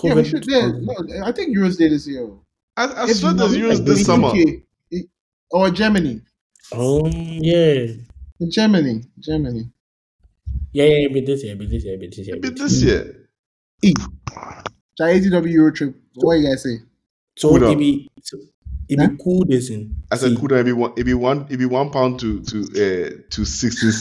Yeah, 0.04 0.14
we 0.16 0.24
should. 0.24 0.46
Yeah, 0.48 0.72
no, 0.80 0.94
I 1.26 1.32
think 1.32 1.56
Euros 1.56 1.78
Day 1.78 1.90
this 1.90 2.08
year. 2.08 2.30
I, 2.78 2.86
I 2.86 3.04
If 3.10 3.18
swear 3.18 3.32
you 3.34 3.38
there's 3.40 3.56
Euros 3.58 3.76
like, 3.80 3.86
this 3.86 4.00
in 4.00 4.06
summer. 4.06 4.28
UK, 4.30 4.38
it- 4.92 5.10
or 5.52 5.70
Germany. 5.70 6.22
Oh 6.74 7.06
yeah. 7.08 7.88
In 8.40 8.52
Germany, 8.52 9.04
Germany. 9.20 9.70
Yeah, 10.74 10.86
yeah, 10.86 11.08
be 11.14 11.22
this 11.22 11.44
year, 11.44 11.56
be 11.56 11.68
this 11.68 11.84
year, 11.86 11.98
be 11.98 12.08
this 12.08 12.28
year. 12.28 12.36
Maybe 12.36 12.50
be 12.50 12.56
this 12.62 12.82
year. 12.84 13.30
E. 13.84 13.94
Try 14.98 15.20
ATW 15.20 15.52
Euro 15.52 15.72
trip. 15.72 15.96
What 16.16 16.36
you 16.36 16.48
guys 16.48 16.64
say? 16.64 16.78
So 17.38 17.50
Cool 17.50 17.60
down. 17.60 17.72
it 17.74 17.78
be 17.80 18.10
so 18.22 18.38
it 18.88 19.00
Huh? 19.00 19.08
be 19.08 19.18
cool 19.22 19.44
this 19.46 19.70
in. 19.70 19.96
I 20.12 20.16
said, 20.16 20.32
See, 20.32 20.38
cool 20.38 20.48
down. 20.48 20.60
It 20.60 20.64
be 20.66 20.72
one. 20.74 20.94
It 20.96 21.04
be 21.04 21.14
one. 21.16 21.48
It 21.50 21.58
be 21.58 21.66
one 21.66 21.90
pound 21.90 22.20
to 22.20 22.42
to 22.44 22.58
uh 22.62 23.22
to 23.32 23.46
sixteen 23.46 23.92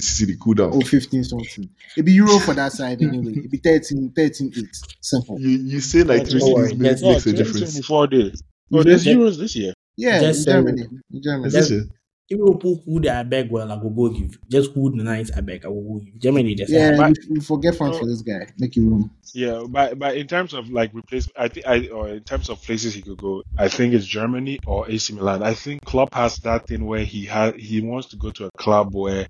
city 0.00 0.36
cool 0.40 0.54
down. 0.54 0.70
Oh, 0.72 0.80
15 0.80 1.24
something. 1.24 1.68
It'd 1.96 2.06
be 2.06 2.12
Euro 2.12 2.38
for 2.38 2.54
that 2.54 2.72
side 2.72 3.02
anyway. 3.02 3.32
It'd 3.32 3.50
be 3.50 3.58
13, 3.58 4.12
13 4.16 4.52
8. 4.56 4.66
Simple. 5.00 5.38
You 5.40 5.48
you 5.50 5.80
say 5.80 6.02
like 6.02 6.26
three 6.26 6.40
worry, 6.42 6.68
cities 6.68 6.80
makes, 6.80 7.02
makes 7.02 7.26
a 7.26 7.32
difference. 7.32 7.72
24 7.74 8.06
days. 8.08 8.42
Oh, 8.72 8.82
there's 8.82 9.04
Euros 9.04 9.36
this 9.38 9.54
year. 9.56 9.74
Yeah, 9.96 10.22
in 10.22 10.44
Germany. 10.44 10.86
In 11.12 11.22
Germany. 11.22 11.50
This 11.50 11.70
it? 11.70 11.88
If 12.30 12.38
you 12.38 12.54
put 12.60 12.78
who 12.84 13.08
I 13.10 13.24
beg 13.24 13.50
well, 13.50 13.70
I 13.72 13.74
will 13.74 13.90
go 13.90 14.08
give. 14.08 14.38
Just 14.48 14.72
who 14.72 14.88
the 14.96 15.02
nice 15.02 15.32
I 15.36 15.40
beg, 15.40 15.64
I 15.64 15.68
will 15.68 15.82
go 15.82 16.04
give. 16.04 16.18
Germany 16.18 16.54
just 16.54 16.72
Yeah, 16.72 16.96
But- 16.96 17.16
you, 17.28 17.34
you 17.34 17.40
forget 17.40 17.74
funds 17.74 17.98
for 17.98 18.06
this 18.06 18.22
guy. 18.22 18.46
Make 18.58 18.76
you 18.76 18.88
room. 18.88 19.10
Yeah, 19.34 19.64
but 19.68 19.98
but 19.98 20.16
in 20.16 20.26
terms 20.28 20.54
of 20.54 20.70
like 20.70 20.94
replace, 20.94 21.28
I 21.36 21.48
think 21.48 21.66
I 21.66 21.88
or 21.88 22.08
in 22.08 22.20
terms 22.22 22.48
of 22.48 22.62
places 22.62 22.94
he 22.94 23.02
could 23.02 23.18
go, 23.18 23.42
I 23.58 23.68
think 23.68 23.94
it's 23.94 24.06
Germany 24.06 24.60
or 24.66 24.88
AC 24.90 25.12
Milan. 25.12 25.42
I 25.42 25.54
think 25.54 25.84
Klopp 25.84 26.14
has 26.14 26.36
that 26.38 26.66
thing 26.68 26.84
where 26.86 27.04
he 27.04 27.26
has 27.26 27.54
he 27.56 27.80
wants 27.80 28.08
to 28.08 28.16
go 28.16 28.30
to 28.30 28.46
a 28.46 28.50
club 28.52 28.94
where 28.94 29.26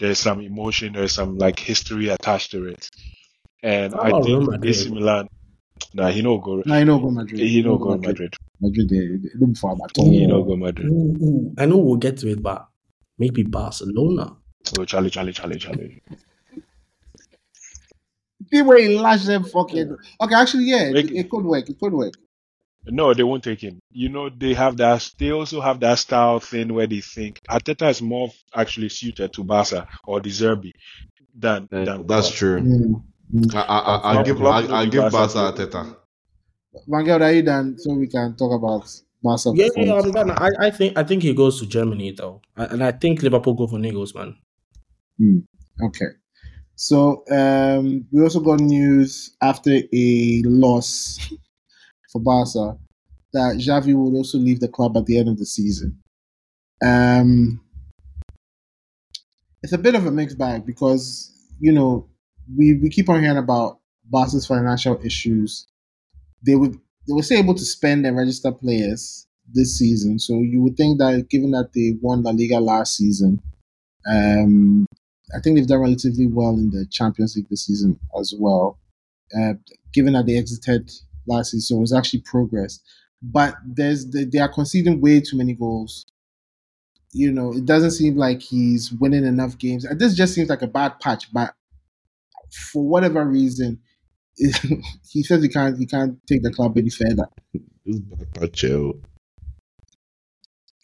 there's 0.00 0.18
some 0.18 0.40
emotion, 0.40 0.92
there's 0.94 1.12
some 1.12 1.38
like 1.38 1.58
history 1.58 2.08
attached 2.08 2.52
to 2.52 2.66
it, 2.66 2.88
and 3.62 3.92
How 3.94 4.00
I 4.00 4.08
about 4.08 4.24
Real 4.24 4.38
think 4.40 4.50
Madrid? 4.50 4.74
AC 4.74 4.90
Milan. 4.90 5.28
Nah, 5.96 6.10
he 6.10 6.20
no 6.20 6.36
go. 6.36 6.62
Now 6.66 6.76
you 6.76 6.84
know 6.84 6.98
go 6.98 7.10
Madrid. 7.10 7.40
He 7.40 7.62
no 7.62 7.78
go 7.78 7.96
Madrid. 7.96 8.34
Madrid, 8.60 8.88
they, 8.90 8.98
they 8.98 9.30
look 9.34 9.56
for 9.56 9.72
about 9.72 9.90
He 9.96 10.26
no 10.26 10.42
go 10.42 10.54
Madrid. 10.54 10.88
Ooh, 10.88 11.16
ooh. 11.22 11.54
I 11.56 11.64
know 11.64 11.78
we'll 11.78 11.96
get 11.96 12.18
to 12.18 12.28
it, 12.28 12.42
but 12.42 12.68
maybe 13.18 13.44
Barcelona. 13.44 14.36
Oh, 14.78 14.84
Charlie, 14.84 15.08
Charlie, 15.08 15.32
Charlie, 15.32 15.58
Charlie. 15.58 16.02
The 18.50 18.60
way 18.62 18.88
he 18.88 18.98
lashed 18.98 19.26
them 19.26 19.44
fucking. 19.44 19.96
Okay, 20.20 20.34
actually, 20.34 20.64
yeah, 20.64 20.82
it, 20.82 21.10
it 21.12 21.30
could 21.30 21.46
work. 21.46 21.66
It 21.70 21.80
could 21.80 21.94
work. 21.94 22.12
No, 22.84 23.14
they 23.14 23.22
won't 23.22 23.42
take 23.42 23.62
him. 23.62 23.80
You 23.90 24.10
know, 24.10 24.28
they 24.28 24.52
have 24.52 24.76
that. 24.76 25.10
They 25.18 25.32
also 25.32 25.62
have 25.62 25.80
that 25.80 25.98
style 25.98 26.40
thing 26.40 26.74
where 26.74 26.86
they 26.86 27.00
think 27.00 27.40
Arteta 27.48 27.88
is 27.88 28.02
more 28.02 28.30
actually 28.54 28.90
suited 28.90 29.32
to 29.32 29.44
Barca 29.44 29.88
or 30.04 30.20
De 30.20 30.28
Zerbi 30.28 30.72
than 31.34 31.68
than 31.70 32.06
That's 32.06 32.28
Klopp. 32.28 32.34
true. 32.34 32.60
Mm. 32.60 33.02
I, 33.54 33.60
I, 33.60 33.78
I, 33.78 33.96
I'll 34.12 34.24
give 34.24 34.36
Klopp 34.36 34.54
I, 34.54 34.60
will 34.62 34.74
I'll 34.74 34.84
be 34.84 34.90
give 34.90 35.12
Barca 35.12 35.34
Barca 35.34 35.66
too. 35.66 35.96
Mangel, 36.88 37.22
are 37.22 37.32
you 37.32 37.42
done? 37.42 37.78
So 37.78 37.94
we 37.94 38.06
can 38.06 38.36
talk 38.36 38.52
about 38.52 38.88
Barca. 39.22 39.52
Yeah, 39.54 39.68
yeah, 39.76 40.00
performance. 40.00 40.06
I'm 40.06 40.12
done. 40.12 40.30
I, 40.30 40.66
I 40.66 40.70
think 40.70 40.98
I 40.98 41.02
think 41.02 41.22
he 41.22 41.34
goes 41.34 41.58
to 41.60 41.66
Germany 41.66 42.12
though, 42.12 42.40
and 42.56 42.84
I 42.84 42.92
think 42.92 43.22
Liverpool 43.22 43.54
go 43.54 43.66
for 43.66 43.78
Nagelsmann. 43.78 44.36
Okay. 45.82 46.06
So 46.76 47.24
um, 47.30 48.06
we 48.12 48.22
also 48.22 48.40
got 48.40 48.60
news 48.60 49.34
after 49.42 49.70
a 49.70 50.42
loss 50.44 51.18
for 52.12 52.20
Barca 52.20 52.76
that 53.32 53.56
Xavi 53.56 53.94
would 53.94 54.14
also 54.14 54.38
leave 54.38 54.60
the 54.60 54.68
club 54.68 54.96
at 54.96 55.06
the 55.06 55.18
end 55.18 55.28
of 55.28 55.38
the 55.38 55.46
season. 55.46 55.98
Um, 56.84 57.60
it's 59.62 59.72
a 59.72 59.78
bit 59.78 59.94
of 59.94 60.06
a 60.06 60.10
mixed 60.10 60.38
bag 60.38 60.66
because 60.66 61.32
you 61.58 61.72
know 61.72 62.08
we, 62.54 62.74
we 62.74 62.90
keep 62.90 63.08
on 63.08 63.20
hearing 63.20 63.38
about 63.38 63.78
Barca's 64.04 64.46
financial 64.46 65.00
issues. 65.04 65.66
They 66.44 66.54
would 66.54 66.74
they 66.74 67.12
were 67.12 67.22
still 67.22 67.38
able 67.38 67.54
to 67.54 67.64
spend 67.64 68.04
and 68.06 68.16
register 68.16 68.52
players 68.52 69.26
this 69.52 69.78
season, 69.78 70.18
so 70.18 70.34
you 70.34 70.62
would 70.62 70.76
think 70.76 70.98
that 70.98 71.28
given 71.30 71.52
that 71.52 71.70
they 71.74 71.94
won 72.00 72.22
La 72.22 72.32
Liga 72.32 72.60
last 72.60 72.96
season, 72.96 73.40
um, 74.10 74.86
I 75.34 75.40
think 75.40 75.56
they've 75.56 75.66
done 75.66 75.80
relatively 75.80 76.26
well 76.26 76.50
in 76.50 76.70
the 76.70 76.86
Champions 76.90 77.36
League 77.36 77.48
this 77.48 77.66
season 77.66 77.98
as 78.18 78.34
well. 78.38 78.78
Uh, 79.36 79.54
given 79.92 80.12
that 80.12 80.26
they 80.26 80.36
exited 80.36 80.90
last 81.26 81.50
season, 81.50 81.62
so 81.62 81.76
it 81.78 81.80
was 81.80 81.92
actually 81.92 82.20
progress. 82.20 82.80
But 83.22 83.56
there's 83.66 84.08
they, 84.10 84.24
they 84.24 84.38
are 84.38 84.52
conceding 84.52 85.00
way 85.00 85.20
too 85.20 85.36
many 85.36 85.54
goals. 85.54 86.06
You 87.12 87.32
know, 87.32 87.52
it 87.52 87.64
doesn't 87.64 87.92
seem 87.92 88.16
like 88.16 88.42
he's 88.42 88.92
winning 88.92 89.24
enough 89.24 89.58
games. 89.58 89.86
This 89.96 90.14
just 90.14 90.34
seems 90.34 90.48
like 90.50 90.62
a 90.62 90.66
bad 90.66 91.00
patch. 91.00 91.32
But 91.32 91.54
for 92.72 92.86
whatever 92.86 93.24
reason, 93.24 93.80
he 94.36 95.22
says 95.22 95.42
he 95.42 95.48
can't 95.48 95.78
he 95.78 95.86
can't 95.86 96.18
take 96.28 96.42
the 96.42 96.52
club 96.52 96.76
any 96.78 96.90
further. 96.90 97.28
This 97.84 98.00
bad 98.00 98.34
patch, 98.34 98.62
yo. 98.64 99.00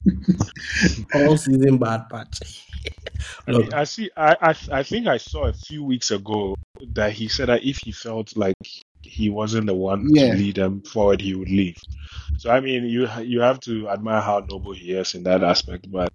All 1.15 1.37
season 1.37 1.79
bad 1.79 2.09
patch. 2.11 2.67
Look, 3.47 3.73
I 3.73 3.85
see. 3.85 4.11
I, 4.17 4.37
I 4.41 4.55
I 4.81 4.83
think 4.83 5.07
I 5.07 5.17
saw 5.19 5.47
a 5.47 5.53
few 5.53 5.85
weeks 5.85 6.11
ago 6.11 6.55
that 6.95 7.13
he 7.13 7.29
said 7.29 7.49
that 7.49 7.65
if 7.65 7.79
he 7.79 7.93
felt 7.93 8.37
like 8.37 8.57
he 9.03 9.31
wasn't 9.31 9.67
the 9.67 9.75
one 9.75 10.09
Yeah. 10.13 10.33
to 10.33 10.37
lead 10.39 10.57
them 10.57 10.83
forward, 10.83 11.21
he 11.21 11.35
would 11.35 11.49
leave. 11.51 11.77
So 12.39 12.51
I 12.51 12.61
mean, 12.61 12.85
you 12.85 13.09
you 13.23 13.41
have 13.41 13.61
to 13.61 13.89
admire 13.89 14.21
how 14.21 14.41
noble 14.49 14.73
he 14.73 14.93
is 14.93 15.15
in 15.15 15.23
that 15.25 15.43
aspect. 15.45 15.91
But 15.91 16.11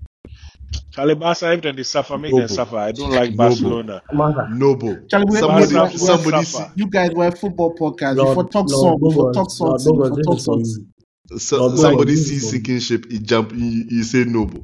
Charlie 0.91 1.15
Barca, 1.15 1.51
if 1.53 1.75
they 1.75 1.83
suffer, 1.83 2.17
make 2.17 2.31
them 2.31 2.39
Noble. 2.41 2.47
suffer. 2.55 2.77
I 2.77 2.91
don't 2.91 3.11
like 3.11 3.29
Noble. 3.31 3.37
Barcelona. 3.37 4.01
Mother. 4.13 4.47
Noble. 4.51 4.97
Charlie, 5.09 5.25
we- 5.29 5.37
Somebody, 5.37 5.73
Barca 5.73 5.91
will 5.93 5.99
somebody, 5.99 6.43
suffer. 6.45 6.71
You 6.75 6.87
guys 6.89 7.11
were 7.13 7.31
football 7.31 7.75
podcast. 7.75 8.15
Lord- 8.17 8.29
before 8.29 8.49
talk 8.49 8.69
Lord 8.69 8.81
song, 8.81 8.99
before 8.99 9.23
Bogus, 9.31 9.35
talk 9.37 9.51
song, 9.51 9.67
Lord 9.67 9.79
before 9.79 9.95
Bogus, 10.09 10.17
this 10.17 10.25
talk 10.25 10.37
is 10.37 10.45
for 10.45 10.53
song. 10.53 10.59
you. 10.59 11.39
see, 11.39 11.45
so, 11.45 11.57
Lord 11.67 11.77
somebody 11.77 12.11
this 12.13 12.27
sees 12.29 12.43
for- 12.43 12.49
sinking 12.51 12.79
ship, 12.79 13.11
he 13.11 13.19
jump, 13.19 13.51
he, 13.51 13.83
he 13.89 14.03
say 14.03 14.23
noble. 14.23 14.63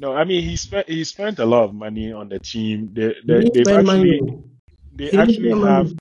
No, 0.00 0.14
I 0.14 0.24
mean 0.24 0.42
he 0.42 0.56
spent 0.56 0.88
he 0.88 1.04
spent 1.04 1.38
a 1.40 1.44
lot 1.44 1.64
of 1.64 1.74
money 1.74 2.12
on 2.12 2.28
the 2.30 2.38
team. 2.38 2.88
They, 2.94 3.08
He 3.08 3.14
they 3.26 3.40
didn't 3.40 3.54
they've 3.54 3.64
spend 3.66 3.86
money. 3.86 4.14
actually 4.14 4.20
oh. 4.32 4.44
they 4.94 5.04
He 5.04 5.10
didn't 5.10 5.20
actually 5.20 5.48
spend 5.50 5.64
have 5.64 5.84
money. 5.84 5.96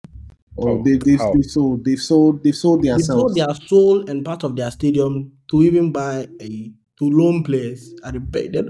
Oh, 0.61 0.67
Oh, 0.67 0.83
they, 0.83 0.97
they've, 0.97 1.19
how? 1.19 1.33
they've 1.33 1.45
sold, 1.45 1.85
they've 1.85 1.99
sold, 2.01 2.43
they've 2.43 2.55
sold 2.55 2.81
They 2.83 2.89
sold 2.89 3.33
themselves. 3.33 3.35
their 3.35 3.67
soul 3.67 4.09
and 4.09 4.25
part 4.25 4.43
of 4.43 4.55
their 4.57 4.69
stadium 4.71 5.31
to 5.51 5.61
even 5.63 5.91
buy 5.91 6.27
a 6.41 6.71
to 6.99 7.05
loan 7.09 7.43
players 7.43 7.95
at 8.05 8.13
the 8.15 8.21
pay. 8.21 8.49
They're, 8.49 8.69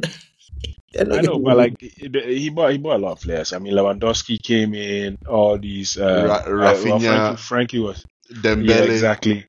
they're 0.94 1.06
not 1.08 1.20
I 1.20 1.22
know, 1.22 1.40
but 1.40 1.56
money. 1.56 1.58
like 1.58 1.76
he 1.82 2.10
he 2.26 2.50
bought 2.50 2.72
he 2.72 2.80
bought 2.80 2.98
a 2.98 3.04
lot 3.04 3.14
of 3.14 3.22
players. 3.22 3.54
I 3.54 3.60
mean 3.60 3.74
Lewandowski 3.74 4.42
came 4.44 4.74
in, 4.76 5.18
all 5.28 5.58
these 5.60 5.98
uh, 5.98 6.30
Ra- 6.30 6.46
uh, 6.62 6.82
well, 6.86 7.00
Rafinha, 7.00 7.02
Frenkie, 7.02 7.38
Frenkie 7.38 7.84
was 7.84 8.06
Dembele. 8.32 8.64
yeah 8.64 8.82
exactly. 8.84 9.48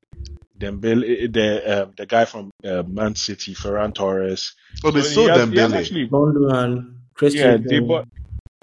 Dembele, 0.58 1.32
the 1.32 1.82
um, 1.84 1.94
the 1.96 2.06
guy 2.06 2.24
from 2.26 2.50
uh, 2.64 2.82
Man 2.86 3.14
City, 3.16 3.54
Ferran 3.54 3.94
Torres. 3.94 4.54
Oh, 4.84 4.90
they 4.92 5.02
So 5.02 5.08
he 5.08 5.24
sold 5.24 5.26
has, 5.26 5.48
has 5.56 5.72
Dembele. 5.72 5.74
actually 5.74 6.08
Gundogan, 6.08 6.94
yeah 7.32 7.58
Christian, 7.58 7.64
they 7.68 7.80
bought 7.80 8.06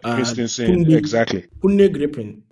uh, 0.03 0.15
Christensen 0.15 0.67
Kunde, 0.67 0.95
exactly. 0.95 1.47
Kunde 1.63 1.91
Grippin. 1.93 2.43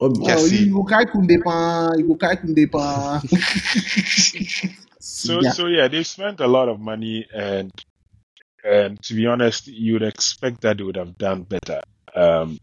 Obi. 0.00 0.22
Oh, 0.22 0.44
Kessie. 0.44 0.66
you 0.66 0.74
go 0.74 0.84
kai 0.84 1.04
kunde 1.06 1.42
pa, 1.44 1.90
you 1.98 2.06
go 2.08 2.16
kai 2.16 2.36
kunde 2.36 2.70
pa. 2.72 3.22
So 5.02 5.40
yeah. 5.42 5.50
so 5.50 5.66
yeah, 5.66 5.88
they 5.88 6.04
spent 6.04 6.38
a 6.40 6.46
lot 6.46 6.68
of 6.68 6.78
money, 6.78 7.26
and 7.34 7.72
and 8.64 9.02
to 9.02 9.14
be 9.14 9.26
honest, 9.26 9.66
you 9.66 9.94
would 9.94 10.02
expect 10.02 10.60
that 10.60 10.78
they 10.78 10.84
would 10.84 10.96
have 10.96 11.18
done 11.18 11.42
better. 11.42 11.80
Um, 12.14 12.58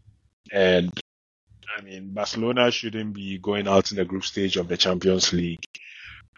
and 0.50 0.90
I 1.76 1.82
mean, 1.82 2.14
Barcelona 2.14 2.70
shouldn't 2.70 3.12
be 3.12 3.38
going 3.38 3.68
out 3.68 3.90
in 3.90 3.98
the 3.98 4.06
group 4.06 4.24
stage 4.24 4.56
of 4.56 4.68
the 4.68 4.78
Champions 4.78 5.32
League. 5.34 5.62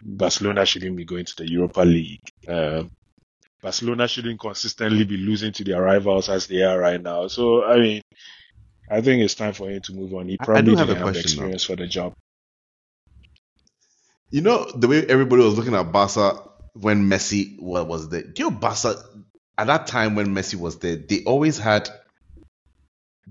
Barcelona 0.03 0.67
shouldn't 0.67 0.97
be 0.97 1.05
going 1.05 1.25
to 1.25 1.35
the 1.37 1.49
Europa 1.49 1.83
League. 1.83 2.21
Um, 2.49 2.91
Barcelona 3.63 4.09
shouldn't 4.09 4.41
consistently 4.41 5.05
be 5.05 5.17
losing 5.19 5.53
to 5.53 5.63
their 5.65 5.81
rivals 5.83 6.29
as 6.29 6.49
they 6.49 6.63
are 6.63 6.79
right 6.81 7.01
now. 7.01 7.29
So 7.29 7.65
I 7.65 7.79
mean, 7.79 8.03
I 8.91 9.01
think 9.03 9.23
it's 9.23 9.37
time 9.37 9.53
for 9.53 9.71
him 9.71 9.81
to 9.83 9.93
move 9.93 10.13
on. 10.15 10.29
He 10.29 10.37
I- 10.39 10.47
I 10.57 10.63
probably 10.63 10.63
do 10.63 10.77
have 10.77 10.89
didn't 10.89 10.91
a 10.91 10.99
have 10.99 11.13
the 11.13 11.21
question, 11.21 11.37
though. 11.37 11.53
experience 11.53 11.65
for 11.65 11.77
the 11.77 11.87
job. 11.87 12.15
You 14.33 14.41
know 14.41 14.65
the 14.75 14.89
way 14.89 15.07
everybody 15.07 15.43
was 15.43 15.59
looking 15.59 15.75
at 15.75 15.93
Barca 15.93 16.43
when 16.73 17.05
Messi 17.09 17.61
wa- 17.61 17.83
was 17.83 18.09
there. 18.09 18.23
Do 18.23 18.43
you 18.43 18.51
know 18.51 18.57
Barca 18.57 18.97
at 19.59 19.67
that 19.67 19.87
time 19.87 20.15
when 20.15 20.29
Messi 20.35 20.55
was 20.55 20.79
there? 20.79 20.97
They 20.97 21.23
always 21.25 21.59
had 21.59 21.91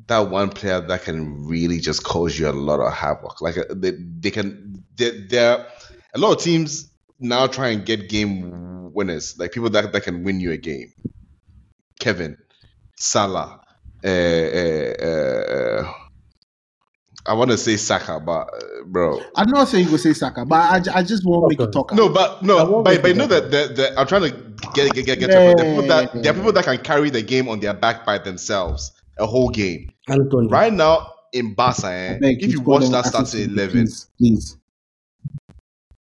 that 0.07 0.29
one 0.29 0.49
player 0.49 0.79
that 0.79 1.01
can 1.03 1.47
really 1.47 1.79
just 1.79 2.03
cause 2.03 2.37
you 2.37 2.47
a 2.47 2.51
lot 2.51 2.79
of 2.79 2.93
havoc. 2.93 3.41
Like 3.41 3.57
uh, 3.57 3.65
they, 3.71 3.91
they 3.91 4.29
can. 4.29 4.83
There, 4.95 5.13
there 5.27 5.67
a 6.13 6.19
lot 6.19 6.37
of 6.37 6.43
teams 6.43 6.91
now 7.19 7.47
try 7.47 7.69
and 7.69 7.83
get 7.83 8.07
game 8.07 8.93
winners, 8.93 9.39
like 9.39 9.53
people 9.53 9.71
that 9.71 9.91
that 9.91 10.03
can 10.03 10.23
win 10.23 10.39
you 10.39 10.51
a 10.51 10.57
game. 10.57 10.93
Kevin, 11.99 12.37
Salah, 12.95 13.61
uh, 14.03 14.07
uh, 14.07 14.93
uh, 15.03 15.93
I 17.25 17.33
want 17.33 17.51
to 17.51 17.57
say 17.57 17.77
Saka, 17.77 18.19
but 18.19 18.47
uh, 18.47 18.83
bro, 18.85 19.21
I'm 19.35 19.49
not 19.49 19.67
saying 19.67 19.85
you 19.85 19.91
go 19.91 19.97
say 19.97 20.13
Saka, 20.13 20.45
but 20.45 20.87
I, 20.87 20.99
I 20.99 21.03
just 21.03 21.25
won't 21.25 21.49
make 21.49 21.59
you 21.59 21.67
talk. 21.71 21.93
no, 21.93 22.09
but 22.09 22.41
no, 22.41 22.65
won't 22.65 22.85
but, 22.85 22.91
make 22.93 23.01
but 23.03 23.07
you 23.09 23.13
know 23.15 23.27
that 23.27 23.51
that 23.51 23.75
the, 23.75 23.81
the, 23.83 23.99
I'm 23.99 24.07
trying 24.07 24.23
to 24.23 24.31
get 24.73 24.93
get 24.93 25.05
get 25.05 25.19
get 25.19 25.27
to 25.31 25.49
it. 25.51 25.57
There 25.57 25.65
are 25.67 25.69
people 25.75 25.87
that 25.87 26.15
Yeah. 26.15 26.21
there 26.21 26.31
are 26.31 26.35
people 26.35 26.51
that 26.53 26.63
can 26.65 26.77
carry 26.79 27.09
the 27.09 27.21
game 27.21 27.47
on 27.47 27.59
their 27.59 27.73
back 27.73 28.05
by 28.05 28.17
themselves 28.17 28.91
a 29.19 29.25
whole 29.25 29.49
game. 29.49 29.91
Anthony. 30.07 30.47
Right 30.47 30.73
now 30.73 31.13
in 31.33 31.53
Barca, 31.53 31.87
eh, 31.87 32.17
if 32.21 32.51
you 32.51 32.61
watch 32.61 32.89
that 32.89 33.05
starting 33.05 33.51
eleven, 33.51 33.83
please, 33.85 34.07
please. 34.17 34.57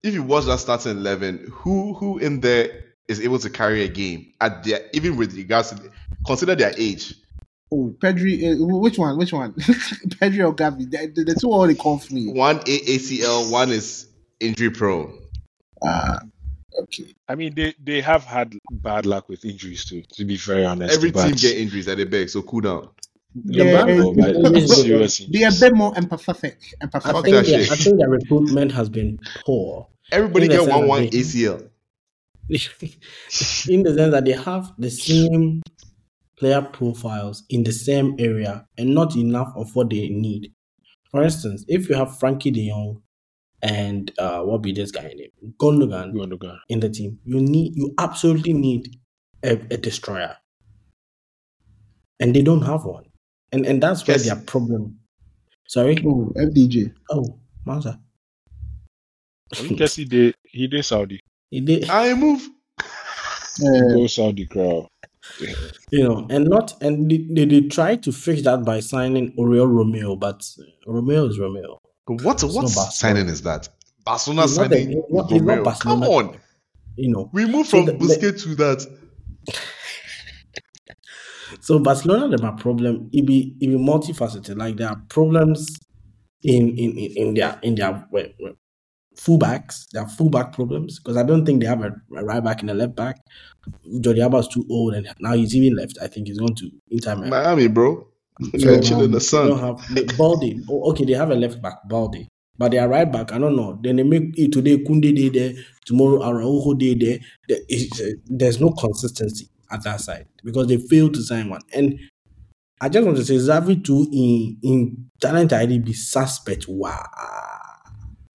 if 0.03 0.13
you 0.13 0.23
watch 0.23 0.45
that 0.45 0.59
starting 0.59 0.97
eleven, 0.97 1.47
who 1.51 1.93
who 1.95 2.19
in 2.19 2.41
there 2.41 2.69
is 3.07 3.19
able 3.19 3.39
to 3.39 3.49
carry 3.49 3.83
a 3.83 3.87
game 3.87 4.31
at 4.39 4.63
their 4.63 4.81
even 4.93 5.17
with 5.17 5.33
regards 5.35 5.71
to 5.71 5.91
consider 6.27 6.55
their 6.55 6.73
age? 6.77 7.15
Oh, 7.73 7.95
Pedri, 7.99 8.59
uh, 8.61 8.65
which 8.79 8.97
one? 8.97 9.17
Which 9.17 9.31
one? 9.31 9.53
Pedri 9.53 10.45
or 10.45 10.53
Gavi? 10.53 10.89
The, 10.91 11.07
the, 11.15 11.23
the 11.33 11.35
two 11.39 11.51
already 11.53 11.75
come 11.75 11.99
for 11.99 12.13
me. 12.13 12.27
One 12.27 12.57
A- 12.57 12.79
ACL, 12.97 13.49
one 13.49 13.69
is 13.71 14.07
injury 14.41 14.71
prone. 14.71 15.17
Ah, 15.83 16.19
okay. 16.83 17.15
I 17.29 17.35
mean, 17.35 17.55
they, 17.55 17.73
they 17.81 18.01
have 18.01 18.25
had 18.25 18.53
bad 18.69 19.05
luck 19.05 19.29
with 19.29 19.45
injuries 19.45 19.85
too. 19.85 20.03
To 20.15 20.25
be 20.25 20.35
very 20.35 20.65
honest, 20.65 20.93
Every 20.93 21.11
but 21.11 21.27
team 21.27 21.35
get 21.35 21.57
injuries 21.57 21.87
at 21.87 21.97
the 21.97 22.05
back, 22.05 22.27
so 22.27 22.41
cool 22.41 22.59
down. 22.61 22.89
Yeah, 23.45 23.85
bad 23.85 23.89
uh, 23.89 24.03
luck 24.03 24.15
but 24.17 24.57
is- 24.57 24.63
it's 24.69 24.81
serious 24.81 25.17
They 25.31 25.43
are 25.45 25.51
a 25.55 25.59
bit 25.59 25.73
more 25.73 25.93
empathetic. 25.93 26.55
I 26.81 26.85
Empathetic. 26.87 27.23
think, 27.23 27.35
that 27.35 27.45
their. 27.45 27.61
I 27.71 27.75
think 27.77 27.99
their 27.99 28.09
recruitment 28.09 28.73
has 28.73 28.89
been 28.89 29.17
poor. 29.45 29.87
Everybody 30.11 30.49
get 30.49 30.67
one 30.67 30.87
one 30.89 31.03
ACL. 31.07 31.69
in 32.49 33.83
the 33.83 33.93
sense 33.95 34.11
that 34.11 34.23
they 34.25 34.33
have 34.33 34.73
the 34.77 34.89
same 34.91 35.61
player 36.41 36.61
profiles 36.63 37.43
in 37.51 37.63
the 37.63 37.71
same 37.71 38.15
area 38.17 38.65
and 38.79 38.95
not 38.95 39.15
enough 39.15 39.53
of 39.55 39.75
what 39.75 39.91
they 39.91 40.09
need. 40.09 40.51
For 41.11 41.21
instance, 41.21 41.63
if 41.67 41.87
you 41.87 41.93
have 41.95 42.07
Frenkie 42.19 42.51
De 42.51 42.67
Jong 42.67 43.03
and 43.61 44.11
uh, 44.17 44.41
what 44.41 44.63
be 44.63 44.71
this 44.71 44.89
guy 44.89 45.03
name 45.03 45.29
Gundogan 45.61 46.13
Gundogan. 46.13 46.57
in 46.67 46.79
the 46.79 46.89
team, 46.89 47.19
you 47.25 47.39
need 47.39 47.75
you 47.75 47.93
absolutely 47.99 48.53
need 48.53 48.89
a, 49.43 49.51
a 49.69 49.77
destroyer, 49.77 50.35
and 52.19 52.35
they 52.35 52.41
don't 52.41 52.63
have 52.63 52.85
one, 52.85 53.05
and 53.51 53.67
and 53.67 53.83
that's 53.83 54.07
where 54.07 54.17
Yes. 54.17 54.25
their 54.25 54.35
problem. 54.37 54.97
Sorry. 55.67 55.95
Oh, 56.05 56.33
FDJ. 56.35 56.91
Oh, 57.11 57.39
Mansa. 57.67 57.99
I 59.59 59.61
mean, 59.61 59.77
Kessie 59.77 60.09
did 60.09 60.33
he 60.43 60.65
did 60.67 60.83
Saudi. 60.85 61.19
He 61.51 61.61
did. 61.61 61.87
I 61.89 62.15
move. 62.15 62.49
Uh, 62.79 63.93
Go 63.93 64.07
Saudi 64.07 64.47
crowd. 64.47 64.87
You 65.91 66.03
know, 66.03 66.27
and 66.29 66.47
not 66.47 66.81
and 66.81 67.09
they, 67.09 67.25
they, 67.29 67.45
they 67.45 67.61
tried 67.67 68.03
to 68.03 68.11
fix 68.11 68.41
that 68.43 68.65
by 68.65 68.79
signing 68.79 69.33
Oriol 69.37 69.67
Romeu, 69.67 70.19
but 70.19 70.43
Romeo 70.87 71.27
is 71.27 71.39
Romeo. 71.39 71.79
But 72.07 72.21
what 72.23 72.43
It's 72.43 72.53
what 72.55 72.63
not 72.63 72.93
signing 72.93 73.27
is 73.27 73.41
that? 73.43 73.69
Barcelona 74.03 74.41
not 74.41 74.47
the- 74.47 74.53
signing 74.55 75.03
not- 75.09 75.31
he's 75.31 75.41
not 75.41 75.47
Romeo. 75.49 75.55
Come 75.55 75.63
Barcelona. 75.99 76.09
on, 76.09 76.37
You 76.97 77.11
know, 77.11 77.29
we 77.33 77.45
moved 77.45 77.69
So 77.69 77.77
from 77.77 77.85
the- 77.85 77.91
the- 77.93 77.97
Busquets 77.99 78.43
to 78.43 78.55
that. 78.55 78.87
so 81.61 81.79
Barcelona 81.79 82.35
they 82.35 82.43
have 82.43 82.53
a 82.53 82.57
problem. 82.61 83.09
It 83.13 83.25
be 83.25 83.55
it 83.59 83.67
be 83.67 83.75
multifaceted. 83.77 84.57
Like 84.57 84.77
there 84.77 84.89
are 84.89 85.01
problems 85.09 85.77
in 86.43 86.69
in 86.77 86.97
in, 86.97 87.11
in 87.27 87.33
their 87.35 87.59
in 87.61 87.75
their 87.75 88.07
fullbacks. 89.25 89.87
There 89.91 90.01
are 90.01 90.09
fullback 90.09 90.53
problems 90.53 90.99
because 90.99 91.17
I 91.17 91.23
don't 91.23 91.45
think 91.45 91.61
they 91.61 91.67
have 91.67 91.83
a, 91.83 91.91
a 92.15 92.23
right 92.23 92.43
back 92.43 92.61
and 92.61 92.69
a 92.69 92.73
left 92.73 92.95
back. 92.95 93.17
Jordi 93.87 94.21
Alba 94.21 94.37
is 94.37 94.47
too 94.47 94.65
old, 94.69 94.95
and 94.95 95.07
now 95.19 95.33
he's 95.33 95.55
even 95.55 95.77
left. 95.77 95.97
I 96.01 96.07
think 96.07 96.27
he's 96.27 96.39
going 96.39 96.55
to 96.55 96.71
Inter 96.89 97.15
Miami. 97.15 97.29
Miami, 97.29 97.67
bro. 97.67 98.07
So, 98.41 98.49
They're 98.53 98.81
chilling 98.81 99.05
in 99.05 99.11
the 99.11 99.21
sun. 99.21 99.45
They 99.45 99.49
don't 99.49 99.59
have 99.59 99.95
the 99.95 100.13
Balde. 100.17 100.63
Oh, 100.69 100.89
okay, 100.91 101.05
they 101.05 101.13
have 101.13 101.29
a 101.29 101.35
left 101.35 101.61
back, 101.61 101.75
Balde. 101.87 102.27
But 102.57 102.71
they 102.71 102.79
are 102.79 102.87
right 102.87 103.11
back, 103.11 103.31
I 103.31 103.39
don't 103.39 103.55
know. 103.55 103.79
Then 103.81 103.95
they 103.95 104.03
make 104.03 104.37
it 104.37 104.51
today 104.51 104.77
Kunde 104.77 105.15
day 105.15 105.29
there, 105.29 105.63
tomorrow 105.85 106.21
Araujo 106.21 106.73
day 106.73 106.95
there. 106.95 107.19
There 107.47 107.59
is, 107.69 107.89
uh, 107.99 108.11
there's 108.25 108.59
no 108.59 108.69
consistency 108.71 109.49
at 109.71 109.83
that 109.83 110.01
side 110.01 110.27
because 110.43 110.67
they 110.67 110.77
failed 110.77 111.13
to 111.15 111.23
sign 111.23 111.49
one. 111.49 111.61
And 111.73 111.99
I 112.79 112.89
just 112.89 113.05
want 113.05 113.17
to 113.17 113.25
say 113.25 113.35
Xavi 113.35 113.83
too 113.83 114.07
in 114.11 114.57
in 114.63 115.09
talent 115.19 115.53
ID 115.53 115.79
be 115.79 115.93
suspect. 115.93 116.65
Wow. 116.67 117.03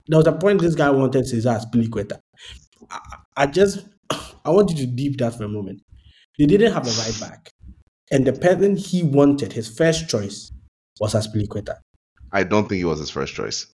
There 0.09 0.19
was 0.19 0.27
a 0.27 0.33
point 0.33 0.61
this 0.61 0.74
guy 0.74 0.91
wanted 0.91 1.27
Cesar 1.27 1.51
Azpilicueta. 1.51 2.20
I, 2.91 3.01
I 3.37 3.47
just 3.47 3.87
I 4.45 4.51
want 4.51 4.70
you 4.70 4.77
to 4.77 4.87
deep 4.87 5.19
that 5.19 5.35
for 5.37 5.45
a 5.45 5.49
moment. 5.49 5.83
They 6.39 6.47
didn't 6.47 6.73
have 6.73 6.87
a 6.87 6.91
right 6.91 7.20
back. 7.20 7.51
And 8.11 8.24
the 8.24 8.33
person 8.33 8.77
he 8.77 9.03
wanted, 9.03 9.53
his 9.53 9.69
first 9.69 10.09
choice, 10.09 10.53
was 11.01 11.15
Azpilicueta. 11.15 11.77
I 12.33 12.45
don't 12.45 12.69
think 12.69 12.81
it 12.81 12.85
was 12.85 13.01
his 13.01 13.11
first 13.11 13.35
choice. 13.35 13.66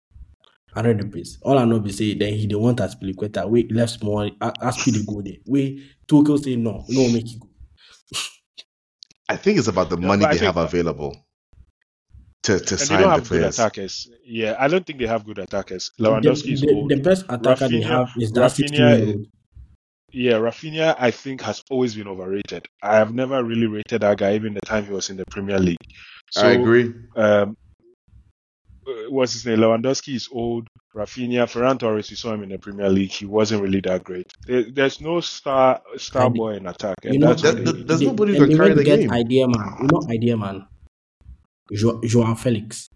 I 0.74 0.82
know 0.82 0.92
the 0.92 1.04
base. 1.04 1.38
All 1.42 1.58
I 1.58 1.64
know 1.64 1.80
be 1.80 1.90
say 1.90 2.14
then 2.14 2.34
he 2.34 2.46
didn't 2.46 2.62
want 2.62 2.78
Azpilicueta. 2.78 3.48
We 3.48 3.68
left 3.68 3.98
small 3.98 4.30
Aspi 4.30 4.92
the 4.92 5.04
go 5.04 5.20
there. 5.20 5.34
We 5.46 5.90
Tuchel 6.06 6.42
say 6.42 6.56
no, 6.56 6.84
no 6.88 7.08
make 7.12 7.26
it 7.26 7.40
go. 7.40 7.48
I 9.28 9.36
think 9.36 9.58
it's 9.58 9.68
about 9.68 9.90
the 9.90 9.96
No, 9.96 10.08
money 10.08 10.26
they 10.26 10.44
have 10.44 10.56
available 10.56 11.16
to 12.44 12.58
to 12.58 12.58
And 12.58 12.68
they 12.68 12.76
sign 12.76 13.00
don't 13.00 13.08
the 13.08 13.14
have 13.14 13.22
good 13.22 13.28
players. 13.40 13.58
attackers. 13.58 14.10
Yeah, 14.24 14.56
I 14.58 14.68
don't 14.68 14.86
think 14.86 14.98
they 14.98 15.06
have 15.06 15.24
good 15.24 15.38
attackers. 15.38 15.90
Lewandowski 16.00 16.52
is 16.52 16.60
the, 16.62 16.68
the, 16.68 16.74
old. 16.74 16.90
the 16.90 16.96
best 16.96 17.24
attacker 17.28 17.68
they 17.68 17.82
have 17.82 18.10
is 18.18 18.32
that 18.32 18.40
Rafinha 18.40 18.50
16 18.56 18.78
year 18.78 19.06
old. 19.08 19.26
Yeah, 20.12 20.32
Rafinha, 20.34 20.96
I 20.98 21.10
think, 21.12 21.40
has 21.42 21.62
always 21.70 21.94
been 21.94 22.08
overrated. 22.08 22.66
I 22.82 22.96
have 22.96 23.14
never 23.14 23.44
really 23.44 23.66
rated 23.66 24.00
that 24.02 24.18
guy, 24.18 24.34
even 24.34 24.54
the 24.54 24.60
time 24.62 24.84
he 24.84 24.92
was 24.92 25.08
in 25.10 25.16
the 25.16 25.24
Premier 25.30 25.58
League. 25.60 25.76
So, 26.32 26.46
I 26.48 26.50
agree. 26.52 26.92
Um, 27.14 27.56
uh, 28.88 28.92
what's 29.10 29.34
his 29.34 29.46
name? 29.46 29.58
Lewandowski 29.58 30.14
is 30.14 30.28
old. 30.32 30.66
Rafinha, 30.96 31.44
Ferran 31.46 31.78
Torres, 31.78 32.10
we 32.10 32.16
saw 32.16 32.34
him 32.34 32.42
in 32.42 32.48
the 32.48 32.58
Premier 32.58 32.88
League. 32.88 33.10
He 33.12 33.24
wasn't 33.24 33.62
really 33.62 33.80
that 33.82 34.02
great. 34.02 34.32
There, 34.46 34.64
there's 34.72 35.00
no 35.00 35.20
star 35.20 35.80
star 35.96 36.26
And- 36.26 36.34
boy 36.34 36.54
in 36.54 36.66
attack, 36.66 36.96
and 37.04 37.14
You 37.14 37.20
know, 37.20 37.28
that's 37.28 37.44
what 37.44 37.54
There- 37.54 37.64
they 37.64 37.70
there- 37.70 37.74
need. 37.74 37.86
there's 37.88 38.00
They- 38.00 38.06
nobody 38.06 38.36
who 38.36 38.42
and 38.44 38.50
can 38.50 38.58
carry 38.58 38.70
the 38.70 38.76
to 38.76 38.84
get 38.84 38.98
game. 39.00 39.12
Idea 39.12 39.46
man. 39.46 39.76
You 39.80 39.88
know 39.92 40.02
Idea 40.10 40.36
man. 40.36 40.66
Jo- 41.72 42.00
Joao 42.04 42.34
Felix. 42.34 42.88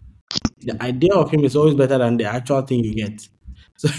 The 0.59 0.81
idea 0.83 1.13
of 1.13 1.31
him 1.31 1.43
is 1.43 1.55
always 1.55 1.75
better 1.75 1.97
than 1.97 2.17
the 2.17 2.25
actual 2.25 2.61
thing 2.61 2.83
you 2.83 2.93
get. 2.95 3.27
So, 3.77 3.89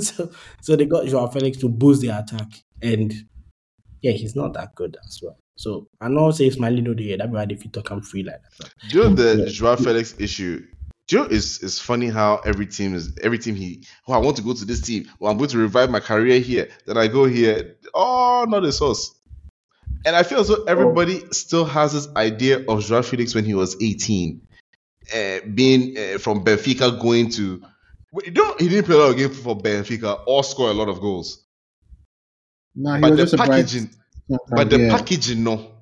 so, 0.00 0.30
so 0.60 0.74
they 0.74 0.84
got 0.84 1.06
Joao 1.06 1.28
Felix 1.28 1.58
to 1.58 1.68
boost 1.68 2.02
their 2.02 2.18
attack, 2.18 2.48
and 2.82 3.14
yeah, 4.02 4.10
he's 4.12 4.34
not 4.34 4.52
that 4.54 4.74
good 4.74 4.96
as 5.06 5.20
well. 5.22 5.38
So 5.56 5.86
I 6.00 6.08
know 6.08 6.30
say 6.32 6.50
Smiley 6.50 6.80
no 6.82 6.92
dey. 6.92 7.16
That's 7.16 7.30
why 7.30 7.46
they 7.46 7.54
fit 7.54 7.72
talk 7.72 7.88
free 8.04 8.24
like 8.24 8.40
that. 8.58 8.70
Do 8.90 8.98
you 8.98 9.04
know 9.04 9.14
the 9.14 9.44
Yeah. 9.44 9.48
Joao 9.48 9.76
Felix 9.76 10.14
issue? 10.18 10.66
Do 11.06 11.16
you 11.16 11.22
know 11.22 11.28
it's, 11.30 11.62
it's 11.62 11.78
funny 11.78 12.08
how 12.08 12.38
every 12.44 12.66
team 12.66 12.94
is 12.94 13.16
every 13.22 13.38
team 13.38 13.54
he 13.54 13.84
oh 14.08 14.14
I 14.14 14.18
want 14.18 14.36
to 14.38 14.42
go 14.42 14.54
to 14.54 14.64
this 14.64 14.80
team 14.80 15.08
or 15.20 15.30
I'm 15.30 15.36
going 15.38 15.50
to 15.50 15.58
revive 15.58 15.88
my 15.88 16.00
career 16.00 16.40
here. 16.40 16.68
Then 16.84 16.96
I 16.98 17.06
go 17.06 17.24
here. 17.26 17.76
Oh 17.94 18.44
not 18.48 18.60
the 18.64 18.72
source. 18.72 19.14
And 20.06 20.16
I 20.16 20.22
feel 20.22 20.40
as 20.40 20.48
though 20.48 20.64
everybody 20.64 21.20
still 21.32 21.64
has 21.66 21.92
this 21.92 22.08
idea 22.16 22.64
of 22.68 22.82
Joao 22.84 23.02
Felix 23.02 23.34
when 23.34 23.44
he 23.44 23.54
was 23.54 23.76
18. 23.82 24.40
Uh, 25.14 25.40
being 25.54 25.96
uh, 25.98 26.18
from 26.18 26.44
Benfica 26.44 27.00
going 27.00 27.30
to 27.30 27.62
you 28.24 28.32
know 28.32 28.54
he 28.58 28.68
didn't 28.68 28.86
play 28.86 28.96
a 28.96 28.98
lot 28.98 29.10
of 29.10 29.16
games 29.16 29.38
for 29.38 29.56
Benfica 29.56 30.22
or 30.26 30.42
score 30.42 30.70
a 30.70 30.74
lot 30.74 30.88
of 30.88 31.00
goals. 31.00 31.44
Nah, 32.74 32.96
he 32.96 33.00
But 33.00 33.10
was 33.10 33.20
the 33.20 33.24
just 33.24 33.34
a 33.34 33.36
bright. 33.36 33.50
packaging 33.50 33.90
but 34.50 34.70
the 34.70 34.80
yeah. 34.80 34.96
packaging 34.98 35.44
no. 35.44 35.75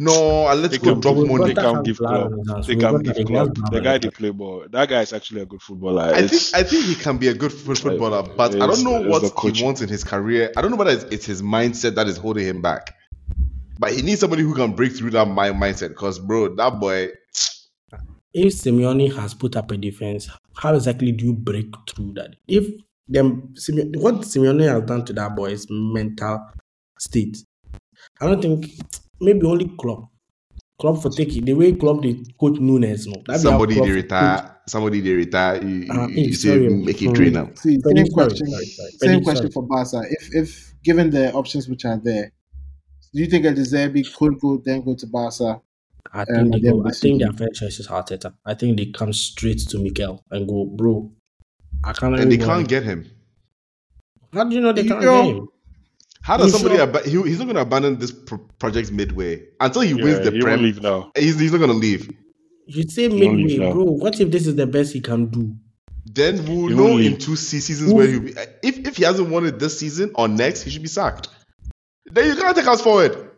No, 0.00 0.46
uh, 0.46 0.54
They 0.54 0.68
Atletico 0.78 0.82
can 0.82 1.00
drop 1.00 1.16
They 1.16 1.24
money. 1.26 1.54
Got 1.54 1.62
can't 1.64 1.84
give 1.84 1.98
blood 1.98 2.10
club. 2.10 2.32
on 2.32 2.38
his 2.38 2.48
hands. 2.48 2.66
They 2.68 2.74
can 2.74 2.80
got 2.92 3.02
give 3.04 3.14
that 3.16 3.26
club. 3.26 3.70
The 3.70 3.80
guy 3.80 3.98
they 3.98 4.10
play 4.10 4.30
ball. 4.30 4.64
That 4.70 4.88
guy 4.88 5.00
is 5.02 5.12
actually 5.12 5.40
a 5.40 5.46
good 5.46 5.60
footballer. 5.60 6.02
I 6.02 6.26
think 6.26 6.42
I 6.54 6.62
think 6.62 6.84
he 6.84 6.94
can 6.94 7.18
be 7.18 7.28
a 7.28 7.34
good 7.34 7.52
foot- 7.52 7.78
footballer, 7.78 8.22
but 8.36 8.54
I 8.54 8.66
don't 8.66 8.84
know 8.84 9.00
what 9.08 9.22
he 9.22 9.64
wants 9.64 9.80
in 9.80 9.88
his 9.88 10.04
career. 10.04 10.52
I 10.56 10.62
don't 10.62 10.70
know 10.70 10.76
whether 10.76 10.92
it's, 10.92 11.04
it's 11.04 11.26
his 11.26 11.42
mindset 11.42 11.96
that 11.96 12.06
is 12.06 12.16
holding 12.16 12.46
him 12.46 12.62
back. 12.62 12.94
But 13.80 13.92
he 13.92 14.02
needs 14.02 14.20
somebody 14.20 14.42
who 14.42 14.54
can 14.54 14.72
break 14.74 14.92
through 14.92 15.10
that 15.10 15.26
mind 15.26 15.56
mindset. 15.56 15.88
Because 15.90 16.18
bro, 16.20 16.54
that 16.54 16.78
boy, 16.78 17.08
if 18.34 18.52
Simeone 18.54 19.12
has 19.16 19.34
put 19.34 19.56
up 19.56 19.70
a 19.72 19.76
defense, 19.76 20.28
how 20.56 20.74
exactly 20.74 21.10
do 21.12 21.24
you 21.24 21.32
break 21.32 21.74
through 21.88 22.12
that? 22.14 22.36
If 22.46 22.66
them 23.08 23.54
Sime- 23.56 23.92
what 23.96 24.14
Simeone 24.22 24.68
has 24.68 24.82
done 24.84 25.04
to 25.06 25.12
that 25.14 25.34
boy 25.34 25.46
is 25.50 25.66
mental 25.70 26.44
state. 27.00 27.38
I 28.20 28.26
don't 28.26 28.40
think 28.42 28.66
maybe 29.20 29.46
only 29.46 29.68
club. 29.78 30.08
Club 30.80 31.02
for 31.02 31.10
taking 31.10 31.44
the 31.44 31.54
way 31.54 31.72
club 31.72 32.02
they 32.02 32.22
coach 32.38 32.58
Nunes 32.60 33.06
no. 33.06 33.20
That 33.26 33.40
somebody 33.40 33.74
Klopp 33.74 33.86
they 33.86 33.90
coach- 33.92 34.02
retire, 34.02 34.56
somebody 34.68 35.00
they 35.00 35.12
retire. 35.12 35.60
You, 35.62 35.68
you, 35.68 35.92
Uh, 35.92 36.06
you 36.06 36.14
hey, 36.26 36.32
say 36.32 36.68
make 36.68 37.02
it 37.02 37.14
train 37.14 37.36
up. 37.36 37.58
See, 37.58 37.78
Penny, 37.78 38.04
same 38.04 38.12
question. 38.12 38.46
sorry, 38.46 38.64
sorry. 38.66 38.90
Same 38.92 39.22
question 39.24 39.50
sorry. 39.50 39.52
for 39.52 39.62
Barca. 39.66 40.02
If 40.08 40.34
if 40.34 40.74
given 40.84 41.10
the 41.10 41.32
options 41.32 41.68
which 41.68 41.84
are 41.84 41.96
there, 41.96 42.30
do 43.12 43.20
you 43.20 43.26
think 43.26 43.44
a 43.44 43.50
De 43.52 43.62
Zerbi 43.62 44.04
could 44.14 44.38
go 44.38 44.62
then 44.64 44.82
go 44.84 44.94
to 44.94 45.06
Barca? 45.08 45.60
I 46.12 46.24
think 46.24 46.54
at 46.54 46.62
they 46.62 46.70
go. 46.70 46.86
I 46.86 46.90
think 46.92 47.18
their 47.20 47.32
season. 47.32 47.36
first 47.48 47.60
choice 47.60 47.80
is 47.80 47.88
Arteta. 47.88 48.32
I 48.46 48.54
think 48.54 48.76
they 48.78 48.86
come 48.86 49.12
straight 49.12 49.58
to 49.70 49.78
Mikel 49.80 50.24
and 50.30 50.46
go, 50.48 50.64
bro. 50.64 51.10
I 51.82 51.92
can't. 51.92 52.18
And 52.20 52.30
they 52.30 52.38
can't 52.38 52.68
get 52.68 52.84
him. 52.84 53.04
How 54.32 54.44
do 54.44 54.54
you 54.54 54.60
know 54.60 54.72
they 54.72 54.84
can't 54.84 55.02
Yo. 55.02 55.22
get 55.24 55.34
him? 55.36 55.48
How 56.28 56.36
does 56.36 56.52
You 56.52 56.58
somebody 56.58 56.76
sure? 56.76 56.82
ab- 56.94 57.04
he, 57.06 57.22
he's 57.30 57.38
not 57.38 57.46
gonna 57.46 57.62
abandon 57.62 57.98
this 57.98 58.12
pro- 58.12 58.36
project 58.58 58.92
midway 58.92 59.46
until 59.60 59.80
he 59.80 59.94
wins 59.94 60.20
the 60.20 60.30
he 60.30 60.40
prem. 60.42 60.62
leave 60.62 60.82
now. 60.82 61.10
He's, 61.16 61.40
he's 61.40 61.52
not 61.52 61.58
gonna 61.58 61.72
leave. 61.72 62.14
You 62.66 62.82
say 62.86 63.08
He 63.08 63.26
midway, 63.26 63.72
bro. 63.72 63.84
What 63.84 64.20
if 64.20 64.30
this 64.30 64.46
is 64.46 64.54
the 64.54 64.66
best 64.66 64.92
he 64.92 65.00
can 65.00 65.28
do? 65.30 65.56
Then 66.04 66.44
we'll 66.44 66.68
He 66.68 66.74
know 66.74 66.98
in 66.98 67.16
two 67.16 67.34
se- 67.34 67.60
seasons 67.60 67.94
where 67.94 68.06
he'll 68.06 68.20
be. 68.20 68.34
If 68.62 68.76
if 68.86 68.98
he 68.98 69.04
hasn't 69.04 69.30
won 69.30 69.46
it 69.46 69.58
this 69.58 69.78
season 69.78 70.10
or 70.16 70.28
next, 70.28 70.64
he 70.64 70.70
should 70.70 70.82
be 70.82 70.88
sacked. 70.88 71.28
Then 72.12 72.26
you 72.26 72.36
can't 72.36 72.54
take 72.54 72.66
us 72.66 72.82
forward. 72.82 73.30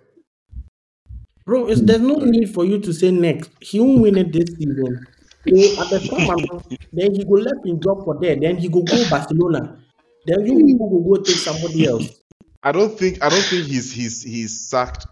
Bro, 1.47 1.69
it's, 1.69 1.81
there's 1.83 2.01
no 2.01 2.17
need 2.17 2.53
for 2.53 2.65
you 2.65 2.81
to 2.81 2.93
say 2.93 3.13
next. 3.13 3.51
He 3.61 3.79
won't 3.79 4.01
win 4.01 4.19
it 4.19 4.33
this 4.33 4.47
season. 4.57 5.07
So 5.49 5.83
at 5.83 5.91
the 5.91 6.01
summer, 6.01 6.61
then 6.93 7.15
he 7.15 7.25
go 7.25 7.35
left 7.35 7.65
him 7.65 7.81
job 7.81 8.05
for 8.05 8.19
there. 8.21 8.35
Then 8.35 8.57
he 8.57 8.69
go 8.69 8.83
go 8.83 9.09
Barcelona. 9.09 9.79
Then 10.27 10.45
you 10.45 10.67
people 10.67 10.91
go 10.91 11.17
go 11.17 11.23
take 11.23 11.37
somebody 11.37 11.87
else. 11.87 12.20
I 12.63 12.73
don't 12.73 12.99
think 12.99 13.23
I 13.23 13.29
don't 13.29 13.41
think 13.43 13.67
he's 13.67 13.93
he's 13.93 14.23
he's 14.23 14.69
sacked. 14.69 15.07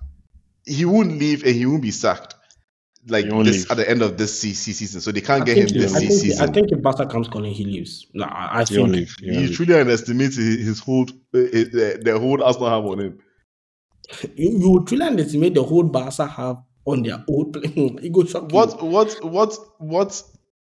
He 0.67 0.85
won't 0.85 1.19
leave 1.19 1.45
and 1.45 1.55
he 1.55 1.67
won't 1.67 1.83
be 1.83 1.91
sacked. 1.91 2.35
Like 3.07 3.27
this 3.45 3.69
leave. 3.69 3.71
at 3.71 3.77
the 3.79 3.89
end 3.89 4.03
of 4.03 4.19
this 4.19 4.39
se- 4.41 4.53
se- 4.53 4.73
season, 4.73 5.01
so 5.01 5.13
they 5.13 5.23
can't 5.23 5.43
I 5.43 5.45
get 5.45 5.55
think, 5.55 5.71
him 5.71 5.79
this 5.79 5.95
I, 5.95 6.01
se- 6.01 6.09
think, 6.09 6.41
I 6.41 6.47
think 6.53 6.73
if 6.73 6.83
Barca 6.83 7.07
comes 7.07 7.29
calling, 7.29 7.53
he 7.55 7.65
leaves. 7.65 8.07
No, 8.13 8.25
I, 8.27 8.61
I 8.61 8.65
He 8.69 8.77
think 8.77 8.89
leave. 8.93 9.17
He 9.21 9.31
won't 9.33 9.43
you 9.43 9.49
leave. 9.49 9.57
truly 9.57 9.75
underestimate 9.75 10.35
his, 10.35 10.67
his 10.67 10.81
hold, 10.81 11.11
uh, 11.35 11.39
uh, 11.39 11.43
the, 11.43 12.01
the 12.05 12.19
hold 12.19 12.43
Arsenal 12.43 12.69
have 12.71 12.85
on 12.85 13.01
him. 13.01 13.19
you, 14.37 14.51
you 14.59 14.85
truly 14.87 15.05
underestimate 15.07 15.55
the 15.55 15.63
whole 15.63 15.85
Barca 15.85 16.27
have 16.27 16.59
on 16.85 17.03
their 17.03 17.25
old 17.29 17.53
play. 17.55 17.71
It 17.75 18.13
go 18.13 18.25
shock 18.25 18.53
you. 18.53 18.57
What 18.57 18.83
what 18.83 19.25
what 19.25 19.57
what 19.79 20.23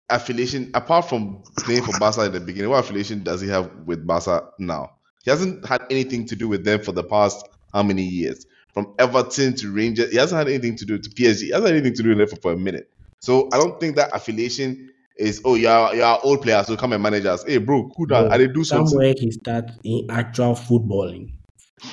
affiliation 0.09 0.71
apart 0.75 1.09
from 1.09 1.43
playing 1.59 1.83
for 1.85 1.99
Barca 1.99 2.23
in 2.25 2.33
the 2.33 2.41
beginning? 2.41 2.71
What 2.71 2.85
affiliation 2.85 3.23
does 3.23 3.41
he 3.43 3.49
have 3.49 3.71
with 3.85 4.07
Barca 4.07 4.49
now? 4.59 4.93
He 5.25 5.31
hasn't 5.31 5.67
had 5.67 5.83
anything 5.91 6.27
to 6.27 6.37
do 6.37 6.49
with 6.49 6.65
them 6.65 6.81
for 6.81 6.93
the 6.93 7.05
past 7.05 7.47
how 7.73 7.83
many 7.83 8.03
years? 8.05 8.47
From 8.75 8.95
Everton 8.99 9.55
to 9.57 9.73
Rangers, 9.73 10.11
he 10.11 10.17
hasn't 10.17 10.39
had 10.39 10.49
anything 10.49 10.77
to 10.77 10.85
do 10.85 10.99
to 10.99 11.11
PSG. 11.11 11.41
He 11.43 11.49
hasn't 11.51 11.67
had 11.67 11.75
anything 11.77 11.95
to 11.95 12.03
do 12.03 12.09
with 12.11 12.19
them 12.19 12.29
for, 12.29 12.37
for 12.37 12.53
a 12.53 12.57
minute. 12.57 12.91
So 13.21 13.49
I 13.53 13.59
don't 13.59 13.79
think 13.81 13.97
that 13.97 14.11
affiliation 14.15 14.91
is 15.17 15.43
oh 15.45 15.55
you're 15.57 15.95
you're 15.95 16.19
old 16.25 16.41
players, 16.43 16.67
so 16.69 16.77
come 16.77 16.93
and 16.95 17.03
manage 17.03 17.27
us. 17.27 17.45
Hey 17.45 17.59
bro, 17.59 17.91
cool 17.97 18.07
down. 18.07 18.25
Bro, 18.25 18.33
I 18.33 18.39
did 18.39 18.55
do 18.55 18.65
something. 18.65 18.87
somewhere 18.89 19.15
he 19.19 19.31
start 19.33 19.71
in 19.85 20.07
actual 20.11 20.55
footballing. 20.55 21.33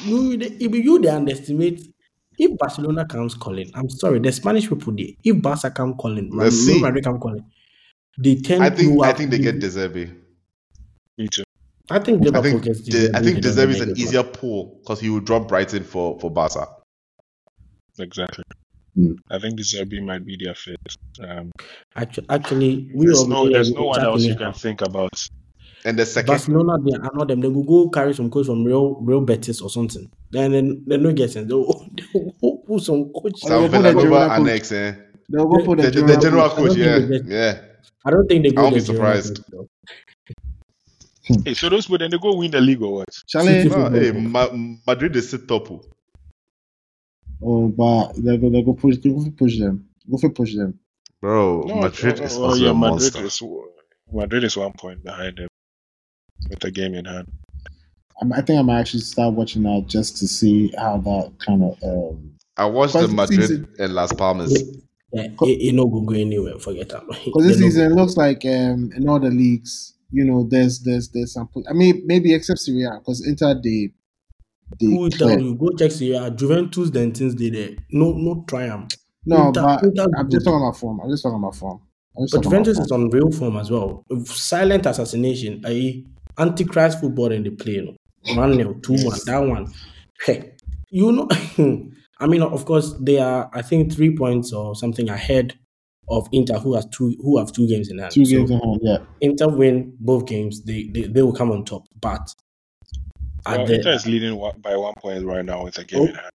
You, 0.05 0.37
they- 0.37 0.45
if 0.65 0.73
you 0.73 0.99
they 0.99 1.09
underestimate. 1.09 1.93
If 2.39 2.55
Barcelona 2.59 3.03
comes 3.03 3.33
calling, 3.33 3.71
I'm 3.73 3.89
sorry, 3.89 4.19
the 4.19 4.31
Spanish 4.31 4.69
people 4.69 4.93
there. 4.95 5.07
If 5.23 5.41
Barca 5.41 5.71
come 5.71 5.95
calling, 5.95 6.29
Real. 6.31 6.79
Madrid 6.81 7.03
come 7.03 7.19
calling, 7.19 7.43
they 8.19 8.35
tend 8.35 8.63
I 8.63 8.69
think 8.69 8.93
to. 8.95 9.01
I 9.01 9.07
have 9.07 9.17
think 9.17 9.31
they 9.31 9.37
to- 9.37 9.43
get 9.43 9.59
De 9.59 9.67
Zerbi. 9.67 10.13
Me 11.17 11.27
too. 11.27 11.41
I 11.89 11.99
think 11.99 12.35
I 12.35 12.41
think 12.41 12.63
gets 12.63 12.81
De- 12.81 13.15
I 13.15 13.21
think 13.21 13.41
they 13.41 13.55
don't 13.55 13.69
is 13.69 13.81
an 13.81 13.91
it 13.91 13.97
easier 13.97 14.23
pull 14.23 14.79
because 14.81 14.99
he 14.99 15.09
will 15.09 15.21
drop 15.21 15.47
Brighton 15.47 15.83
for 15.83 16.19
for 16.19 16.29
Barca. 16.29 16.67
Exactly. 17.99 18.43
Hmm. 18.95 19.13
I 19.31 19.39
think 19.39 19.57
De 19.57 19.63
Zerbi 19.63 20.03
might 20.03 20.25
be 20.25 20.37
their 20.43 20.55
fit. 20.55 20.77
Um, 21.21 21.51
Actually, 21.95 22.27
actually 22.29 22.91
we 22.93 23.05
there's 23.05 23.27
no, 23.27 23.49
there's 23.49 23.71
no 23.71 23.83
one 23.85 24.03
else 24.03 24.23
you 24.23 24.35
can 24.35 24.53
think 24.53 24.81
about. 24.81 25.11
And 25.85 25.97
the 25.97 26.05
second 26.05 26.27
Barcelona, 26.27 26.77
they 26.83 26.97
are 26.97 27.11
not 27.13 27.27
them. 27.27 27.39
They 27.39 27.47
will 27.47 27.63
go 27.63 27.89
carry 27.89 28.13
some 28.13 28.29
coach 28.29 28.47
from 28.47 28.65
Real 28.65 28.95
Real 28.95 29.21
Betis 29.21 29.61
or 29.61 29.69
something. 29.69 30.09
Then 30.31 30.51
then 30.51 30.83
they 30.87 30.97
no 30.97 31.13
get 31.13 31.31
sense. 31.31 31.47
They 31.47 31.53
will, 31.53 31.87
they 31.95 32.03
will 32.13 32.35
go 32.41 32.57
put 32.67 32.81
some 32.83 33.05
coach. 33.13 33.39
They'll 33.47 33.69
put 33.69 33.71
the 33.71 33.77
Villanova 33.77 34.01
general 34.01 34.31
annex, 34.31 34.71
eh? 34.71 34.95
They'll 35.29 35.45
go 35.47 35.63
put 35.63 35.77
The, 35.77 35.91
the, 35.91 36.01
the, 36.01 36.07
the 36.07 36.17
general 36.17 36.43
I 36.43 36.47
don't 36.47 36.55
coach, 36.57 36.77
yeah, 36.77 36.97
yeah. 37.25 37.61
I 38.03 38.11
don't 38.11 38.27
think 38.27 38.43
they 38.43 38.51
go. 38.51 38.61
I 38.61 38.63
won't 38.63 38.75
be 38.75 38.81
surprised. 38.81 39.37
coach, 39.37 39.45
though. 39.51 39.67
Hey, 41.45 41.53
so 41.53 41.69
those 41.69 41.85
people 41.85 41.97
then 41.99 42.11
they 42.11 42.17
go 42.17 42.35
win 42.35 42.51
the 42.51 42.61
league 42.61 42.81
or 42.81 42.93
what? 42.99 43.09
Chalet. 43.27 43.63
City- 43.63 43.75
No, 43.75 43.89
hey, 43.89 44.11
football. 44.11 44.51
Ma- 44.57 44.77
Madrid 44.87 45.15
is 45.15 45.29
sit 45.29 45.47
top. 45.47 45.69
oh. 45.71 45.81
Oh, 47.41 47.67
but 47.67 48.13
they 48.15 48.37
go 48.37 48.49
they 48.49 48.61
go 48.63 48.73
push 48.73 48.97
they 48.97 49.09
go 49.09 49.23
for 49.23 49.31
push 49.31 49.59
them. 49.59 49.87
Go 50.09 50.17
for 50.17 50.29
push 50.29 50.55
them. 50.55 50.79
Bro, 51.21 51.63
No, 51.67 51.75
Madrid 51.81 52.19
is 52.19 52.37
oh, 52.37 52.45
also 52.45 52.63
yeah, 52.63 52.71
a 52.71 52.73
Madrid 52.73 53.13
monster. 53.13 53.23
is 53.25 53.41
Madrid 54.11 54.43
is 54.43 54.57
one 54.57 54.73
point 54.73 55.03
behind 55.03 55.37
them 55.37 55.47
with 56.49 56.59
the 56.59 56.71
game 56.71 56.93
in 56.95 57.05
hand. 57.05 57.31
I'm, 58.21 58.31
I 58.33 58.41
think 58.41 58.57
I 58.59 58.61
might 58.63 58.79
actually 58.79 59.01
start 59.01 59.33
watching 59.33 59.63
that 59.63 59.85
just 59.87 60.17
to 60.17 60.27
see 60.27 60.71
how 60.77 60.97
that 60.97 61.33
kind 61.39 61.63
of 61.63 61.77
um 61.83 62.33
I 62.55 62.65
watched 62.65 62.93
the 62.93 63.07
Madrid 63.07 63.41
season- 63.41 63.67
and 63.79 63.93
Las 63.93 64.13
Palmas. 64.13 64.51
Yeah, 65.13 65.23
it, 65.23 65.35
it 65.41 65.75
no 65.75 65.85
go 65.87 66.01
go 66.01 66.13
anywhere. 66.15 66.57
Forget 66.59 66.89
that. 66.89 67.03
because 67.07 67.47
this 67.47 67.59
season 67.59 67.91
it 67.91 67.95
looks 67.95 68.17
like 68.17 68.43
um 68.45 68.91
in 68.95 69.07
all 69.07 69.19
the 69.19 69.29
leagues, 69.29 69.93
you 70.11 70.23
know, 70.23 70.47
there's 70.49 70.79
there's 70.81 71.09
there's 71.09 71.33
some. 71.33 71.49
I 71.69 71.73
mean, 71.73 72.03
maybe 72.05 72.33
except 72.33 72.59
Serie 72.59 72.83
A 72.83 72.99
because 72.99 73.25
Inter 73.27 73.55
they 73.61 73.91
they 74.79 74.87
Who 74.87 75.09
tell 75.09 75.39
you 75.39 75.55
go 75.55 75.69
check 75.77 75.91
Serie 75.91 76.15
A, 76.17 76.31
Juventus, 76.31 76.89
then 76.89 77.13
things 77.13 77.35
they 77.35 77.49
there. 77.49 77.69
No, 77.91 78.11
no 78.13 78.43
triumph. 78.47 78.91
No, 79.25 79.47
Inter- 79.47 79.61
but 79.61 79.83
Inter 79.83 80.07
I'm 80.17 80.29
just 80.29 80.45
talking 80.45 80.61
about 80.61 80.77
form. 80.77 80.99
I'm 81.01 81.09
just 81.09 81.23
talking 81.23 81.37
about 81.39 81.55
form. 81.55 81.81
But 82.31 82.41
Juventus 82.41 82.79
is 82.79 82.91
on 82.91 83.09
real 83.09 83.29
form 83.31 83.57
as 83.57 83.69
well. 83.69 84.03
Silent 84.25 84.87
assassination, 84.87 85.61
i.e., 85.65 86.07
antichrist 86.39 86.99
football 86.99 87.31
in 87.31 87.43
the 87.43 87.51
play. 87.51 87.95
One 88.35 88.57
nil, 88.57 88.73
two 88.81 88.93
one, 88.93 89.19
that 89.25 89.37
one. 89.37 89.71
Hey, 90.25 90.53
you 90.89 91.11
know, 91.11 91.27
I 92.19 92.25
mean, 92.25 92.41
of 92.41 92.65
course, 92.65 92.93
they 92.99 93.19
are. 93.19 93.49
I 93.53 93.61
think 93.61 93.93
three 93.93 94.15
points 94.15 94.51
or 94.51 94.75
something 94.75 95.09
ahead 95.09 95.53
of 96.09 96.27
Inter, 96.31 96.57
who 96.59 96.73
has 96.75 96.85
two, 96.87 97.15
who 97.21 97.37
have 97.37 97.51
two 97.51 97.67
games 97.67 97.89
in 97.89 97.97
hand. 97.99 98.11
two 98.13 98.25
So 98.25 98.37
games 98.37 98.51
in 98.51 98.59
hand. 98.59 98.79
Yeah, 98.81 98.97
Inter 99.21 99.47
win 99.49 99.95
both 99.99 100.25
games, 100.25 100.63
they, 100.63 100.89
they 100.93 101.01
they 101.03 101.21
will 101.21 101.33
come 101.33 101.51
on 101.51 101.65
top. 101.65 101.83
But 101.99 102.33
at 103.45 103.57
Well, 103.57 103.67
the- 103.67 103.75
Inter 103.75 103.91
is 103.93 104.07
leading 104.07 104.39
by 104.61 104.75
one 104.75 104.93
point 104.97 105.25
right 105.25 105.45
now 105.45 105.63
with 105.63 105.77
a 105.77 105.83
game 105.83 106.01
Oh. 106.01 106.05
in 106.05 106.15
hand. 106.15 106.31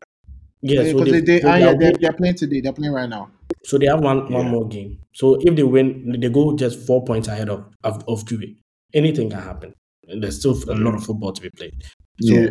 yeah, 0.62 0.82
so 0.85 0.99
because 0.99 1.05
they, 1.12 1.20
they, 1.20 1.20
they, 1.20 1.40
so 1.40 1.49
ah, 1.49 1.55
they 1.59 1.65
are 1.65 1.78
they're, 1.78 1.93
they're 2.01 2.12
playing 2.12 2.35
today. 2.36 2.61
They're 2.61 2.73
playing 2.73 2.93
right 2.93 3.09
now. 3.09 3.31
So 3.65 3.78
they 3.78 3.86
have 3.86 4.01
one 4.01 4.31
one 4.32 4.49
more 4.49 4.66
game. 4.69 4.99
So 5.12 5.36
if 5.40 5.55
they 5.57 5.62
win, 5.62 6.16
they 6.20 6.28
go 6.28 6.57
just 6.57 6.86
four 6.86 7.05
points 7.05 7.28
ahead 7.28 7.49
of 7.49 7.65
of, 7.85 8.05
of 8.09 8.24
Juve. 8.27 8.57
Anything 8.94 9.31
can 9.31 9.40
happen. 9.43 9.74
And 10.09 10.23
there's 10.23 10.39
still 10.39 10.53
a 10.69 10.74
lot 10.74 10.94
of 10.94 11.05
football 11.05 11.32
to 11.32 11.40
be 11.43 11.51
played. 11.51 11.74
So 12.20 12.35
Yeah. 12.35 12.49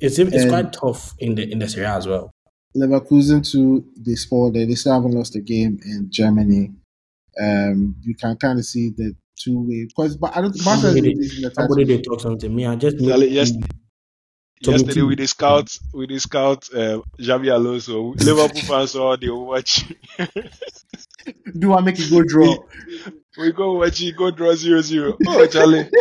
it's 0.00 0.18
it's 0.18 0.34
And- 0.36 0.50
quite 0.50 0.72
tough 0.72 1.14
in 1.18 1.34
the 1.34 1.50
in 1.50 1.58
the 1.58 1.68
Serie 1.68 1.86
A 1.86 1.94
as 1.96 2.06
well. 2.06 2.30
Leverkusen 2.76 3.48
too. 3.50 3.84
They 3.96 4.14
spoiled 4.14 4.56
it. 4.56 4.68
They 4.68 4.74
still 4.74 4.94
haven't 4.94 5.12
lost 5.12 5.36
a 5.36 5.40
game 5.40 5.78
in 5.84 6.08
Germany. 6.10 6.70
Um, 7.40 7.96
you 8.02 8.14
can 8.14 8.36
kind 8.36 8.58
of 8.58 8.64
see 8.64 8.90
the 8.90 9.14
two 9.38 9.60
way 9.66 9.86
because 9.86 10.16
but 10.16 10.36
I 10.36 10.40
don't. 10.42 10.54
Somebody, 10.54 11.00
releasing 11.00 11.50
somebody 11.50 11.84
they 11.84 12.00
talk 12.00 12.20
something. 12.20 12.54
Me, 12.54 12.66
I 12.66 12.76
just 12.76 12.98
Charlie, 12.98 13.28
yes, 13.28 13.52
Yesterday 14.64 14.94
too. 14.94 15.06
we 15.08 15.16
the 15.16 15.26
scout 15.26 15.76
we 15.92 16.06
the 16.06 16.18
scout 16.20 16.68
uh, 16.72 17.00
Xabi 17.18 17.52
Alonso. 17.52 18.14
Liverpool 18.18 18.62
fans 18.62 18.92
saw 18.92 19.16
they 19.16 19.28
watch. 19.28 19.84
Do 21.58 21.74
I 21.74 21.80
make 21.80 21.98
it 21.98 22.10
go 22.10 22.22
draw? 22.22 22.56
we 23.38 23.52
go 23.52 23.78
watch 23.78 24.00
it, 24.02 24.16
go 24.16 24.30
draw 24.30 24.54
zero 24.54 24.80
zero. 24.80 25.16
Oh 25.26 25.46
Charlie. 25.46 25.88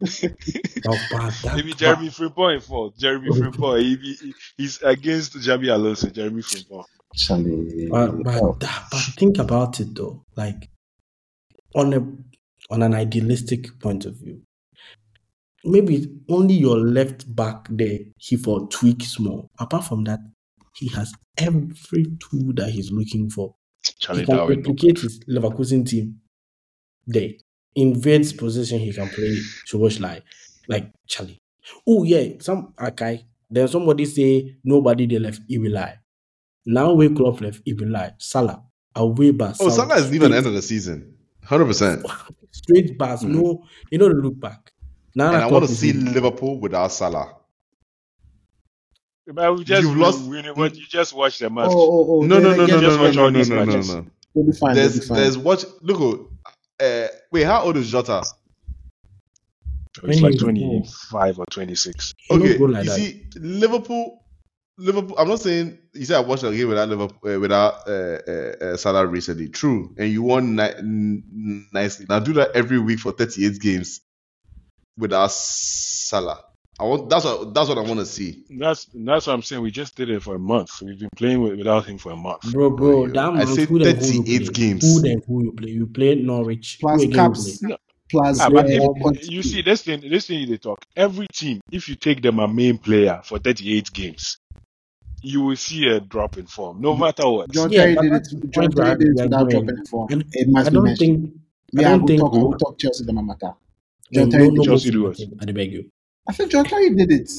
But 0.00 0.98
that- 1.42 1.52
Maybe 1.56 1.72
Jeremy 1.74 2.08
Frimpong 2.08 2.54
in 2.54 2.60
fault. 2.60 2.96
Jeremy 2.96 3.30
Frimpong. 3.30 3.80
He, 3.80 3.96
he, 3.96 4.34
he's 4.56 4.80
against 4.82 5.34
Xabi 5.34 5.72
Alonso. 5.74 6.08
Jeremy 6.08 6.42
Frimpong. 6.42 6.84
Charlie. 7.14 7.88
But, 7.90 8.22
but, 8.22 8.58
but 8.60 9.00
think 9.16 9.38
about 9.38 9.80
it 9.80 9.94
though, 9.94 10.24
like 10.36 10.70
on 11.74 11.92
a 11.94 12.00
on 12.72 12.82
an 12.82 12.94
idealistic 12.94 13.78
point 13.80 14.04
of 14.04 14.14
view, 14.16 14.42
maybe 15.64 16.06
only 16.28 16.54
your 16.54 16.76
left 16.78 17.34
back 17.34 17.66
there 17.70 17.98
he 18.18 18.36
for 18.36 18.68
tweak 18.68 19.02
small. 19.02 19.50
Apart 19.58 19.84
from 19.84 20.04
that, 20.04 20.20
he 20.76 20.88
has 20.90 21.12
every 21.38 22.04
tool 22.20 22.52
that 22.54 22.70
he's 22.70 22.92
looking 22.92 23.28
for. 23.30 23.54
Charlie 23.98 24.20
he 24.20 24.26
can 24.26 24.36
Darwin. 24.36 24.58
replicate 24.58 24.98
his 25.00 25.20
Leverkusen 25.28 25.86
team 25.88 26.20
there. 27.08 27.30
In 27.74 27.98
Ved's 28.00 28.32
position, 28.32 28.78
he 28.78 28.92
can 28.92 29.08
play 29.08 29.36
Shobosh 29.66 30.00
like 30.00 30.22
like 30.68 30.92
Charlie. 31.06 31.38
Oh 31.86 32.04
yeah, 32.04 32.24
some 32.40 32.74
okay. 32.80 33.24
Then 33.50 33.66
somebody 33.68 34.04
say 34.04 34.56
nobody 34.64 35.06
they 35.06 35.18
left 35.18 35.40
Ibilai. 35.48 35.98
Now 36.66 36.92
we 36.92 37.08
club 37.08 37.40
left 37.40 37.64
Ibilai. 37.64 38.12
Salah 38.18 38.62
away 38.94 39.30
back. 39.32 39.56
Oh, 39.60 39.68
Salah 39.70 39.96
is 39.96 40.10
leaving 40.10 40.30
the 40.30 40.36
end 40.36 40.46
of 40.46 40.52
the 40.52 40.62
season. 40.62 41.14
100%. 41.46 42.04
straight 42.50 42.98
pass. 42.98 43.24
Mhm. 43.24 43.30
No, 43.34 43.64
you 43.90 43.98
know 43.98 44.06
look 44.06 44.38
back. 44.38 44.72
Now 45.14 45.28
And 45.32 45.36
I 45.36 45.46
want 45.46 45.66
to 45.68 45.74
see 45.74 45.90
in- 45.90 46.12
Liverpool 46.12 46.60
without 46.60 46.92
Salah. 46.92 47.36
But 49.26 49.62
just 49.64 49.82
You've 49.82 49.96
lost- 49.96 50.28
win 50.28 50.46
it, 50.46 50.54
but 50.56 50.74
you 50.74 50.84
just 50.86 51.12
watch 51.14 51.38
the 51.38 51.46
Oh, 51.46 51.50
match. 51.50 51.70
oh, 51.70 52.06
oh. 52.18 52.20
No, 52.22 52.38
no, 52.38 52.50
they- 52.50 52.66
no, 52.66 52.80
no, 52.80 52.80
no, 52.80 53.10
no, 53.10 53.28
no, 53.28 53.42
no, 53.42 53.42
no, 53.42 53.64
no, 53.64 53.80
no. 53.80 54.06
They'll 54.34 54.44
be 54.46 54.52
fine. 54.52 54.74
They'll 54.74 54.88
be 54.88 54.94
There's, 54.94 55.08
there's 55.08 55.38
watch. 55.38 55.64
Look, 55.82 56.00
oh, 56.00 56.30
uh, 56.80 57.08
wait, 57.32 57.44
how 57.44 57.62
old 57.62 57.76
is 57.76 57.90
Jota? 57.90 58.22
It's 60.04 60.22
like 60.22 60.36
When 60.42 60.56
he- 60.56 60.82
25 60.82 61.38
or 61.38 61.46
26. 61.50 62.12
he 62.16 62.38
don't 62.38 62.40
Okay, 62.40 62.58
go 62.58 62.64
like 62.66 62.84
you 62.84 62.88
that. 62.90 62.96
see, 62.96 63.26
Liverpool, 63.36 64.24
Liverpool. 64.76 65.16
I'm 65.18 65.28
not 65.28 65.40
saying 65.40 65.78
you 65.94 66.04
said 66.04 66.16
I 66.18 66.20
watched 66.20 66.44
a 66.44 66.52
game 66.54 66.68
without 66.68 66.88
Liverpool 66.88 67.34
uh, 67.34 67.40
without 67.40 67.88
uh, 67.88 68.18
uh, 68.28 68.52
uh, 68.64 68.76
Salah 68.76 69.06
recently. 69.06 69.48
True, 69.48 69.94
and 69.98 70.10
you 70.12 70.22
won 70.22 70.54
ni- 70.54 70.62
n- 70.62 71.68
nicely. 71.72 72.06
Now 72.08 72.20
do 72.20 72.32
that 72.34 72.52
every 72.54 72.78
week 72.78 73.00
for 73.00 73.12
38 73.12 73.60
games 73.60 74.00
without 74.96 75.32
Salah. 75.32 76.44
I 76.80 76.84
want 76.84 77.10
that's 77.10 77.24
what 77.24 77.52
that's 77.54 77.68
what 77.68 77.78
I 77.78 77.80
want 77.80 77.98
to 78.00 78.06
see. 78.06 78.44
That's 78.50 78.86
that's 78.94 79.26
what 79.26 79.32
I'm 79.34 79.42
saying. 79.42 79.62
We 79.62 79.70
just 79.72 79.96
did 79.96 80.10
it 80.10 80.22
for 80.22 80.36
a 80.36 80.38
month. 80.38 80.80
We've 80.80 80.98
been 80.98 81.08
playing 81.16 81.42
with, 81.42 81.58
without 81.58 81.86
him 81.86 81.98
for 81.98 82.12
a 82.12 82.16
month. 82.16 82.52
Bro, 82.52 82.70
bro, 82.70 83.06
Bro, 83.06 83.12
that 83.14 83.24
I 83.30 83.30
man, 83.32 83.46
said 83.48 83.68
who 83.68 83.78
them 83.80 83.96
who 83.96 84.02
38 84.24 84.52
games. 84.54 84.82
Who 84.84 85.00
them 85.02 85.20
who 85.26 85.42
you 85.44 85.52
play? 85.52 85.70
You 85.70 85.86
play 85.88 86.14
Norwich. 86.14 86.78
Plus 86.80 87.02
who 87.02 87.10
caps. 87.10 87.60
you? 87.62 87.76
Plus, 88.10 88.40
Ah, 88.40 88.48
but 88.48 88.66
if, 88.68 89.28
you 89.30 89.42
see 89.42 89.60
this 89.60 89.82
thing, 89.82 90.00
this 90.08 90.28
thing 90.28 90.48
they 90.48 90.56
talk. 90.56 90.78
Every 90.96 91.26
team, 91.30 91.60
if 91.70 91.88
you 91.90 91.94
take 91.94 92.22
them 92.22 92.38
a 92.38 92.48
main 92.48 92.78
player 92.78 93.20
for 93.22 93.38
38 93.38 93.92
games, 93.92 94.38
you 95.20 95.42
will 95.42 95.56
see 95.56 95.88
a 95.88 96.00
drop 96.00 96.38
in 96.38 96.46
form, 96.46 96.80
no 96.80 96.96
matter 96.96 97.28
what. 97.28 97.50
John 97.50 97.70
Yeah, 97.70 97.82
Terry 97.82 97.96
did 97.96 98.12
it. 98.14 98.50
John 98.50 98.70
Terry 98.70 98.96
did 98.96 99.08
it 99.08 99.14
we 99.14 99.20
are 99.20 99.24
without 99.24 99.50
going. 99.50 99.66
dropping 99.66 99.84
form. 99.86 100.08
And 100.10 100.24
It 100.32 100.48
must 100.48 100.68
I 100.68 100.70
don't 100.70 100.84
mentioned. 100.84 101.18
think. 101.18 101.34
I 101.76 101.80
Yeah, 101.82 101.88
I 101.88 101.90
don't 101.90 102.00
will 102.00 102.06
think. 102.08 102.20
talk. 102.20 102.34
I 102.34 102.38
will 102.38 102.58
talk 102.58 102.78
Chelsea 102.78 103.04
the 103.04 103.12
matter. 103.12 103.52
John 104.12 104.30
Terry. 104.30 104.48
no, 104.48 104.54
did. 104.54 104.64
Chelsea 104.64 104.90
do 104.90 105.06
of 105.06 105.16
it. 105.20 105.28
I 105.46 105.52
beg 105.52 105.72
you. 105.72 105.90
I 106.28 106.32
said 106.32 106.50
John 106.50 106.64
Terry 106.64 106.90
did 106.90 107.10
it. 107.10 107.30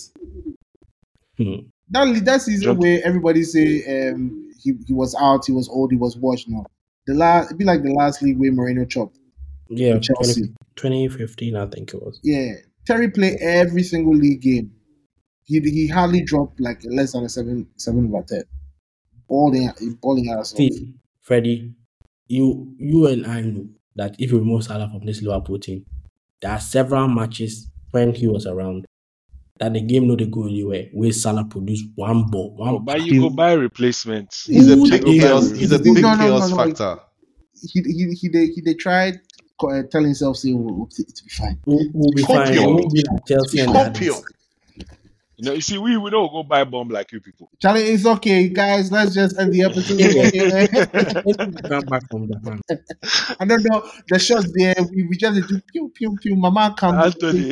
Hmm. 1.38 1.68
That 1.92 2.26
that 2.26 2.42
season 2.42 2.64
John- 2.64 2.78
where 2.78 3.02
everybody 3.04 3.44
say 3.44 4.10
um 4.10 4.52
he, 4.62 4.74
he 4.86 4.94
was 4.94 5.16
out, 5.16 5.46
he 5.46 5.52
was 5.52 5.70
old, 5.70 5.92
he 5.92 5.98
was 5.98 6.18
washed. 6.18 6.50
No, 6.50 6.66
the 7.08 7.14
last 7.14 7.48
it'd 7.48 7.58
be 7.58 7.66
like 7.66 7.84
the 7.84 7.94
last 7.94 8.22
league 8.22 8.38
where 8.38 8.52
Mourinho 8.52 8.90
chopped. 8.90 9.20
Yeah, 9.70 10.00
Chelsea. 10.00 10.52
20, 10.76 11.08
2015, 11.08 11.56
I 11.56 11.66
think 11.68 11.94
it 11.94 12.02
was. 12.02 12.20
Yeah, 12.24 12.54
Terry 12.86 13.10
played 13.12 13.38
every 13.40 13.84
single 13.84 14.16
league 14.16 14.42
game. 14.42 14.72
He 15.44 15.60
he 15.60 15.88
hardly 15.88 16.22
dropped 16.24 16.60
like 16.60 16.82
less 16.86 17.14
than 17.14 17.24
a 17.26 17.30
seven 17.30 17.68
seven 17.78 18.12
over 18.14 18.24
ten. 18.28 18.44
Balling 19.28 19.72
balling 20.02 20.30
out. 20.32 20.48
See, 20.48 20.94
Freddie, 21.22 21.74
you 22.28 22.74
you 22.78 23.08
and 23.08 23.26
I 23.26 23.42
know 23.42 23.68
that 23.96 24.16
if 24.20 24.32
you 24.32 24.40
remove 24.40 24.64
Salah 24.64 24.90
from 24.90 25.06
this 25.06 25.22
Liverpool 25.22 25.60
team, 25.60 25.86
there 26.42 26.52
are 26.52 26.60
several 26.60 27.08
matches 27.08 27.70
when 27.92 28.14
he 28.14 28.28
was 28.28 28.46
around 28.46 28.86
that 29.60 29.74
the 29.74 29.82
game 29.82 30.08
no 30.08 30.16
they 30.16 30.26
go 30.26 30.44
anywhere 30.46 30.88
where 30.94 31.12
Salah 31.12 31.44
produced 31.46 31.86
one 31.96 32.26
ball, 32.30 32.56
one 32.56 32.76
Oh, 32.76 32.80
but 32.80 33.02
you 33.02 33.22
go 33.22 33.30
buy 33.30 33.54
replacements. 33.54 34.46
He's 34.46 34.72
a 34.72 34.78
big 34.78 35.04
chaos. 35.04 35.52
He's 35.52 35.72
a 35.72 35.80
big 35.80 36.02
no, 36.02 36.14
no, 36.14 36.18
chaos 36.18 36.50
no. 36.50 36.56
factor. 36.56 37.00
He 37.62 37.82
he 37.82 38.14
he 38.14 38.30
they, 38.30 38.48
he 38.48 38.62
they 38.62 38.74
tried 38.74 39.20
uh, 39.62 39.84
telling 39.92 40.08
himself 40.08 40.38
say 40.38 40.54
we'll, 40.54 40.88
it'll 40.98 41.26
be 41.26 41.30
fine. 41.32 41.60
We'll, 41.66 41.86
we'll 41.94 42.14
be 42.14 42.24
fine. 42.24 42.42
It 42.42 42.46
Champion. 42.46 42.74
won't 42.76 42.94
be 42.94 43.04
like 43.12 43.26
Chelsea 43.28 43.60
and 43.60 43.74
Champion. 43.74 44.14
others. 44.14 44.24
You 45.42 45.46
know, 45.46 45.54
you 45.54 45.62
see, 45.62 45.78
we, 45.78 45.96
we 45.96 46.10
don't 46.10 46.30
go 46.34 46.44
buy 46.44 46.66
bomb 46.66 46.90
like 46.90 47.14
you 47.14 47.22
people. 47.22 47.50
Charlie, 47.62 47.84
it's 47.84 48.06
okay, 48.06 48.50
guys. 48.50 48.92
Let's 48.92 49.14
just 49.14 49.40
end 49.40 49.54
the 49.54 49.64
episode. 49.64 49.98
Come 51.70 51.86
back 51.86 52.04
from 52.12 52.28
Japan. 52.28 52.60
I 53.40 53.46
don't 53.46 53.64
know 53.64 53.90
the 54.10 54.20
shots 54.20 54.52
there. 54.54 54.76
We, 54.94 55.04
we 55.04 55.16
just 55.16 55.48
do 55.48 55.62
pew 55.72 55.90
pew 55.96 56.18
pew. 56.22 56.36
Mama 56.36 56.76
come. 56.78 56.96
Anthony. 57.00 57.52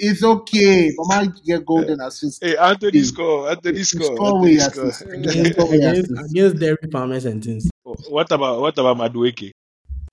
It's 0.00 0.24
okay. 0.24 0.92
Mama 0.96 1.32
get 1.46 1.64
golden 1.64 2.00
assist. 2.00 2.42
Hey, 2.42 2.56
Anthony 2.56 3.04
score. 3.04 3.48
Anthony 3.48 3.84
score. 3.84 4.16
score 4.16 4.34
Anthony 4.34 4.56
with 4.56 4.66
assist. 4.66 5.02
Against, 5.02 5.54
Oh, 5.56 5.70
against, 5.72 6.10
against 6.10 6.58
Derry 6.58 6.76
Farmers 6.90 7.26
and 7.26 7.44
things. 7.44 7.70
Oh, 7.86 7.94
what 8.08 8.32
about 8.32 8.60
what 8.60 8.76
about 8.76 8.96
Madueke? 8.96 9.52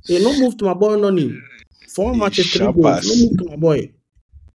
Hey, 0.06 0.24
no 0.24 0.38
move 0.40 0.56
to 0.58 0.66
my 0.66 0.76
boy, 0.76 0.98
Noni. 0.98 1.36
Four 1.90 2.14
matches, 2.14 2.54
three 2.54 2.72
goals. 2.72 3.08
No 3.08 3.16
move 3.28 3.38
to 3.40 3.46
my 3.46 3.56
boy. 3.56 3.92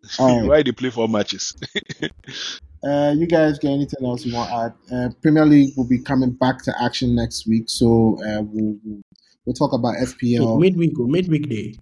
All 0.19 0.41
right. 0.41 0.49
Why 0.49 0.63
they 0.63 0.73
play 0.73 0.91
four 0.91 1.09
matches? 1.09 1.55
Uh, 2.87 3.15
you 3.17 3.27
guys 3.27 3.59
got 3.59 3.71
anything 3.71 4.05
else 4.05 4.27
you 4.27 4.35
want 4.35 4.51
to 4.51 4.57
add? 4.93 4.95
Uh, 4.95 5.09
Premier 5.23 5.47
League 5.47 5.73
will 5.75 5.89
be 5.89 5.99
coming 5.99 6.31
back 6.33 6.63
to 6.63 6.83
action 6.83 7.15
next 7.17 7.47
week, 7.49 7.65
so 7.67 8.19
uh, 8.27 8.43
we'll, 8.43 8.77
we'll 8.85 9.01
we'll 9.47 9.55
talk 9.55 9.73
about 9.73 9.95
So, 10.05 10.15
FPL 10.15 10.61
midweek, 10.61 10.93
oh, 11.01 11.07
midweek 11.07 11.49
day. 11.49 11.75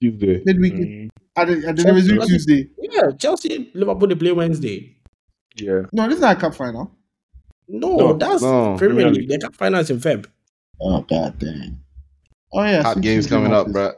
Tuesday. 0.00 0.42
midweek. 0.44 0.74
Mm, 0.74 1.08
At 1.36 1.46
the, 1.46 1.68
at 1.68 1.76
the 1.76 1.92
resume 1.92 2.16
Chelsea- 2.18 2.32
Tuesday. 2.32 2.68
Yeah, 2.80 3.10
Chelsea, 3.16 3.70
Liverpool, 3.74 4.08
they 4.08 4.16
play 4.16 4.32
Wednesday. 4.32 4.96
yeah. 5.54 5.82
No, 5.92 6.08
this 6.08 6.16
is 6.16 6.22
not 6.22 6.36
a 6.36 6.40
cup 6.40 6.56
final. 6.56 6.90
No, 7.68 7.94
No, 7.96 8.12
that's 8.14 8.42
no, 8.42 8.74
Premier 8.76 8.96
Premier 8.96 9.10
League. 9.12 9.28
They 9.28 9.38
can 9.38 9.52
finance 9.52 9.90
in 9.90 10.00
Feb. 10.00 10.26
Oh 10.80 11.02
god 11.02 11.38
damn. 11.38 11.78
Oh 12.52 12.64
yeah, 12.64 12.82
Hot 12.82 13.00
games 13.00 13.28
coming 13.28 13.52
up, 13.52 13.68
bro. 13.70 13.92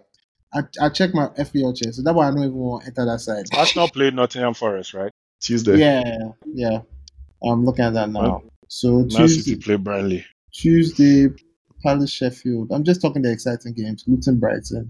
I 0.55 0.63
I 0.81 0.89
check 0.89 1.15
my 1.15 1.27
FPL 1.29 1.77
check, 1.77 1.93
so 1.95 2.03
that's 2.03 2.15
why 2.15 2.29
I 2.29 2.31
don't 2.31 2.41
even 2.41 2.55
want 2.55 2.83
to 2.83 2.89
enter 2.89 3.05
that 3.05 3.21
side. 3.21 3.47
Arsenal 3.57 3.89
played 3.89 4.15
Nottingham 4.15 4.55
Forest, 4.55 4.95
right? 4.95 5.11
Tuesday. 5.41 5.79
Yeah, 5.79 6.29
yeah. 6.47 6.81
I'm 7.43 7.65
looking 7.65 7.85
at 7.85 7.95
that 7.95 8.11
now. 8.11 8.43
So 8.69 8.99
Man 8.99 9.09
Tuesday, 9.09 9.43
City 9.43 9.57
play 9.57 9.77
Burnley. 9.77 10.25
Tuesday, 10.53 11.29
Palace, 11.83 12.11
Sheffield. 12.11 12.73
I'm 12.73 12.85
just 12.85 13.03
talking 13.03 13.23
the 13.23 13.33
exciting 13.33 13.75
games. 13.75 14.05
Luton, 14.07 14.39
Brighton, 14.39 14.89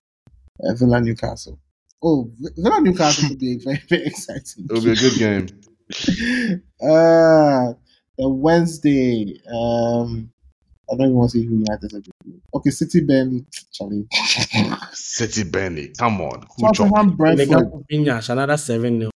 uh, 0.62 0.74
Villa, 0.74 1.00
Newcastle. 1.00 1.58
Oh, 2.02 2.30
V- 2.38 2.50
Villa, 2.56 2.80
Newcastle 2.80 3.30
could 3.30 3.38
be 3.38 3.54
a 3.54 3.58
very, 3.58 3.82
very 3.88 4.06
exciting. 4.06 4.66
It'll 4.70 4.82
be 4.82 4.92
a 4.92 4.94
good 4.94 5.18
game. 5.18 5.48
uh, 6.82 7.72
the 8.18 8.28
Wednesday. 8.28 9.40
Um, 9.52 10.30
I 10.90 10.96
don't 10.96 11.06
even 11.06 11.14
want 11.14 11.30
to 11.32 11.38
see 11.38 11.46
who 11.46 11.54
United 11.54 11.94
are. 11.94 12.13
Doing. 12.24 12.40
Okay, 12.54 12.70
City, 12.70 13.00
Ben, 13.00 13.46
Charlie. 13.72 14.06
City 14.92 15.44
Burnley. 15.44 15.92
Come 15.98 16.20
on. 16.20 16.46
Who 16.56 16.62
chop? 16.72 16.88
Tottenham, 16.88 17.16
Brentford. 17.16 17.48
got 18.04 18.28
another 18.30 18.56
7 18.56 18.98
0. 19.00 19.10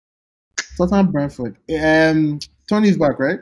Tottenham, 0.78 1.12
Brentford. 1.12 1.58
Um, 1.70 2.40
Toney's 2.68 2.98
back, 2.98 3.20
right? 3.20 3.40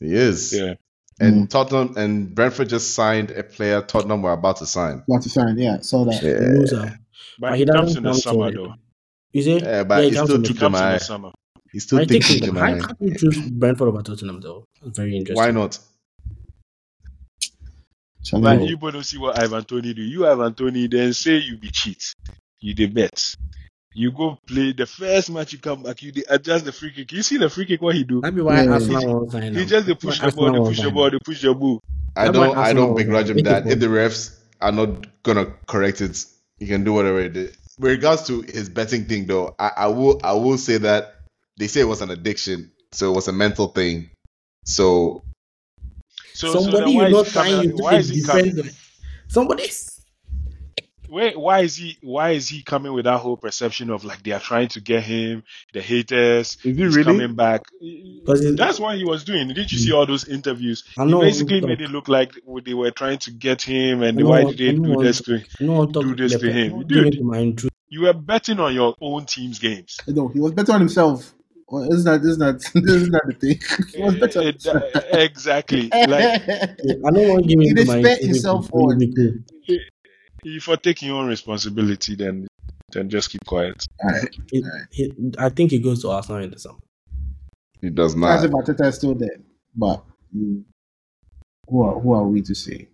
He 0.00 0.14
is. 0.14 0.52
Yeah. 0.52 0.74
And 1.18 1.50
Tottenham 1.50 1.96
and 1.96 2.34
Brentford 2.34 2.68
just 2.68 2.92
signed 2.94 3.30
a 3.30 3.42
player 3.42 3.80
Tottenham 3.80 4.20
were 4.22 4.32
about 4.32 4.56
to 4.58 4.66
sign. 4.66 5.02
About 5.08 5.22
to 5.22 5.30
sign. 5.30 5.56
Yeah, 5.58 5.80
saw 5.80 6.04
that. 6.04 6.22
Yeah. 6.22 6.32
Loser. 6.58 6.98
But, 7.38 7.50
But 7.50 7.52
he 7.54 7.64
he 7.64 7.66
comes 7.66 7.94
doesn't 7.94 7.96
in 7.98 8.02
the 8.04 8.10
come 8.10 8.20
summer, 8.20 8.52
though. 8.52 8.74
You 9.32 9.42
see? 9.42 9.58
Yeah, 9.58 9.84
but 9.84 10.04
he 10.04 10.10
he 10.10 10.14
still 10.16 10.34
in 10.36 10.42
the 10.42 10.48
took 10.48 10.56
He 10.56 10.60
them 10.60 10.72
comes 10.72 10.80
in 10.82 10.88
the 10.88 10.94
eye. 10.94 10.98
summer. 10.98 11.30
He 11.72 11.78
still 11.80 11.98
I 11.98 12.04
think 12.04 12.24
thinks 12.24 12.40
so. 12.40 12.46
them 12.46 12.56
How 12.56 12.64
eye. 12.66 12.78
can 12.80 12.96
you 13.00 13.14
choose 13.14 13.50
Brentford 13.50 13.88
over 13.88 14.02
Tottenham, 14.02 14.40
though? 14.40 14.64
That's 14.82 14.98
very 14.98 15.16
interesting. 15.16 15.36
Why 15.42 15.50
not? 15.50 15.78
Charlie. 18.26 18.42
But 18.42 18.68
you 18.68 18.76
both 18.76 18.92
don't 18.94 19.04
see 19.04 19.18
what 19.18 19.38
Ivan 19.38 19.64
Toney 19.64 19.94
do. 19.94 20.02
You 20.02 20.26
Ivan 20.26 20.54
Toney 20.54 20.88
then 20.88 21.12
say 21.12 21.36
you 21.36 21.56
be 21.56 21.70
cheat. 21.70 22.14
You 22.60 22.74
the 22.74 22.86
bet. 22.86 23.36
You 23.94 24.12
go 24.12 24.38
play 24.46 24.72
the 24.72 24.84
first 24.84 25.30
match 25.30 25.52
you 25.54 25.58
come 25.58 25.82
back, 25.82 26.02
you 26.02 26.12
dey 26.12 26.24
adjust 26.28 26.64
the 26.66 26.72
free 26.72 26.92
kick. 26.92 27.12
You 27.12 27.22
see 27.22 27.38
the 27.38 27.48
free 27.48 27.64
kick 27.64 27.80
what 27.80 27.94
he 27.94 28.04
do? 28.04 28.20
That'd 28.20 28.34
be 28.36 28.42
why 28.42 28.64
Yeah. 28.64 28.72
Arsenal 28.72 29.26
won't 29.26 29.56
He 29.56 29.64
just 29.64 29.86
they 29.86 29.94
push 29.94 30.20
the 30.20 30.32
ball, 30.32 30.52
they 30.52 30.58
won't 30.58 30.74
push 30.76 30.82
the 30.82 30.90
ball, 30.90 31.10
they 31.10 31.18
push 31.18 31.40
the 31.40 31.54
ball. 31.54 31.80
I 32.14 32.30
don't 32.30 32.56
I 32.56 32.72
don't 32.72 32.96
begrudge 32.96 33.30
him 33.30 33.38
that. 33.44 33.66
If 33.66 33.80
the 33.80 33.86
refs 33.86 34.38
are 34.60 34.72
not 34.72 35.06
gonna 35.22 35.46
correct 35.66 36.00
it, 36.00 36.24
he 36.58 36.66
can 36.66 36.84
do 36.84 36.92
whatever 36.92 37.20
it 37.20 37.36
is. 37.36 37.56
With 37.78 37.92
regards 37.92 38.26
to 38.26 38.42
his 38.42 38.68
betting 38.68 39.04
thing 39.04 39.26
though, 39.26 39.54
I, 39.58 39.70
I 39.76 39.86
will 39.86 40.20
I 40.24 40.32
will 40.32 40.58
say 40.58 40.78
that 40.78 41.16
they 41.58 41.68
say 41.68 41.80
it 41.80 41.84
was 41.84 42.02
an 42.02 42.10
addiction, 42.10 42.72
so 42.92 43.10
it 43.12 43.14
was 43.14 43.28
a 43.28 43.32
mental 43.32 43.68
thing. 43.68 44.10
So 44.64 45.22
So, 46.36 46.52
so 46.52 46.60
Somebody 46.60 46.84
then 46.84 46.94
why 46.94 47.08
you're 47.08 47.08
is 47.08 47.12
not 47.12 47.26
he 47.26 47.32
coming? 47.32 47.52
trying 47.52 47.76
to 47.76 47.82
Why 47.82 47.94
is 47.94 48.08
he 48.10 48.20
defend 48.20 48.52
them. 48.56 48.70
Somebody. 49.28 49.70
Wait, 51.08 51.38
why 51.38 51.60
is 51.60 51.76
he? 51.76 51.96
Why 52.02 52.30
is 52.32 52.46
he 52.48 52.62
coming 52.62 52.92
with 52.92 53.06
that 53.06 53.18
whole 53.18 53.38
perception 53.38 53.88
of 53.88 54.04
like 54.04 54.22
they 54.22 54.32
are 54.32 54.40
trying 54.40 54.68
to 54.68 54.80
get 54.82 55.02
him, 55.02 55.44
the 55.72 55.80
haters? 55.80 56.58
Is 56.62 56.76
he 56.76 56.82
he's 56.84 56.94
really? 56.94 57.04
coming 57.04 57.34
back. 57.36 57.62
it's- 57.80 58.54
That's 58.54 58.78
what 58.78 58.98
he 58.98 59.04
was 59.04 59.24
doing. 59.24 59.48
Didn't 59.48 59.72
you 59.72 59.78
see 59.78 59.90
hmm. 59.90 59.96
all 59.96 60.06
those 60.06 60.28
interviews? 60.28 60.84
I 60.98 61.04
He 61.04 61.10
know. 61.10 61.20
basically 61.20 61.60
talk. 61.60 61.68
made 61.70 61.80
it 61.80 61.90
look 61.90 62.08
like 62.08 62.34
they 62.64 62.74
were 62.74 62.90
trying 62.90 63.18
to 63.20 63.30
get 63.30 63.62
him, 63.62 64.02
and 64.02 64.18
know, 64.18 64.26
why 64.26 64.44
did 64.44 64.58
they 64.58 64.72
do 64.72 65.02
this 65.02 65.22
to 65.22 65.38
him? 65.38 65.46
No 65.60 65.72
one 65.72 65.92
talk 65.92 66.02
do 66.02 66.16
this 66.16 66.38
to 66.38 66.52
him. 66.52 66.86
Dude. 66.86 67.12
to. 67.58 67.70
You 67.88 68.02
were 68.02 68.12
betting 68.12 68.60
on 68.60 68.74
your 68.74 68.94
own 69.00 69.24
team's 69.24 69.58
games. 69.58 69.98
No, 70.06 70.28
he 70.28 70.40
was 70.40 70.52
betting 70.52 70.74
on 70.74 70.80
himself. 70.80 71.32
Well, 71.68 71.92
isn't 71.92 72.04
that 72.04 72.20
isn't 72.24 72.38
that 72.38 72.64
isn't 72.76 73.10
the 73.12 73.34
thing? 73.40 73.58
He 73.94 74.02
was 74.02 74.14
better. 74.16 74.38
on 74.40 74.46
Eh, 74.46 74.50
himself. 74.52 74.82
eh, 74.94 75.18
exactly. 75.24 75.88
Like 75.92 76.42
I 76.48 77.10
don't 77.10 77.28
want 77.28 77.42
to 77.44 77.48
give 77.48 77.60
He 77.60 77.68
it 77.70 77.74
to 77.74 77.74
did 77.74 77.86
my 77.88 78.00
spare 78.00 78.12
intruder 78.12 78.26
himself 78.26 78.66
to 78.70 78.72
really 78.76 78.92
on. 78.92 78.98
be 78.98 79.14
cool. 79.14 79.78
if 80.44 80.66
you're 80.68 80.76
taking 80.76 81.08
your 81.08 81.18
own 81.22 81.28
responsibility, 81.28 82.14
then 82.14 82.46
then 82.92 83.10
just 83.10 83.30
keep 83.30 83.44
quiet. 83.44 83.84
Alright. 84.04 84.34
He- 84.52 84.64
he- 84.92 85.32
I 85.38 85.48
think 85.48 85.72
he 85.72 85.80
goes 85.80 86.02
to 86.02 86.10
Arsenal 86.10 86.42
in 86.44 86.50
the 86.52 86.58
summer. 86.58 86.78
he 87.80 87.90
does 87.90 88.12
As 88.12 88.16
not. 88.16 88.44
if 88.44 88.50
Arteta 88.52 88.86
is 88.86 88.94
still 88.94 89.14
there, 89.16 89.38
but 89.74 90.04
mm, 90.36 90.62
who 91.68 91.82
are 91.82 91.98
who 91.98 92.12
are 92.12 92.26
we 92.28 92.42
to 92.42 92.54
say? 92.54 92.88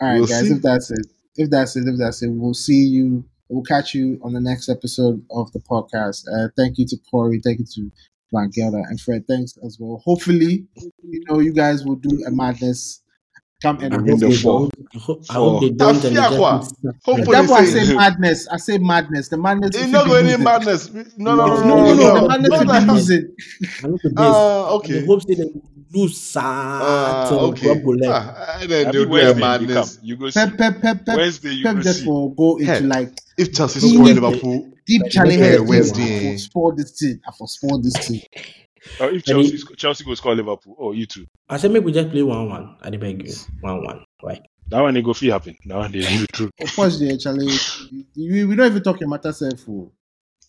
All 0.00 0.08
right, 0.08 0.18
We'll 0.18 0.26
guys. 0.28 0.46
see. 0.46 0.52
If 0.54 0.62
that's 0.62 0.90
it, 0.92 1.06
if 1.36 1.50
that's 1.50 1.74
it, 1.76 1.88
if 1.88 1.98
that's 1.98 2.22
it, 2.22 2.28
we'll 2.28 2.54
see 2.54 2.84
you. 2.86 3.24
We'll 3.52 3.62
catch 3.64 3.92
you 3.94 4.18
on 4.22 4.32
the 4.32 4.40
next 4.40 4.70
episode 4.70 5.22
of 5.30 5.52
the 5.52 5.58
podcast. 5.60 6.24
Uh, 6.34 6.48
thank 6.56 6.78
you 6.78 6.86
to 6.86 6.96
Corey. 7.10 7.38
Thank 7.44 7.58
you 7.58 7.66
to 7.74 7.90
Van 8.32 8.48
Gelder 8.50 8.82
and 8.88 8.98
Fred. 8.98 9.24
Thanks 9.28 9.58
as 9.64 9.76
well. 9.78 10.00
Hopefully, 10.06 10.64
you 11.02 11.20
know, 11.28 11.38
you 11.40 11.52
guys 11.52 11.84
will 11.84 11.96
do 11.96 12.24
a 12.26 12.30
madness. 12.30 13.00
Come 13.62 13.78
and 13.80 13.94
I 13.94 13.98
hope 13.98 14.18
the 14.20 14.26
they 14.28 14.36
four. 14.36 14.60
don't. 14.60 14.72
I 14.94 14.98
hope, 14.98 15.22
I 15.30 15.32
hope 15.34 15.60
they 15.60 15.68
don't. 15.70 15.94
and 15.94 16.02
they 16.02 16.14
just 16.14 16.32
Afiakwa. 16.32 16.60
keep 16.66 16.78
snap- 16.80 16.94
Hopefully 17.04 17.32
That's 17.36 17.50
why 17.50 17.58
I 17.58 17.64
say- 17.66 17.84
say 17.84 17.94
madness. 17.94 18.48
I 18.48 18.56
say 18.56 18.78
madness. 18.78 19.28
The 19.28 19.36
madness. 19.36 19.76
It's 19.76 19.86
not 19.86 20.06
going 20.06 20.20
in 20.20 20.26
losing. 20.30 20.44
madness. 20.44 20.90
No, 20.92 21.02
no, 21.36 21.46
no, 21.46 21.46
No, 21.46 21.56
no, 21.56 21.76
no, 21.76 21.94
no, 21.94 21.94
no. 21.94 22.20
The 22.22 22.28
madness 22.28 22.50
Not 22.50 22.58
will 22.60 22.66
that 22.72 22.80
be 22.80 22.86
how- 22.86 22.94
losing. 22.94 23.36
I 23.84 23.86
know 23.86 23.98
the 24.02 24.10
best. 24.10 24.16
Ah, 24.18 24.68
okay. 24.70 25.06
hope 25.06 25.22
they 25.26 25.34
don't 25.36 25.62
lose 25.94 26.36
Ah, 26.36 27.28
uh, 27.30 27.36
okay. 27.48 27.70
okay. 27.70 28.00
Ah, 28.08 28.58
and 28.62 28.70
then 28.70 28.84
they'll 28.90 28.92
do 28.92 29.02
a 29.04 29.08
Wednesday 29.08 29.28
you 29.28 29.32
come, 29.34 29.40
madness. 29.40 29.98
you 30.02 30.16
go 30.16 30.30
see. 30.30 30.40
Pep, 30.40 30.56
pep, 30.58 30.80
pep, 30.80 31.06
pep. 31.06 31.16
Wednesday 31.18 31.50
you 31.52 31.62
Pep 31.64 31.76
just 31.82 31.98
see. 32.00 32.04
for 32.06 32.34
go 32.34 32.56
into 32.56 32.80
like 32.88 33.12
If 33.38 33.52
Chelsea 33.54 33.80
score 33.80 34.04
need- 34.04 34.14
Liverpool, 34.18 34.72
deep 34.86 35.02
Charlie 35.10 35.36
Yeah, 35.36 35.44
head. 35.44 35.60
Wednesday. 35.60 36.36
For 36.52 36.74
this 36.74 36.92
team. 36.98 37.20
I 37.26 37.32
for 37.32 37.48
sport 37.48 37.82
this 37.82 37.94
team. 38.06 38.20
Or 39.00 39.10
if 39.10 39.24
Chelsea 39.24 39.56
he- 39.56 39.74
Chelsea 39.76 40.04
go 40.04 40.14
score 40.14 40.34
Liverpool, 40.34 40.76
oh 40.78 40.92
you 40.92 41.06
too. 41.06 41.24
I 41.48 41.56
said 41.56 41.70
maybe 41.70 41.84
we 41.86 41.92
just 41.92 42.10
play 42.10 42.22
one 42.22 42.48
one. 42.48 42.76
I 42.82 42.90
beg 42.90 43.26
you, 43.26 43.34
one 43.60 43.84
one. 43.84 44.04
Right? 44.22 44.42
That 44.68 44.80
one 44.80 44.94
they 44.94 45.02
go 45.02 45.12
fee 45.12 45.28
happen. 45.28 45.56
That 45.66 45.76
one 45.76 45.92
they 45.92 46.00
do 46.02 46.26
true. 46.32 46.50
Of 46.60 46.74
course, 46.74 46.98
there, 46.98 47.16
Charlie. 47.16 47.52
We, 48.16 48.44
we 48.44 48.56
don't 48.56 48.66
even 48.70 48.82
talk 48.82 49.00
your 49.00 49.08
matter 49.08 49.32
self 49.32 49.60
for. 49.60 49.90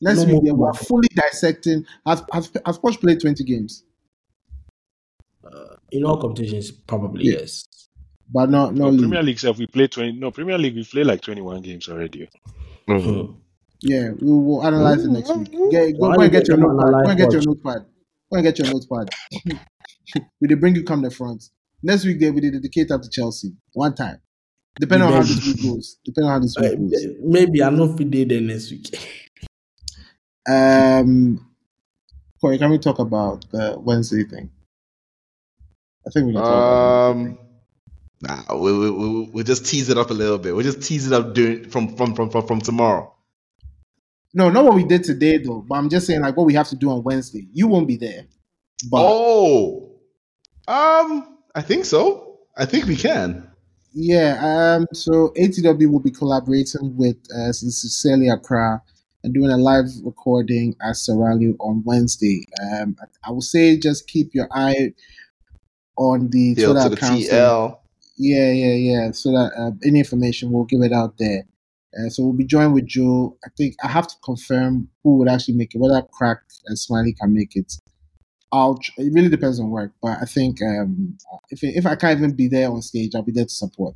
Next 0.01 0.19
No 0.19 0.25
week, 0.25 0.33
more 0.33 0.41
they 0.43 0.51
were 0.51 0.73
fully 0.73 1.07
dissecting. 1.13 1.85
Has 2.05 2.23
has 2.31 2.51
has 2.65 2.79
Poch 2.79 2.99
played 2.99 3.19
twenty 3.21 3.43
games, 3.43 3.83
Uh, 5.45 5.75
in 5.91 6.03
all 6.03 6.17
competitions, 6.17 6.71
probably 6.71 7.25
Yeah. 7.25 7.39
yes. 7.39 7.65
but 8.31 8.49
not 8.49 8.73
No, 8.73 8.85
not 8.85 8.91
league. 8.93 8.99
Premier 9.01 9.23
League 9.23 9.39
self 9.39 9.57
we 9.57 9.67
play 9.67 9.87
twenty. 9.87 10.13
No 10.13 10.31
Premier 10.31 10.57
League 10.57 10.75
we 10.75 10.83
play 10.83 11.03
like 11.03 11.21
twenty 11.21 11.41
one 11.41 11.61
games 11.61 11.87
already. 11.89 12.29
Hmm. 12.87 13.33
Yeah, 13.81 14.11
we 14.21 14.31
will 14.31 14.65
analyze 14.65 15.03
it 15.03 15.11
next 15.11 15.35
week. 15.35 15.51
Get, 15.71 15.99
go, 15.99 16.13
go 16.13 16.21
and 16.21 16.31
get 16.31 16.47
your 16.47 16.57
get 16.57 16.63
them 16.63 16.77
notepad. 16.77 16.91
Go 16.91 16.97
analyze 16.97 17.09
and 17.09 17.17
get 17.17 17.31
your 17.31 17.41
Poch? 17.41 17.45
notepad. 17.45 17.85
Go 18.31 18.37
and 18.37 18.43
get 18.43 18.59
your 18.59 18.67
notepad. 18.73 19.09
we 20.41 20.47
they 20.47 20.55
bring 20.55 20.75
you 20.75 20.83
come 20.83 21.01
the 21.01 21.11
front. 21.11 21.43
Next 21.81 22.05
week, 22.05 22.19
they 22.19 22.31
will 22.31 22.39
dedicate 22.39 22.91
up 22.91 23.01
to 23.01 23.09
Chelsea 23.09 23.51
one 23.73 23.93
time. 23.93 24.21
Depending 24.79 25.07
on 25.07 25.13
how 25.13 25.21
this 25.21 25.45
week 25.45 25.61
goes. 25.61 25.97
Depending 26.05 26.29
on 26.29 26.33
how 26.33 26.39
this 26.39 26.55
week 26.57 26.79
goes. 26.79 27.05
maybe 27.21 27.61
I 27.61 27.69
know 27.69 27.95
fit 27.95 28.09
day 28.09 28.23
there 28.23 28.41
next 28.41 28.71
week. 28.71 28.95
Um, 30.49 31.53
Corey, 32.39 32.57
can 32.57 32.71
we 32.71 32.79
talk 32.79 32.99
about 32.99 33.45
the 33.51 33.77
Wednesday 33.79 34.23
thing? 34.23 34.49
I 36.05 36.09
think 36.09 36.27
we 36.27 36.33
can 36.33 36.41
talk 36.41 37.15
about 37.15 37.27
it. 37.27 37.37
Nah, 38.23 38.55
we 38.55 38.71
we 38.77 38.89
we 38.91 39.29
we'll 39.33 39.43
just 39.43 39.65
tease 39.65 39.89
it 39.89 39.97
up 39.97 40.09
a 40.09 40.13
little 40.13 40.37
bit. 40.37 40.55
We'll 40.55 40.63
just 40.71 40.81
tease 40.81 41.05
it 41.07 41.13
up 41.13 41.33
during 41.33 41.69
from 41.69 41.95
from 41.95 42.15
from 42.15 42.29
from, 42.29 42.47
from 42.47 42.61
tomorrow. 42.61 43.13
No, 44.33 44.49
not 44.49 44.63
what 44.65 44.73
we 44.75 44.83
did 44.83 45.03
today 45.03 45.37
though. 45.37 45.63
But 45.67 45.75
I'm 45.75 45.89
just 45.89 46.07
saying 46.07 46.21
like 46.21 46.35
what 46.37 46.45
we 46.47 46.53
have 46.55 46.69
to 46.69 46.75
do 46.75 46.89
on 46.89 47.03
Wednesday. 47.03 47.47
You 47.53 47.67
won't 47.67 47.87
be 47.87 47.97
there, 47.97 48.25
but 48.89 49.01
Oh, 49.01 49.91
um, 50.67 51.37
I 51.53 51.61
think 51.61 51.85
so. 51.85 52.39
I 52.57 52.65
think 52.65 52.85
we 52.85 52.95
can. 52.95 53.49
yeah. 53.93 54.75
Um, 54.79 54.87
so 54.93 55.33
ATW 55.37 55.91
will 55.91 55.99
be 55.99 56.11
collaborating 56.11 56.95
with 56.97 57.17
uh, 57.35 57.51
Sincerely 57.51 58.29
Accra 58.29 58.81
and 59.23 59.33
doing 59.33 59.51
a 59.51 59.57
live 59.57 59.85
recording 60.03 60.75
at 60.81 60.95
Serralio 60.95 61.55
on 61.59 61.83
Wednesday. 61.85 62.45
Um, 62.61 62.95
I, 63.01 63.29
I 63.29 63.31
will 63.31 63.41
say 63.41 63.77
just 63.77 64.07
keep 64.07 64.33
your 64.33 64.47
eye 64.51 64.93
on 65.97 66.29
the 66.29 66.55
Deal 66.55 66.73
Twitter 66.73 66.89
to 66.89 66.89
the 66.89 66.95
accounts. 66.95 67.27
TL. 67.29 67.77
Yeah, 68.23 68.51
yeah, 68.53 68.75
yeah. 68.75 69.11
So 69.11 69.31
that 69.33 69.51
uh, 69.57 69.71
any 69.85 69.99
information 69.99 70.51
we'll 70.51 70.63
give 70.63 70.81
it 70.81 70.93
out 70.93 71.17
there. 71.17 71.43
Uh, 71.93 72.09
so 72.09 72.23
we'll 72.23 72.33
be 72.33 72.45
joined 72.45 72.73
with 72.73 72.87
Joe. 72.87 73.37
I 73.45 73.49
think 73.57 73.75
I 73.83 73.87
have 73.89 74.07
to 74.07 74.15
confirm 74.23 74.87
who 75.03 75.17
would 75.17 75.27
actually 75.27 75.55
make 75.55 75.75
it, 75.75 75.79
whether 75.79 76.01
Crack 76.03 76.39
and 76.67 76.79
Smiley 76.79 77.13
can 77.19 77.33
make 77.33 77.57
it. 77.57 77.73
I'll. 78.53 78.79
It 78.97 79.11
really 79.13 79.27
depends 79.27 79.59
on 79.59 79.69
work, 79.71 79.91
but 80.01 80.19
I 80.21 80.25
think 80.25 80.61
um, 80.61 81.17
if 81.49 81.63
if 81.63 81.85
I 81.85 81.97
can't 81.97 82.17
even 82.17 82.33
be 82.33 82.47
there 82.47 82.71
on 82.71 82.81
stage, 82.81 83.13
I'll 83.13 83.23
be 83.23 83.33
there 83.33 83.43
to 83.43 83.49
support. 83.53 83.95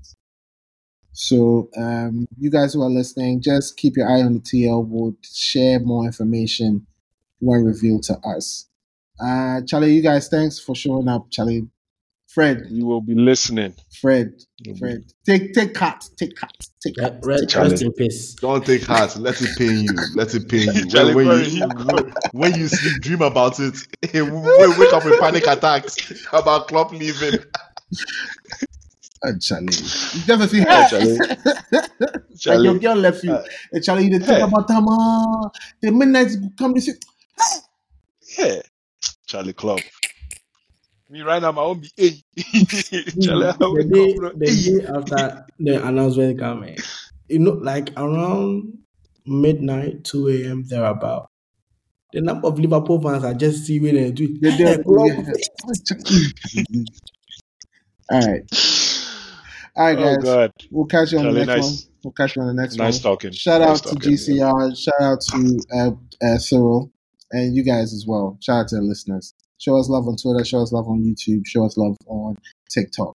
So 1.13 1.69
um, 1.77 2.27
you 2.37 2.51
guys 2.51 2.73
who 2.73 2.81
are 2.81 2.89
listening, 2.89 3.41
just 3.41 3.77
keep 3.77 3.95
your 3.95 4.09
eye 4.09 4.21
on 4.21 4.33
the 4.33 4.39
TL. 4.39 4.85
We'll 4.87 5.15
share 5.23 5.79
more 5.79 6.05
information 6.05 6.85
when 7.39 7.63
revealed 7.63 8.03
to 8.03 8.17
us. 8.19 8.67
Uh, 9.19 9.61
Charlie, 9.65 9.93
you 9.93 10.03
guys, 10.03 10.27
thanks 10.27 10.59
for 10.59 10.75
showing 10.75 11.07
up, 11.07 11.31
Charlie. 11.31 11.67
Fred, 12.27 12.67
You 12.69 12.85
will 12.85 13.01
be 13.01 13.15
listening. 13.15 13.73
Fred, 14.01 14.33
You'll 14.59 14.75
Fred, 14.77 15.05
take 15.25 15.53
take 15.53 15.73
cut, 15.73 16.03
take 16.17 16.35
cut, 16.35 16.51
take 16.83 16.97
Re- 16.97 17.03
cut. 17.03 17.23
re- 17.23 17.37
take 17.39 17.49
Charlie. 17.49 17.71
rest 17.71 17.81
in 17.81 17.91
peace. 17.93 18.35
Don't 18.35 18.65
take 18.65 18.83
heart. 18.83 19.15
Let 19.17 19.41
it 19.41 19.55
pain 19.55 19.79
you. 19.79 19.97
Let 20.15 20.33
it 20.35 20.47
pain 20.49 20.73
you. 20.73 20.87
Charlie 20.87 21.15
when, 21.15 21.27
when 21.27 21.39
you 21.39 21.45
you 21.45 21.69
when, 21.85 22.13
when 22.31 22.55
you 22.55 22.67
sleep, 22.67 22.99
dream 23.01 23.21
about 23.21 23.59
it. 23.59 23.75
wake, 24.13 24.77
wake 24.77 24.93
up 24.93 25.05
with 25.05 25.19
panic 25.19 25.47
attacks 25.47 26.27
about 26.33 26.67
Klopp 26.67 26.91
leaving. 26.91 27.39
Uh, 29.23 29.31
Charlie, 29.41 29.73
you 29.73 30.21
never 30.27 30.47
see 30.47 30.61
Yeah, 30.61 30.83
her. 30.83 30.83
Charlie. 30.83 31.17
like 32.45 32.63
your 32.63 32.75
girl 32.79 32.95
left 32.95 33.23
you. 33.23 33.31
uh, 33.31 33.43
and 33.71 33.83
Charlie, 33.83 34.05
you 34.05 34.19
dey 34.19 34.25
hey. 34.25 34.25
think 34.25 34.41
about 34.47 34.67
time. 34.67 34.85
ah, 34.89 35.49
The 35.81 35.91
midnight 35.91 36.27
go 36.39 36.49
come. 36.57 36.73
They 36.73 36.81
say, 36.81 36.93
yeah, 38.37 38.61
Charlie 39.25 39.53
Club. 39.53 39.79
Me 41.09 41.21
right 41.21 41.41
now, 41.41 41.51
my 41.53 41.61
own 41.61 41.79
be 41.79 41.89
hey. 41.95 42.21
The 42.35 43.88
day, 43.89 44.13
the 44.13 44.79
day 44.79 44.85
after 44.93 45.45
the 45.59 45.88
announcement 45.88 46.39
coming, 46.39 46.77
you 47.29 47.39
know, 47.39 47.51
like 47.51 47.91
around 47.97 48.77
midnight, 49.25 50.03
2 50.03 50.27
a.m. 50.29 50.63
thereabout, 50.67 51.29
the 52.11 52.21
number 52.21 52.47
of 52.47 52.59
Liverpool 52.59 53.01
fans 53.01 53.23
are 53.23 53.34
just 53.34 53.65
seeing 53.65 53.88
and 53.97 54.15
doing. 54.15 54.38
they 54.41 54.51
"Hey, 54.51 54.57
dey- 54.77 54.84
club." 54.84 55.07
yeah. 55.07 55.23
All 58.09 58.21
right, 58.21 58.41
all 59.75 59.84
right, 59.85 59.97
Oh 59.97 60.15
guys. 60.15 60.23
God, 60.23 60.51
We'll 60.71 60.85
catch 60.85 61.11
you 61.11 61.17
on 61.19 61.25
Charlie, 61.25 61.39
the 61.41 61.45
next 61.45 61.61
nice. 61.61 61.63
one. 61.65 61.93
We'll 62.05 62.11
catch 62.13 62.35
you 62.38 62.41
on 62.41 62.47
the 62.47 62.53
next 62.61 62.75
nice 62.75 62.79
one. 62.79 62.85
Nice 62.88 62.99
talking. 63.01 63.31
Shout 63.34 63.59
Nice 63.61 63.69
out 63.69 63.75
to 63.84 63.95
talking, 63.95 64.11
yeah. 64.11 64.17
GCR. 64.17 64.77
Shout 64.77 65.01
out 65.01 65.19
to 65.21 65.59
uh, 65.75 66.25
uh, 66.25 66.38
Cyril 66.38 66.89
and 67.31 67.53
you 67.53 67.63
guys 67.65 67.93
as 67.93 68.05
well. 68.07 68.38
Shout 68.41 68.61
out 68.61 68.67
to 68.69 68.75
the 68.77 68.81
listeners. 68.81 69.34
Show 69.57 69.77
us 69.77 69.89
love 69.89 70.07
on 70.07 70.17
Twitter. 70.17 70.45
Show 70.45 70.61
us 70.61 70.71
love 70.71 70.88
on 70.88 71.03
YouTube. 71.03 71.45
Show 71.45 71.65
us 71.65 71.77
love 71.77 71.97
on 72.07 72.38
TikTok. 72.69 73.15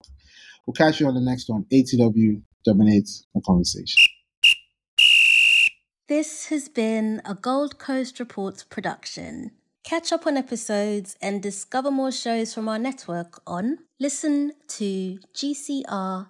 We'll 0.66 0.74
catch 0.74 1.00
you 1.00 1.06
on 1.06 1.14
the 1.14 1.20
next 1.20 1.48
one. 1.48 1.64
ATW 1.72 2.42
dominates 2.64 3.26
the 3.34 3.40
conversation. 3.40 4.10
This 6.08 6.46
has 6.46 6.68
been 6.68 7.22
a 7.24 7.34
Gold 7.34 7.78
Coast 7.78 8.18
Reports 8.18 8.64
production. 8.64 9.52
Catch 9.84 10.12
up 10.12 10.26
on 10.26 10.36
episodes 10.36 11.16
and 11.22 11.42
discover 11.42 11.90
more 11.90 12.12
shows 12.12 12.52
from 12.52 12.68
our 12.68 12.78
network 12.78 13.40
on 13.46 13.78
listen 13.98 14.52
to 14.68 15.18
gcr.com. 15.34 16.26